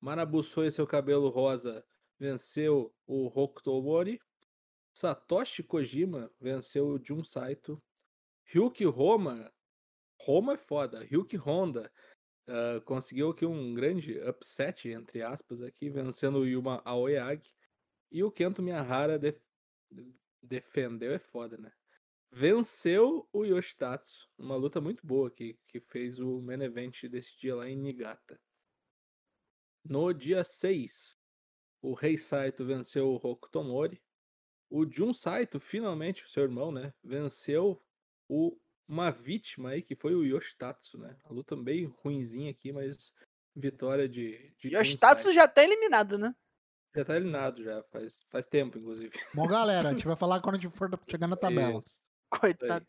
Manabusoe, 0.00 0.70
seu 0.72 0.86
cabelo 0.86 1.28
rosa, 1.28 1.86
venceu 2.24 2.94
o 3.06 3.26
Hokuto 3.26 3.70
Omori. 3.72 4.18
Satoshi 4.96 5.62
Kojima 5.62 6.30
venceu 6.40 6.86
o 6.86 7.04
Jun 7.04 7.22
Saito. 7.22 7.82
Ryuki 8.46 8.84
Roma, 8.84 9.52
Roma 10.18 10.54
é 10.54 10.56
foda, 10.56 11.02
Ryuki 11.02 11.36
Honda 11.36 11.92
ah, 12.46 12.80
conseguiu 12.84 13.30
aqui 13.30 13.44
um 13.44 13.74
grande 13.74 14.18
upset, 14.20 14.88
entre 14.88 15.22
aspas, 15.22 15.62
aqui, 15.62 15.90
vencendo 15.90 16.38
o 16.38 16.46
Yuma 16.46 16.80
Aoyagi. 16.84 17.54
E 18.10 18.22
o 18.22 18.30
Kento 18.30 18.62
Miyahara 18.62 19.18
def- 19.18 19.42
defendeu, 20.42 21.12
é 21.12 21.18
foda, 21.18 21.56
né? 21.58 21.72
Venceu 22.30 23.28
o 23.32 23.44
Yoshitatsu, 23.44 24.28
uma 24.38 24.56
luta 24.56 24.80
muito 24.80 25.06
boa 25.06 25.28
aqui, 25.28 25.58
que 25.68 25.80
fez 25.80 26.18
o 26.18 26.40
main 26.40 26.62
event 26.62 27.04
desse 27.04 27.36
dia 27.38 27.54
lá 27.54 27.68
em 27.68 27.76
Niigata. 27.76 28.40
No 29.84 30.12
dia 30.12 30.42
6, 30.42 31.12
o 31.84 31.92
Rei 31.92 32.16
Saito 32.16 32.64
venceu 32.64 33.10
o 33.10 33.16
Hokuto 33.16 33.62
Mori. 33.62 34.02
O 34.70 34.90
Jun 34.90 35.12
Saito, 35.12 35.60
finalmente, 35.60 36.24
o 36.24 36.28
seu 36.28 36.42
irmão, 36.42 36.72
né? 36.72 36.94
Venceu 37.04 37.78
o, 38.26 38.58
uma 38.88 39.10
vítima 39.10 39.70
aí, 39.70 39.82
que 39.82 39.94
foi 39.94 40.14
o 40.14 40.24
Yoshitatsu, 40.24 40.96
né? 40.98 41.14
A 41.24 41.32
luta 41.32 41.54
bem 41.54 41.84
ruinzinha 42.02 42.50
aqui, 42.50 42.72
mas 42.72 43.12
vitória 43.54 44.08
de, 44.08 44.54
de 44.58 44.74
Yoshitatsu 44.74 45.30
já 45.30 45.46
tá 45.46 45.62
eliminado, 45.62 46.16
né? 46.16 46.34
Já 46.96 47.04
tá 47.04 47.16
eliminado, 47.16 47.62
já, 47.62 47.82
faz, 47.84 48.24
faz 48.28 48.46
tempo, 48.46 48.78
inclusive. 48.78 49.12
Bom, 49.34 49.46
galera, 49.46 49.90
a 49.90 49.92
gente 49.92 50.06
vai 50.08 50.16
falar 50.16 50.40
quando 50.40 50.56
a 50.56 50.58
gente 50.58 50.74
for 50.74 50.88
chegar 51.06 51.26
na 51.26 51.36
tabela. 51.36 51.80
Isso. 51.80 52.00
Coitado. 52.30 52.86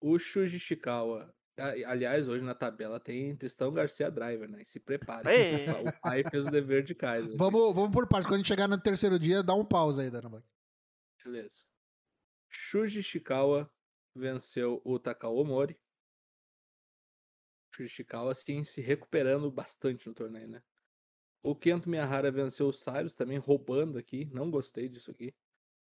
O 0.00 0.18
Shuji 0.18 0.56
Ishikawa, 0.56 1.22
a- 1.22 1.37
aliás, 1.58 2.28
hoje 2.28 2.42
na 2.42 2.54
tabela 2.54 3.00
tem 3.00 3.34
Tristão 3.36 3.72
Garcia 3.72 4.10
Driver, 4.10 4.48
né? 4.48 4.62
Se 4.64 4.78
prepare. 4.78 5.28
Ei. 5.28 5.66
O 5.88 6.00
pai 6.00 6.22
fez 6.22 6.46
o 6.46 6.50
dever 6.50 6.82
de 6.82 6.94
casa. 6.94 7.26
aqui. 7.26 7.36
Vamos, 7.36 7.74
vamos 7.74 7.90
por 7.90 8.06
partes. 8.06 8.26
Quando 8.26 8.34
a 8.34 8.38
gente 8.38 8.48
chegar 8.48 8.68
no 8.68 8.80
terceiro 8.80 9.18
dia, 9.18 9.42
dá 9.42 9.54
um 9.54 9.64
pause 9.64 10.00
aí, 10.00 10.10
Dana 10.10 10.28
Black. 10.28 10.46
Beleza. 11.24 11.66
Shuji 12.48 13.00
Ishikawa 13.00 13.70
venceu 14.14 14.80
o 14.84 14.98
Takao 14.98 15.36
Omori. 15.36 15.78
Shuji 17.74 17.86
Ishikawa, 17.86 18.32
assim, 18.32 18.64
se 18.64 18.80
recuperando 18.80 19.50
bastante 19.50 20.06
no 20.08 20.14
torneio, 20.14 20.48
né? 20.48 20.62
O 21.42 21.54
Kento 21.54 21.88
Miyahara 21.88 22.30
venceu 22.30 22.68
o 22.68 22.72
Cyrus, 22.72 23.14
também 23.14 23.38
roubando 23.38 23.98
aqui. 23.98 24.28
Não 24.32 24.50
gostei 24.50 24.88
disso 24.88 25.10
aqui. 25.10 25.34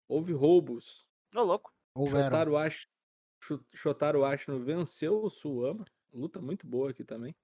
Houve 0.08 0.34
roubos. 0.34 1.08
Ô, 1.36 1.42
louco. 1.42 1.74
Houveram. 1.94 2.26
Shotaro, 2.26 2.58
Ash... 2.58 2.88
Shotaro 3.74 4.24
Ashino 4.26 4.60
venceu 4.64 5.24
o 5.24 5.30
Suama. 5.30 5.86
Luta 6.14 6.42
muito 6.42 6.66
boa 6.68 6.90
aqui 6.90 7.04
também. 7.04 7.36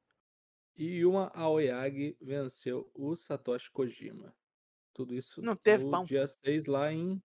E 0.76 0.98
Yuma 1.00 1.32
Aoyagi 1.34 2.18
venceu 2.22 2.90
o 2.94 3.16
Satoshi 3.16 3.72
Kojima. 3.72 4.36
Tudo 4.94 5.14
isso 5.14 5.42
Não 5.42 5.56
teve 5.56 5.84
no 5.84 5.92
pão. 5.92 6.04
dia 6.06 6.28
6 6.28 6.66
lá 6.66 6.92
em 6.92 7.22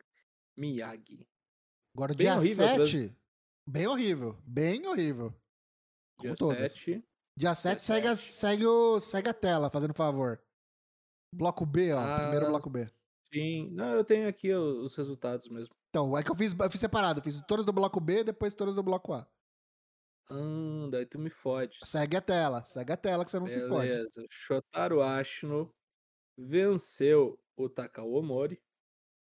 Miyagi. 0.56 1.26
Agora, 1.94 2.14
Bem 2.14 2.26
dia 2.26 2.36
horrível 2.36 2.66
a 2.68 2.74
trans- 2.74 2.90
7. 2.90 3.16
Bem 3.66 3.86
horrível. 3.86 4.38
Bem 4.44 4.86
horrível. 4.86 5.30
Dia 6.20 6.34
Como 6.34 6.36
todas. 6.36 6.72
7. 6.72 7.04
Dia 7.36 7.54
7 7.54 7.78
Dia 7.78 7.80
segue, 7.86 8.06
a- 8.08 8.16
sete. 8.16 8.32
segue, 8.32 8.66
o, 8.66 9.00
segue 9.00 9.28
a 9.28 9.34
tela, 9.34 9.70
fazendo 9.70 9.94
favor. 9.94 10.40
Bloco 11.34 11.64
B, 11.64 11.92
ó. 11.92 11.98
Ah, 12.00 12.20
primeiro 12.20 12.46
bloco 12.46 12.68
B. 12.68 12.88
Sim. 13.32 13.70
Não, 13.70 13.94
eu 13.94 14.04
tenho 14.04 14.28
aqui 14.28 14.52
os 14.52 14.94
resultados 14.94 15.48
mesmo. 15.48 15.74
Então, 15.90 16.16
é 16.16 16.22
que 16.22 16.30
eu 16.30 16.36
fiz, 16.36 16.56
eu 16.58 16.70
fiz 16.70 16.80
separado. 16.80 17.18
Eu 17.18 17.24
fiz 17.24 17.40
todas 17.46 17.66
do 17.66 17.72
bloco 17.72 18.00
B, 18.00 18.22
depois 18.22 18.54
todas 18.54 18.74
do 18.74 18.82
bloco 18.82 19.12
A. 19.12 19.28
Ah, 20.30 20.88
daí 20.90 21.04
tu 21.04 21.18
me 21.18 21.28
fode. 21.28 21.78
Segue 21.84 22.16
a 22.16 22.20
tela. 22.20 22.64
Segue 22.64 22.92
a 22.92 22.96
tela 22.96 23.24
que 23.24 23.30
você 23.30 23.40
não 23.40 23.48
se 23.48 23.68
fode. 23.68 23.88
Beleza. 23.88 24.24
Shotaro 24.30 25.02
Ashino 25.02 25.74
venceu 26.38 27.38
o 27.56 27.68
Takao 27.68 28.12
Omori 28.12 28.62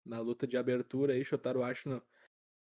na 0.05 0.19
luta 0.19 0.47
de 0.47 0.57
abertura 0.57 1.13
aí. 1.13 1.25
Shotaro 1.25 1.63
Ashino 1.63 2.03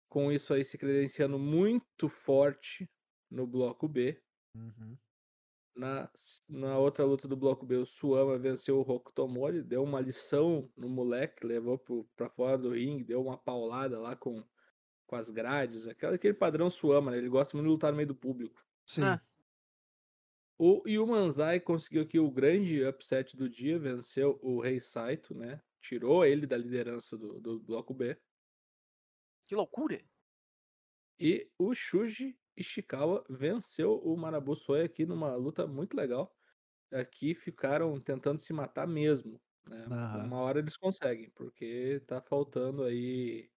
com 0.10 0.30
isso 0.30 0.54
aí 0.54 0.66
se 0.66 0.78
credenciando 0.78 1.40
muito 1.40 2.10
forte 2.10 2.90
no 3.32 3.48
bloco 3.48 3.88
B. 3.88 4.22
Uhum. 4.54 4.98
Na, 5.76 6.10
na 6.48 6.78
outra 6.78 7.06
luta 7.06 7.28
do 7.28 7.38
bloco 7.38 7.66
B, 7.66 7.78
o 7.78 7.86
Suama 7.86 8.38
venceu 8.38 8.78
o 8.78 8.82
Hokuto 8.82 9.28
Mori, 9.28 9.62
deu 9.62 9.84
uma 9.84 10.02
lição 10.02 10.70
no 10.76 10.90
moleque, 10.90 11.46
levou 11.46 11.78
pro, 11.78 12.04
pra 12.18 12.30
fora 12.30 12.58
do 12.58 12.72
ringue, 12.72 13.04
deu 13.04 13.22
uma 13.22 13.38
paulada 13.38 13.98
lá 13.98 14.16
com, 14.16 14.44
com 15.08 15.16
as 15.16 15.30
grades, 15.30 15.88
aquele, 15.88 16.16
aquele 16.16 16.34
padrão 16.34 16.70
Suama, 16.70 17.12
né? 17.12 17.18
Ele 17.18 17.30
gosta 17.30 17.56
muito 17.56 17.68
de 17.68 17.72
lutar 17.72 17.92
no 17.92 17.98
meio 17.98 18.08
do 18.08 18.16
público. 18.16 18.66
Sim. 18.86 19.04
Ah. 19.04 19.22
O 20.58 20.84
Yumanzai 20.86 21.62
conseguiu 21.62 22.02
aqui 22.02 22.20
o 22.20 22.30
grande 22.30 22.84
upset 22.84 23.38
do 23.38 23.50
dia, 23.50 23.80
venceu 23.80 24.38
o 24.42 24.60
Rei 24.60 24.82
Saito, 24.82 25.34
né? 25.34 25.62
Tirou 25.80 26.26
ele 26.26 26.46
da 26.46 26.58
liderança 26.58 27.18
do, 27.18 27.40
do 27.40 27.60
bloco 27.62 27.94
B. 27.94 28.18
Que 29.48 29.56
loucura. 29.56 30.04
E 31.18 31.50
o 31.58 31.74
Shuji 31.74 32.38
Ishikawa 32.60 33.24
venceu 33.30 33.98
o 33.98 34.16
Manabu 34.18 34.56
Soya 34.56 34.86
aqui 34.86 35.06
numa 35.06 35.36
luta 35.36 35.66
muito 35.66 35.96
legal. 35.96 36.36
Aqui 36.92 37.36
ficaram 37.36 38.00
tentando 38.00 38.40
se 38.40 38.52
matar 38.52 38.88
mesmo. 38.88 39.42
Né? 39.68 39.86
Aham. 39.92 40.26
Uma 40.26 40.40
hora 40.40 40.60
eles 40.60 40.76
conseguem, 40.76 41.30
porque 41.32 42.02
tá 42.08 42.22
faltando 42.22 42.84
aí 42.84 43.50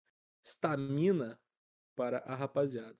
estamina 0.44 1.40
para 1.96 2.20
a 2.20 2.36
rapaziada. 2.36 2.98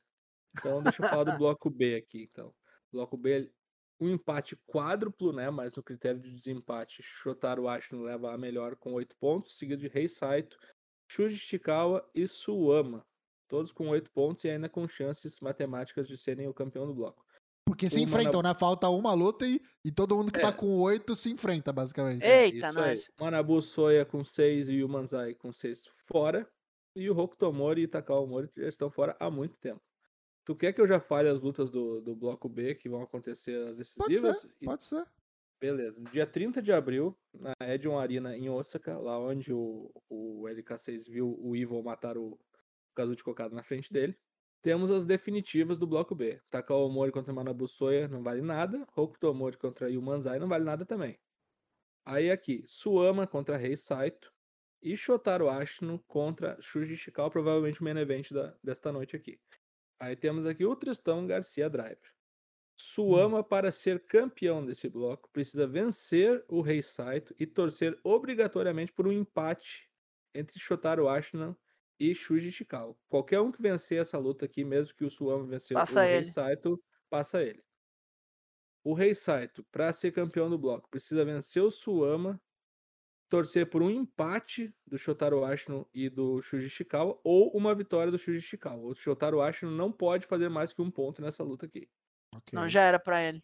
Então 0.58 0.82
deixa 0.82 1.04
eu 1.04 1.10
falar 1.10 1.24
do 1.24 1.38
bloco 1.38 1.70
B 1.70 1.96
aqui, 1.96 2.24
então. 2.24 2.54
Bloco 2.92 3.18
B, 3.18 3.52
um 4.00 4.10
empate 4.10 4.56
quádruplo, 4.66 5.32
né? 5.32 5.50
Mas 5.50 5.76
no 5.76 5.84
critério 5.84 6.20
de 6.20 6.32
desempate, 6.32 7.04
Shotaro 7.04 7.68
Ashino 7.68 8.04
leva 8.04 8.34
a 8.34 8.38
melhor 8.38 8.76
com 8.76 8.94
8 8.94 9.16
pontos, 9.18 9.58
seguido 9.58 9.82
de 9.82 9.88
Rei 9.88 10.08
Saito, 10.08 10.58
Shuji 11.10 11.36
Ishikawa 11.36 12.10
e 12.14 12.28
Suama. 12.28 13.06
Todos 13.52 13.72
com 13.74 13.90
8 13.90 14.10
pontos 14.12 14.46
e 14.46 14.50
ainda 14.50 14.70
com 14.70 14.88
chances 14.88 15.42
matemáticas 15.42 16.08
de 16.08 16.18
serem 16.18 16.48
o 16.48 16.54
campeão 16.54 16.88
do 16.88 16.94
bloco. 16.94 17.22
Porque 17.66 17.90
se 17.90 18.02
enfrentam, 18.02 18.42
né? 18.42 18.54
Falta 18.56 18.88
uma 18.90 19.14
luta 19.14 19.46
e, 19.46 19.62
e 19.84 19.92
todo 19.92 20.16
mundo 20.16 20.32
que 20.32 20.40
É. 20.40 20.42
tá 20.42 20.54
com 20.54 20.80
oito 20.80 21.16
se 21.18 21.30
enfrenta, 21.30 21.74
basicamente. 21.74 22.24
Eita, 22.24 22.70
Isso 22.70 22.80
aí. 22.80 22.86
nós. 22.90 23.12
Manabu 23.20 23.62
Soya 23.62 24.06
com 24.06 24.24
6 24.24 24.70
e 24.70 24.82
o 24.84 24.88
Manzai 24.90 25.34
com 25.36 25.52
6 25.52 25.86
fora. 25.88 26.50
E 26.96 27.10
o 27.10 27.18
Hokuto 27.18 27.52
Mori 27.52 27.84
e 27.84 27.88
Takao 27.88 28.26
Mori 28.26 28.50
já 28.58 28.68
estão 28.70 28.90
fora 28.90 29.16
há 29.20 29.30
muito 29.30 29.58
tempo. 29.58 29.82
Tu 30.46 30.56
quer 30.56 30.72
que 30.74 30.80
eu 30.82 30.88
já 30.88 31.00
fale 31.00 31.28
as 31.30 31.40
lutas 31.42 31.70
do, 31.70 32.02
do 32.02 32.16
bloco 32.16 32.48
B 32.50 32.74
que 32.76 32.88
vão 32.90 33.02
acontecer 33.04 33.56
as 33.68 33.94
Pode 33.94 34.10
decisivas? 34.10 34.40
ser, 34.42 34.50
E- 34.62 34.66
pode 34.66 34.84
ser. 34.86 35.06
Beleza. 35.62 36.00
No 36.02 36.10
dia 36.10 36.26
30 36.26 36.62
de 36.62 36.72
abril, 36.72 37.16
na 37.40 37.54
Edion 37.62 37.98
Arena 38.00 38.36
em 38.36 38.50
Osaka, 38.50 38.98
lá 38.98 39.20
onde 39.20 39.54
o, 39.54 39.92
o 40.10 40.46
LK6 40.48 41.08
viu 41.08 41.38
o 41.40 41.56
Evil 41.56 41.84
matar 41.84 42.18
o 42.18 42.40
Kazuchi 43.02 43.24
colocado 43.24 43.54
na 43.54 43.64
frente 43.64 43.92
dele. 43.92 44.18
Temos 44.62 44.92
as 44.92 45.06
definitivas 45.06 45.78
do 45.80 45.88
bloco 45.88 46.14
B. 46.14 46.40
Takao 46.50 46.86
Omori 46.86 47.12
contra 47.12 47.34
Manabu 47.34 47.68
Soya 47.68 48.08
não 48.08 48.22
vale 48.22 48.42
nada. 48.42 48.86
Hokuto 48.96 49.30
Omori 49.30 49.58
contra 49.58 49.90
Yumanzai 49.90 50.40
não 50.40 50.48
vale 50.48 50.64
nada 50.64 50.86
também. 50.86 51.20
Aí 52.06 52.30
aqui, 52.30 52.64
Suama 52.68 53.26
contra 53.26 53.58
Rei 53.58 53.76
Saito. 53.76 54.32
E 54.84 54.98
Shotaro 54.98 55.48
Ashino 55.48 56.00
contra 56.08 56.60
Shuji 56.60 56.96
Ishikawa, 56.96 57.30
provavelmente 57.30 57.82
o 57.82 57.84
main 57.84 57.98
event 57.98 58.32
da, 58.32 58.56
desta 58.64 58.92
noite 58.92 59.16
aqui. 59.16 59.40
Aí 60.00 60.16
temos 60.16 60.48
aqui 60.48 60.66
o 60.66 60.76
Tristão 60.76 61.28
Garcia 61.28 61.70
Driver. 61.70 62.12
Suama, 62.76 63.44
para 63.44 63.72
ser 63.72 64.00
campeão 64.08 64.66
desse 64.66 64.90
bloco, 64.90 65.30
precisa 65.32 65.68
vencer 65.68 66.44
o 66.48 66.62
Rei 66.62 66.82
Saito 66.82 67.36
e 67.40 67.46
torcer 67.46 68.00
obrigatoriamente 68.04 68.92
por 68.92 69.08
um 69.08 69.12
empate 69.12 69.88
entre 70.34 70.60
Shotaro 70.60 71.08
Ashino 71.08 71.56
e 72.02 72.16
Shuji 72.16 72.50
Ishikawa. 72.50 72.96
Qualquer 73.08 73.40
um 73.42 73.52
que 73.52 73.62
vencer 73.62 74.02
essa 74.02 74.18
luta 74.18 74.46
aqui, 74.46 74.64
mesmo 74.64 74.96
que 74.96 75.06
o 75.06 75.10
Suama 75.10 75.46
vencer 75.46 75.76
Passa 75.76 76.00
o 76.00 76.04
Rei 76.04 76.16
ele. 76.16 76.26
Saito, 76.26 76.84
passa 77.08 77.44
ele. 77.44 77.64
O 78.84 78.96
Rei 78.96 79.14
Saito, 79.14 79.64
para 79.66 79.94
ser 79.94 80.12
campeão 80.12 80.50
do 80.50 80.58
bloco, 80.58 80.90
precisa 80.90 81.24
vencer 81.24 81.62
o 81.62 81.70
Suama, 81.70 82.42
torcer 83.30 83.70
por 83.70 83.84
um 83.84 83.92
empate 83.92 84.74
do 84.84 84.98
Shotaro 84.98 85.46
Ashino 85.46 85.88
e 85.94 86.10
do 86.10 86.42
Shuji 86.42 86.66
Ishikawa 86.66 87.22
ou 87.24 87.52
uma 87.52 87.76
vitória 87.76 88.12
do 88.12 88.18
Shuji 88.18 88.40
Ishikawa. 88.40 88.82
O 88.82 88.96
Shotaro 88.96 89.40
Ashino 89.40 89.72
não 89.72 89.92
pode 89.92 90.26
fazer 90.26 90.50
mais 90.50 90.74
que 90.74 90.82
um 90.82 90.90
ponto 90.90 91.22
nessa 91.22 91.44
luta 91.44 91.68
aqui. 91.68 91.88
Ok. 92.34 92.58
Não, 92.58 92.68
já 92.68 92.82
era 92.82 93.00
pra 93.00 93.22
ele. 93.22 93.44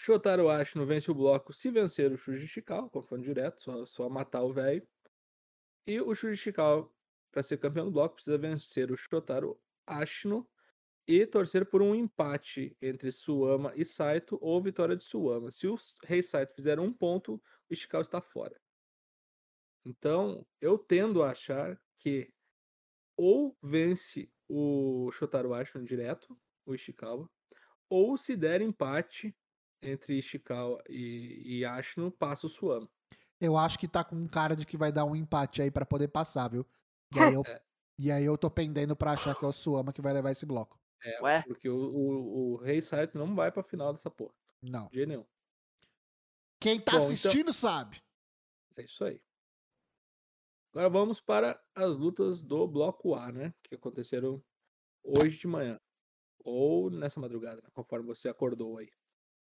Shotaro 0.00 0.48
Ashino 0.48 0.86
vence 0.86 1.10
o 1.10 1.14
bloco 1.14 1.52
se 1.52 1.70
vencer 1.70 2.10
o 2.10 2.16
Shuji 2.16 2.46
Ishikawa, 2.46 2.88
confronto 2.88 3.22
direto, 3.22 3.62
só, 3.62 3.84
só 3.84 4.08
matar 4.08 4.42
o 4.44 4.50
velho. 4.50 4.88
E 5.86 6.00
o 6.00 6.14
Shuji 6.14 6.32
Ishikawa, 6.32 6.90
para 7.32 7.42
ser 7.42 7.56
campeão 7.56 7.86
do 7.86 7.90
bloco, 7.90 8.16
precisa 8.16 8.36
vencer 8.36 8.92
o 8.92 8.96
Shotaro 8.96 9.58
Ashino 9.86 10.46
e 11.08 11.26
torcer 11.26 11.66
por 11.66 11.82
um 11.82 11.94
empate 11.94 12.76
entre 12.80 13.10
Suama 13.10 13.72
e 13.74 13.84
Saito 13.84 14.38
ou 14.40 14.62
vitória 14.62 14.94
de 14.94 15.02
Suama. 15.02 15.50
Se 15.50 15.66
o 15.66 15.76
Rei 16.04 16.22
Saito 16.22 16.54
fizer 16.54 16.78
um 16.78 16.92
ponto, 16.92 17.42
o 17.68 17.72
Ishikawa 17.72 18.02
está 18.02 18.20
fora. 18.20 18.60
Então, 19.84 20.46
eu 20.60 20.78
tendo 20.78 21.22
a 21.22 21.30
achar 21.30 21.80
que 21.96 22.32
ou 23.16 23.56
vence 23.60 24.30
o 24.48 25.10
Shotaro 25.12 25.54
Ashino 25.54 25.84
direto, 25.84 26.38
o 26.64 26.74
Ishikawa, 26.74 27.28
ou 27.88 28.16
se 28.16 28.36
der 28.36 28.60
empate 28.60 29.34
entre 29.82 30.18
Ishikawa 30.18 30.82
e, 30.88 31.58
e 31.58 31.64
Ashino, 31.64 32.10
passa 32.10 32.46
o 32.46 32.50
Suama. 32.50 32.88
Eu 33.40 33.56
acho 33.56 33.76
que 33.78 33.88
tá 33.88 34.04
com 34.04 34.28
cara 34.28 34.54
de 34.54 34.64
que 34.64 34.76
vai 34.76 34.92
dar 34.92 35.04
um 35.04 35.16
empate 35.16 35.62
aí 35.62 35.70
pra 35.70 35.84
poder 35.84 36.08
passar, 36.08 36.48
viu? 36.48 36.64
E 37.14 37.18
aí 37.20 37.34
eu, 37.34 37.42
É. 37.46 37.62
e 37.98 38.12
aí 38.12 38.24
eu 38.24 38.36
tô 38.38 38.50
pendendo 38.50 38.96
pra 38.96 39.12
achar 39.12 39.34
que 39.36 39.44
é 39.44 39.48
o 39.48 39.52
Suama 39.52 39.92
que 39.92 40.00
vai 40.02 40.12
levar 40.12 40.30
esse 40.30 40.46
bloco. 40.46 40.80
É, 41.04 41.20
Ué? 41.22 41.42
porque 41.42 41.68
o, 41.68 41.76
o, 41.76 42.52
o 42.52 42.56
Rei 42.56 42.80
Saito 42.80 43.18
não 43.18 43.34
vai 43.34 43.50
pra 43.50 43.62
final 43.62 43.92
dessa 43.92 44.10
porra, 44.10 44.34
Não. 44.62 44.86
de 44.88 44.94
jeito 44.96 45.08
nenhum. 45.08 45.26
Quem 46.60 46.78
tá 46.80 46.92
Bom, 46.92 46.98
então- 46.98 47.08
assistindo 47.08 47.52
sabe. 47.52 48.00
É 48.76 48.82
isso 48.84 49.04
aí. 49.04 49.20
Agora 50.72 50.88
vamos 50.88 51.20
para 51.20 51.62
as 51.74 51.96
lutas 51.96 52.42
do 52.42 52.66
bloco 52.66 53.14
A, 53.14 53.30
né? 53.30 53.52
Que 53.62 53.74
aconteceram 53.74 54.42
hoje 55.02 55.38
de 55.38 55.46
manhã. 55.46 55.78
Ou 56.44 56.88
nessa 56.90 57.20
madrugada, 57.20 57.60
né, 57.60 57.68
conforme 57.74 58.06
você 58.06 58.28
acordou 58.28 58.78
aí. 58.78 58.90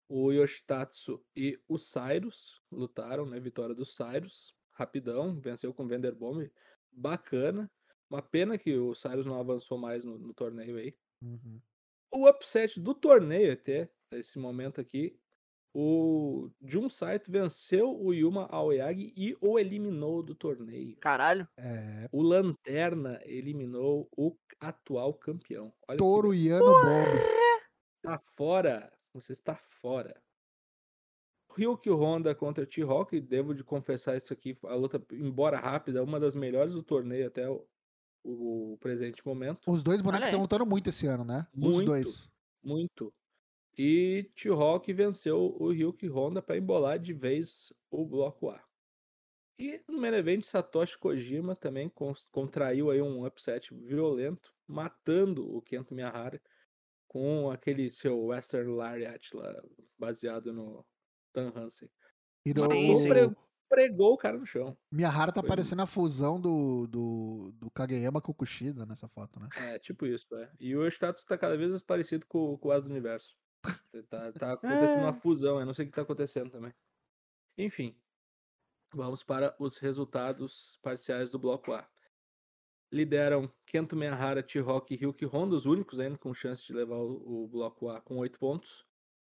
O 0.07 0.31
Yoshitatsu 0.31 1.23
e 1.35 1.59
o 1.67 1.77
Cyrus 1.77 2.61
lutaram, 2.71 3.25
né? 3.25 3.39
Vitória 3.39 3.75
do 3.75 3.85
Cyrus. 3.85 4.55
Rapidão, 4.71 5.39
venceu 5.39 5.73
com 5.73 5.83
o 5.83 5.87
Vanderbomb. 5.87 6.49
Bacana. 6.99 7.69
Uma 8.09 8.21
pena 8.21 8.57
que 8.57 8.75
o 8.75 8.93
Cyrus 8.95 9.25
não 9.25 9.39
avançou 9.39 9.77
mais 9.77 10.03
no, 10.03 10.17
no 10.17 10.33
torneio 10.33 10.77
aí. 10.77 10.95
Uhum. 11.21 11.59
O 12.11 12.27
upset 12.27 12.79
do 12.79 12.93
torneio 12.93 13.53
até 13.53 13.89
esse 14.11 14.39
momento 14.39 14.81
aqui, 14.81 15.19
o 15.73 16.49
Jun 16.61 16.89
Saito 16.89 17.31
venceu 17.31 17.95
o 17.95 18.11
Yuma 18.11 18.47
Aoyagi 18.47 19.13
e 19.15 19.37
o 19.39 19.59
eliminou 19.59 20.23
do 20.23 20.33
torneio. 20.33 20.97
Caralho. 20.97 21.47
É, 21.57 22.09
O 22.11 22.23
Lanterna 22.23 23.21
eliminou 23.23 24.09
o 24.17 24.35
atual 24.59 25.13
campeão. 25.13 25.71
Olha. 25.87 25.97
Yano 26.33 26.65
Bomb. 26.65 27.39
Tá 28.01 28.19
fora. 28.35 28.91
Você 29.13 29.33
está 29.33 29.55
fora. 29.55 30.19
Ryuki 31.59 31.89
Honda 31.89 32.33
contra 32.33 32.65
T-Rock, 32.65 33.19
devo 33.19 33.53
de 33.53 33.63
confessar 33.63 34.15
isso 34.15 34.31
aqui, 34.31 34.57
a 34.63 34.75
luta, 34.75 35.03
embora 35.11 35.59
rápida, 35.59 35.99
é 35.99 36.01
uma 36.01 36.19
das 36.19 36.33
melhores 36.33 36.73
do 36.73 36.81
torneio 36.81 37.27
até 37.27 37.49
o, 37.49 37.67
o 38.23 38.77
presente 38.79 39.25
momento. 39.25 39.69
Os 39.69 39.83
dois 39.83 39.99
bonecos 39.99 40.27
estão 40.27 40.41
lutando 40.41 40.65
muito 40.65 40.89
esse 40.89 41.05
ano, 41.05 41.25
né? 41.25 41.45
Os 41.53 41.75
Muito. 41.75 41.85
dois. 41.85 42.31
Muito. 42.63 43.13
E 43.77 44.29
T-Rock 44.35 44.91
venceu 44.93 45.55
o 45.59 45.71
Ryuki 45.71 46.07
Honda 46.07 46.41
para 46.41 46.57
embolar 46.57 46.97
de 46.97 47.13
vez 47.13 47.73
o 47.91 48.05
bloco 48.05 48.49
A. 48.49 48.63
E 49.57 49.81
no 49.87 49.99
main 49.99 50.13
event, 50.13 50.43
Satoshi 50.43 50.97
Kojima 50.97 51.55
também 51.55 51.91
contraiu 52.31 52.89
aí 52.89 53.01
um 53.01 53.25
upset 53.25 53.73
violento, 53.73 54.53
matando 54.65 55.53
o 55.53 55.61
Kento 55.61 55.93
Miyahara 55.93 56.41
com 57.05 57.49
aquele 57.51 57.89
seu 57.89 58.17
Western 58.27 58.71
Lariat 58.71 59.35
lá, 59.35 59.61
baseado 59.97 60.53
no 60.53 60.85
Dan 61.39 61.51
Hansen. 61.55 61.89
E 62.45 62.53
sim. 62.57 63.07
Pre- 63.07 63.35
Pregou 63.69 64.13
o 64.13 64.17
cara 64.17 64.35
no 64.35 64.47
chão. 64.47 64.75
Miyahara 64.91 65.31
tá 65.31 65.41
Foi 65.41 65.47
parecendo 65.47 65.83
a 65.83 65.85
fusão 65.85 66.41
do, 66.41 66.87
do, 66.87 67.51
do 67.53 67.69
Kageyama 67.69 68.19
com 68.19 68.31
o 68.31 68.35
Kushida 68.35 68.83
nessa 68.83 69.07
foto, 69.07 69.39
né? 69.39 69.47
É, 69.57 69.77
tipo 69.77 70.07
isso, 70.07 70.33
é. 70.35 70.51
E 70.59 70.75
o 70.75 70.87
status 70.87 71.23
tá 71.23 71.37
cada 71.37 71.55
vez 71.55 71.69
mais 71.69 71.83
parecido 71.83 72.25
com, 72.25 72.57
com 72.57 72.69
o 72.69 72.71
As 72.71 72.83
do 72.83 72.89
Universo. 72.89 73.37
Tá, 74.09 74.31
tá 74.31 74.53
acontecendo 74.53 75.01
uma 75.01 75.09
É. 75.09 75.13
fusão, 75.13 75.59
eu 75.59 75.67
não 75.67 75.73
sei 75.75 75.85
o 75.85 75.87
que 75.87 75.93
tá 75.93 76.01
acontecendo 76.01 76.49
também. 76.49 76.73
Enfim, 77.59 77.95
vamos 78.91 79.21
para 79.23 79.55
os 79.59 79.77
resultados 79.77 80.79
parciais 80.81 81.29
do 81.29 81.37
bloco 81.37 81.71
A. 81.73 81.87
Lideram 82.91 83.53
Kento 83.67 83.95
Miyahara, 83.95 84.41
T-Rock 84.41 84.95
e 84.95 84.97
Ryuki 84.97 85.25
Honda, 85.25 85.55
os 85.55 85.67
únicos 85.67 85.99
ainda 85.99 86.17
com 86.17 86.33
chance 86.33 86.65
de 86.65 86.73
levar 86.73 86.95
o, 86.97 87.43
o 87.43 87.47
bloco 87.47 87.87
A 87.89 88.01
com 88.01 88.17
8 88.17 88.39
pontos. 88.39 88.83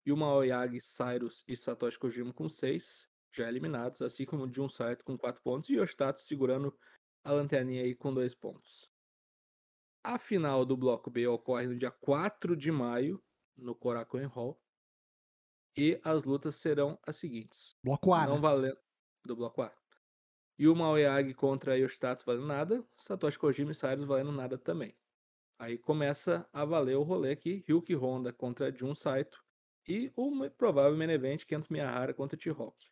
Yuma 0.07 0.25
Aoyagi, 0.27 0.81
Cyrus 0.81 1.43
e 1.47 1.55
Satoshi 1.55 1.99
Kojima 1.99 2.33
com 2.33 2.49
6, 2.49 3.07
já 3.33 3.47
eliminados, 3.47 4.01
assim 4.01 4.25
como 4.25 4.51
Jun 4.51 4.67
Saito 4.67 5.05
com 5.05 5.17
4 5.17 5.41
pontos 5.43 5.69
e 5.69 5.75
Yoshitato 5.75 6.21
segurando 6.21 6.75
a 7.23 7.31
lanterninha 7.31 7.83
aí 7.83 7.95
com 7.95 8.13
2 8.13 8.33
pontos. 8.33 8.89
A 10.03 10.17
final 10.17 10.65
do 10.65 10.75
bloco 10.75 11.11
B 11.11 11.27
ocorre 11.27 11.67
no 11.67 11.77
dia 11.77 11.91
4 11.91 12.57
de 12.57 12.71
maio, 12.71 13.23
no 13.59 13.75
Korakuen 13.75 14.25
Hall. 14.25 14.59
E 15.77 16.01
as 16.03 16.23
lutas 16.23 16.55
serão 16.55 16.99
as 17.05 17.17
seguintes. 17.17 17.75
Bloco 17.83 18.13
A, 18.13 18.25
não 18.25 18.35
né? 18.35 18.41
valendo 18.41 18.79
do 19.23 19.35
bloco 19.35 19.61
A. 19.61 19.73
Yuma 20.59 20.85
Aoyagi 20.85 21.33
contra 21.35 21.77
Yoshitato 21.77 22.25
valendo 22.25 22.47
nada, 22.47 22.85
Satoshi 22.97 23.37
Kojima 23.37 23.71
e 23.71 23.75
Cyrus 23.75 24.05
valendo 24.05 24.31
nada 24.31 24.57
também. 24.57 24.97
Aí 25.59 25.78
começa 25.78 26.49
a 26.51 26.65
valer 26.65 26.97
o 26.97 27.03
rolê 27.03 27.32
aqui, 27.32 27.63
Ryuki 27.67 27.93
Honda 27.93 28.33
contra 28.33 28.75
Jun 28.75 28.95
Saito 28.95 29.43
e 29.87 30.12
o 30.16 30.49
provável 30.49 30.97
main 30.97 31.09
event 31.09 31.45
Kento 31.45 31.71
Miyahara 31.71 32.13
contra 32.13 32.37
T-Rock. 32.37 32.89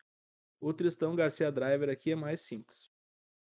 O 0.60 0.74
Tristão 0.74 1.16
Garcia 1.16 1.52
Driver 1.52 1.90
aqui 1.90 2.12
é 2.12 2.16
mais 2.16 2.42
simples. 2.42 2.92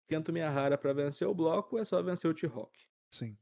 Kento 0.07 0.31
Miyahara 0.31 0.77
para 0.77 0.93
vencer 0.93 1.27
o 1.27 1.33
bloco 1.33 1.77
é 1.77 1.85
só 1.85 2.01
vencer 2.01 2.29
o 2.29 2.33
T-Rock. 2.33 2.87
Sim. 3.09 3.37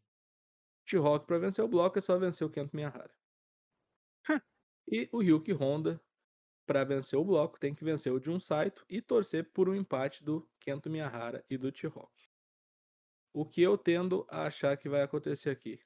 T-Rock 0.86 1.26
para 1.26 1.38
vencer 1.38 1.64
o 1.64 1.68
bloco 1.68 1.98
é 1.98 2.02
só 2.02 2.18
vencer 2.18 2.46
o 2.46 2.50
Kento 2.50 2.76
Miyahara. 2.76 3.16
e 4.90 5.10
o 5.12 5.20
Ryuki 5.20 5.52
Honda 5.54 6.02
para 6.66 6.84
vencer 6.84 7.18
o 7.18 7.24
bloco 7.24 7.60
tem 7.60 7.74
que 7.74 7.84
vencer 7.84 8.12
o 8.12 8.22
Jun 8.22 8.40
Saito 8.40 8.86
e 8.90 9.02
torcer 9.02 9.52
por 9.52 9.70
um 9.70 9.76
empate 9.76 10.24
do 10.24 10.50
Kento 10.60 10.90
Miyahara 10.90 11.46
e 11.50 11.58
do 11.58 11.72
T-Rock. 11.72 12.28
O 13.34 13.46
que 13.46 13.62
eu 13.62 13.78
tendo 13.78 14.26
a 14.30 14.48
achar 14.48 14.76
que 14.76 14.90
vai 14.90 15.02
acontecer 15.02 15.50
aqui? 15.50 15.80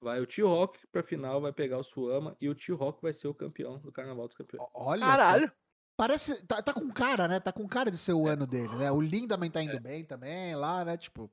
Vai 0.00 0.18
o 0.20 0.26
T-Rock 0.26 0.86
para 0.86 1.02
final, 1.02 1.40
vai 1.40 1.52
pegar 1.52 1.78
o 1.78 1.84
Suama 1.84 2.36
e 2.40 2.48
o 2.48 2.54
T-Rock 2.54 3.02
vai 3.02 3.12
ser 3.12 3.28
o 3.28 3.34
campeão 3.34 3.78
do 3.78 3.92
Carnaval 3.92 4.26
dos 4.26 4.36
Campeões. 4.36 4.66
O- 4.66 4.70
Olha 4.74 5.00
só. 5.00 5.06
Caralho. 5.06 5.52
Parece. 5.96 6.46
Tá, 6.46 6.62
tá 6.62 6.72
com 6.72 6.90
cara, 6.90 7.28
né? 7.28 7.38
Tá 7.38 7.52
com 7.52 7.68
cara 7.68 7.90
de 7.90 7.98
ser 7.98 8.14
o 8.14 8.26
ano 8.26 8.46
dele, 8.46 8.74
né? 8.76 8.90
O 8.90 9.00
Lindaman 9.00 9.50
tá 9.50 9.62
indo 9.62 9.76
É. 9.76 9.80
bem 9.80 10.02
também 10.04 10.54
lá, 10.54 10.84
né? 10.84 10.96
Tipo, 10.96 11.30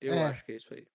Eu 0.00 0.12
É. 0.14 0.24
acho 0.24 0.44
que 0.44 0.52
é 0.52 0.56
isso 0.56 0.74
aí. 0.74 0.86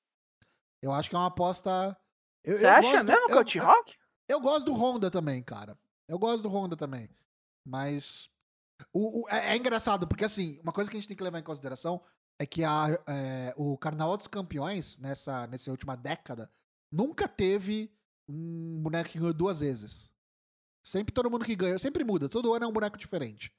eu 0.81 0.91
acho 0.91 1.09
que 1.09 1.15
é 1.15 1.19
uma 1.19 1.27
aposta. 1.27 1.97
Eu, 2.43 2.57
Você 2.57 2.65
eu 2.65 2.69
acha 2.69 2.81
gosto- 2.81 3.05
mesmo 3.05 3.25
que 3.27 3.31
é 3.31 3.35
eu, 3.35 3.39
o 3.41 3.45
T-Rock? 3.45 3.95
Eu 4.27 4.39
gosto 4.41 4.65
do 4.65 4.73
Honda 4.73 5.09
também, 5.11 5.41
cara. 5.43 5.77
Eu 6.07 6.19
gosto 6.19 6.43
do 6.43 6.49
Honda 6.49 6.75
também. 6.75 7.09
Mas. 7.65 8.29
O, 8.93 9.21
o- 9.23 9.29
é, 9.29 9.53
é 9.53 9.57
engraçado, 9.57 10.07
porque 10.07 10.25
assim, 10.25 10.59
uma 10.61 10.73
coisa 10.73 10.89
que 10.89 10.97
a 10.97 10.99
gente 10.99 11.07
tem 11.07 11.15
que 11.15 11.23
levar 11.23 11.39
em 11.39 11.43
consideração 11.43 12.03
é 12.41 12.45
que 12.45 12.63
a, 12.63 12.87
é, 13.07 13.53
o 13.55 13.77
Carnaval 13.77 14.17
dos 14.17 14.27
Campeões, 14.27 14.97
nessa, 14.97 15.45
nessa 15.47 15.69
última 15.69 15.95
década, 15.95 16.51
nunca 16.91 17.27
teve 17.27 17.93
um 18.27 18.81
boneco 18.81 19.09
que 19.09 19.19
ganhou 19.19 19.33
duas 19.33 19.59
vezes. 19.59 20.11
Sempre 20.83 21.13
todo 21.13 21.29
mundo 21.29 21.45
que 21.45 21.55
ganha, 21.55 21.77
sempre 21.77 22.03
muda, 22.03 22.27
todo 22.27 22.53
ano 22.53 22.65
é 22.65 22.67
um 22.67 22.71
boneco 22.73 22.97
diferente. 22.97 23.53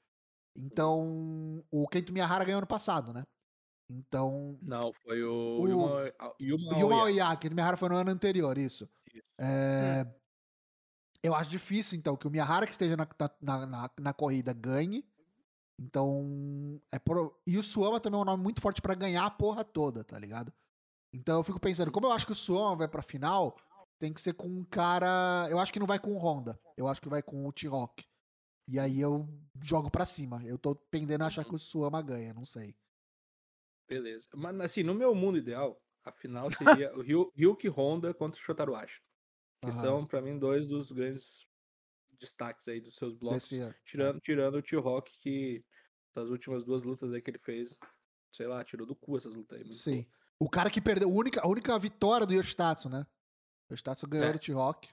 Então, 0.55 1.63
o 1.71 1.87
Kento 1.87 2.11
Miyahara 2.11 2.43
ganhou 2.43 2.57
ano 2.57 2.67
passado, 2.67 3.13
né? 3.13 3.23
Então, 3.89 4.57
Não, 4.61 4.91
foi 4.93 5.23
o, 5.23 5.61
O- 5.61 5.67
Yuma, 5.69 6.05
Yuma, 6.41 6.77
E 6.77 6.83
o 6.83 6.87
Aoyama. 6.87 6.95
Aoyaki, 7.03 7.47
o 7.47 7.53
Miyahara 7.53 7.77
foi 7.77 7.89
no 7.89 7.95
ano 7.95 8.11
anterior, 8.11 8.57
isso. 8.57 8.89
Isso. 9.13 9.23
É, 9.39 10.05
Eu 11.23 11.33
acho 11.33 11.49
difícil, 11.49 11.97
então, 11.97 12.17
que 12.17 12.27
o 12.27 12.29
Miyahara 12.29 12.65
que 12.65 12.73
esteja 12.73 12.97
na, 12.97 13.07
na, 13.41 13.65
na, 13.65 13.89
na 13.99 14.13
corrida 14.13 14.51
ganhe. 14.51 15.05
Então. 15.79 16.81
É 16.91 16.99
pro- 16.99 17.39
E 17.47 17.57
o 17.57 17.63
Suama 17.63 17.99
também 17.99 18.19
é 18.19 18.21
um 18.21 18.25
nome 18.25 18.43
muito 18.43 18.61
forte 18.61 18.81
pra 18.81 18.95
ganhar 18.95 19.25
a 19.25 19.31
porra 19.31 19.63
toda, 19.63 20.03
tá 20.03 20.17
ligado? 20.19 20.53
Então 21.13 21.37
eu 21.39 21.43
fico 21.43 21.59
pensando, 21.59 21.91
como 21.91 22.07
eu 22.07 22.11
acho 22.11 22.25
que 22.25 22.31
o 22.31 22.35
Suama 22.35 22.75
vai 22.77 22.87
pra 22.87 23.01
final, 23.01 23.55
tem 23.99 24.11
que 24.13 24.21
ser 24.21 24.33
com 24.33 24.47
um 24.47 24.63
cara. 24.65 25.47
Eu 25.49 25.59
acho 25.59 25.71
que 25.71 25.79
não 25.79 25.85
vai 25.87 25.99
com 25.99 26.11
o 26.13 26.17
Honda. 26.17 26.59
Eu 26.75 26.87
acho 26.87 27.01
que 27.01 27.09
vai 27.09 27.21
com 27.21 27.45
o 27.47 27.51
T-Rock. 27.53 28.03
E 28.67 28.79
aí 28.79 28.99
eu 28.99 29.27
jogo 29.61 29.91
pra 29.91 30.05
cima. 30.05 30.41
Eu 30.45 30.57
tô 30.57 30.73
pendendo 30.89 31.23
a 31.23 31.27
achar 31.27 31.43
que 31.45 31.53
o 31.53 31.59
Suama 31.59 32.01
ganha, 32.01 32.33
não 32.33 32.45
sei. 32.45 32.75
Beleza. 33.87 34.27
Mas 34.33 34.59
assim, 34.61 34.83
no 34.83 34.93
meu 34.95 35.13
mundo 35.13 35.37
ideal, 35.37 35.79
a 36.05 36.11
final 36.11 36.49
seria 36.51 36.93
o 36.97 37.01
Ryu- 37.01 37.31
Ryuki 37.35 37.67
Honda 37.67 38.13
contra 38.13 38.39
o 38.39 38.43
Shotaro 38.43 38.75
Ashton. 38.75 39.03
Que 39.63 39.71
são, 39.81 40.05
pra 40.05 40.21
mim, 40.21 40.37
dois 40.37 40.67
dos 40.67 40.91
grandes 40.91 41.45
destaques 42.19 42.67
aí 42.67 42.79
dos 42.81 42.95
seus 42.95 43.13
blocos. 43.13 43.49
Desse. 43.49 43.75
Tirando, 43.85 44.19
tirando 44.19 44.55
o 44.55 44.61
T-Rock, 44.61 45.11
que 45.19 45.63
das 46.13 46.29
últimas 46.29 46.63
duas 46.63 46.83
lutas 46.83 47.11
aí 47.13 47.21
que 47.21 47.31
ele 47.31 47.39
fez, 47.39 47.75
sei 48.31 48.47
lá, 48.47 48.63
tirou 48.63 48.85
do 48.85 48.95
cu 48.95 49.17
essas 49.17 49.33
lutas 49.33 49.59
aí. 49.59 49.71
Sim. 49.73 50.05
O 50.39 50.49
cara 50.49 50.69
que 50.69 50.81
perdeu. 50.81 51.09
A 51.09 51.11
única, 51.11 51.41
a 51.41 51.47
única 51.47 51.77
vitória 51.79 52.25
do 52.27 52.33
Yoshitatsu, 52.33 52.89
né? 52.89 53.05
O 53.69 53.73
Yoshitatsu 53.73 54.07
ganhou 54.07 54.27
É. 54.29 54.33
do 54.33 54.39
T-Rock. 54.39 54.89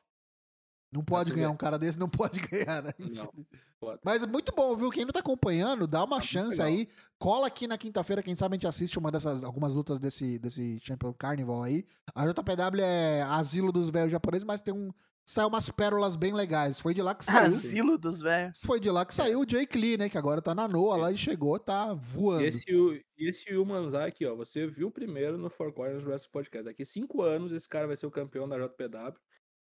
Não 0.93 1.05
pode 1.05 1.31
tu 1.31 1.37
ganhar 1.37 1.51
um 1.51 1.57
cara 1.57 1.79
desse, 1.79 1.99
não 2.01 2.09
pode 2.09 2.41
ganhar, 2.51 2.83
né? 2.83 2.93
Não, 2.99 3.33
pode. 3.79 4.01
Mas 4.05 4.25
é 4.25 4.27
muito 4.27 4.53
bom, 4.53 4.75
viu? 4.75 4.91
Quem 4.91 5.05
não 5.05 5.13
tá 5.13 5.21
acompanhando, 5.21 5.87
dá 5.87 6.03
uma 6.03 6.17
muito 6.17 6.27
chance 6.27 6.61
aí. 6.61 6.89
Cola 7.17 7.47
aqui 7.47 7.69
na 7.69 7.79
quinta-feira, 7.79 8.23
quem 8.25 8.35
sabe 8.35 8.55
a 8.55 8.57
gente 8.57 8.67
assiste 8.67 8.99
uma 8.99 9.09
dessas, 9.11 9.45
algumas 9.45 9.73
lutas 9.73 10.01
desse, 10.01 10.37
desse 10.41 10.81
Champion 10.81 11.13
Carnival 11.13 11.63
aí. 11.63 11.87
A 12.13 12.27
JPW 12.27 12.81
é 12.83 13.23
asilo 13.23 13.71
dos 13.71 13.89
velhos 13.89 14.11
japoneses, 14.11 14.45
mas 14.45 14.63
tem 14.63 14.75
um. 14.75 14.93
Saiu 15.27 15.49
umas 15.49 15.69
pérolas 15.71 16.17
bem 16.17 16.33
legais. 16.33 16.81
Foi 16.81 16.93
de 16.93 17.01
lá 17.03 17.15
que 17.15 17.25
saiu. 17.25 17.55
Asilo 17.55 17.97
dos 17.97 18.21
velhos. 18.21 18.61
Foi 18.65 18.81
de 18.81 18.91
lá 18.91 19.05
que 19.05 19.15
saiu 19.15 19.41
o 19.41 19.47
Jake 19.47 19.79
Lee, 19.79 19.97
né? 19.97 20.09
Que 20.09 20.19
agora 20.19 20.43
tá 20.43 20.55
na 20.55 20.67
Noa 20.67 20.97
lá 20.97 21.13
e 21.13 21.17
chegou, 21.17 21.59
tá 21.59 21.95
voando. 21.95 22.43
E 22.43 22.47
esse, 22.47 23.05
esse 23.17 23.51
Yumanzai 23.51 24.09
aqui, 24.09 24.27
ó, 24.27 24.35
você 24.35 24.67
viu 24.67 24.91
primeiro 24.91 25.39
no 25.39 25.49
Four 25.49 25.73
Corners 25.73 26.05
Wrestling 26.05 26.33
Podcast. 26.33 26.65
Daqui 26.65 26.85
cinco 26.85 27.23
anos 27.23 27.53
esse 27.53 27.69
cara 27.69 27.87
vai 27.87 27.97
ser 27.97 28.07
o 28.07 28.11
campeão 28.11 28.49
da 28.49 28.57
JPW. 28.59 29.17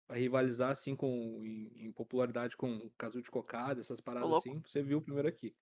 Vai 0.08 0.18
rivalizar, 0.18 0.72
assim, 0.72 0.96
com, 0.96 1.06
em, 1.44 1.86
em 1.86 1.92
popularidade 1.92 2.56
com 2.56 2.90
Kazuchi 2.98 3.30
Kokada, 3.30 3.80
essas 3.80 4.00
paradas 4.00 4.32
assim. 4.32 4.60
Você 4.66 4.82
viu 4.82 5.00
primeiro 5.00 5.28
aqui. 5.28 5.54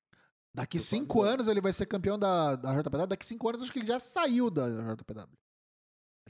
Daqui 0.55 0.79
Tô 0.79 0.85
cinco 0.85 1.23
anos 1.23 1.49
ele 1.49 1.61
vai 1.61 1.73
ser 1.73 1.85
campeão 1.85 2.19
da, 2.19 2.57
da 2.57 2.81
JPW. 2.81 3.07
Daqui 3.07 3.27
cinco 3.27 3.47
anos 3.49 3.63
acho 3.63 3.73
que 3.73 3.79
ele 3.79 3.87
já 3.87 3.99
saiu 3.99 4.51
da 4.51 4.95
JPW. 4.95 5.29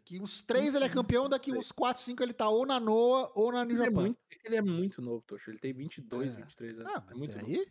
Daqui 0.08 0.22
uns 0.22 0.40
três 0.40 0.74
ele 0.74 0.86
é 0.86 0.88
campeão, 0.88 1.28
daqui 1.28 1.52
uns 1.52 1.70
quatro, 1.70 2.02
cinco 2.02 2.22
ele 2.22 2.32
tá 2.32 2.48
ou 2.48 2.64
na 2.64 2.80
Noa 2.80 3.30
ou 3.34 3.52
na 3.52 3.62
New 3.62 3.76
Ele 3.76 3.82
é, 3.82 3.84
Japan. 3.86 4.00
muito, 4.00 4.18
é 4.30 4.34
que 4.36 4.48
ele 4.48 4.56
é 4.56 4.62
muito 4.62 5.02
novo, 5.02 5.22
Tocho. 5.26 5.50
Ele 5.50 5.58
tem 5.58 5.74
22, 5.74 6.32
É. 6.32 6.36
23 6.36 6.78
anos. 6.80 6.92
Ah, 6.96 7.04
é 7.10 7.14
muito 7.14 7.36
novo. 7.36 7.46
aí. 7.46 7.66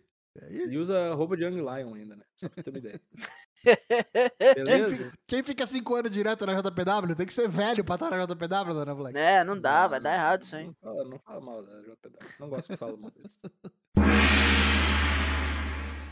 Ele 0.51 0.77
usa 0.77 1.15
roupa 1.15 1.35
de 1.35 1.43
Young 1.45 1.55
Lion 1.55 1.95
ainda, 1.95 2.15
né? 2.15 2.23
Só 2.35 2.47
pra 2.47 2.57
você 2.57 2.63
ter 2.63 2.69
uma 2.69 2.77
ideia. 2.77 3.01
Quem, 3.63 4.53
Beleza? 4.63 4.95
fi- 4.95 5.17
quem 5.25 5.41
fica 5.43 5.65
cinco 5.65 5.95
anos 5.95 6.11
direto 6.11 6.45
na 6.45 6.53
JPW 6.61 7.15
tem 7.15 7.25
que 7.25 7.33
ser 7.33 7.49
velho 7.49 7.83
pra 7.83 7.95
estar 7.95 8.11
na 8.11 8.23
JPW, 8.23 8.73
dona 8.75 8.93
Black. 8.93 9.17
É, 9.17 9.43
não 9.43 9.59
dá, 9.59 9.87
vai 9.87 9.99
dar 9.99 10.13
errado 10.13 10.43
isso 10.43 10.55
aí. 10.55 10.67
Não 10.67 10.75
fala, 10.75 11.03
não 11.05 11.17
fala 11.17 11.41
mal 11.41 11.63
da 11.65 11.81
JPW. 11.81 12.29
Não 12.39 12.49
gosto 12.49 12.67
que 12.71 12.77
fala 12.77 12.95
mal 12.97 13.09
deles. 13.09 13.39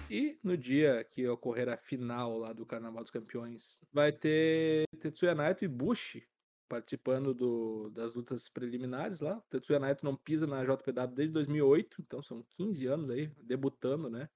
E 0.10 0.40
no 0.44 0.56
dia 0.56 1.04
que 1.04 1.28
ocorrer 1.28 1.68
a 1.70 1.78
final 1.78 2.38
lá 2.38 2.54
do 2.54 2.66
Carnaval 2.66 3.02
dos 3.04 3.12
Campeões, 3.12 3.80
vai 3.92 4.12
ter 4.12 4.86
Tetsuya 5.00 5.34
Naito 5.34 5.66
e 5.66 5.68
Bushi 5.68 6.28
participando 6.68 7.34
do- 7.34 7.90
das 7.92 8.14
lutas 8.16 8.50
preliminares 8.50 9.22
lá. 9.22 9.42
Tetsuya 9.50 9.80
Naito 9.80 10.06
não 10.06 10.16
pisa 10.16 10.46
na 10.48 10.64
JPW 10.64 11.16
desde 11.16 11.34
2008, 11.34 12.02
então 12.02 12.22
são 12.22 12.44
15 12.44 12.86
anos 12.88 13.10
aí, 13.10 13.28
debutando, 13.44 14.10
né? 14.10 14.30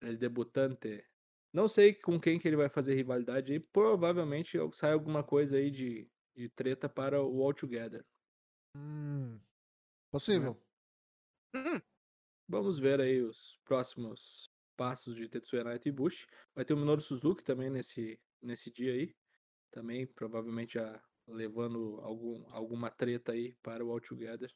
Ele 0.00 0.16
debutante. 0.16 1.04
Não 1.52 1.68
sei 1.68 1.94
com 1.94 2.20
quem 2.20 2.38
que 2.38 2.46
ele 2.46 2.56
vai 2.56 2.68
fazer 2.68 2.94
rivalidade 2.94 3.52
aí, 3.52 3.60
provavelmente 3.60 4.58
sai 4.74 4.92
alguma 4.92 5.24
coisa 5.24 5.56
aí 5.56 5.70
de, 5.70 6.10
de 6.36 6.48
treta 6.50 6.88
para 6.88 7.22
o 7.22 7.42
All 7.42 7.54
Together. 7.54 8.04
Hum, 8.76 9.40
possível. 10.10 10.60
Hum, 11.54 11.80
Vamos 12.48 12.78
ver 12.78 13.00
aí 13.00 13.22
os 13.22 13.58
próximos 13.64 14.55
passos 14.76 15.16
de 15.16 15.28
Tetsuya 15.28 15.64
Naito 15.64 15.88
e 15.88 15.92
Bushi. 15.92 16.26
Vai 16.54 16.64
ter 16.64 16.74
o 16.74 16.76
Minoru 16.76 17.00
Suzuki 17.00 17.42
também 17.42 17.70
nesse, 17.70 18.20
nesse 18.42 18.70
dia 18.70 18.92
aí. 18.92 19.14
Também, 19.70 20.06
provavelmente, 20.06 20.74
já 20.74 21.02
levando 21.26 21.98
algum, 22.02 22.44
alguma 22.50 22.90
treta 22.90 23.32
aí 23.32 23.54
para 23.62 23.84
o 23.84 23.90
All 23.90 24.00
Together. 24.00 24.52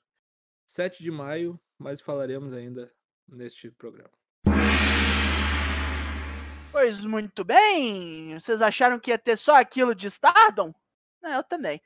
7 0.67 1.03
de 1.03 1.11
maio, 1.11 1.59
mas 1.79 2.01
falaremos 2.01 2.53
ainda 2.53 2.93
neste 3.27 3.71
programa. 3.71 4.13
Pois 6.71 7.05
muito 7.05 7.43
bem. 7.43 8.39
Vocês 8.39 8.63
acharam 8.63 9.01
que 9.01 9.11
ia 9.11 9.19
ter 9.19 9.37
só 9.37 9.57
aquilo 9.57 9.95
de 9.95 10.07
Stardom? 10.07 10.73
Eu 11.23 11.43
também. 11.43 11.83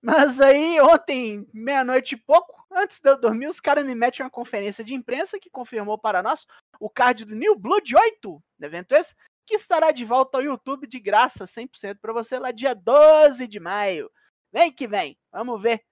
Mas 0.00 0.40
aí, 0.40 0.80
ontem, 0.80 1.48
meia-noite 1.52 2.14
e 2.14 2.18
pouco, 2.18 2.57
antes 2.78 3.00
de 3.00 3.10
eu 3.10 3.18
dormir, 3.18 3.48
os 3.48 3.60
caras 3.60 3.84
me 3.84 3.94
metem 3.94 4.24
uma 4.24 4.30
conferência 4.30 4.82
de 4.84 4.94
imprensa 4.94 5.38
que 5.38 5.50
confirmou 5.50 5.98
para 5.98 6.22
nós 6.22 6.46
o 6.80 6.88
card 6.88 7.24
do 7.24 7.34
New 7.34 7.56
Blood 7.56 7.94
8, 7.96 8.42
evento 8.60 8.92
esse, 8.94 9.14
que 9.46 9.54
estará 9.54 9.90
de 9.90 10.04
volta 10.04 10.38
ao 10.38 10.44
YouTube 10.44 10.86
de 10.86 11.00
graça, 11.00 11.46
100% 11.46 11.98
para 12.00 12.12
você 12.12 12.38
lá 12.38 12.50
dia 12.50 12.74
12 12.74 13.46
de 13.46 13.58
maio. 13.58 14.10
Vem 14.52 14.72
que 14.72 14.86
vem. 14.86 15.18
Vamos 15.32 15.60
ver 15.60 15.82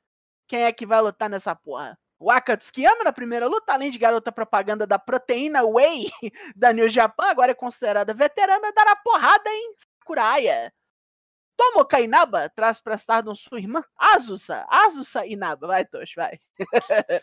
quem 0.47 0.65
é 0.65 0.73
que 0.73 0.87
vai 0.87 1.01
lutar 1.01 1.29
nessa 1.29 1.55
porra. 1.55 1.99
O 2.19 2.31
Aka 2.31 2.57
Tsukiyama 2.57 3.05
na 3.05 3.13
primeira 3.13 3.47
luta, 3.47 3.75
além 3.75 3.91
de 3.91 3.99
garota 3.99 4.33
propaganda 4.33 4.87
da 4.87 4.99
proteína 4.99 5.63
Whey 5.63 6.11
da 6.57 6.73
New 6.73 6.89
Japan, 6.89 7.27
agora 7.27 7.53
é 7.53 7.55
considerada 7.55 8.15
veterana, 8.15 8.73
dará 8.73 8.97
porrada 8.97 9.51
em 9.51 9.75
Sakuraya. 10.01 10.73
Tomoka 11.57 12.01
Inaba 12.01 12.49
traz 12.51 12.81
pra 12.81 12.97
Stardom 12.97 13.35
sua 13.35 13.59
irmã 13.59 13.83
Azusa. 13.97 14.67
Azusa 14.69 15.25
Inaba. 15.27 15.67
Vai, 15.67 15.85
Tosh, 15.85 16.15
vai. 16.15 16.39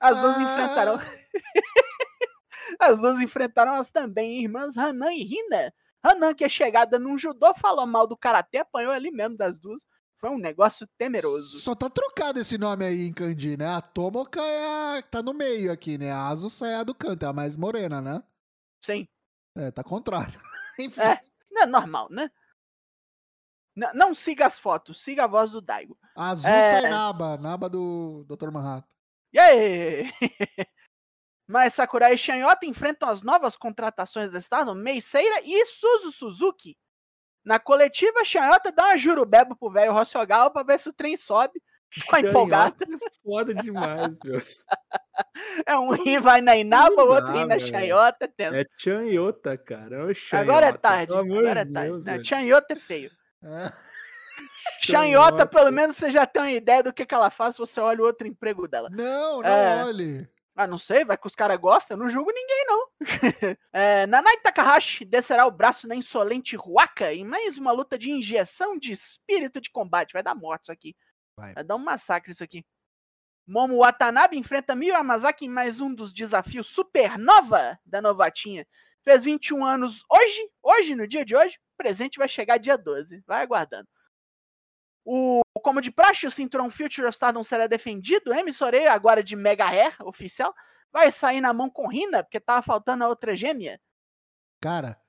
As 0.00 0.20
duas 0.20 0.36
Ah. 0.36 0.42
enfrentaram. 0.42 1.00
As 2.78 3.00
duas 3.00 3.18
enfrentaram 3.20 3.74
as 3.74 3.90
também 3.90 4.40
irmãs 4.42 4.76
Hanan 4.76 5.12
e 5.12 5.24
Rina. 5.24 5.72
Hanan, 6.02 6.34
que 6.34 6.44
é 6.44 6.48
chegada 6.48 6.98
num 6.98 7.16
judô, 7.18 7.52
falou 7.54 7.86
mal 7.86 8.06
do 8.06 8.16
karatê, 8.16 8.58
apanhou 8.58 8.92
ali 8.92 9.10
mesmo 9.10 9.36
das 9.36 9.58
duas. 9.58 9.82
Foi 10.18 10.30
um 10.30 10.38
negócio 10.38 10.86
temeroso. 10.98 11.58
Só 11.60 11.74
tá 11.74 11.88
trocado 11.88 12.38
esse 12.40 12.58
nome 12.58 12.84
aí 12.84 13.06
em 13.08 13.12
Kanji, 13.12 13.56
né? 13.56 13.68
A 13.68 13.80
Tomoka 13.80 14.40
é 14.40 14.96
a 14.98 15.02
que 15.02 15.08
tá 15.10 15.22
no 15.22 15.32
meio 15.32 15.72
aqui, 15.72 15.96
né? 15.96 16.12
A 16.12 16.26
Azusa 16.28 16.66
é 16.66 16.76
a 16.76 16.84
do 16.84 16.94
canto, 16.94 17.24
é 17.24 17.28
a 17.28 17.32
mais 17.32 17.56
morena, 17.56 18.00
né? 18.00 18.22
Sim. 18.84 19.08
É, 19.56 19.70
tá 19.70 19.82
contrário. 19.82 20.38
Enfim. 20.78 21.00
É. 21.00 21.20
Não 21.50 21.62
é 21.62 21.66
normal, 21.66 22.08
né? 22.10 22.30
N- 23.78 23.92
não 23.94 24.12
siga 24.12 24.46
as 24.46 24.58
fotos, 24.58 25.00
siga 25.00 25.22
a 25.24 25.26
voz 25.28 25.52
do 25.52 25.60
Daigo. 25.60 25.96
A 26.16 26.30
Azusa 26.30 26.50
É. 26.50 26.84
é 26.84 26.88
Naba, 26.88 27.36
Naba 27.36 27.68
do 27.68 28.24
Dr. 28.28 28.50
Manhattan. 28.50 28.88
E 29.32 29.38
aí? 29.38 30.12
Mas 31.46 31.74
Sakurai 31.74 32.14
e 32.14 32.18
Shanyota 32.18 32.66
enfrentam 32.66 33.08
as 33.08 33.22
novas 33.22 33.56
contratações 33.56 34.30
da 34.32 34.38
Stardom, 34.38 34.74
Meiseira 34.74 35.40
e 35.44 35.64
Suzu 35.66 36.10
Suzuki. 36.12 36.76
Na 37.44 37.58
coletiva, 37.58 38.24
Shanyota 38.24 38.72
dá 38.72 38.86
uma 38.86 38.98
jurubeba 38.98 39.54
pro 39.56 39.70
velho 39.70 39.92
Rossogal 39.92 40.50
pra 40.50 40.62
ver 40.62 40.78
se 40.80 40.88
o 40.88 40.92
trem 40.92 41.16
sobe. 41.16 41.62
Empolgado. 42.18 42.76
Canhota 42.84 43.06
é 43.06 43.10
Foda 43.22 43.54
demais, 43.54 44.18
meu. 44.24 44.40
É 45.66 45.76
um 45.76 45.90
rim 45.90 46.20
vai 46.20 46.40
na 46.40 46.56
Inaba, 46.56 46.94
Não 46.96 47.06
o 47.06 47.12
outro 47.12 47.32
rim 47.32 47.44
na. 47.46 47.58
Shanyota. 47.58 48.24
é 48.24 48.28
tenso. 48.28 48.54
É 48.56 48.64
Chanhota, 48.78 49.56
cara. 49.58 49.96
É 49.96 49.98
o 49.98 50.02
Agora 50.02 50.10
é 50.10 50.14
Chanhota, 50.14 50.78
tarde, 50.78 51.12
agora 51.16 51.60
é 51.60 51.64
de 51.64 51.72
tarde. 51.72 52.04
Não. 52.06 52.24
Shanyota 52.24 52.72
é 52.74 52.76
feio. 52.76 53.10
Shanyota, 54.82 54.82
Chanhota. 54.82 55.46
pelo 55.46 55.70
menos 55.72 55.96
você 55.96 56.10
já 56.10 56.26
tem 56.26 56.42
uma 56.42 56.50
ideia 56.50 56.82
do 56.82 56.92
que, 56.92 57.04
que 57.06 57.14
ela 57.14 57.30
faz 57.30 57.54
se 57.56 57.58
você 57.60 57.80
olha 57.80 58.02
o 58.02 58.06
outro 58.06 58.26
emprego 58.26 58.68
dela. 58.68 58.88
Não, 58.90 59.40
não 59.42 59.48
É. 59.48 59.84
olhe. 59.84 60.28
Ah, 60.56 60.66
não 60.66 60.78
sei, 60.78 61.04
vai 61.04 61.16
que 61.16 61.26
os 61.26 61.36
caras 61.36 61.56
gostam, 61.60 61.96
eu 61.96 62.02
não 62.02 62.10
julgo 62.10 62.32
ninguém, 62.32 62.64
não. 62.66 62.88
é, 63.72 64.06
Nanai 64.06 64.36
Takahashi 64.38 65.04
descerá 65.04 65.46
o 65.46 65.52
braço 65.52 65.86
na 65.86 65.94
insolente 65.94 66.56
Ruaka 66.56 67.12
em 67.14 67.24
mais 67.24 67.56
uma 67.58 67.70
luta 67.70 67.96
de 67.96 68.10
injeção 68.10 68.76
de 68.76 68.90
espírito 68.92 69.60
de 69.60 69.70
combate. 69.70 70.12
Vai 70.12 70.22
dar 70.22 70.34
morte 70.34 70.64
isso 70.64 70.72
aqui. 70.72 70.96
Vai. 71.36 71.54
Vai 71.54 71.62
dar 71.62 71.76
um 71.76 71.78
massacre 71.78 72.32
isso 72.32 72.42
aqui. 72.42 72.64
Momo 73.46 73.78
Watanabe 73.78 74.36
enfrenta 74.36 74.74
Miyu 74.74 74.94
Yamazaki 74.94 75.46
em 75.46 75.48
mais 75.48 75.80
um 75.80 75.94
dos 75.94 76.12
desafios 76.12 76.66
Supernova 76.66 77.78
da 77.86 78.02
Novatinha. 78.02 78.66
Fez 79.08 79.24
21 79.24 79.64
anos 79.64 80.04
hoje, 80.12 80.50
hoje, 80.62 80.94
no 80.94 81.08
dia 81.08 81.24
de 81.24 81.34
hoje. 81.34 81.56
O 81.56 81.76
presente 81.78 82.18
vai 82.18 82.28
chegar 82.28 82.58
dia 82.58 82.76
12. 82.76 83.22
Vai 83.26 83.42
aguardando. 83.42 83.88
O, 85.02 85.40
como 85.62 85.80
de 85.80 85.90
praxe, 85.90 86.26
o 86.26 86.30
cinturão 86.30 86.70
Future 86.70 87.06
of 87.06 87.14
Stardom 87.14 87.42
será 87.42 87.66
defendido. 87.66 88.34
M. 88.34 88.52
Soreia, 88.52 88.92
agora 88.92 89.24
de 89.24 89.34
Mega 89.34 89.64
Hair, 89.64 89.96
oficial, 90.02 90.54
vai 90.92 91.10
sair 91.10 91.40
na 91.40 91.54
mão 91.54 91.70
com 91.70 91.88
Rina, 91.88 92.22
porque 92.22 92.38
tava 92.38 92.60
faltando 92.60 93.02
a 93.02 93.08
outra 93.08 93.34
gêmea. 93.34 93.80
Cara, 94.60 95.00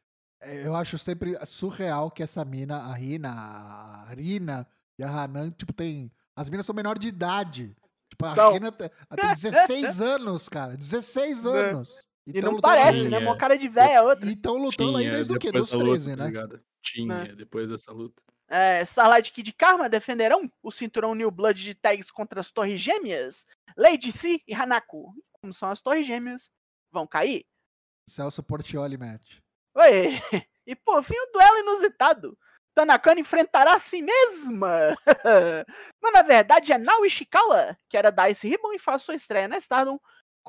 É, 0.41 0.65
Eu 0.65 0.73
acho 0.77 0.97
sempre 0.97 1.35
surreal 1.45 2.09
que 2.09 2.23
essa 2.23 2.45
mina, 2.45 2.77
a 2.77 2.93
Rina, 2.93 3.29
a 3.29 4.13
Rina 4.13 4.65
e 4.97 5.03
a 5.03 5.09
Hanan, 5.09 5.51
tipo, 5.51 5.73
tem. 5.73 6.09
As 6.37 6.49
minas 6.49 6.65
são 6.65 6.73
menor 6.73 6.97
de 6.97 7.09
idade. 7.09 7.75
Tipo, 8.09 8.25
a. 8.27 8.51
Rina 8.53 8.71
tem, 8.71 8.89
ela 9.09 9.21
tem 9.35 9.51
16 9.51 9.99
anos, 9.99 10.47
cara. 10.47 10.77
16 10.77 11.45
É. 11.45 11.49
anos. 11.49 12.07
E 12.33 12.41
tão 12.41 12.53
não 12.53 12.59
parece, 12.59 12.99
aí- 12.99 13.07
né? 13.09 13.19
Uma 13.19 13.35
é. 13.35 13.37
cara 13.37 13.57
de 13.57 13.67
véia, 13.67 14.03
outra. 14.03 14.25
E 14.25 14.33
estão 14.33 14.57
lutando 14.57 14.97
aí 14.97 15.05
Tinha, 15.05 15.11
desde 15.15 15.33
o 15.35 15.39
quê? 15.39 15.51
Dos 15.51 15.71
da 15.71 15.77
luta, 15.77 15.89
13, 15.91 16.11
tá 16.11 16.17
né? 16.17 16.25
ligado? 16.25 16.61
Tinha, 16.81 17.35
depois 17.35 17.67
dessa 17.67 17.91
luta. 17.91 18.21
É, 18.49 18.81
Starlight 18.81 19.31
Kid 19.31 19.49
e 19.49 19.53
Karma 19.53 19.87
defenderão 19.89 20.51
o 20.63 20.71
cinturão 20.71 21.13
New 21.13 21.29
Blood 21.29 21.61
de 21.63 21.75
tags 21.75 22.09
contra 22.09 22.39
as 22.39 22.51
Torres 22.51 22.81
Gêmeas, 22.81 23.45
Lady 23.77 24.11
C 24.11 24.41
e 24.47 24.53
Hanako. 24.55 25.13
Como 25.33 25.53
são 25.53 25.69
as 25.69 25.81
Torres 25.81 26.07
Gêmeas, 26.07 26.49
vão 26.91 27.05
cair. 27.05 27.45
Celso 28.09 28.41
Portioli 28.41 28.97
match. 28.97 29.37
Oi! 29.75 30.09
E 30.67 30.75
por 30.75 31.03
fim, 31.03 31.15
o 31.15 31.31
duelo 31.33 31.57
inusitado. 31.57 32.37
Tanakana 32.75 33.19
enfrentará 33.19 33.73
a 33.73 33.79
si 33.79 34.03
mesma. 34.03 34.95
Mas 35.99 36.13
na 36.13 36.21
verdade 36.21 36.71
é 36.71 36.77
Nao 36.77 37.03
Ishikawa, 37.03 37.75
que 37.89 37.97
era 37.97 38.11
da 38.11 38.29
Ice 38.29 38.47
Ribbon 38.47 38.73
e 38.73 38.79
faz 38.79 39.01
sua 39.01 39.15
estreia 39.15 39.47
na 39.47 39.57
Stardom, 39.57 39.99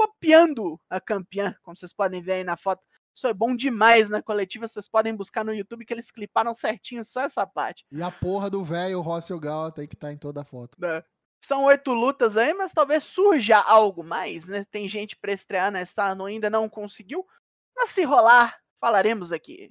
copiando 0.04 0.80
a 0.88 0.98
campeã, 0.98 1.54
como 1.62 1.76
vocês 1.76 1.92
podem 1.92 2.22
ver 2.22 2.32
aí 2.32 2.44
na 2.44 2.56
foto. 2.56 2.82
Isso 3.14 3.26
é 3.26 3.34
bom 3.34 3.54
demais 3.54 4.08
na 4.08 4.22
coletiva, 4.22 4.66
vocês 4.66 4.88
podem 4.88 5.14
buscar 5.14 5.44
no 5.44 5.52
YouTube 5.52 5.84
que 5.84 5.92
eles 5.92 6.10
cliparam 6.10 6.54
certinho 6.54 7.04
só 7.04 7.20
essa 7.20 7.46
parte. 7.46 7.84
E 7.92 8.02
a 8.02 8.10
porra 8.10 8.48
do 8.48 8.64
velho 8.64 9.00
Rossel 9.02 9.38
Gauta 9.38 9.82
aí 9.82 9.88
que 9.88 9.96
tá 9.96 10.10
em 10.10 10.16
toda 10.16 10.40
a 10.40 10.44
foto. 10.44 10.78
né? 10.80 11.02
São 11.44 11.64
oito 11.64 11.92
lutas 11.92 12.36
aí, 12.38 12.54
mas 12.54 12.72
talvez 12.72 13.04
surja 13.04 13.58
algo 13.58 14.02
mais, 14.02 14.48
né? 14.48 14.64
Tem 14.70 14.88
gente 14.88 15.16
pra 15.16 15.32
estrear 15.32 15.70
na 15.70 15.82
Stardom 15.82 16.24
ainda 16.24 16.48
não 16.48 16.66
conseguiu. 16.68 17.26
Mas 17.76 17.90
se 17.90 18.02
rolar, 18.04 18.58
falaremos 18.80 19.32
aqui. 19.32 19.70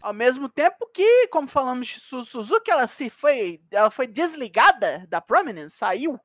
Ao 0.00 0.12
mesmo 0.12 0.48
tempo 0.48 0.88
que, 0.94 1.26
como 1.28 1.48
falamos 1.48 1.88
de 1.88 2.00
Su- 2.00 2.24
Suzuki, 2.24 2.70
ela 2.70 2.86
se 2.86 3.10
foi, 3.10 3.60
ela 3.70 3.90
foi 3.90 4.06
desligada 4.06 5.04
da 5.08 5.20
Prominence, 5.20 5.76
saiu. 5.76 6.18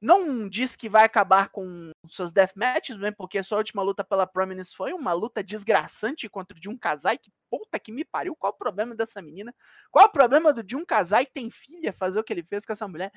Não 0.00 0.48
diz 0.48 0.76
que 0.76 0.88
vai 0.88 1.04
acabar 1.04 1.48
com 1.48 1.90
suas 2.06 2.30
deathmatches, 2.30 2.96
né? 2.98 3.10
Porque 3.10 3.42
sua 3.42 3.58
última 3.58 3.82
luta 3.82 4.04
pela 4.04 4.26
Prominence 4.28 4.74
foi 4.76 4.92
uma 4.92 5.12
luta 5.12 5.42
desgraçante 5.42 6.28
contra 6.28 6.56
o 6.56 6.62
Jun 6.62 6.78
Kazai. 6.78 7.18
Que 7.18 7.32
puta 7.50 7.80
que 7.80 7.90
me 7.90 8.04
pariu. 8.04 8.36
Qual 8.36 8.52
o 8.52 8.56
problema 8.56 8.94
dessa 8.94 9.20
menina? 9.20 9.52
Qual 9.90 10.06
o 10.06 10.12
problema 10.12 10.52
do 10.52 10.62
Jun 10.68 10.84
Kazai 10.84 11.26
que 11.26 11.32
tem 11.32 11.50
filha 11.50 11.92
fazer 11.92 12.20
o 12.20 12.24
que 12.24 12.32
ele 12.32 12.44
fez 12.44 12.64
com 12.64 12.72
essa 12.72 12.86
mulher? 12.86 13.10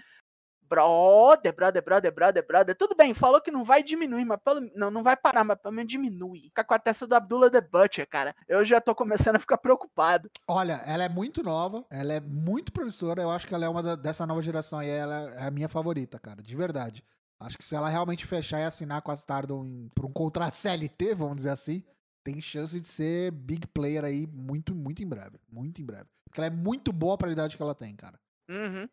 Brother, 0.71 1.53
brother, 1.53 1.83
brother, 1.83 2.11
brother, 2.15 2.47
brother. 2.47 2.75
Tudo 2.77 2.95
bem, 2.95 3.13
falou 3.13 3.41
que 3.41 3.51
não 3.51 3.65
vai 3.65 3.83
diminuir, 3.83 4.23
mas 4.23 4.39
pelo 4.41 4.61
não, 4.73 4.89
não 4.89 5.03
vai 5.03 5.17
parar, 5.17 5.43
mas 5.43 5.57
pelo 5.59 5.75
menos 5.75 5.91
diminui. 5.91 6.43
Fica 6.43 6.63
com 6.63 6.73
a 6.73 6.79
testa 6.79 7.05
do 7.05 7.13
Abdullah 7.13 7.49
The 7.49 7.59
Butcher, 7.59 8.07
cara. 8.09 8.33
Eu 8.47 8.63
já 8.63 8.79
tô 8.79 8.95
começando 8.95 9.35
a 9.35 9.39
ficar 9.39 9.57
preocupado. 9.57 10.31
Olha, 10.47 10.81
ela 10.85 11.03
é 11.03 11.09
muito 11.09 11.43
nova, 11.43 11.85
ela 11.91 12.13
é 12.13 12.21
muito 12.21 12.71
promissora. 12.71 13.21
Eu 13.21 13.29
acho 13.31 13.45
que 13.45 13.53
ela 13.53 13.65
é 13.65 13.69
uma 13.69 13.83
da- 13.83 13.95
dessa 13.97 14.25
nova 14.25 14.41
geração 14.41 14.79
aí. 14.79 14.89
Ela 14.89 15.29
é 15.35 15.47
a 15.47 15.51
minha 15.51 15.67
favorita, 15.67 16.17
cara, 16.17 16.41
de 16.41 16.55
verdade. 16.55 17.03
Acho 17.37 17.57
que 17.57 17.65
se 17.65 17.75
ela 17.75 17.89
realmente 17.89 18.25
fechar 18.25 18.61
e 18.61 18.63
assinar 18.63 19.01
com 19.01 19.11
a 19.11 19.15
Stardom 19.15 19.65
em- 19.65 19.89
por 19.93 20.05
um 20.05 20.13
contrato 20.13 20.53
CLT, 20.53 21.13
vamos 21.15 21.35
dizer 21.35 21.49
assim, 21.49 21.83
tem 22.23 22.39
chance 22.39 22.79
de 22.79 22.87
ser 22.87 23.31
big 23.31 23.67
player 23.67 24.05
aí 24.05 24.25
muito, 24.25 24.73
muito 24.73 25.03
em 25.03 25.07
breve. 25.07 25.37
Muito 25.51 25.81
em 25.81 25.85
breve. 25.85 26.05
Porque 26.29 26.39
ela 26.39 26.47
é 26.47 26.49
muito 26.55 26.93
boa 26.93 27.17
pra 27.17 27.29
idade 27.31 27.57
que 27.57 27.61
ela 27.63 27.75
tem, 27.75 27.93
cara. 27.95 28.17
Uhum. 28.49 28.87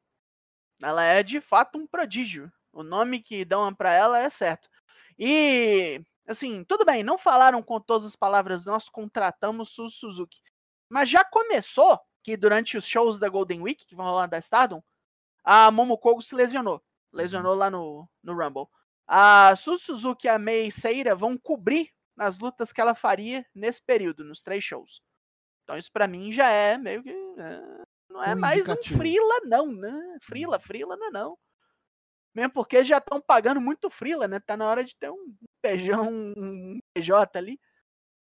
Ela 0.83 1.05
é 1.05 1.23
de 1.23 1.41
fato 1.41 1.79
um 1.79 1.87
prodígio. 1.87 2.53
O 2.73 2.83
nome 2.83 3.21
que 3.21 3.45
dão 3.45 3.75
pra 3.75 3.93
ela 3.93 4.19
é 4.19 4.31
certo. 4.31 4.69
E, 5.19 6.01
assim, 6.27 6.65
tudo 6.65 6.85
bem, 6.85 7.03
não 7.03 7.19
falaram 7.19 7.63
com 7.63 7.81
todas 7.81 8.07
as 8.07 8.15
palavras, 8.17 8.65
nós 8.65 8.89
contratamos 8.89 9.77
o 9.79 9.89
Suzuki. 9.89 10.41
Mas 10.89 11.11
já 11.11 11.25
começou 11.25 12.01
que 12.23 12.37
durante 12.37 12.77
os 12.77 12.87
shows 12.87 13.19
da 13.19 13.29
Golden 13.29 13.63
Week, 13.63 13.85
que 13.87 13.97
vão 13.97 14.07
rolar 14.07 14.27
da 14.27 14.39
Stardom, 14.39 14.83
a 15.43 15.71
Momokogo 15.71 16.23
se 16.23 16.35
lesionou. 16.35 16.83
Lesionou 17.13 17.55
lá 17.55 17.71
no, 17.71 18.09
no 18.23 18.35
Rumble. 18.35 18.69
A 19.07 19.57
Su 19.57 19.79
Suzuki 19.79 20.27
e 20.27 20.31
a 20.31 20.39
Mei 20.39 20.71
Seira 20.71 21.17
vão 21.17 21.37
cobrir 21.39 21.91
nas 22.15 22.39
lutas 22.39 22.73
que 22.73 22.81
ela 22.81 22.95
faria 22.95 23.47
nesse 23.55 23.83
período, 23.83 24.25
nos 24.25 24.43
três 24.43 24.63
shows. 24.63 25.01
Então 25.65 25.79
isso 25.79 25.91
pra 25.91 26.07
mim 26.07 26.33
já 26.33 26.51
é 26.51 26.77
meio 26.77 27.03
que... 27.03 27.11
é, 27.11 27.83
não 28.19 28.24
é 28.24 28.35
Um 28.35 28.39
mais 28.39 28.59
indicativo. 28.59 28.95
um 28.95 28.99
frila 28.99 29.40
não, 29.45 29.73
né? 29.73 30.19
Frila, 30.20 30.59
frila 30.59 30.97
não 30.97 31.07
é 31.07 31.11
não. 31.11 31.39
Mesmo 32.35 32.53
porque 32.53 32.85
já 32.85 32.99
estão 32.99 33.20
pagando 33.20 33.61
muito 33.61 33.89
frila, 33.90 34.28
né? 34.28 34.39
Tá 34.40 34.57
na 34.57 34.66
hora 34.66 34.85
de 34.85 34.97
ter 34.97 35.11
um 35.11 35.35
feijão, 35.65 36.09
um 36.36 36.78
PJ 36.95 37.39
ali. 37.39 37.61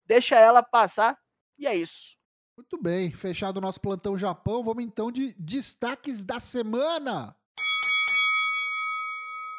Deixa 0.06 0.36
ela 0.36 0.62
passar 0.62 1.18
e 1.58 1.66
é 1.66 1.74
isso. 1.74 2.16
Muito 2.56 2.80
bem, 2.80 3.12
fechado 3.12 3.58
o 3.58 3.60
nosso 3.60 3.80
plantão 3.80 4.18
Japão, 4.18 4.64
vamos 4.64 4.82
então 4.82 5.12
de 5.12 5.32
destaques 5.34 6.24
da 6.24 6.40
semana. 6.40 7.36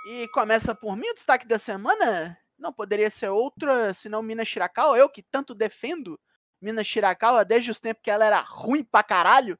E 0.07 0.27
começa 0.29 0.75
por 0.75 0.97
mim 0.97 1.07
o 1.09 1.13
destaque 1.13 1.47
da 1.47 1.59
semana. 1.59 2.37
Não 2.57 2.73
poderia 2.73 3.09
ser 3.09 3.29
outra 3.29 3.93
senão 3.93 4.21
Mina 4.21 4.43
Shirakawa. 4.43 4.97
Eu 4.97 5.07
que 5.07 5.23
tanto 5.23 5.53
defendo 5.55 6.19
Mina 6.61 6.83
Shirakawa 6.83 7.45
desde 7.45 7.71
os 7.71 7.79
tempos 7.79 8.01
que 8.03 8.11
ela 8.11 8.25
era 8.25 8.41
ruim 8.41 8.83
pra 8.83 9.03
caralho. 9.03 9.57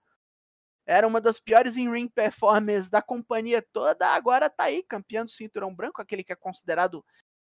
Era 0.90 1.08
uma 1.08 1.22
das 1.22 1.40
piores 1.40 1.78
em 1.78 1.88
ring 1.88 2.08
performances 2.08 2.90
da 2.90 3.00
companhia 3.00 3.62
toda. 3.62 4.08
Agora 4.08 4.50
tá 4.50 4.64
aí, 4.64 4.82
campeão 4.82 5.24
do 5.24 5.30
cinturão 5.30 5.74
branco, 5.74 6.02
aquele 6.02 6.24
que 6.24 6.34
é 6.34 6.36
considerado 6.36 7.06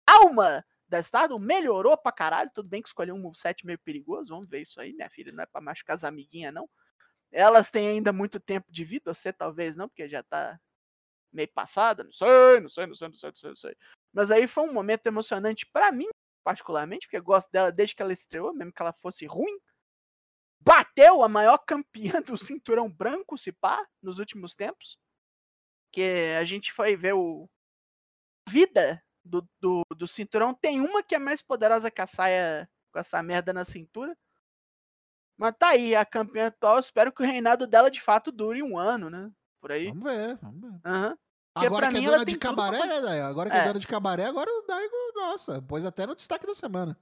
alma 0.07 0.65
da 0.89 1.01
Stardom. 1.01 1.39
Melhorou 1.39 1.99
pra 1.99 2.11
caralho. 2.11 2.51
Tudo 2.55 2.67
bem 2.67 2.81
que 2.81 2.89
escolheu 2.89 3.15
um 3.15 3.21
moveset 3.21 3.67
meio 3.67 3.79
perigoso. 3.79 4.31
Vamos 4.31 4.49
ver 4.49 4.63
isso 4.63 4.81
aí, 4.81 4.95
minha 4.95 5.11
filha. 5.11 5.33
Não 5.33 5.43
é 5.43 5.47
pra 5.47 5.61
machucar 5.61 5.97
as 5.97 6.03
amiguinhas, 6.03 6.55
não. 6.55 6.67
Elas 7.31 7.71
têm 7.71 7.87
ainda 7.87 8.11
muito 8.11 8.41
tempo 8.41 8.73
de 8.73 8.83
vida. 8.87 9.13
Você 9.13 9.31
talvez 9.35 9.77
não, 9.77 9.87
porque 9.87 10.09
já 10.09 10.23
tá 10.23 10.59
meio 11.31 11.53
passada, 11.53 12.05
não 12.05 12.13
sei, 12.13 12.61
não 12.61 12.71
sei, 12.71 12.87
não 12.87 12.95
sei, 12.95 13.09
não 13.09 13.15
sei, 13.15 13.29
não 13.29 13.37
sei, 13.37 13.51
não 13.51 13.57
sei. 13.57 13.77
Mas 14.15 14.31
aí 14.31 14.49
foi 14.49 14.65
um 14.65 14.73
momento 14.73 15.07
emocionante 15.07 15.67
pra 15.67 15.93
mim, 15.93 16.09
particularmente, 16.43 17.07
porque 17.07 17.19
eu 17.19 17.23
gosto 17.23 17.51
dela 17.51 17.71
desde 17.71 17.95
que 17.95 18.01
ela 18.01 18.15
estreou, 18.15 18.55
mesmo 18.55 18.73
que 18.73 18.81
ela 18.81 18.95
fosse 18.95 19.27
ruim. 19.27 19.59
Bateu 20.61 21.23
a 21.23 21.29
maior 21.29 21.59
campeã 21.59 22.21
do 22.21 22.37
cinturão 22.37 22.89
branco, 22.89 23.39
se 23.39 23.53
pá, 23.53 23.87
nos 24.03 24.19
últimos 24.19 24.55
tempos. 24.55 24.99
Que 25.93 26.37
a 26.39 26.45
gente 26.45 26.73
foi 26.73 26.97
ver 26.97 27.15
o 27.15 27.49
vida 28.49 29.03
do, 29.25 29.47
do, 29.61 29.83
do 29.97 30.07
cinturão. 30.07 30.55
Tem 30.55 30.81
uma 30.81 31.03
que 31.03 31.15
é 31.15 31.19
mais 31.19 31.43
poderosa 31.43 31.91
que 31.91 32.01
a 32.01 32.07
saia 32.07 32.69
com 32.93 32.99
essa 32.99 33.23
merda 33.23 33.53
na 33.53 33.65
cintura. 33.65 34.17
Mas 35.37 35.55
tá 35.59 35.69
aí, 35.71 35.95
a 35.95 36.05
campeã 36.05 36.47
atual. 36.47 36.79
Espero 36.79 37.13
que 37.13 37.23
o 37.23 37.27
reinado 37.27 37.67
dela 37.67 37.91
de 37.91 38.01
fato 38.01 38.33
dure 38.33 38.63
um 38.63 38.79
ano, 38.79 39.11
né? 39.11 39.31
Por 39.61 39.73
aí. 39.73 39.89
Vamos 39.89 40.05
ver, 40.05 40.37
vamos 40.37 40.61
ver. 40.61 40.81
Aham. 40.85 41.19
Porque 41.53 41.67
Agora 41.69 41.89
que 41.89 41.97
é 41.97 42.01
mim 42.01 42.07
ela 42.07 42.17
dona 42.17 42.25
de 42.27 42.33
tudo 42.33 42.41
pra 42.41 42.49
cabaré, 42.51 42.87
né, 42.87 43.01
Dai? 43.01 43.21
Agora 43.23 43.49
que 43.51 43.57
é. 43.57 43.61
É. 43.61 43.67
dona 43.67 43.81
de 43.81 43.87
cabaré, 43.87 44.25
agora 44.27 44.51
o 44.51 44.67
Daigo, 44.67 44.95
nossa, 45.15 45.63
pôs 45.63 45.87
até 45.87 46.07
no 46.07 46.15
destaque 46.15 46.47
da 46.47 46.55
semana. 46.55 46.99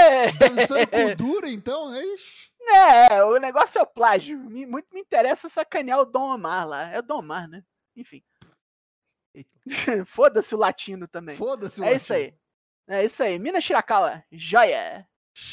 É! 0.00 0.32
Dançando 0.32 0.86
com 0.88 1.04
o 1.06 1.14
Dura, 1.16 1.48
então, 1.50 1.94
ixi. 2.14 2.50
É, 2.68 3.24
o 3.24 3.38
negócio 3.38 3.78
é 3.78 3.82
o 3.82 3.86
plágio. 3.86 4.38
Me- 4.38 4.66
muito 4.66 4.86
me 4.92 5.00
interessa 5.00 5.48
sacanear 5.48 6.00
o 6.00 6.04
Dom 6.04 6.34
Omar 6.34 6.66
lá. 6.68 6.90
É 6.90 6.98
o 6.98 7.02
Dom 7.02 7.18
Omar, 7.18 7.48
né? 7.48 7.62
Enfim. 7.96 8.22
Foda-se 10.06 10.54
o 10.54 10.58
latino 10.58 11.06
também. 11.08 11.36
Foda-se 11.36 11.80
o 11.80 11.84
É 11.84 11.94
isso 11.94 12.12
latino. 12.12 12.28
aí. 12.88 12.98
É 13.00 13.04
isso 13.04 13.22
aí. 13.22 13.38
Mina 13.38 13.60
Shirakawa, 13.60 14.22
joia. 14.32 15.06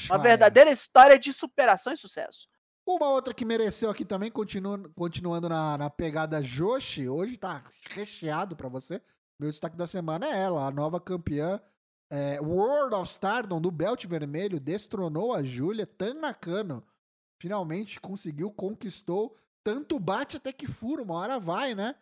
Uma 0.10 0.18
verdadeira 0.18 0.72
história 0.72 1.18
de 1.20 1.32
superação 1.32 1.94
e 1.94 1.98
sucesso. 1.98 2.48
Uma 2.86 3.10
outra 3.10 3.34
que 3.34 3.46
mereceu 3.46 3.90
aqui 3.90 4.04
também, 4.04 4.32
continua, 4.32 4.82
continuando 4.96 5.48
na, 5.48 5.78
na 5.78 5.90
pegada 5.90 6.42
Joshi, 6.42 7.08
hoje 7.08 7.38
tá 7.38 7.62
recheado 7.92 8.56
pra 8.56 8.70
você. 8.70 9.02
Meu 9.40 9.52
destaque 9.52 9.78
da 9.78 9.86
semana 9.86 10.26
é 10.26 10.40
ela, 10.42 10.66
a 10.66 10.72
nova 10.72 11.00
campeã 11.00 11.62
é, 12.10 12.40
World 12.40 12.96
of 12.96 13.10
Stardom 13.10 13.60
do 13.60 13.72
Belt 13.72 14.06
Vermelho, 14.06 14.60
destronou 14.60 15.34
a 15.34 15.44
Júlia 15.44 15.86
Tanakano. 15.86 16.84
Finalmente 17.40 18.00
conseguiu, 18.00 18.52
conquistou. 18.52 19.36
Tanto 19.64 20.00
bate 20.00 20.38
até 20.38 20.54
que 20.54 20.66
fura, 20.66 21.02
uma 21.02 21.16
hora 21.16 21.40
vai, 21.40 21.76
né? 21.76 21.96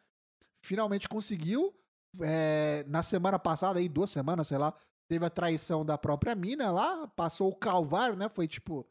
Finalmente 0.62 1.10
conseguiu. 1.10 1.74
É, 2.22 2.86
na 2.88 3.04
semana 3.04 3.38
passada, 3.38 3.80
aí, 3.80 3.90
duas 3.90 4.10
semanas, 4.10 4.48
sei 4.48 4.58
lá, 4.58 4.74
teve 5.08 5.26
a 5.26 5.30
traição 5.30 5.84
da 5.84 5.98
própria 5.98 6.36
mina 6.36 6.72
lá, 6.72 7.08
passou 7.08 7.50
o 7.50 7.56
Calvário, 7.56 8.16
né? 8.16 8.30
Foi 8.30 8.48
tipo 8.48 8.88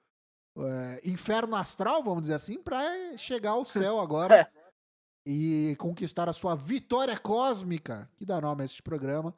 é, 0.58 1.00
inferno 1.04 1.56
astral, 1.56 2.02
vamos 2.02 2.22
dizer 2.22 2.34
assim, 2.34 2.62
pra 2.62 2.82
chegar 3.16 3.52
ao 3.52 3.64
céu 3.64 4.00
agora 4.00 4.50
e 5.26 5.74
conquistar 5.78 6.28
a 6.28 6.32
sua 6.32 6.54
vitória 6.54 7.16
cósmica, 7.18 8.10
que 8.16 8.26
dá 8.26 8.40
nome 8.40 8.62
a 8.62 8.64
este 8.66 8.82
programa. 8.82 9.34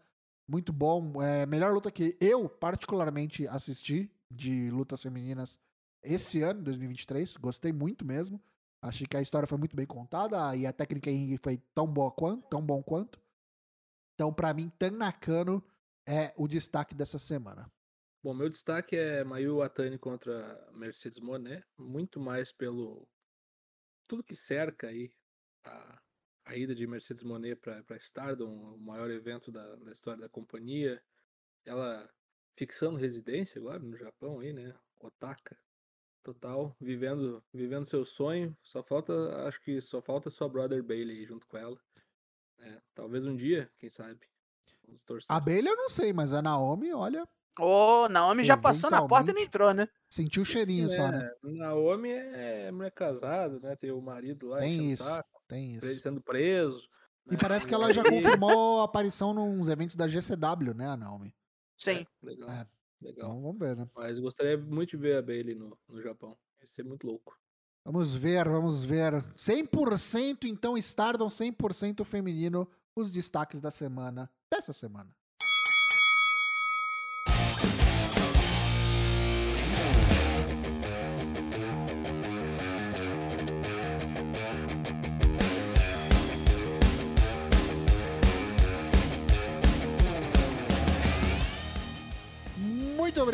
Muito 0.49 0.73
bom. 0.73 1.23
É, 1.23 1.45
melhor 1.47 1.73
luta 1.73 1.91
que 1.91 2.17
eu, 2.21 2.49
particularmente, 2.49 3.47
assisti 3.49 4.11
de 4.31 4.71
lutas 4.71 5.03
femininas 5.03 5.59
esse 6.03 6.43
ano, 6.43 6.63
2023. 6.63 7.37
Gostei 7.37 7.73
muito 7.73 8.05
mesmo. 8.05 8.41
Achei 8.81 9.07
que 9.07 9.17
a 9.17 9.21
história 9.21 9.49
foi 9.49 9.59
muito 9.59 9.75
bem 9.75 9.87
contada 9.87 10.55
e 10.55 10.67
a 10.67 10.73
técnica 10.73 11.11
em 11.11 11.17
ringue 11.17 11.41
foi 11.43 11.59
tão 11.75 11.87
boa 11.87 12.11
quanto, 12.11 12.49
tão 12.49 12.63
bom 12.63 12.83
quanto. 12.83 13.21
Então, 14.15 14.33
pra 14.33 14.55
mim, 14.55 14.71
Tan 14.79 14.93
Nakano 14.93 15.63
é 16.07 16.33
o 16.37 16.47
destaque 16.47 16.95
dessa 16.95 17.19
semana. 17.19 17.71
Bom, 18.23 18.35
meu 18.35 18.49
destaque 18.49 18.97
é 18.97 19.25
Mayu 19.25 19.63
Atani 19.63 19.99
contra 19.99 20.69
Mercedes 20.73 21.19
Monet, 21.19 21.65
muito 21.77 22.19
mais 22.21 22.53
pelo 22.53 23.07
tudo 24.09 24.23
que 24.25 24.35
cerca 24.35 24.89
aí 24.89 25.13
a, 25.65 26.01
a 26.47 26.57
ida 26.57 26.75
de 26.75 26.87
Mercedes 26.87 27.25
Monet 27.25 27.57
para 27.57 27.97
Stardom, 27.97 28.75
o 28.75 28.79
maior 28.79 29.11
evento 29.11 29.51
da, 29.51 29.75
da 29.77 29.93
história 29.93 30.21
da 30.21 30.29
companhia. 30.29 31.03
Ela 31.65 32.09
fixando 32.55 32.97
residência 32.97 33.61
agora 33.61 33.81
no 33.81 33.97
Japão 33.97 34.39
aí, 34.39 34.53
né? 34.53 34.73
Otaka. 35.01 35.59
Total, 36.23 36.75
vivendo 36.81 37.43
vivendo 37.53 37.85
seu 37.85 38.05
sonho. 38.05 38.57
Só 38.63 38.83
falta, 38.83 39.13
acho 39.47 39.61
que 39.61 39.81
só 39.81 40.01
falta 40.01 40.31
sua 40.31 40.49
brother 40.49 40.83
Bailey 40.83 41.19
aí 41.19 41.25
junto 41.27 41.47
com 41.49 41.59
ela. 41.59 41.79
É, 42.61 42.81
talvez 42.95 43.27
um 43.27 43.37
dia, 43.37 43.71
quem 43.79 43.91
sabe. 43.91 44.21
Vamos 44.87 45.05
torcer. 45.05 45.35
A 45.35 45.41
Bailey 45.41 45.69
eu 45.71 45.77
não 45.77 45.89
sei, 45.89 46.13
mas 46.13 46.33
a 46.33 46.41
Naomi, 46.41 46.93
olha, 46.93 47.29
Ô, 47.59 48.07
Naomi 48.09 48.45
já 48.45 48.57
passou 48.57 48.91
na 48.91 49.07
porta 49.09 49.31
e 49.31 49.35
não 49.35 49.41
entrou, 49.41 49.73
né? 49.73 49.89
sentiu 50.11 50.43
o 50.43 50.45
cheirinho 50.45 50.89
Sim, 50.91 50.97
só, 50.97 51.11
né? 51.11 51.31
Naomi 51.43 52.11
é 52.11 52.71
mulher 52.71 52.91
casada, 52.91 53.59
né? 53.61 53.75
Tem 53.77 53.91
o 53.91 54.01
marido 54.01 54.49
lá 54.49 54.59
Tem 54.59 54.93
isso, 54.93 55.03
saco, 55.03 55.36
tem 55.49 55.77
isso. 55.77 56.01
sendo 56.01 56.21
preso. 56.21 56.81
E 57.29 57.33
né, 57.33 57.39
parece 57.41 57.67
que 57.67 57.75
ela 57.75 57.93
já 57.93 58.03
confirmou 58.03 58.81
a 58.81 58.85
aparição 58.85 59.35
nos 59.35 59.69
eventos 59.69 59.97
da 59.97 60.07
GCW, 60.07 60.75
né, 60.75 60.87
a 60.89 60.97
Naomi? 60.97 61.35
Sim. 61.79 62.07
É, 62.23 62.27
legal, 62.27 62.49
É. 62.51 62.67
legal. 63.01 63.31
Então 63.31 63.43
vamos 63.43 63.59
ver, 63.59 63.77
né? 63.77 63.89
Mas 63.95 64.19
gostaria 64.19 64.57
muito 64.57 64.91
de 64.91 64.97
ver 64.97 65.17
a 65.17 65.23
Bailey 65.23 65.55
no, 65.55 65.77
no 65.89 66.01
Japão. 66.01 66.37
Ia 66.61 66.69
ser 66.69 66.85
muito 66.85 67.07
louco. 67.07 67.37
Vamos 67.85 68.15
ver, 68.15 68.49
vamos 68.49 68.85
ver. 68.85 69.13
100% 69.37 70.45
então 70.45 70.77
Stardom, 70.77 71.27
100% 71.27 72.05
feminino, 72.05 72.69
os 72.97 73.11
destaques 73.11 73.61
da 73.61 73.71
semana, 73.71 74.31
dessa 74.51 74.73
semana. 74.73 75.15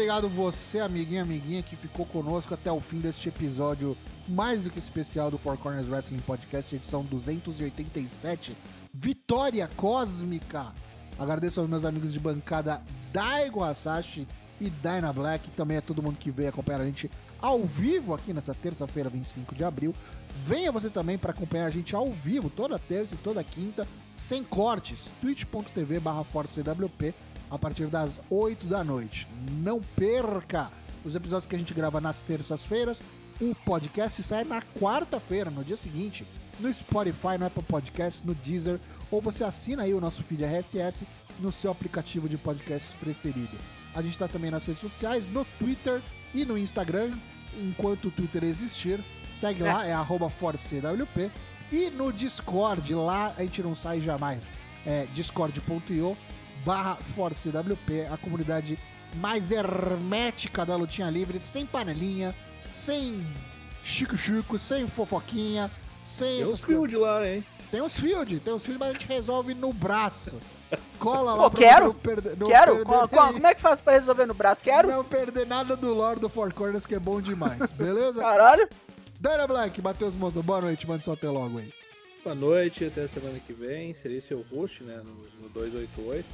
Obrigado 0.03 0.29
você, 0.29 0.81
amiguinho, 0.81 1.23
amiguinha, 1.23 1.63
que 1.63 1.77
ficou 1.77 2.05
conosco 2.05 2.53
até 2.53 2.73
o 2.73 2.81
fim 2.81 2.99
deste 2.99 3.29
episódio 3.29 3.97
mais 4.27 4.65
do 4.65 4.71
que 4.71 4.77
especial 4.77 5.31
do 5.31 5.39
Four 5.39 5.57
Corners 5.59 5.89
Wrestling 5.89 6.19
Podcast, 6.19 6.75
edição 6.75 7.05
287, 7.05 8.57
Vitória 8.93 9.71
Cósmica. 9.77 10.73
Agradeço 11.17 11.61
aos 11.61 11.71
meus 11.71 11.85
amigos 11.85 12.13
de 12.13 12.19
bancada 12.19 12.83
Daigo 13.13 13.63
Asashi 13.63 14.27
e 14.61 14.69
Dyna 14.71 15.13
Black, 15.13 15.49
também 15.53 15.77
a 15.77 15.83
todo 15.83 16.03
mundo 16.03 16.19
que 16.19 16.33
veio 16.33 16.49
acompanhar 16.49 16.81
a 16.81 16.85
gente 16.85 17.09
ao 17.41 17.65
vivo 17.65 18.13
aqui 18.13 18.33
nessa 18.33 18.55
terça-feira, 18.55 19.09
25 19.09 19.55
de 19.55 19.63
abril. 19.63 19.95
Venha 20.45 20.73
você 20.73 20.91
também 20.91 21.17
para 21.17 21.31
acompanhar 21.31 21.67
a 21.67 21.71
gente 21.71 21.95
ao 21.95 22.11
vivo, 22.13 22.51
toda 22.51 22.77
terça 22.77 23.15
e 23.15 23.19
toda 23.19 23.45
quinta, 23.45 23.87
sem 24.17 24.43
cortes, 24.43 25.13
twitch.tv 25.21 26.01
barra 26.01 26.25
ForceWP, 26.25 27.15
a 27.53 27.59
partir 27.59 27.87
das 27.89 28.19
8 28.31 28.67
da 28.67 28.83
noite. 28.83 29.29
Não 29.63 29.79
perca 29.95 30.71
os 31.05 31.15
episódios 31.15 31.47
que 31.47 31.55
a 31.55 31.59
gente 31.59 31.75
grava 31.75 32.01
nas 32.01 32.23
terças-feiras. 32.23 33.03
O 33.39 33.55
podcast 33.55 34.23
sai 34.23 34.43
na 34.43 34.63
quarta-feira, 34.63 35.51
no 35.51 35.63
dia 35.63 35.77
seguinte, 35.77 36.25
no 36.59 36.73
Spotify, 36.73 37.37
no 37.39 37.45
Apple 37.45 37.63
Podcasts, 37.63 38.23
no 38.25 38.35
Deezer, 38.35 38.81
ou 39.11 39.21
você 39.21 39.45
assina 39.45 39.83
aí 39.83 39.93
o 39.93 40.01
nosso 40.01 40.23
feed 40.23 40.43
RSS 40.43 41.07
no 41.39 41.53
seu 41.53 41.71
aplicativo 41.71 42.27
de 42.27 42.39
podcasts 42.39 42.95
preferido. 42.95 43.59
A 43.95 44.01
gente 44.01 44.13
está 44.13 44.27
também 44.27 44.51
nas 44.51 44.65
redes 44.65 44.81
sociais, 44.81 45.27
no 45.27 45.45
Twitter 45.59 46.01
e 46.33 46.47
no 46.47 46.57
Instagram, 46.57 47.13
enquanto 47.61 48.07
o 48.07 48.11
Twitter 48.11 48.45
existir. 48.45 49.05
Segue 49.37 49.63
lá, 49.63 49.87
é 49.87 49.93
arroba 49.93 50.31
ForceWP. 50.31 51.31
E 51.71 51.91
no 51.91 52.11
Discord, 52.11 52.95
lá 52.95 53.35
a 53.37 53.43
gente 53.43 53.63
não 53.63 53.75
sai 53.75 54.01
jamais. 54.01 54.55
É 54.87 55.07
discord.io 55.13 56.17
barra 56.65 56.97
ForceWP, 57.15 58.07
a 58.11 58.17
comunidade 58.17 58.79
mais 59.17 59.51
hermética 59.51 60.65
da 60.65 60.77
lutinha 60.77 61.11
livre, 61.11 61.39
sem 61.39 61.67
panelinha, 61.67 62.35
sem 62.71 63.27
chico-chico, 63.83 64.59
sem 64.59 64.87
fofoquinha, 64.89 65.71
sem 66.05 66.43
Tem 66.45 66.53
uns 66.53 66.65
field 66.65 66.97
lá, 66.97 67.27
hein? 67.29 67.45
Tem 67.71 67.81
uns 67.83 67.99
field, 67.99 68.41
tem 68.41 68.53
uns 68.55 68.65
field, 68.65 68.79
mas 68.79 68.91
a 68.91 68.93
gente 68.93 69.07
resolve 69.09 69.55
no 69.55 69.73
braço. 69.73 70.37
Cola 70.99 71.35
lá 71.35 71.51
Pô, 71.51 71.57
quero, 71.57 71.93
perder, 71.93 72.37
não 72.39 72.47
Quero? 72.49 72.77
perder 72.77 72.85
Co- 72.87 73.09
co- 73.09 73.33
como 73.35 73.47
é 73.47 73.55
que 73.55 73.61
faz 73.61 73.79
pra 73.81 73.93
resolver 73.93 74.25
no 74.25 74.33
braço? 74.33 74.63
Quero? 74.63 74.89
não 74.89 75.05
perder 75.05 75.47
nada 75.47 75.77
do 75.77 75.93
lore 75.93 76.19
do 76.19 76.31
Four 76.31 76.55
Corners, 76.55 76.87
que 76.87 76.95
é 76.95 76.99
bom 76.99 77.21
demais, 77.21 77.71
beleza? 77.73 78.21
Caralho. 78.21 78.67
Dana 79.21 79.47
Black, 79.47 79.81
Matheus 79.83 80.15
Moto, 80.15 80.43
boa 80.43 80.63
noite, 80.63 80.87
manda 80.89 81.03
só 81.03 81.13
até 81.13 81.29
logo 81.29 81.59
aí. 81.59 81.73
Boa 82.25 82.35
noite, 82.35 82.85
até 82.87 83.07
semana 83.07 83.39
que 83.39 83.53
vem. 83.53 83.93
Serei 83.93 84.21
seu 84.21 84.45
host, 84.51 84.83
né, 84.85 84.97
no, 85.05 85.13
no 85.43 85.49
288. 85.51 86.25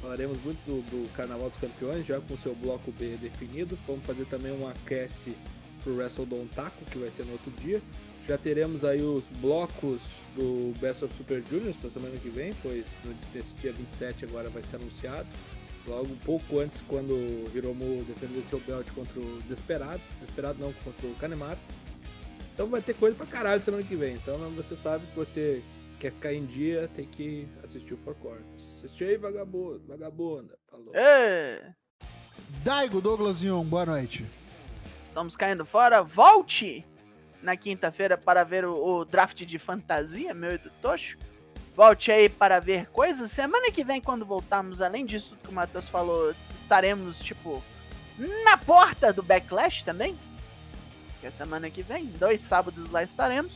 Falaremos 0.00 0.38
muito 0.42 0.58
do, 0.64 0.80
do 0.90 1.12
Carnaval 1.14 1.50
dos 1.50 1.58
Campeões, 1.58 2.06
já 2.06 2.20
com 2.20 2.36
seu 2.38 2.54
bloco 2.54 2.92
B 2.92 3.16
definido. 3.16 3.78
Vamos 3.86 4.04
fazer 4.04 4.24
também 4.26 4.52
um 4.52 4.66
aquece 4.68 5.34
pro 5.82 5.96
WrestleDon 5.96 6.46
Taco, 6.54 6.84
que 6.90 6.98
vai 6.98 7.10
ser 7.10 7.24
no 7.24 7.32
outro 7.32 7.50
dia. 7.62 7.82
Já 8.28 8.36
teremos 8.36 8.84
aí 8.84 9.00
os 9.00 9.24
blocos 9.40 10.02
do 10.36 10.74
Best 10.78 11.04
of 11.04 11.14
Super 11.16 11.42
Juniors 11.48 11.76
para 11.76 11.90
semana 11.90 12.16
que 12.18 12.28
vem, 12.28 12.54
pois 12.62 12.84
nesse 13.34 13.54
dia 13.56 13.72
27 13.72 14.26
agora 14.26 14.50
vai 14.50 14.62
ser 14.62 14.76
anunciado. 14.76 15.26
Logo 15.86 16.12
um 16.12 16.18
pouco 16.18 16.58
antes, 16.58 16.82
quando 16.86 17.14
o 17.14 17.50
Hiromu 17.54 18.04
defender 18.04 18.44
seu 18.48 18.60
belt 18.60 18.86
contra 18.94 19.18
o 19.18 19.42
Desperado. 19.48 20.02
Desperado 20.20 20.58
não, 20.60 20.72
contra 20.84 21.06
o 21.06 21.14
Kanemaru. 21.14 21.58
Então 22.52 22.66
vai 22.66 22.82
ter 22.82 22.94
coisa 22.94 23.16
pra 23.16 23.24
caralho 23.24 23.64
semana 23.64 23.82
que 23.82 23.96
vem. 23.96 24.16
Então 24.16 24.36
você 24.50 24.76
sabe 24.76 25.06
que 25.06 25.16
você 25.16 25.62
quer 25.98 26.12
ficar 26.12 26.32
em 26.32 26.46
dia, 26.46 26.88
tem 26.94 27.06
que 27.06 27.48
assistir 27.64 27.94
o 27.94 27.96
Four 27.98 28.14
Corners. 28.16 28.70
Assistir 28.78 29.04
aí, 29.04 29.16
vagabundo, 29.16 29.82
vagabunda. 29.86 30.56
Falou. 30.70 30.92
Ê, 30.94 31.60
Daigo 32.62 33.00
Douglas 33.00 33.42
Young, 33.42 33.64
boa 33.64 33.84
noite. 33.84 34.24
estamos 35.02 35.36
caindo 35.36 35.64
fora. 35.64 36.02
Volte 36.02 36.84
na 37.42 37.56
quinta-feira 37.56 38.16
para 38.16 38.44
ver 38.44 38.64
o, 38.64 39.00
o 39.00 39.04
draft 39.04 39.44
de 39.44 39.58
fantasia, 39.58 40.32
meu 40.32 40.54
e 40.54 40.58
do 40.58 40.70
Tocho. 40.82 41.18
Volte 41.76 42.10
aí 42.10 42.28
para 42.28 42.58
ver 42.58 42.86
coisas. 42.90 43.30
Semana 43.30 43.70
que 43.70 43.84
vem, 43.84 44.00
quando 44.00 44.24
voltarmos, 44.24 44.80
além 44.80 45.04
disso 45.04 45.30
tudo 45.30 45.42
que 45.42 45.48
o 45.48 45.52
Matheus 45.52 45.88
falou, 45.88 46.34
estaremos, 46.62 47.18
tipo, 47.20 47.62
na 48.44 48.56
porta 48.56 49.12
do 49.12 49.22
Backlash 49.22 49.82
também. 49.84 50.16
Que 51.20 51.26
é 51.26 51.30
semana 51.30 51.70
que 51.70 51.82
vem, 51.82 52.06
dois 52.06 52.40
sábados 52.40 52.90
lá 52.90 53.02
estaremos. 53.02 53.52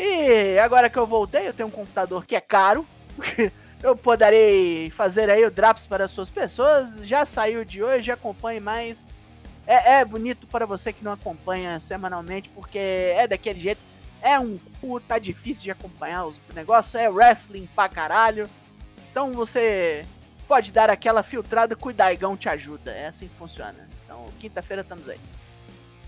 E 0.00 0.56
agora 0.60 0.88
que 0.88 0.96
eu 0.96 1.04
voltei, 1.04 1.48
eu 1.48 1.52
tenho 1.52 1.68
um 1.68 1.72
computador 1.72 2.24
que 2.24 2.36
é 2.36 2.40
caro. 2.40 2.86
eu 3.82 3.96
poderei 3.96 4.90
fazer 4.90 5.28
aí 5.28 5.44
o 5.44 5.50
Drops 5.50 5.86
para 5.86 6.04
as 6.04 6.12
suas 6.12 6.30
pessoas. 6.30 7.04
Já 7.04 7.26
saiu 7.26 7.64
de 7.64 7.82
hoje, 7.82 8.12
acompanhe 8.12 8.60
mais. 8.60 9.04
É, 9.66 9.94
é 9.94 10.04
bonito 10.04 10.46
para 10.46 10.64
você 10.64 10.92
que 10.92 11.02
não 11.02 11.10
acompanha 11.10 11.80
semanalmente, 11.80 12.48
porque 12.50 12.78
é 12.78 13.26
daquele 13.26 13.58
jeito. 13.58 13.80
É 14.22 14.38
um 14.38 14.56
cu, 14.80 15.00
tá 15.00 15.18
difícil 15.18 15.64
de 15.64 15.72
acompanhar 15.72 16.26
os 16.26 16.40
negócios, 16.54 16.94
é 16.94 17.08
wrestling 17.08 17.68
pra 17.74 17.88
caralho. 17.88 18.48
Então 19.10 19.32
você 19.32 20.06
pode 20.46 20.70
dar 20.70 20.90
aquela 20.90 21.24
filtrada 21.24 21.74
que 21.74 21.88
o 21.88 21.92
Daigão 21.92 22.36
te 22.36 22.48
ajuda. 22.48 22.92
É 22.92 23.08
assim 23.08 23.26
que 23.26 23.34
funciona. 23.34 23.88
Então, 24.04 24.26
quinta-feira 24.38 24.82
estamos 24.82 25.08
aí. 25.08 25.18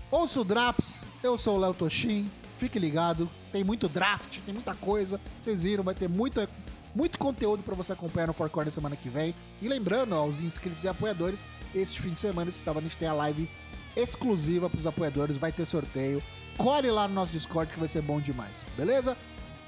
Ouço 0.09 0.41
o 0.41 0.43
Draps, 0.45 1.03
eu 1.21 1.37
sou 1.37 1.57
o 1.57 1.59
Léo 1.59 1.73
Toshin, 1.73 2.29
fique 2.61 2.77
ligado, 2.77 3.27
tem 3.51 3.63
muito 3.63 3.89
draft, 3.89 4.37
tem 4.45 4.53
muita 4.53 4.75
coisa, 4.75 5.19
vocês 5.41 5.63
viram, 5.63 5.83
vai 5.83 5.95
ter 5.95 6.07
muito, 6.07 6.47
muito 6.93 7.17
conteúdo 7.17 7.63
pra 7.63 7.73
você 7.73 7.91
acompanhar 7.91 8.27
no 8.27 8.33
Four 8.33 8.51
Corners 8.51 8.75
semana 8.75 8.95
que 8.95 9.09
vem. 9.09 9.33
E 9.59 9.67
lembrando 9.67 10.13
aos 10.13 10.39
inscritos 10.39 10.83
e 10.83 10.87
apoiadores, 10.87 11.43
este 11.73 11.99
fim 11.99 12.11
de 12.11 12.19
semana, 12.19 12.49
esse 12.49 12.59
sábado, 12.59 12.85
a 12.85 12.87
gente 12.87 12.97
tem 12.97 13.07
a 13.07 13.13
live 13.13 13.49
exclusiva 13.95 14.69
pros 14.69 14.85
apoiadores, 14.85 15.37
vai 15.37 15.51
ter 15.51 15.65
sorteio. 15.65 16.21
Colhe 16.55 16.91
lá 16.91 17.07
no 17.07 17.15
nosso 17.15 17.31
Discord 17.31 17.73
que 17.73 17.79
vai 17.79 17.89
ser 17.89 18.03
bom 18.03 18.21
demais, 18.21 18.63
beleza? 18.77 19.17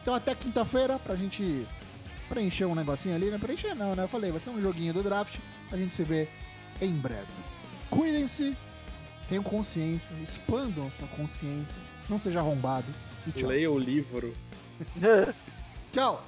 Então 0.04 0.14
até 0.14 0.36
quinta-feira 0.36 1.00
pra 1.00 1.16
gente 1.16 1.66
preencher 2.30 2.66
um 2.66 2.76
negocinho 2.76 3.16
ali, 3.16 3.32
né? 3.32 3.40
Preencher 3.40 3.74
não, 3.74 3.96
né? 3.96 4.04
Eu 4.04 4.08
falei, 4.08 4.30
vai 4.30 4.40
ser 4.40 4.52
um 4.52 4.62
joguinho 4.62 4.94
do 4.94 5.02
draft, 5.02 5.40
a 5.72 5.78
gente 5.78 5.96
se 5.96 6.04
vê 6.04 6.30
em 6.80 6.94
breve. 6.94 7.26
Cuidem-se, 7.90 8.56
tenham 9.28 9.44
consciência, 9.44 10.14
expandam 10.22 10.92
sua 10.92 11.08
consciência, 11.08 11.76
não 12.10 12.20
seja 12.20 12.40
arrombado 12.40 12.86
e 13.28 13.32
tchau. 13.32 13.50
Leia 13.50 13.72
o 13.72 13.78
livro. 13.78 14.34
Tchau! 15.92 16.26